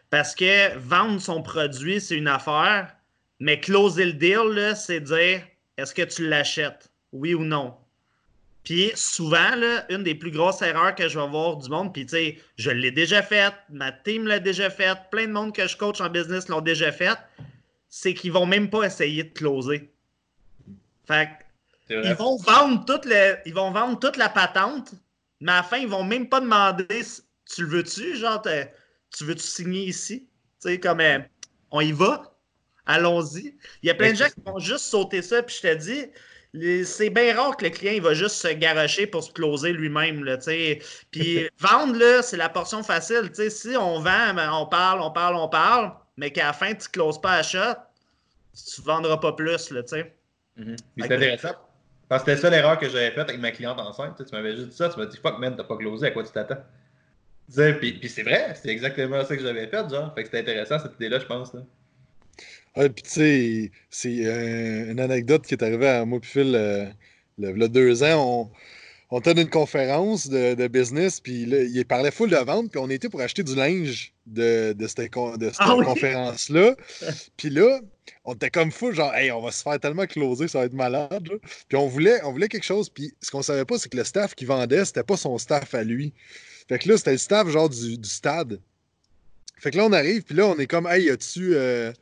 Parce 0.09 0.35
que 0.35 0.77
vendre 0.77 1.21
son 1.21 1.41
produit, 1.43 2.01
c'est 2.01 2.17
une 2.17 2.27
affaire, 2.27 2.97
mais 3.39 3.61
closer 3.61 4.07
le 4.07 4.15
deal, 4.15 4.73
c'est 4.75 5.01
dire 5.01 5.43
est-ce 5.77 5.95
que 5.95 6.03
tu 6.03 6.27
l'achètes? 6.27 6.91
Oui 7.13 7.35
ou 7.35 7.45
non? 7.45 7.75
Puis 8.65 8.93
souvent, 8.95 9.55
là, 9.57 9.87
une 9.89 10.03
des 10.03 10.15
plus 10.15 10.31
grosses 10.31 10.63
erreurs 10.63 10.95
que 10.95 11.09
je 11.09 11.19
vais 11.19 11.27
voir 11.27 11.57
du 11.57 11.69
monde, 11.71 11.93
puis 11.93 12.05
tu 12.05 12.11
sais, 12.11 12.39
je 12.57 12.71
l'ai 12.71 12.91
déjà 12.91 13.23
faite, 13.23 13.55
ma 13.71 13.91
team 13.91 14.27
l'a 14.27 14.39
déjà 14.39 14.69
faite, 14.69 14.99
plein 15.11 15.27
de 15.27 15.33
monde 15.33 15.55
que 15.55 15.67
je 15.67 15.77
coach 15.77 16.01
en 16.01 16.11
business 16.11 16.49
l'ont 16.49 16.61
déjà 16.61 16.93
faite, 16.93 17.19
c'est 17.89 18.15
qu'ils 18.15 18.33
vont 18.33 18.47
même 18.47 18.69
pas 18.69 18.85
essayer 18.85 19.25
de 19.25 19.33
closer. 19.33 19.91
Fait 21.07 21.31
ils 21.89 22.15
vont, 22.15 22.37
vendre 22.37 22.85
toute 22.85 23.13
ils 23.45 23.55
vont 23.55 23.73
vendre 23.73 23.99
toute 23.99 24.17
la 24.17 24.29
patente, 24.29 24.93
Mais 25.41 25.51
à 25.51 25.57
la 25.57 25.63
fin, 25.65 25.79
ils 25.79 25.89
vont 25.89 26.05
même 26.05 26.29
pas 26.29 26.41
demander 26.41 26.87
tu 27.53 27.63
le 27.63 27.69
veux-tu, 27.69 28.17
genre, 28.17 28.43
tu 29.17 29.25
veux-tu 29.25 29.43
signer 29.43 29.87
ici? 29.87 30.29
Tu 30.63 30.69
sais, 30.69 30.79
comme 30.79 31.01
euh, 31.01 31.19
on 31.71 31.81
y 31.81 31.93
va, 31.93 32.39
allons-y. 32.87 33.57
Il 33.83 33.87
y 33.89 33.91
a 33.91 33.95
plein 33.95 34.13
de 34.13 34.17
gens 34.17 34.29
qui 34.29 34.41
vont 34.45 34.59
juste 34.59 34.85
sauter 34.85 35.23
ça, 35.23 35.43
puis 35.43 35.57
je 35.57 35.63
te 35.63 35.75
dis, 35.75 36.07
c'est 36.85 37.11
bien 37.11 37.37
rare 37.37 37.57
que 37.57 37.65
le 37.65 37.71
client 37.71 37.93
il 37.93 38.03
va 38.03 38.15
juste 38.15 38.37
se 38.37 38.49
garocher 38.49 39.07
pour 39.07 39.23
se 39.23 39.33
closer 39.33 39.73
lui-même. 39.73 40.25
Puis 41.11 41.49
vendre, 41.59 41.97
là, 41.97 42.23
c'est 42.23 42.37
la 42.37 42.49
portion 42.49 42.83
facile. 42.83 43.31
sais 43.33 43.51
si 43.51 43.77
on 43.77 44.01
vend, 44.01 44.35
ben, 44.35 44.51
on 44.53 44.67
parle, 44.67 45.01
on 45.01 45.11
parle, 45.11 45.37
on 45.37 45.49
parle, 45.49 45.93
mais 46.17 46.33
qu'à 46.33 46.47
la 46.47 46.53
fin, 46.53 46.75
tu 46.75 46.87
ne 46.89 46.93
closes 46.93 47.21
pas 47.21 47.35
à 47.35 47.43
shot, 47.43 47.77
tu 48.55 48.81
ne 48.81 48.87
vendras 48.87 49.19
pas 49.19 49.33
plus. 49.33 49.71
Là, 49.71 49.83
mm 49.83 50.63
-hmm. 50.63 50.77
C'est 50.99 51.05
intéressant. 51.05 51.55
Parce 52.09 52.25
que 52.25 52.31
c'était 52.33 52.43
ça 52.43 52.51
l'erreur 52.51 52.77
que 52.79 52.89
j'avais 52.89 53.13
faite 53.13 53.29
avec 53.29 53.41
ma 53.41 53.53
cliente 53.53 53.79
enceinte. 53.79 54.17
Tu 54.25 54.35
m'avais 54.35 54.57
juste 54.57 54.71
dit 54.71 54.77
ça, 54.77 54.89
tu 54.89 54.99
m'as 54.99 55.07
dit 55.07 55.17
fuck 55.17 55.39
man, 55.39 55.55
t'as 55.57 55.65
pas 55.65 55.77
closé, 55.77 56.09
à 56.09 56.11
quoi 56.11 56.25
tu 56.25 56.33
t'attends? 56.33 56.63
Puis, 57.79 57.93
puis 58.01 58.09
c'est 58.09 58.23
vrai, 58.25 58.55
c'est 58.55 58.69
exactement 58.69 59.25
ça 59.25 59.37
que 59.37 59.43
j'avais 59.43 59.67
fait, 59.69 59.89
genre. 59.89 60.13
Fait 60.15 60.23
que 60.23 60.29
c'était 60.29 60.41
intéressant 60.41 60.79
cette 60.81 60.95
idée-là, 60.95 61.19
je 61.21 61.27
pense. 61.27 61.55
Là. 61.55 61.61
Ah, 62.75 62.89
puis 62.89 63.03
tu 63.03 63.11
sais, 63.11 63.71
c'est 63.91 64.27
euh, 64.27 64.93
une 64.93 65.01
anecdote 65.01 65.45
qui 65.45 65.55
est 65.55 65.63
arrivée 65.63 65.89
à 65.89 66.05
moi 66.05 66.21
puis 66.21 66.31
Phil 66.31 66.55
euh, 66.55 66.87
le, 67.39 67.69
deux 67.69 68.03
ans. 68.05 68.51
On, 68.51 68.51
on 69.11 69.19
était 69.19 69.33
une 69.33 69.51
conférence 69.51 70.29
de, 70.29 70.55
de 70.55 70.69
business, 70.69 71.21
puis 71.21 71.43
il 71.43 71.85
parlait 71.85 72.13
full 72.13 72.31
de 72.31 72.37
vente, 72.37 72.71
puis 72.71 72.79
on 72.79 72.89
était 72.89 73.09
pour 73.09 73.21
acheter 73.21 73.43
du 73.43 73.57
linge 73.57 74.13
de, 74.27 74.73
de 74.73 74.87
cette, 74.87 74.99
de 74.99 75.47
cette 75.51 75.57
ah 75.59 75.77
conférence-là. 75.85 76.77
puis 77.37 77.51
là, 77.51 77.81
on 78.25 78.35
était 78.35 78.51
comme 78.51 78.71
fou, 78.71 78.93
genre, 78.93 79.13
hey, 79.15 79.33
on 79.33 79.41
va 79.41 79.51
se 79.51 79.65
faire 79.65 79.81
tellement 79.81 80.07
closer, 80.07 80.47
ça 80.47 80.61
va 80.61 80.67
être 80.67 80.75
malade. 80.75 81.29
Puis 81.69 81.77
on 81.77 81.89
voulait, 81.89 82.23
on 82.23 82.31
voulait 82.31 82.49
quelque 82.49 82.65
chose, 82.65 82.89
puis 82.89 83.13
ce 83.21 83.33
qu'on 83.33 83.43
savait 83.43 83.65
pas, 83.65 83.79
c'est 83.79 83.89
que 83.89 83.97
le 83.97 84.05
staff 84.05 84.37
qui 84.37 84.45
vendait, 84.45 84.85
c'était 84.85 85.03
pas 85.03 85.17
son 85.17 85.39
staff 85.39 85.75
à 85.75 85.83
lui. 85.83 86.15
Fait 86.69 86.79
que 86.79 86.89
là, 86.89 86.97
c'était 86.97 87.13
le 87.13 87.19
staff, 87.19 87.49
genre, 87.49 87.69
du, 87.69 87.99
du, 87.99 88.09
stade. 88.09 88.61
Fait 89.59 89.73
que 89.73 89.77
là, 89.77 89.87
on 89.87 89.93
arrive, 89.93 90.23
puis 90.23 90.37
là, 90.37 90.47
on 90.47 90.57
est 90.57 90.69
comme, 90.69 90.87
hey, 90.87 91.07
y 91.07 91.11
a-tu. 91.11 91.57
Euh, 91.57 91.93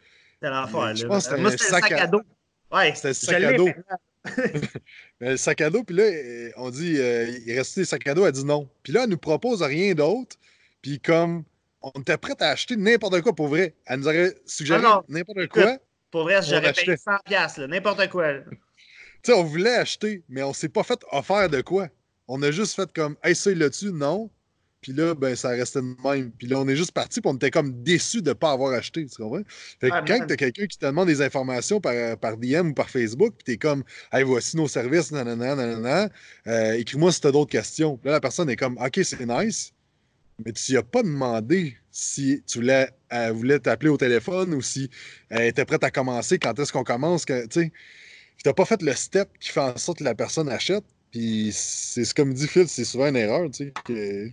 c'était 0.41 0.53
l'enfer, 0.53 0.95
Je 0.95 1.07
pense 1.07 1.27
que 1.27 1.37
c'était 1.37 1.47
un 1.47 1.81
sac, 1.81 1.93
à 1.93 2.07
dos. 2.07 2.23
Ouais, 2.71 2.95
c'était 2.95 3.09
le 3.09 3.15
sac 3.15 3.43
à 3.43 3.53
dos. 3.55 3.69
le 5.21 5.37
sac 5.37 5.61
à 5.61 5.71
dos, 5.71 5.83
puis 5.83 5.97
là, 5.97 6.53
on 6.57 6.71
dit, 6.71 6.97
euh, 6.99 7.27
il 7.47 7.57
restait 7.57 7.81
des 7.81 7.85
sacs 7.87 8.07
à 8.07 8.15
dos, 8.15 8.25
elle 8.25 8.33
dit 8.33 8.45
non. 8.45 8.69
Puis 8.83 8.93
là, 8.93 9.05
elle 9.05 9.11
nous 9.11 9.19
propose 9.19 9.63
rien 9.63 9.95
d'autre, 9.95 10.37
puis 10.81 11.01
comme, 11.01 11.45
on 11.83 11.91
était 12.01 12.17
prêt 12.19 12.35
à 12.41 12.51
acheter 12.51 12.77
n'importe 12.77 13.21
quoi 13.23 13.35
pour 13.35 13.49
vrai. 13.49 13.75
Elle 13.87 14.01
nous 14.01 14.07
aurait 14.07 14.35
suggéré 14.47 14.83
ah 14.85 15.03
n'importe 15.09 15.49
quoi. 15.49 15.79
Pour 16.11 16.23
vrai, 16.23 16.41
j'aurais 16.43 16.73
payé 16.73 16.95
100$, 16.95 17.67
n'importe 17.67 18.09
quoi. 18.09 18.35
tu 18.35 18.49
sais, 19.25 19.33
on 19.33 19.43
voulait 19.43 19.75
acheter, 19.75 20.23
mais 20.29 20.43
on 20.43 20.53
s'est 20.53 20.69
pas 20.69 20.85
fait 20.85 21.01
offert 21.11 21.49
de 21.49 21.61
quoi. 21.63 21.89
On 22.29 22.43
a 22.43 22.51
juste 22.51 22.77
fait 22.77 22.93
comme, 22.93 23.17
hey, 23.25 23.35
ça, 23.35 23.51
il 23.51 23.59
l'a-tu? 23.59 23.93
Non. 23.93 24.31
Puis 24.81 24.93
là, 24.93 25.15
ben, 25.15 25.35
ça 25.35 25.49
restait 25.51 25.81
de 25.81 25.97
même. 26.05 26.31
Puis 26.31 26.47
là, 26.47 26.61
on 26.61 26.69
est 26.69 26.77
juste 26.77 26.93
parti, 26.93 27.21
puis 27.21 27.31
on 27.31 27.35
était 27.35 27.51
comme 27.51 27.83
déçus 27.83 28.23
de 28.23 28.31
ne 28.31 28.35
pas 28.35 28.53
avoir 28.53 28.73
acheté. 28.73 29.07
Tu 29.07 29.23
comprends? 29.23 29.43
Fait 29.81 29.91
que 29.91 30.07
quand 30.07 30.27
tu 30.27 30.33
as 30.33 30.37
quelqu'un 30.37 30.67
qui 30.67 30.79
te 30.79 30.87
demande 30.87 31.09
des 31.09 31.21
informations 31.21 31.81
par, 31.81 32.17
par 32.19 32.37
DM 32.37 32.69
ou 32.69 32.75
par 32.75 32.89
Facebook, 32.89 33.35
puis 33.39 33.45
tu 33.45 33.53
es 33.53 33.57
comme, 33.57 33.83
hey, 34.13 34.23
voici 34.23 34.57
nos 34.57 34.69
services, 34.69 35.11
nanana, 35.11 35.57
nanana, 35.57 36.11
euh, 36.47 36.73
écris-moi 36.75 37.11
si 37.11 37.21
tu 37.21 37.27
as 37.27 37.33
d'autres 37.33 37.51
questions. 37.51 37.97
Puis 37.97 38.07
là, 38.07 38.13
la 38.13 38.21
personne 38.21 38.49
est 38.51 38.57
comme, 38.57 38.79
OK, 38.79 39.01
c'est 39.03 39.27
nice, 39.27 39.73
mais 40.45 40.53
tu 40.53 40.75
n'as 40.75 40.83
pas 40.83 41.03
demandé 41.03 41.77
si 41.91 42.43
tu 42.47 42.59
voulais, 42.59 42.89
elle 43.09 43.33
voulait 43.33 43.59
t'appeler 43.59 43.91
au 43.91 43.97
téléphone 43.97 44.55
ou 44.55 44.63
si 44.63 44.89
elle 45.31 45.49
était 45.49 45.65
prête 45.65 45.83
à 45.83 45.91
commencer, 45.91 46.39
quand 46.39 46.57
est-ce 46.59 46.73
qu'on 46.73 46.85
commence. 46.85 47.25
Tu 47.27 47.35
sais, 47.51 47.73
tu 48.37 48.43
n'as 48.47 48.53
pas 48.53 48.65
fait 48.65 48.81
le 48.83 48.95
step 48.95 49.29
qui 49.41 49.51
fait 49.51 49.61
en 49.61 49.77
sorte 49.77 49.99
que 49.99 50.05
la 50.05 50.15
personne 50.15 50.49
achète. 50.49 50.85
Puis 51.11 51.51
c'est 51.53 52.13
comme 52.15 52.33
dit 52.35 52.47
Phil, 52.47 52.69
c'est 52.69 52.85
souvent 52.85 53.09
une 53.09 53.17
erreur, 53.17 53.51
tu 53.51 53.65
sais. 53.65 53.73
Que 53.85 54.31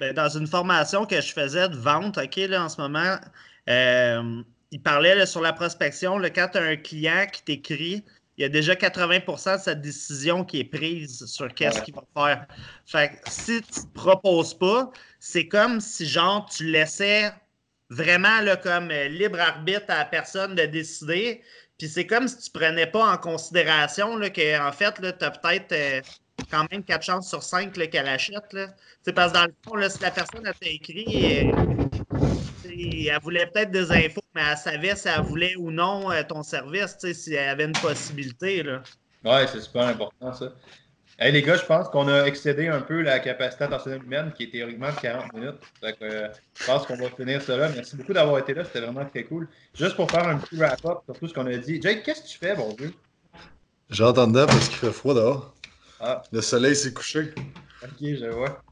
ben, 0.00 0.14
dans 0.14 0.30
une 0.30 0.46
formation 0.46 1.04
que 1.04 1.20
je 1.20 1.32
faisais 1.32 1.68
de 1.68 1.76
vente, 1.76 2.16
OK, 2.16 2.36
là, 2.36 2.64
en 2.64 2.68
ce 2.70 2.80
moment, 2.80 3.16
euh, 3.68 4.42
il 4.70 4.82
parlait 4.82 5.26
sur 5.26 5.42
la 5.42 5.52
prospection. 5.52 6.18
Là, 6.18 6.30
quand 6.30 6.48
tu 6.52 6.58
as 6.58 6.62
un 6.62 6.76
client 6.76 7.26
qui 7.30 7.42
t'écrit, 7.42 8.04
il 8.38 8.42
y 8.42 8.44
a 8.44 8.48
déjà 8.48 8.74
80% 8.74 9.58
de 9.58 9.60
sa 9.60 9.74
décision 9.74 10.44
qui 10.44 10.60
est 10.60 10.64
prise 10.64 11.26
sur 11.26 11.52
qu'est-ce 11.52 11.82
qu'il 11.82 11.94
va 11.94 12.04
faire. 12.16 12.46
Fait 12.86 13.10
que 13.10 13.30
si 13.30 13.60
tu 13.60 13.80
ne 13.80 13.92
proposes 13.92 14.54
pas, 14.54 14.90
c'est 15.18 15.46
comme 15.46 15.80
si, 15.80 16.06
genre, 16.06 16.48
tu 16.48 16.64
laissais 16.64 17.30
vraiment 17.90 18.40
là, 18.40 18.56
comme 18.56 18.90
euh, 18.90 19.08
libre 19.08 19.38
arbitre 19.38 19.84
à 19.88 19.98
la 19.98 20.04
personne 20.06 20.54
de 20.54 20.64
décider. 20.64 21.42
Puis 21.76 21.88
c'est 21.88 22.06
comme 22.06 22.26
si 22.26 22.38
tu 22.38 22.50
ne 22.54 22.60
prenais 22.60 22.86
pas 22.86 23.12
en 23.12 23.18
considération 23.18 24.18
qu'en 24.18 24.68
en 24.68 24.72
fait, 24.72 24.94
tu 24.94 25.24
as 25.24 25.30
peut-être 25.30 25.72
euh, 25.72 26.00
quand 26.50 26.70
même 26.70 26.82
4 26.82 27.02
chances 27.02 27.28
sur 27.28 27.42
5 27.42 27.72
qu'elle 27.72 28.08
achète. 28.08 28.52
Là. 28.52 28.68
Parce 29.14 29.32
que 29.32 29.38
dans 29.38 29.44
le 29.44 29.54
fond, 29.64 29.76
là, 29.76 29.88
si 29.88 30.00
la 30.02 30.10
personne 30.10 30.46
a 30.46 30.52
écrit, 30.62 31.50
elle 32.64 33.20
voulait 33.22 33.46
peut-être 33.46 33.70
des 33.70 33.90
infos, 33.90 34.22
mais 34.34 34.42
elle 34.50 34.56
savait 34.56 34.96
si 34.96 35.08
elle 35.08 35.22
voulait 35.22 35.56
ou 35.56 35.70
non 35.70 36.10
euh, 36.10 36.22
ton 36.22 36.42
service, 36.42 36.96
si 37.12 37.34
elle 37.34 37.48
avait 37.48 37.64
une 37.64 37.72
possibilité. 37.72 38.62
Là. 38.62 38.82
Ouais, 39.24 39.46
c'est 39.46 39.60
super 39.60 39.86
important 39.86 40.32
ça. 40.32 40.52
Hey, 41.18 41.32
les 41.32 41.42
gars, 41.42 41.56
je 41.56 41.66
pense 41.66 41.86
qu'on 41.88 42.08
a 42.08 42.24
excédé 42.24 42.68
un 42.68 42.80
peu 42.80 43.02
la 43.02 43.18
capacité 43.18 43.64
attentionnelle 43.64 44.02
humaine 44.02 44.32
qui 44.34 44.44
est 44.44 44.50
théoriquement 44.50 44.88
de 44.88 44.98
40 44.98 45.34
minutes. 45.34 45.56
Euh, 45.84 46.28
je 46.54 46.64
pense 46.64 46.86
qu'on 46.86 46.96
va 46.96 47.10
finir 47.10 47.42
cela. 47.42 47.68
Merci 47.68 47.96
beaucoup 47.96 48.14
d'avoir 48.14 48.38
été 48.38 48.54
là. 48.54 48.64
C'était 48.64 48.80
vraiment 48.80 49.04
très 49.04 49.24
cool. 49.24 49.46
Juste 49.74 49.96
pour 49.96 50.10
faire 50.10 50.26
un 50.26 50.38
petit 50.38 50.56
wrap-up 50.56 51.00
sur 51.04 51.18
tout 51.18 51.28
ce 51.28 51.34
qu'on 51.34 51.46
a 51.46 51.56
dit. 51.58 51.78
Jake, 51.82 52.04
qu'est-ce 52.04 52.22
que 52.22 52.28
tu 52.28 52.38
fais, 52.38 52.54
bon 52.56 52.72
Dieu? 52.72 52.94
J'entendais 53.90 54.46
parce 54.46 54.68
qu'il 54.68 54.78
fait 54.78 54.92
froid 54.92 55.12
dehors. 55.12 55.54
Ah. 56.00 56.22
Le 56.32 56.40
soleil 56.40 56.74
s'est 56.74 56.92
couché. 56.92 57.32
Ok, 57.82 57.98
je 58.00 58.30
vois. 58.30 58.62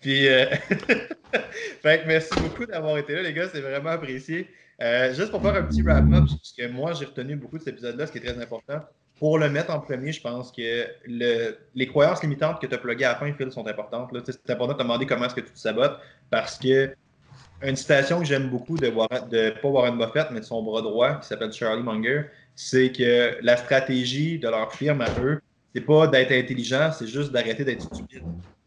Puis, 0.00 0.28
euh... 0.28 0.46
fait 1.82 2.02
que 2.02 2.06
merci 2.06 2.30
beaucoup 2.40 2.64
d'avoir 2.64 2.96
été 2.98 3.14
là, 3.14 3.22
les 3.22 3.32
gars. 3.32 3.48
C'est 3.52 3.60
vraiment 3.60 3.90
apprécié. 3.90 4.48
Euh, 4.80 5.12
juste 5.12 5.30
pour 5.30 5.42
faire 5.42 5.54
un 5.54 5.62
petit 5.62 5.82
wrap-up, 5.82 6.26
parce 6.28 6.52
que 6.56 6.68
moi, 6.68 6.92
j'ai 6.92 7.06
retenu 7.06 7.34
beaucoup 7.36 7.58
de 7.58 7.64
cet 7.64 7.74
épisode-là, 7.74 8.06
ce 8.06 8.12
qui 8.12 8.18
est 8.18 8.20
très 8.20 8.40
important. 8.40 8.80
Pour 9.18 9.38
le 9.38 9.48
mettre 9.48 9.70
en 9.70 9.80
premier, 9.80 10.12
je 10.12 10.20
pense 10.20 10.52
que 10.52 10.86
le... 11.06 11.56
les 11.74 11.86
croyances 11.88 12.22
limitantes 12.22 12.60
que 12.60 12.66
tu 12.66 12.74
as 12.74 12.78
pluguées 12.78 13.06
à 13.06 13.12
la 13.12 13.14
fin, 13.16 13.32
Phil, 13.32 13.50
sont 13.50 13.66
importantes. 13.66 14.10
C'est 14.24 14.50
important 14.50 14.74
de 14.74 14.78
te 14.78 14.82
demander 14.82 15.06
comment 15.06 15.24
est-ce 15.24 15.34
que 15.34 15.40
tu 15.40 15.52
te 15.52 15.58
sabotes, 15.58 15.98
parce 16.30 16.58
que 16.58 16.94
une 17.62 17.76
citation 17.76 18.20
que 18.20 18.26
j'aime 18.26 18.50
beaucoup 18.50 18.76
de, 18.76 18.88
Warren, 18.88 19.28
de 19.30 19.50
pas 19.62 19.68
Warren 19.68 19.96
Buffett, 19.96 20.30
mais 20.30 20.40
de 20.40 20.44
son 20.44 20.62
bras 20.62 20.82
droit, 20.82 21.14
qui 21.20 21.26
s'appelle 21.26 21.52
Charlie 21.52 21.82
Munger, 21.82 22.24
c'est 22.54 22.92
que 22.92 23.38
la 23.40 23.56
stratégie 23.56 24.38
de 24.38 24.48
leur 24.48 24.72
firme 24.74 25.00
à 25.00 25.08
eux, 25.22 25.40
c'est 25.76 25.82
pas 25.82 26.06
d'être 26.06 26.32
intelligent, 26.32 26.90
c'est 26.90 27.06
juste 27.06 27.30
d'arrêter 27.32 27.62
d'être 27.62 27.82
stupide. 27.82 28.22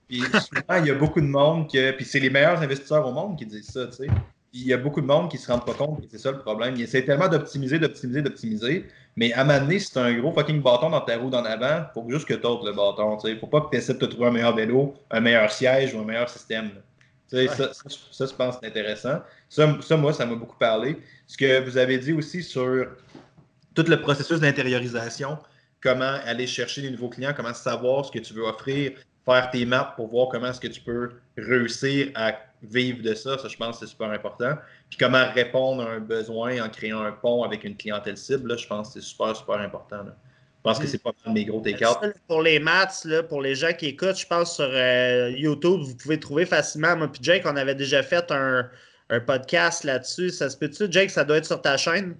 Puis 0.07 0.21
souvent, 0.21 0.79
il 0.79 0.85
y 0.85 0.91
a 0.91 0.93
beaucoup 0.93 1.19
de 1.19 1.25
monde 1.25 1.67
que. 1.67 1.91
Puis 1.91 2.05
c'est 2.05 2.19
les 2.19 2.29
meilleurs 2.29 2.61
investisseurs 2.61 3.07
au 3.07 3.11
monde 3.11 3.35
qui 3.35 3.47
disent 3.47 3.71
ça, 3.71 3.87
tu 3.87 3.93
sais. 3.93 4.07
Puis 4.51 4.61
il 4.61 4.67
y 4.67 4.73
a 4.73 4.77
beaucoup 4.77 5.01
de 5.01 5.07
monde 5.07 5.29
qui 5.29 5.39
se 5.39 5.51
rendent 5.51 5.65
pas 5.65 5.73
compte 5.73 6.01
que 6.01 6.07
c'est 6.11 6.19
ça 6.19 6.31
le 6.31 6.37
problème. 6.37 6.75
Ils 6.75 6.83
essaient 6.83 7.03
tellement 7.03 7.27
d'optimiser, 7.27 7.79
d'optimiser, 7.79 8.21
d'optimiser. 8.21 8.85
Mais 9.15 9.33
à 9.33 9.69
si 9.79 9.91
tu 9.91 9.97
un 9.97 10.13
gros 10.19 10.31
fucking 10.31 10.61
bâton 10.61 10.91
dans 10.91 11.01
ta 11.01 11.17
roue 11.17 11.31
d'en 11.31 11.43
avant, 11.45 11.85
faut 11.95 12.05
juste 12.09 12.27
que 12.27 12.35
tu 12.35 12.41
le 12.41 12.73
bâton. 12.73 13.17
Tu 13.17 13.27
sais. 13.27 13.39
Faut 13.39 13.47
pas 13.47 13.61
que 13.61 13.71
tu 13.71 13.77
essaies 13.77 13.95
de 13.95 13.99
te 13.99 14.05
trouver 14.05 14.27
un 14.27 14.31
meilleur 14.31 14.55
vélo, 14.55 14.93
un 15.09 15.19
meilleur 15.19 15.51
siège 15.51 15.95
ou 15.95 15.99
un 16.01 16.05
meilleur 16.05 16.29
système. 16.29 16.69
Tu 17.27 17.37
sais, 17.37 17.47
ça, 17.47 17.71
ça, 17.73 18.25
je 18.27 18.33
pense, 18.33 18.57
c'est 18.61 18.67
intéressant. 18.67 19.21
Ça, 19.49 19.77
ça, 19.81 19.97
moi, 19.97 20.13
ça 20.13 20.27
m'a 20.27 20.35
beaucoup 20.35 20.57
parlé. 20.57 20.97
Ce 21.25 21.37
que 21.37 21.59
vous 21.63 21.75
avez 21.77 21.97
dit 21.97 22.13
aussi 22.13 22.43
sur 22.43 22.87
tout 23.73 23.85
le 23.87 23.99
processus 23.99 24.39
d'intériorisation, 24.39 25.39
comment 25.81 26.17
aller 26.25 26.47
chercher 26.47 26.81
des 26.81 26.91
nouveaux 26.91 27.09
clients, 27.09 27.33
comment 27.35 27.53
savoir 27.53 28.05
ce 28.05 28.11
que 28.11 28.19
tu 28.19 28.33
veux 28.33 28.43
offrir, 28.43 28.93
faire 29.25 29.49
tes 29.51 29.65
maps 29.65 29.93
pour 29.95 30.07
voir 30.07 30.29
comment 30.29 30.47
est-ce 30.47 30.59
que 30.59 30.67
tu 30.67 30.81
peux 30.81 31.11
réussir 31.37 32.11
à 32.15 32.33
vivre 32.61 33.01
de 33.01 33.13
ça. 33.13 33.37
Ça, 33.37 33.47
je 33.47 33.57
pense 33.57 33.79
que 33.79 33.85
c'est 33.85 33.91
super 33.91 34.09
important. 34.11 34.55
Puis 34.89 34.97
comment 34.99 35.23
répondre 35.33 35.83
à 35.83 35.91
un 35.91 35.99
besoin 35.99 36.61
en 36.63 36.69
créant 36.69 37.01
un 37.01 37.11
pont 37.11 37.43
avec 37.43 37.63
une 37.63 37.77
clientèle 37.77 38.17
cible, 38.17 38.49
là, 38.49 38.57
je 38.57 38.67
pense 38.67 38.89
que 38.89 38.93
c'est 38.99 39.07
super, 39.07 39.35
super 39.35 39.59
important. 39.59 40.05
Je 40.05 40.63
pense 40.63 40.79
que 40.79 40.87
c'est 40.87 41.01
pas 41.01 41.13
mes 41.27 41.45
gros 41.45 41.61
take 41.61 41.85
Pour 42.27 42.41
les 42.41 42.59
maths, 42.59 43.05
là, 43.05 43.23
pour 43.23 43.41
les 43.41 43.55
gens 43.55 43.71
qui 43.71 43.87
écoutent, 43.87 44.17
je 44.17 44.27
pense 44.27 44.55
sur 44.55 44.69
euh, 44.69 45.31
YouTube, 45.31 45.79
vous 45.81 45.95
pouvez 45.95 46.19
trouver 46.19 46.45
facilement. 46.45 46.97
Moi 46.97 47.07
puis 47.07 47.21
Jake, 47.23 47.43
on 47.45 47.55
avait 47.55 47.75
déjà 47.75 48.03
fait 48.03 48.29
un, 48.29 48.69
podcast 49.25 49.85
là-dessus. 49.85 50.31
Ça 50.31 50.49
se 50.49 50.57
peut-tu, 50.57 50.91
Jake, 50.91 51.09
ça 51.11 51.23
doit 51.23 51.37
être 51.37 51.45
sur 51.45 51.61
ta 51.61 51.77
chaîne? 51.77 52.17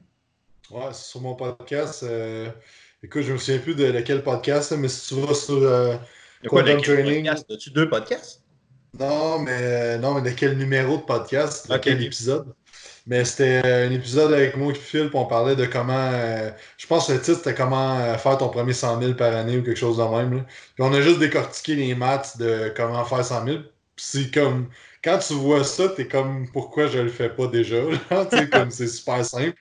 Ouais, 0.72 0.88
c'est 0.94 1.10
sur 1.10 1.22
mon 1.22 1.36
podcast. 1.36 2.04
Euh, 2.04 2.50
Écoute, 3.02 3.22
je 3.22 3.32
me 3.32 3.38
souviens 3.38 3.60
plus 3.60 3.76
de 3.76 3.86
lequel 3.86 4.24
podcast, 4.24 4.74
mais 4.74 4.90
si 4.90 5.08
tu 5.08 5.22
vas 5.22 5.34
sur 5.34 5.64
euh, 5.64 5.96
Quantum 6.46 6.82
Training. 6.82 7.30
As-tu 7.30 7.70
deux 7.70 7.88
podcasts? 7.88 8.44
Non, 9.00 9.40
mais 9.40 9.98
non, 10.00 10.16
mais 10.16 10.30
de 10.30 10.36
quel 10.36 10.58
numéro 10.58 10.98
de 10.98 11.04
podcast, 11.04 11.72
de 11.72 11.78
quel 11.78 12.04
épisode? 12.04 12.54
Mais 13.08 13.24
c'était 13.24 13.62
un 13.64 13.92
épisode 13.92 14.34
avec 14.34 14.58
moi 14.58 14.74
qui 14.74 14.80
puis 14.82 15.10
on 15.14 15.26
parlait 15.26 15.56
de 15.56 15.66
comment. 15.66 16.10
Euh, 16.12 16.52
je 16.78 16.88
pense 16.88 17.08
que 17.08 17.14
le 17.14 17.22
titre 17.22 17.38
c'était 17.38 17.56
comment 17.56 18.00
euh, 18.00 18.18
faire 18.18 18.38
ton 18.38 18.50
premier 18.50 18.74
100 18.74 19.02
000 19.02 19.14
par 19.14 19.34
année 19.34 19.58
ou 19.58 19.64
quelque 19.64 19.80
chose 19.80 19.98
de 19.98 20.04
même. 20.04 20.44
Puis 20.76 20.84
on 20.84 20.94
a 20.94 21.00
juste 21.00 21.20
décortiqué 21.20 21.76
les 21.76 21.96
maths 21.96 22.38
de 22.38 22.74
comment 22.76 23.06
faire 23.06 23.24
100 23.24 23.46
000. 23.46 23.58
Puis 23.96 24.06
c'est 24.10 24.32
comme. 24.32 24.68
Quand 25.02 25.20
tu 25.20 25.36
vois 25.36 25.64
ça, 25.64 25.88
t'es 25.88 26.10
comme 26.10 26.50
pourquoi 26.52 26.88
je 26.88 27.00
le 27.00 27.10
fais 27.10 27.30
pas 27.30 27.48
déjà? 27.48 27.78
comme 28.52 28.72
c'est 28.72 28.90
super 28.90 29.24
simple. 29.24 29.58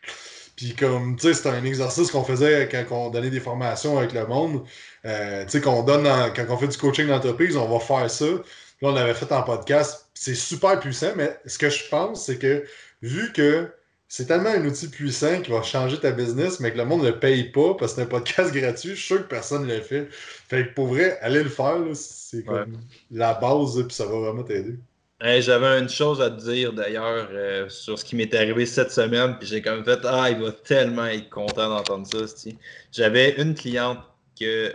Puis 0.59 0.75
comme, 0.75 1.15
tu 1.15 1.29
sais, 1.29 1.35
c'était 1.35 1.51
un 1.51 1.65
exercice 1.65 2.11
qu'on 2.11 2.25
faisait 2.25 2.69
quand 2.69 2.85
on 2.91 3.11
donnait 3.11 3.31
des 3.31 3.39
formations 3.39 3.97
avec 3.97 4.13
le 4.13 4.27
monde. 4.27 4.65
Euh, 5.05 5.45
tu 5.45 5.51
sais, 5.53 5.61
qu'on 5.61 5.85
donne 5.85 6.09
quand 6.35 6.47
on 6.49 6.57
fait 6.57 6.67
du 6.67 6.77
coaching 6.77 7.07
d'entreprise, 7.07 7.57
on 7.57 7.69
va 7.69 7.79
faire 7.79 8.11
ça. 8.11 8.25
Là, 8.27 8.41
on 8.83 8.93
l'avait 8.93 9.15
fait 9.15 9.31
en 9.31 9.45
podcast. 9.45 10.11
C'est 10.15 10.35
super 10.35 10.81
puissant, 10.81 11.13
mais 11.15 11.39
ce 11.47 11.59
que 11.59 11.71
je 11.71 11.89
pense, 11.89 12.27
c'est 12.27 12.39
que 12.39 12.65
vu 13.03 13.33
que 13.33 13.71
c'est 14.09 14.27
tellement 14.27 14.51
un 14.51 14.65
outil 14.65 14.89
puissant 14.89 15.41
qui 15.43 15.53
va 15.53 15.63
changer 15.63 16.01
ta 16.01 16.11
business, 16.11 16.59
mais 16.59 16.73
que 16.73 16.79
le 16.79 16.87
monde 16.87 17.03
ne 17.05 17.11
le 17.11 17.21
paye 17.21 17.53
pas 17.53 17.75
parce 17.75 17.93
que 17.93 18.01
c'est 18.01 18.03
un 18.03 18.07
podcast 18.07 18.53
gratuit, 18.53 18.91
je 18.91 18.95
suis 18.97 19.07
sûr 19.07 19.19
que 19.19 19.29
personne 19.29 19.65
ne 19.65 19.73
le 19.77 19.81
fait. 19.81 20.09
Fait 20.11 20.67
que 20.67 20.75
pour 20.75 20.89
vrai, 20.89 21.21
allez 21.21 21.45
le 21.45 21.51
faire, 21.51 21.77
c'est 21.95 22.43
comme 22.43 22.81
la 23.13 23.35
base, 23.35 23.81
puis 23.87 23.95
ça 23.95 24.07
va 24.07 24.19
vraiment 24.19 24.43
t'aider. 24.43 24.77
J'avais 25.21 25.81
une 25.81 25.89
chose 25.89 26.21
à 26.21 26.31
te 26.31 26.41
dire 26.41 26.73
d'ailleurs 26.73 27.29
euh, 27.33 27.69
sur 27.69 27.99
ce 27.99 28.05
qui 28.05 28.15
m'est 28.15 28.33
arrivé 28.35 28.67
cette 28.67 28.93
semaine, 28.93 29.37
puis 29.39 29.49
j'ai 29.49 29.63
comme 29.63 29.85
fait 29.85 29.99
Ah, 30.05 30.31
il 30.31 30.39
va 30.41 30.53
tellement 30.53 31.07
être 31.07 31.29
content 31.29 31.69
d'entendre 31.69 32.07
ça. 32.07 32.51
J'avais 32.93 33.41
une 33.41 33.55
cliente 33.55 33.99
que. 34.39 34.75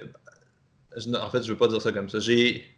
En 1.15 1.29
fait, 1.29 1.43
je 1.43 1.51
veux 1.51 1.57
pas 1.57 1.67
dire 1.67 1.81
ça 1.81 1.91
comme 1.91 2.09
ça. 2.09 2.19
J'ai 2.19 2.73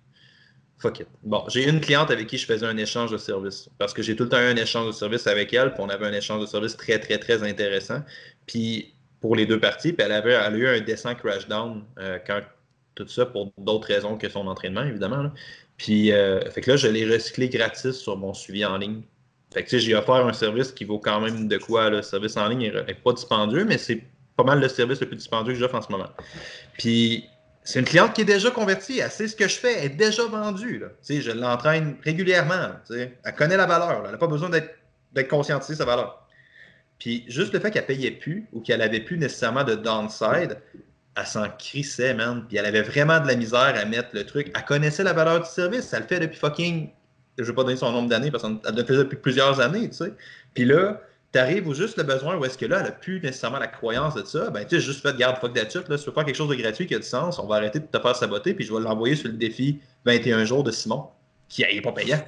Fuck 0.78 0.99
it. 0.99 1.07
Bon, 1.24 1.43
j'ai 1.47 1.68
une 1.70 1.80
cliente 1.80 2.11
avec 2.11 2.28
qui 2.28 2.38
je 2.38 2.45
faisais 2.45 2.66
un 2.66 2.78
échange 2.78 3.09
de 3.11 3.18
services 3.18 3.70
parce 3.78 3.93
que 3.93 4.01
j'ai 4.01 4.16
tout 4.16 4.24
le 4.24 4.30
temps 4.30 4.39
eu 4.39 4.45
un 4.51 4.55
échange 4.57 4.88
de 4.88 4.91
services 4.91 5.26
avec 5.26 5.53
elle, 5.53 5.74
puis 5.74 5.82
on 5.82 5.89
avait 5.89 6.05
un 6.05 6.13
échange 6.13 6.41
de 6.41 6.45
services 6.45 6.76
très, 6.76 6.99
très, 6.99 7.18
très 7.18 7.43
intéressant. 7.43 8.01
Puis 8.45 8.93
pour 9.22 9.36
les 9.36 9.45
deux 9.45 9.59
parties, 9.59 9.93
puis 9.93 10.05
elle, 10.05 10.11
avait, 10.11 10.36
a 10.36 10.49
eu 10.51 10.68
un 10.68 10.82
descent 10.82 11.16
crash-down 11.16 11.84
euh, 11.99 12.20
quand 12.28 12.41
tout 12.93 13.07
ça 13.07 13.26
pour 13.26 13.51
d'autres 13.57 13.88
raisons 13.88 14.18
que 14.18 14.30
son 14.30 14.47
entraînement, 14.47 14.84
évidemment. 14.84 15.32
Puis, 15.78 16.12
euh, 16.12 16.40
fait 16.52 16.62
que 16.62 16.72
là, 16.72 16.78
je 16.78 16.88
l'ai 16.88 17.06
recyclé 17.06 17.50
gratis 17.50 17.94
sur 17.94 18.18
mon 18.18 18.34
suivi 18.34 18.66
en 18.66 18.78
ligne. 18.78 19.02
Fait 19.54 19.64
que, 19.64 19.70
tu 19.70 19.78
sais, 19.78 19.86
j'ai 19.86 19.96
offert 19.96 20.16
un 20.16 20.34
service 20.34 20.72
qui 20.72 20.86
vaut 20.86 21.00
quand 21.00 21.22
même 21.22 21.48
de 21.48 21.58
quoi, 21.58 21.90
le 21.90 22.02
service 22.02 22.38
en 22.38 22.48
ligne 22.48 22.72
n'est 22.72 22.94
pas 22.94 23.14
dispendieux, 23.14 23.66
mais 23.66 23.78
c'est 23.78 24.02
pas 24.36 24.44
mal 24.44 24.60
le 24.60 24.68
service 24.68 25.00
le 25.00 25.08
plus 25.08 25.18
dispendieux 25.18 25.54
que 25.54 25.60
j'offre 25.60 25.76
en 25.76 25.82
ce 25.82 25.92
moment. 25.92 26.10
Puis, 26.78 27.26
c'est 27.64 27.80
une 27.80 27.86
cliente 27.86 28.14
qui 28.14 28.22
est 28.22 28.26
déjà 28.26 28.52
convertie. 28.52 29.00
Elle 29.00 29.10
sait 29.10 29.28
ce 29.28 29.36
que 29.36 29.48
je 29.48 29.56
fais. 29.56 29.80
Elle 29.80 29.86
est 29.86 29.96
déjà 29.96 30.26
vendue. 30.26 30.80
Là. 30.80 30.88
Je 31.10 31.32
l'entraîne 31.32 31.98
régulièrement. 32.04 32.70
Elle 32.92 33.36
connaît 33.36 33.58
la 33.58 33.66
valeur. 33.66 34.04
Elle 34.06 34.12
n'a 34.12 34.18
pas 34.18 34.28
besoin 34.28 34.50
d'être 34.50 35.28
conscientisée 35.28 35.74
de 35.74 35.80
sa 35.80 35.86
valeur. 35.86 36.28
Puis 37.00 37.26
juste 37.28 37.54
le 37.54 37.60
fait 37.60 37.72
qu'elle 37.72 37.86
payait 37.88 38.12
plus 38.12 38.48
ou 38.54 38.62
qu'elle 38.62 38.82
avait 38.84 39.00
plus 39.00 39.18
nécessairement 39.18 39.64
de 39.64 39.74
downside, 39.74 40.60
elle 41.16 41.26
s'en 41.26 41.47
crissait, 41.57 42.13
man. 42.13 42.45
Puis 42.47 42.57
elle 42.57 42.66
avait 42.66 42.82
vraiment 42.82 43.20
de 43.20 43.28
la 43.28 43.36
misère 43.36 43.74
à 43.76 43.86
mettre 43.86 44.09
le 44.13 44.26
truc. 44.26 44.51
Elle 44.55 44.66
connaissait 44.66 45.03
la 45.03 45.13
valeur 45.13 45.41
du 45.41 45.49
service. 45.49 45.91
Elle 45.93 46.01
le 46.01 46.07
fait 46.07 46.20
depuis 46.20 46.38
fucking. 46.38 46.89
Je 47.38 47.43
vais 47.43 47.53
pas 47.53 47.63
donner 47.63 47.78
son 47.78 47.91
nombre 47.91 48.09
d'années 48.09 48.32
parce 48.32 48.43
qu'elle 48.43 48.76
le 48.76 48.84
fait 48.84 48.97
depuis 48.97 49.18
plusieurs 49.18 49.59
années, 49.59 49.89
tu 49.89 49.97
sais. 49.97 50.13
Puis 50.53 50.66
là, 50.66 51.01
tu 51.36 51.39
arrives 51.39 51.68
au 51.68 51.74
juste 51.74 51.97
le 51.97 52.03
besoin 52.03 52.38
où 52.38 52.45
est-ce 52.45 52.57
que 52.57 52.66
là, 52.66 52.78
elle 52.78 52.86
n'a 52.86 52.91
plus 52.91 53.20
nécessairement 53.20 53.59
la 53.59 53.68
croyance 53.68 54.16
de 54.16 54.24
ça, 54.24 54.49
ben 54.51 54.63
tu 54.63 54.78
sais, 54.78 54.82
juste 54.82 55.01
fait, 55.01 55.18
garde, 55.18 55.38
fuck 55.41 55.53
that 55.53 55.63
là, 55.63 55.97
si 55.97 56.03
tu 56.05 56.09
veux 56.09 56.13
faire 56.13 56.24
quelque 56.24 56.36
chose 56.36 56.47
de 56.47 56.55
gratuit 56.55 56.88
qui 56.88 56.95
a 56.95 56.99
du 56.99 57.05
sens, 57.05 57.39
on 57.39 57.45
va 57.45 57.55
arrêter 57.55 57.80
de 57.80 57.86
te 57.86 57.99
faire 57.99 58.16
saboter, 58.16 58.53
puis 58.53 58.63
je 58.63 58.74
vais 58.74 58.80
l'envoyer 58.80 59.18
sur 59.18 59.28
le 59.28 59.34
défi 59.34 59.82
21 60.05 60.45
jours 60.45 60.63
de 60.63 60.72
Simon, 60.72 61.09
qui 61.49 61.63
n'est 61.63 61.82
pas 61.82 61.91
payant. 61.91 62.24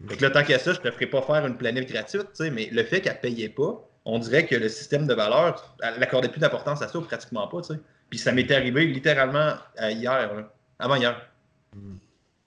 Donc 0.00 0.20
là, 0.20 0.30
tant 0.30 0.44
qu'à 0.44 0.60
ça, 0.60 0.74
je 0.74 0.78
ne 0.78 0.84
te 0.84 0.90
ferai 0.92 1.06
pas 1.06 1.22
faire 1.22 1.44
une 1.44 1.56
planète 1.56 1.90
gratuite, 1.90 2.28
tu 2.36 2.44
sais, 2.44 2.50
mais 2.52 2.68
le 2.70 2.84
fait 2.84 3.00
qu'elle 3.00 3.18
payait 3.18 3.48
pas, 3.48 3.84
on 4.04 4.18
dirait 4.18 4.46
que 4.46 4.54
le 4.54 4.68
système 4.68 5.06
de 5.06 5.14
valeur, 5.14 5.76
elle 5.82 5.98
n'accordait 5.98 6.28
plus 6.28 6.40
d'importance 6.40 6.82
à 6.82 6.88
ça, 6.88 6.98
ou 6.98 7.02
pratiquement 7.02 7.48
pas, 7.48 7.62
tu 7.62 7.74
sais. 7.74 7.80
Puis 8.10 8.18
ça 8.18 8.32
m'était 8.32 8.54
arrivé 8.54 8.86
littéralement 8.86 9.54
euh, 9.80 9.90
hier, 9.90 10.46
avant 10.78 10.94
hier. 10.96 11.20
Mm. 11.74 11.96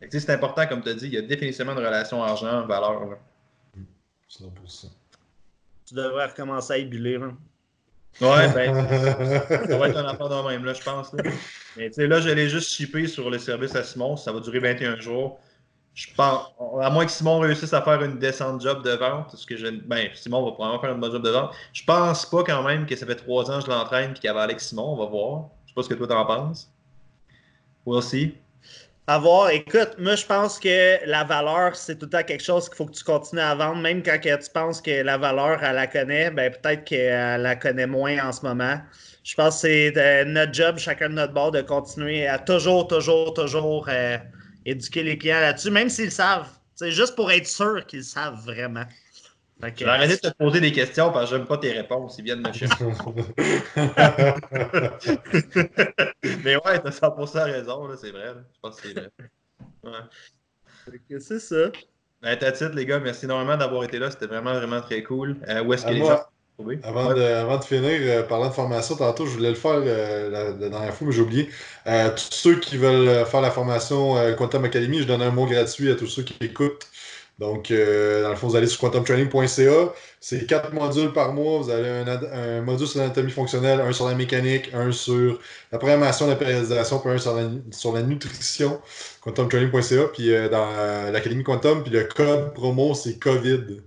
C'est 0.09 0.29
important, 0.29 0.67
comme 0.67 0.83
tu 0.83 0.89
as 0.89 0.93
dit, 0.93 1.07
il 1.07 1.13
y 1.13 1.17
a 1.17 1.21
définitivement 1.21 1.71
une 1.71 1.79
relation 1.79 2.23
argent-valeur. 2.23 3.17
C'est 4.29 4.53
pour 4.53 4.69
ça 4.69 4.87
tu 5.87 5.93
devrais 5.93 6.27
recommencer 6.27 6.73
à 6.73 6.77
ébuler. 6.77 7.17
Ouais, 7.17 7.33
ben, 8.53 8.73
ça 8.73 9.77
va 9.77 9.89
être 9.89 9.97
un 9.97 10.05
affaire 10.05 10.29
de 10.29 10.49
même, 10.49 10.65
là, 10.65 10.73
je 10.73 10.83
pense. 10.83 11.13
Là. 11.13 11.23
Mais 11.77 11.87
tu 11.89 11.93
sais, 11.93 12.07
là, 12.07 12.19
je 12.19 12.29
l'ai 12.29 12.49
juste 12.49 12.71
shippé 12.71 13.07
sur 13.07 13.29
le 13.29 13.39
service 13.39 13.75
à 13.75 13.83
Simon. 13.83 14.17
Ça 14.17 14.31
va 14.31 14.39
durer 14.39 14.59
21 14.59 14.97
jours. 14.97 15.39
Je 15.97 16.05
pense, 16.15 16.53
à 16.79 16.91
moins 16.91 17.07
que 17.07 17.11
Simon 17.11 17.39
réussisse 17.39 17.73
à 17.73 17.81
faire 17.81 18.03
une 18.03 18.19
descente 18.19 18.61
job 18.61 18.83
de 18.83 18.91
vente, 18.91 19.31
parce 19.31 19.43
que 19.47 19.57
je, 19.57 19.65
ben, 19.65 20.09
Simon 20.13 20.45
va 20.45 20.51
probablement 20.51 20.79
faire 20.79 20.93
une 20.93 20.99
bonne 20.99 21.11
job 21.11 21.23
de 21.23 21.31
vente. 21.31 21.55
Je 21.73 21.83
pense 21.85 22.23
pas 22.27 22.43
quand 22.43 22.61
même 22.61 22.85
que 22.85 22.95
ça 22.95 23.07
fait 23.07 23.15
trois 23.15 23.49
ans 23.49 23.57
que 23.59 23.65
je 23.65 23.71
l'entraîne 23.71 24.11
et 24.11 24.13
qu'il 24.13 24.25
y 24.25 24.27
avait 24.27 24.59
Simon. 24.59 24.93
On 24.93 24.95
va 24.95 25.05
voir. 25.05 25.45
Je 25.65 25.71
sais 25.71 25.73
pas 25.73 25.81
ce 25.81 25.89
que 25.89 25.95
toi 25.95 26.07
t'en 26.07 26.23
penses. 26.27 26.71
We'll 27.83 28.03
see 28.03 28.35
avoir. 29.07 29.49
Écoute, 29.49 29.95
moi, 29.97 30.15
je 30.15 30.25
pense 30.25 30.59
que 30.59 31.03
la 31.09 31.23
valeur, 31.23 31.75
c'est 31.75 31.95
tout 31.95 32.05
le 32.05 32.11
temps 32.11 32.23
quelque 32.23 32.43
chose 32.43 32.67
qu'il 32.67 32.75
faut 32.75 32.85
que 32.85 32.91
tu 32.91 33.03
continues 33.03 33.41
à 33.41 33.55
vendre. 33.55 33.81
Même 33.81 34.03
quand 34.03 34.19
tu 34.21 34.51
penses 34.53 34.81
que 34.81 35.01
la 35.01 35.17
valeur, 35.17 35.63
elle 35.63 35.75
la 35.75 35.87
connaît, 35.87 36.29
ben, 36.29 36.51
peut-être 36.51 36.83
qu'elle 36.83 37.41
la 37.41 37.55
connaît 37.55 37.87
moins 37.87 38.23
en 38.23 38.31
ce 38.31 38.45
moment. 38.45 38.77
Je 39.23 39.33
pense 39.35 39.55
que 39.55 39.61
c'est 39.61 39.97
euh, 39.97 40.25
notre 40.25 40.53
job, 40.53 40.77
chacun 40.77 41.09
de 41.09 41.15
notre 41.15 41.33
bord, 41.33 41.51
de 41.51 41.61
continuer 41.61 42.27
à 42.27 42.37
toujours, 42.37 42.87
toujours, 42.87 43.33
toujours 43.33 43.87
euh, 43.89 44.17
éduquer 44.67 45.01
les 45.01 45.17
clients 45.17 45.39
là-dessus, 45.39 45.71
même 45.71 45.89
s'ils 45.89 46.11
savent. 46.11 46.47
C'est 46.75 46.91
juste 46.91 47.15
pour 47.15 47.31
être 47.31 47.47
sûr 47.47 47.83
qu'ils 47.87 48.03
savent 48.03 48.39
vraiment. 48.45 48.85
Je 49.63 49.69
vais 49.83 49.89
arrêter 49.89 50.17
de 50.17 50.29
te 50.29 50.37
poser 50.37 50.61
des 50.61 50.71
questions 50.71 51.11
parce 51.11 51.31
que 51.31 51.35
j'aime 51.35 51.47
pas 51.47 51.57
tes 51.57 51.71
réponses. 51.71 52.19
Ils 52.19 52.25
viennent 52.25 52.45
me 52.45 52.53
chercher. 52.53 52.85
Mais 56.43 56.57
ouais, 56.57 56.79
t'as 56.79 56.91
100% 56.91 57.43
raison, 57.45 57.89
c'est 57.99 58.11
vrai. 58.11 58.35
Je 58.35 58.59
pense 58.61 58.79
que 58.79 58.89
c'est 58.89 58.93
vrai. 58.93 59.09
Ouais. 59.83 60.01
C'est 61.19 61.39
ça. 61.39 61.71
Ben, 62.21 62.37
t'as 62.37 62.51
titre, 62.51 62.75
les 62.75 62.85
gars, 62.85 62.99
merci 62.99 63.25
énormément 63.25 63.57
d'avoir 63.57 63.83
été 63.83 63.97
là. 63.97 64.11
C'était 64.11 64.27
vraiment, 64.27 64.53
vraiment 64.53 64.81
très 64.81 65.01
cool. 65.01 65.37
Euh, 65.47 65.63
où 65.63 65.73
est-ce 65.73 65.85
que 65.85 65.91
les 65.91 66.05
gens 66.05 66.21
avant, 66.83 67.13
de, 67.13 67.21
avant 67.21 67.57
de 67.57 67.63
finir, 67.63 67.99
euh, 68.01 68.23
parlant 68.23 68.47
de 68.47 68.53
formation, 68.53 68.95
tantôt, 68.95 69.25
je 69.25 69.31
voulais 69.31 69.49
le 69.49 69.55
faire 69.55 69.81
euh, 69.83 70.29
la, 70.29 70.69
dernière 70.69 70.93
fois, 70.93 71.07
mais 71.07 71.13
j'ai 71.13 71.21
oublié. 71.21 71.49
tous 71.85 72.29
ceux 72.31 72.59
qui 72.59 72.77
veulent 72.77 73.25
faire 73.25 73.41
la 73.41 73.51
formation 73.51 74.15
Quantum 74.37 74.65
Academy, 74.65 74.99
je 74.99 75.03
donne 75.03 75.21
un 75.21 75.31
mot 75.31 75.45
gratuit 75.45 75.91
à 75.91 75.95
tous 75.95 76.07
ceux 76.07 76.23
qui 76.23 76.35
écoutent. 76.41 76.87
Donc, 77.39 77.69
euh, 77.69 78.23
dans 78.23 78.29
le 78.29 78.35
fond, 78.35 78.47
vous 78.47 78.55
allez 78.55 78.65
sur 78.65 78.79
quantumtraining.ca. 78.79 79.93
C'est 80.19 80.47
quatre 80.47 80.73
modules 80.73 81.13
par 81.13 81.33
mois. 81.33 81.59
Vous 81.59 81.69
avez 81.69 81.89
un, 81.89 82.61
module 82.61 82.87
sur 82.87 82.99
l'anatomie 82.99 83.29
fonctionnelle, 83.29 83.79
un 83.79 83.93
sur 83.93 84.07
la 84.07 84.15
mécanique, 84.15 84.71
un 84.73 84.91
sur 84.91 85.39
la 85.71 85.77
programmation, 85.77 86.27
la 86.27 86.35
périodisation, 86.35 86.99
puis 86.99 87.11
un 87.11 87.17
sur 87.19 87.35
la, 87.35 87.49
sur 87.69 87.93
la 87.93 88.01
nutrition. 88.01 88.81
Quantumtraining.ca. 89.21 90.05
Puis 90.13 90.33
euh, 90.33 90.49
dans 90.49 91.11
l'Académie 91.11 91.43
Quantum, 91.43 91.83
puis 91.83 91.91
le 91.91 92.05
code 92.05 92.53
promo, 92.55 92.95
c'est 92.95 93.19
COVID. 93.19 93.81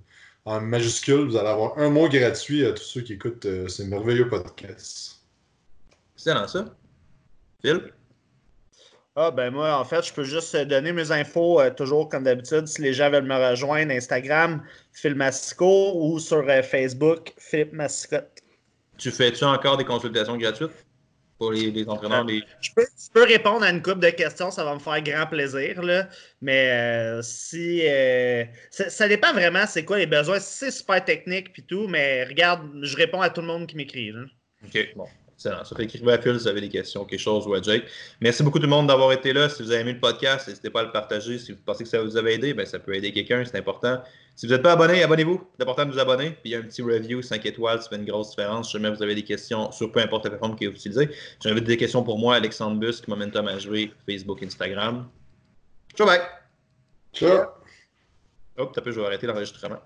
En 0.44 0.60
majuscule, 0.60 1.26
vous 1.26 1.36
allez 1.36 1.48
avoir 1.48 1.78
un 1.78 1.90
mois 1.90 2.08
gratuit 2.08 2.64
à 2.64 2.72
tous 2.72 2.82
ceux 2.82 3.00
qui 3.02 3.14
écoutent 3.14 3.46
euh, 3.46 3.68
ce 3.68 3.82
merveilleux 3.82 4.28
podcast. 4.28 5.20
C'est 6.16 6.32
dans 6.32 6.48
ça. 6.48 6.74
Phil? 7.62 7.92
Ah, 9.16 9.30
ben 9.30 9.50
moi, 9.50 9.76
en 9.76 9.84
fait, 9.84 10.06
je 10.06 10.14
peux 10.14 10.24
juste 10.24 10.56
donner 10.56 10.92
mes 10.92 11.10
infos, 11.10 11.60
euh, 11.60 11.70
toujours 11.70 12.08
comme 12.08 12.24
d'habitude, 12.24 12.66
si 12.66 12.80
les 12.80 12.94
gens 12.94 13.10
veulent 13.10 13.26
me 13.26 13.50
rejoindre, 13.50 13.92
Instagram, 13.92 14.62
Phil 14.92 15.14
Massico, 15.14 15.92
ou 15.94 16.18
sur 16.18 16.48
euh, 16.48 16.62
Facebook, 16.62 17.34
Philippe 17.36 17.72
Massicotte. 17.72 18.40
Tu 18.96 19.10
fais-tu 19.10 19.44
encore 19.44 19.76
des 19.76 19.84
consultations 19.84 20.36
gratuites? 20.36 20.86
Les, 21.48 21.88
entraîneurs? 21.88 22.26
Je, 22.60 22.70
peux, 23.12 23.24
répondre 23.24 23.62
à 23.62 23.70
une 23.70 23.82
couple 23.82 24.00
de 24.00 24.10
questions, 24.10 24.50
ça 24.50 24.64
va 24.64 24.74
me 24.74 24.78
faire 24.78 25.00
grand 25.02 25.26
plaisir, 25.26 25.82
là. 25.82 26.08
mais 26.40 26.70
euh, 26.70 27.22
si... 27.22 27.82
Ça, 28.70 29.08
dépend 29.08 29.32
vraiment 29.32 29.66
c'est 29.66 29.84
quoi 29.84 29.98
les 29.98 30.06
besoins. 30.06 30.38
c'est 30.40 30.70
super 30.70 31.04
technique 31.04 31.52
puis 31.52 31.62
tout, 31.62 31.86
mais 31.88 32.24
regarde, 32.24 32.68
je 32.82 32.96
réponds 32.96 33.20
à 33.20 33.30
tout 33.30 33.40
le 33.40 33.46
monde 33.46 33.66
qui 33.66 33.76
m'écrit. 33.76 34.12
OK, 34.64 34.92
bon. 34.96 35.06
Ça 35.40 35.64
fait 35.74 35.84
écrivez 35.84 36.12
à 36.12 36.20
Phil 36.20 36.34
si 36.36 36.42
vous 36.42 36.48
avez 36.48 36.60
des 36.60 36.68
questions, 36.68 37.06
quelque 37.06 37.18
chose 37.18 37.46
ou 37.46 37.54
à 37.54 37.62
Jake. 37.62 37.84
Merci 38.20 38.42
beaucoup 38.42 38.58
tout 38.58 38.66
le 38.66 38.70
monde 38.70 38.88
d'avoir 38.88 39.10
été 39.10 39.32
là. 39.32 39.48
Si 39.48 39.62
vous 39.62 39.70
avez 39.70 39.80
aimé 39.80 39.94
le 39.94 40.00
podcast, 40.00 40.46
n'hésitez 40.46 40.68
pas 40.68 40.80
à 40.80 40.84
le 40.84 40.92
partager. 40.92 41.38
Si 41.38 41.52
vous 41.52 41.58
pensez 41.64 41.84
que 41.84 41.88
ça 41.88 42.02
vous 42.02 42.14
avait 42.18 42.34
aidé, 42.34 42.52
ben, 42.52 42.66
ça 42.66 42.78
peut 42.78 42.94
aider 42.94 43.10
quelqu'un, 43.10 43.42
c'est 43.46 43.56
important. 43.56 44.02
Si 44.36 44.46
vous 44.46 44.52
n'êtes 44.52 44.62
pas 44.62 44.72
abonné, 44.72 45.02
abonnez-vous. 45.02 45.42
C'est 45.56 45.62
important 45.62 45.86
de 45.86 45.92
vous 45.92 45.98
abonner. 45.98 46.30
Puis 46.30 46.40
il 46.44 46.50
y 46.50 46.54
a 46.56 46.58
un 46.58 46.62
petit 46.62 46.82
review 46.82 47.22
5 47.22 47.46
étoiles, 47.46 47.80
ça 47.82 47.88
fait 47.88 47.96
une 47.96 48.04
grosse 48.04 48.30
différence. 48.30 48.66
Si 48.66 48.72
jamais 48.74 48.90
vous 48.90 49.02
avez 49.02 49.14
des 49.14 49.24
questions 49.24 49.72
sur 49.72 49.90
peu 49.90 50.00
importe 50.00 50.24
la 50.24 50.30
plateforme 50.30 50.56
que 50.56 50.66
vous 50.66 50.72
utilisez. 50.72 51.08
J'invite 51.42 51.64
des 51.64 51.78
questions 51.78 52.02
pour 52.02 52.18
moi, 52.18 52.34
Alexandre 52.34 52.78
Busque, 52.78 53.08
Momentum 53.08 53.48
à 53.48 53.58
jouer, 53.58 53.94
Facebook, 54.06 54.42
Instagram. 54.42 55.08
Ciao, 55.96 56.06
bye! 56.06 56.20
Ciao! 57.14 57.46
Hop, 58.58 58.72
t'as 58.74 58.82
pu, 58.82 58.92
je 58.92 59.00
vais 59.00 59.06
arrêter 59.06 59.26
l'enregistrement. 59.26 59.80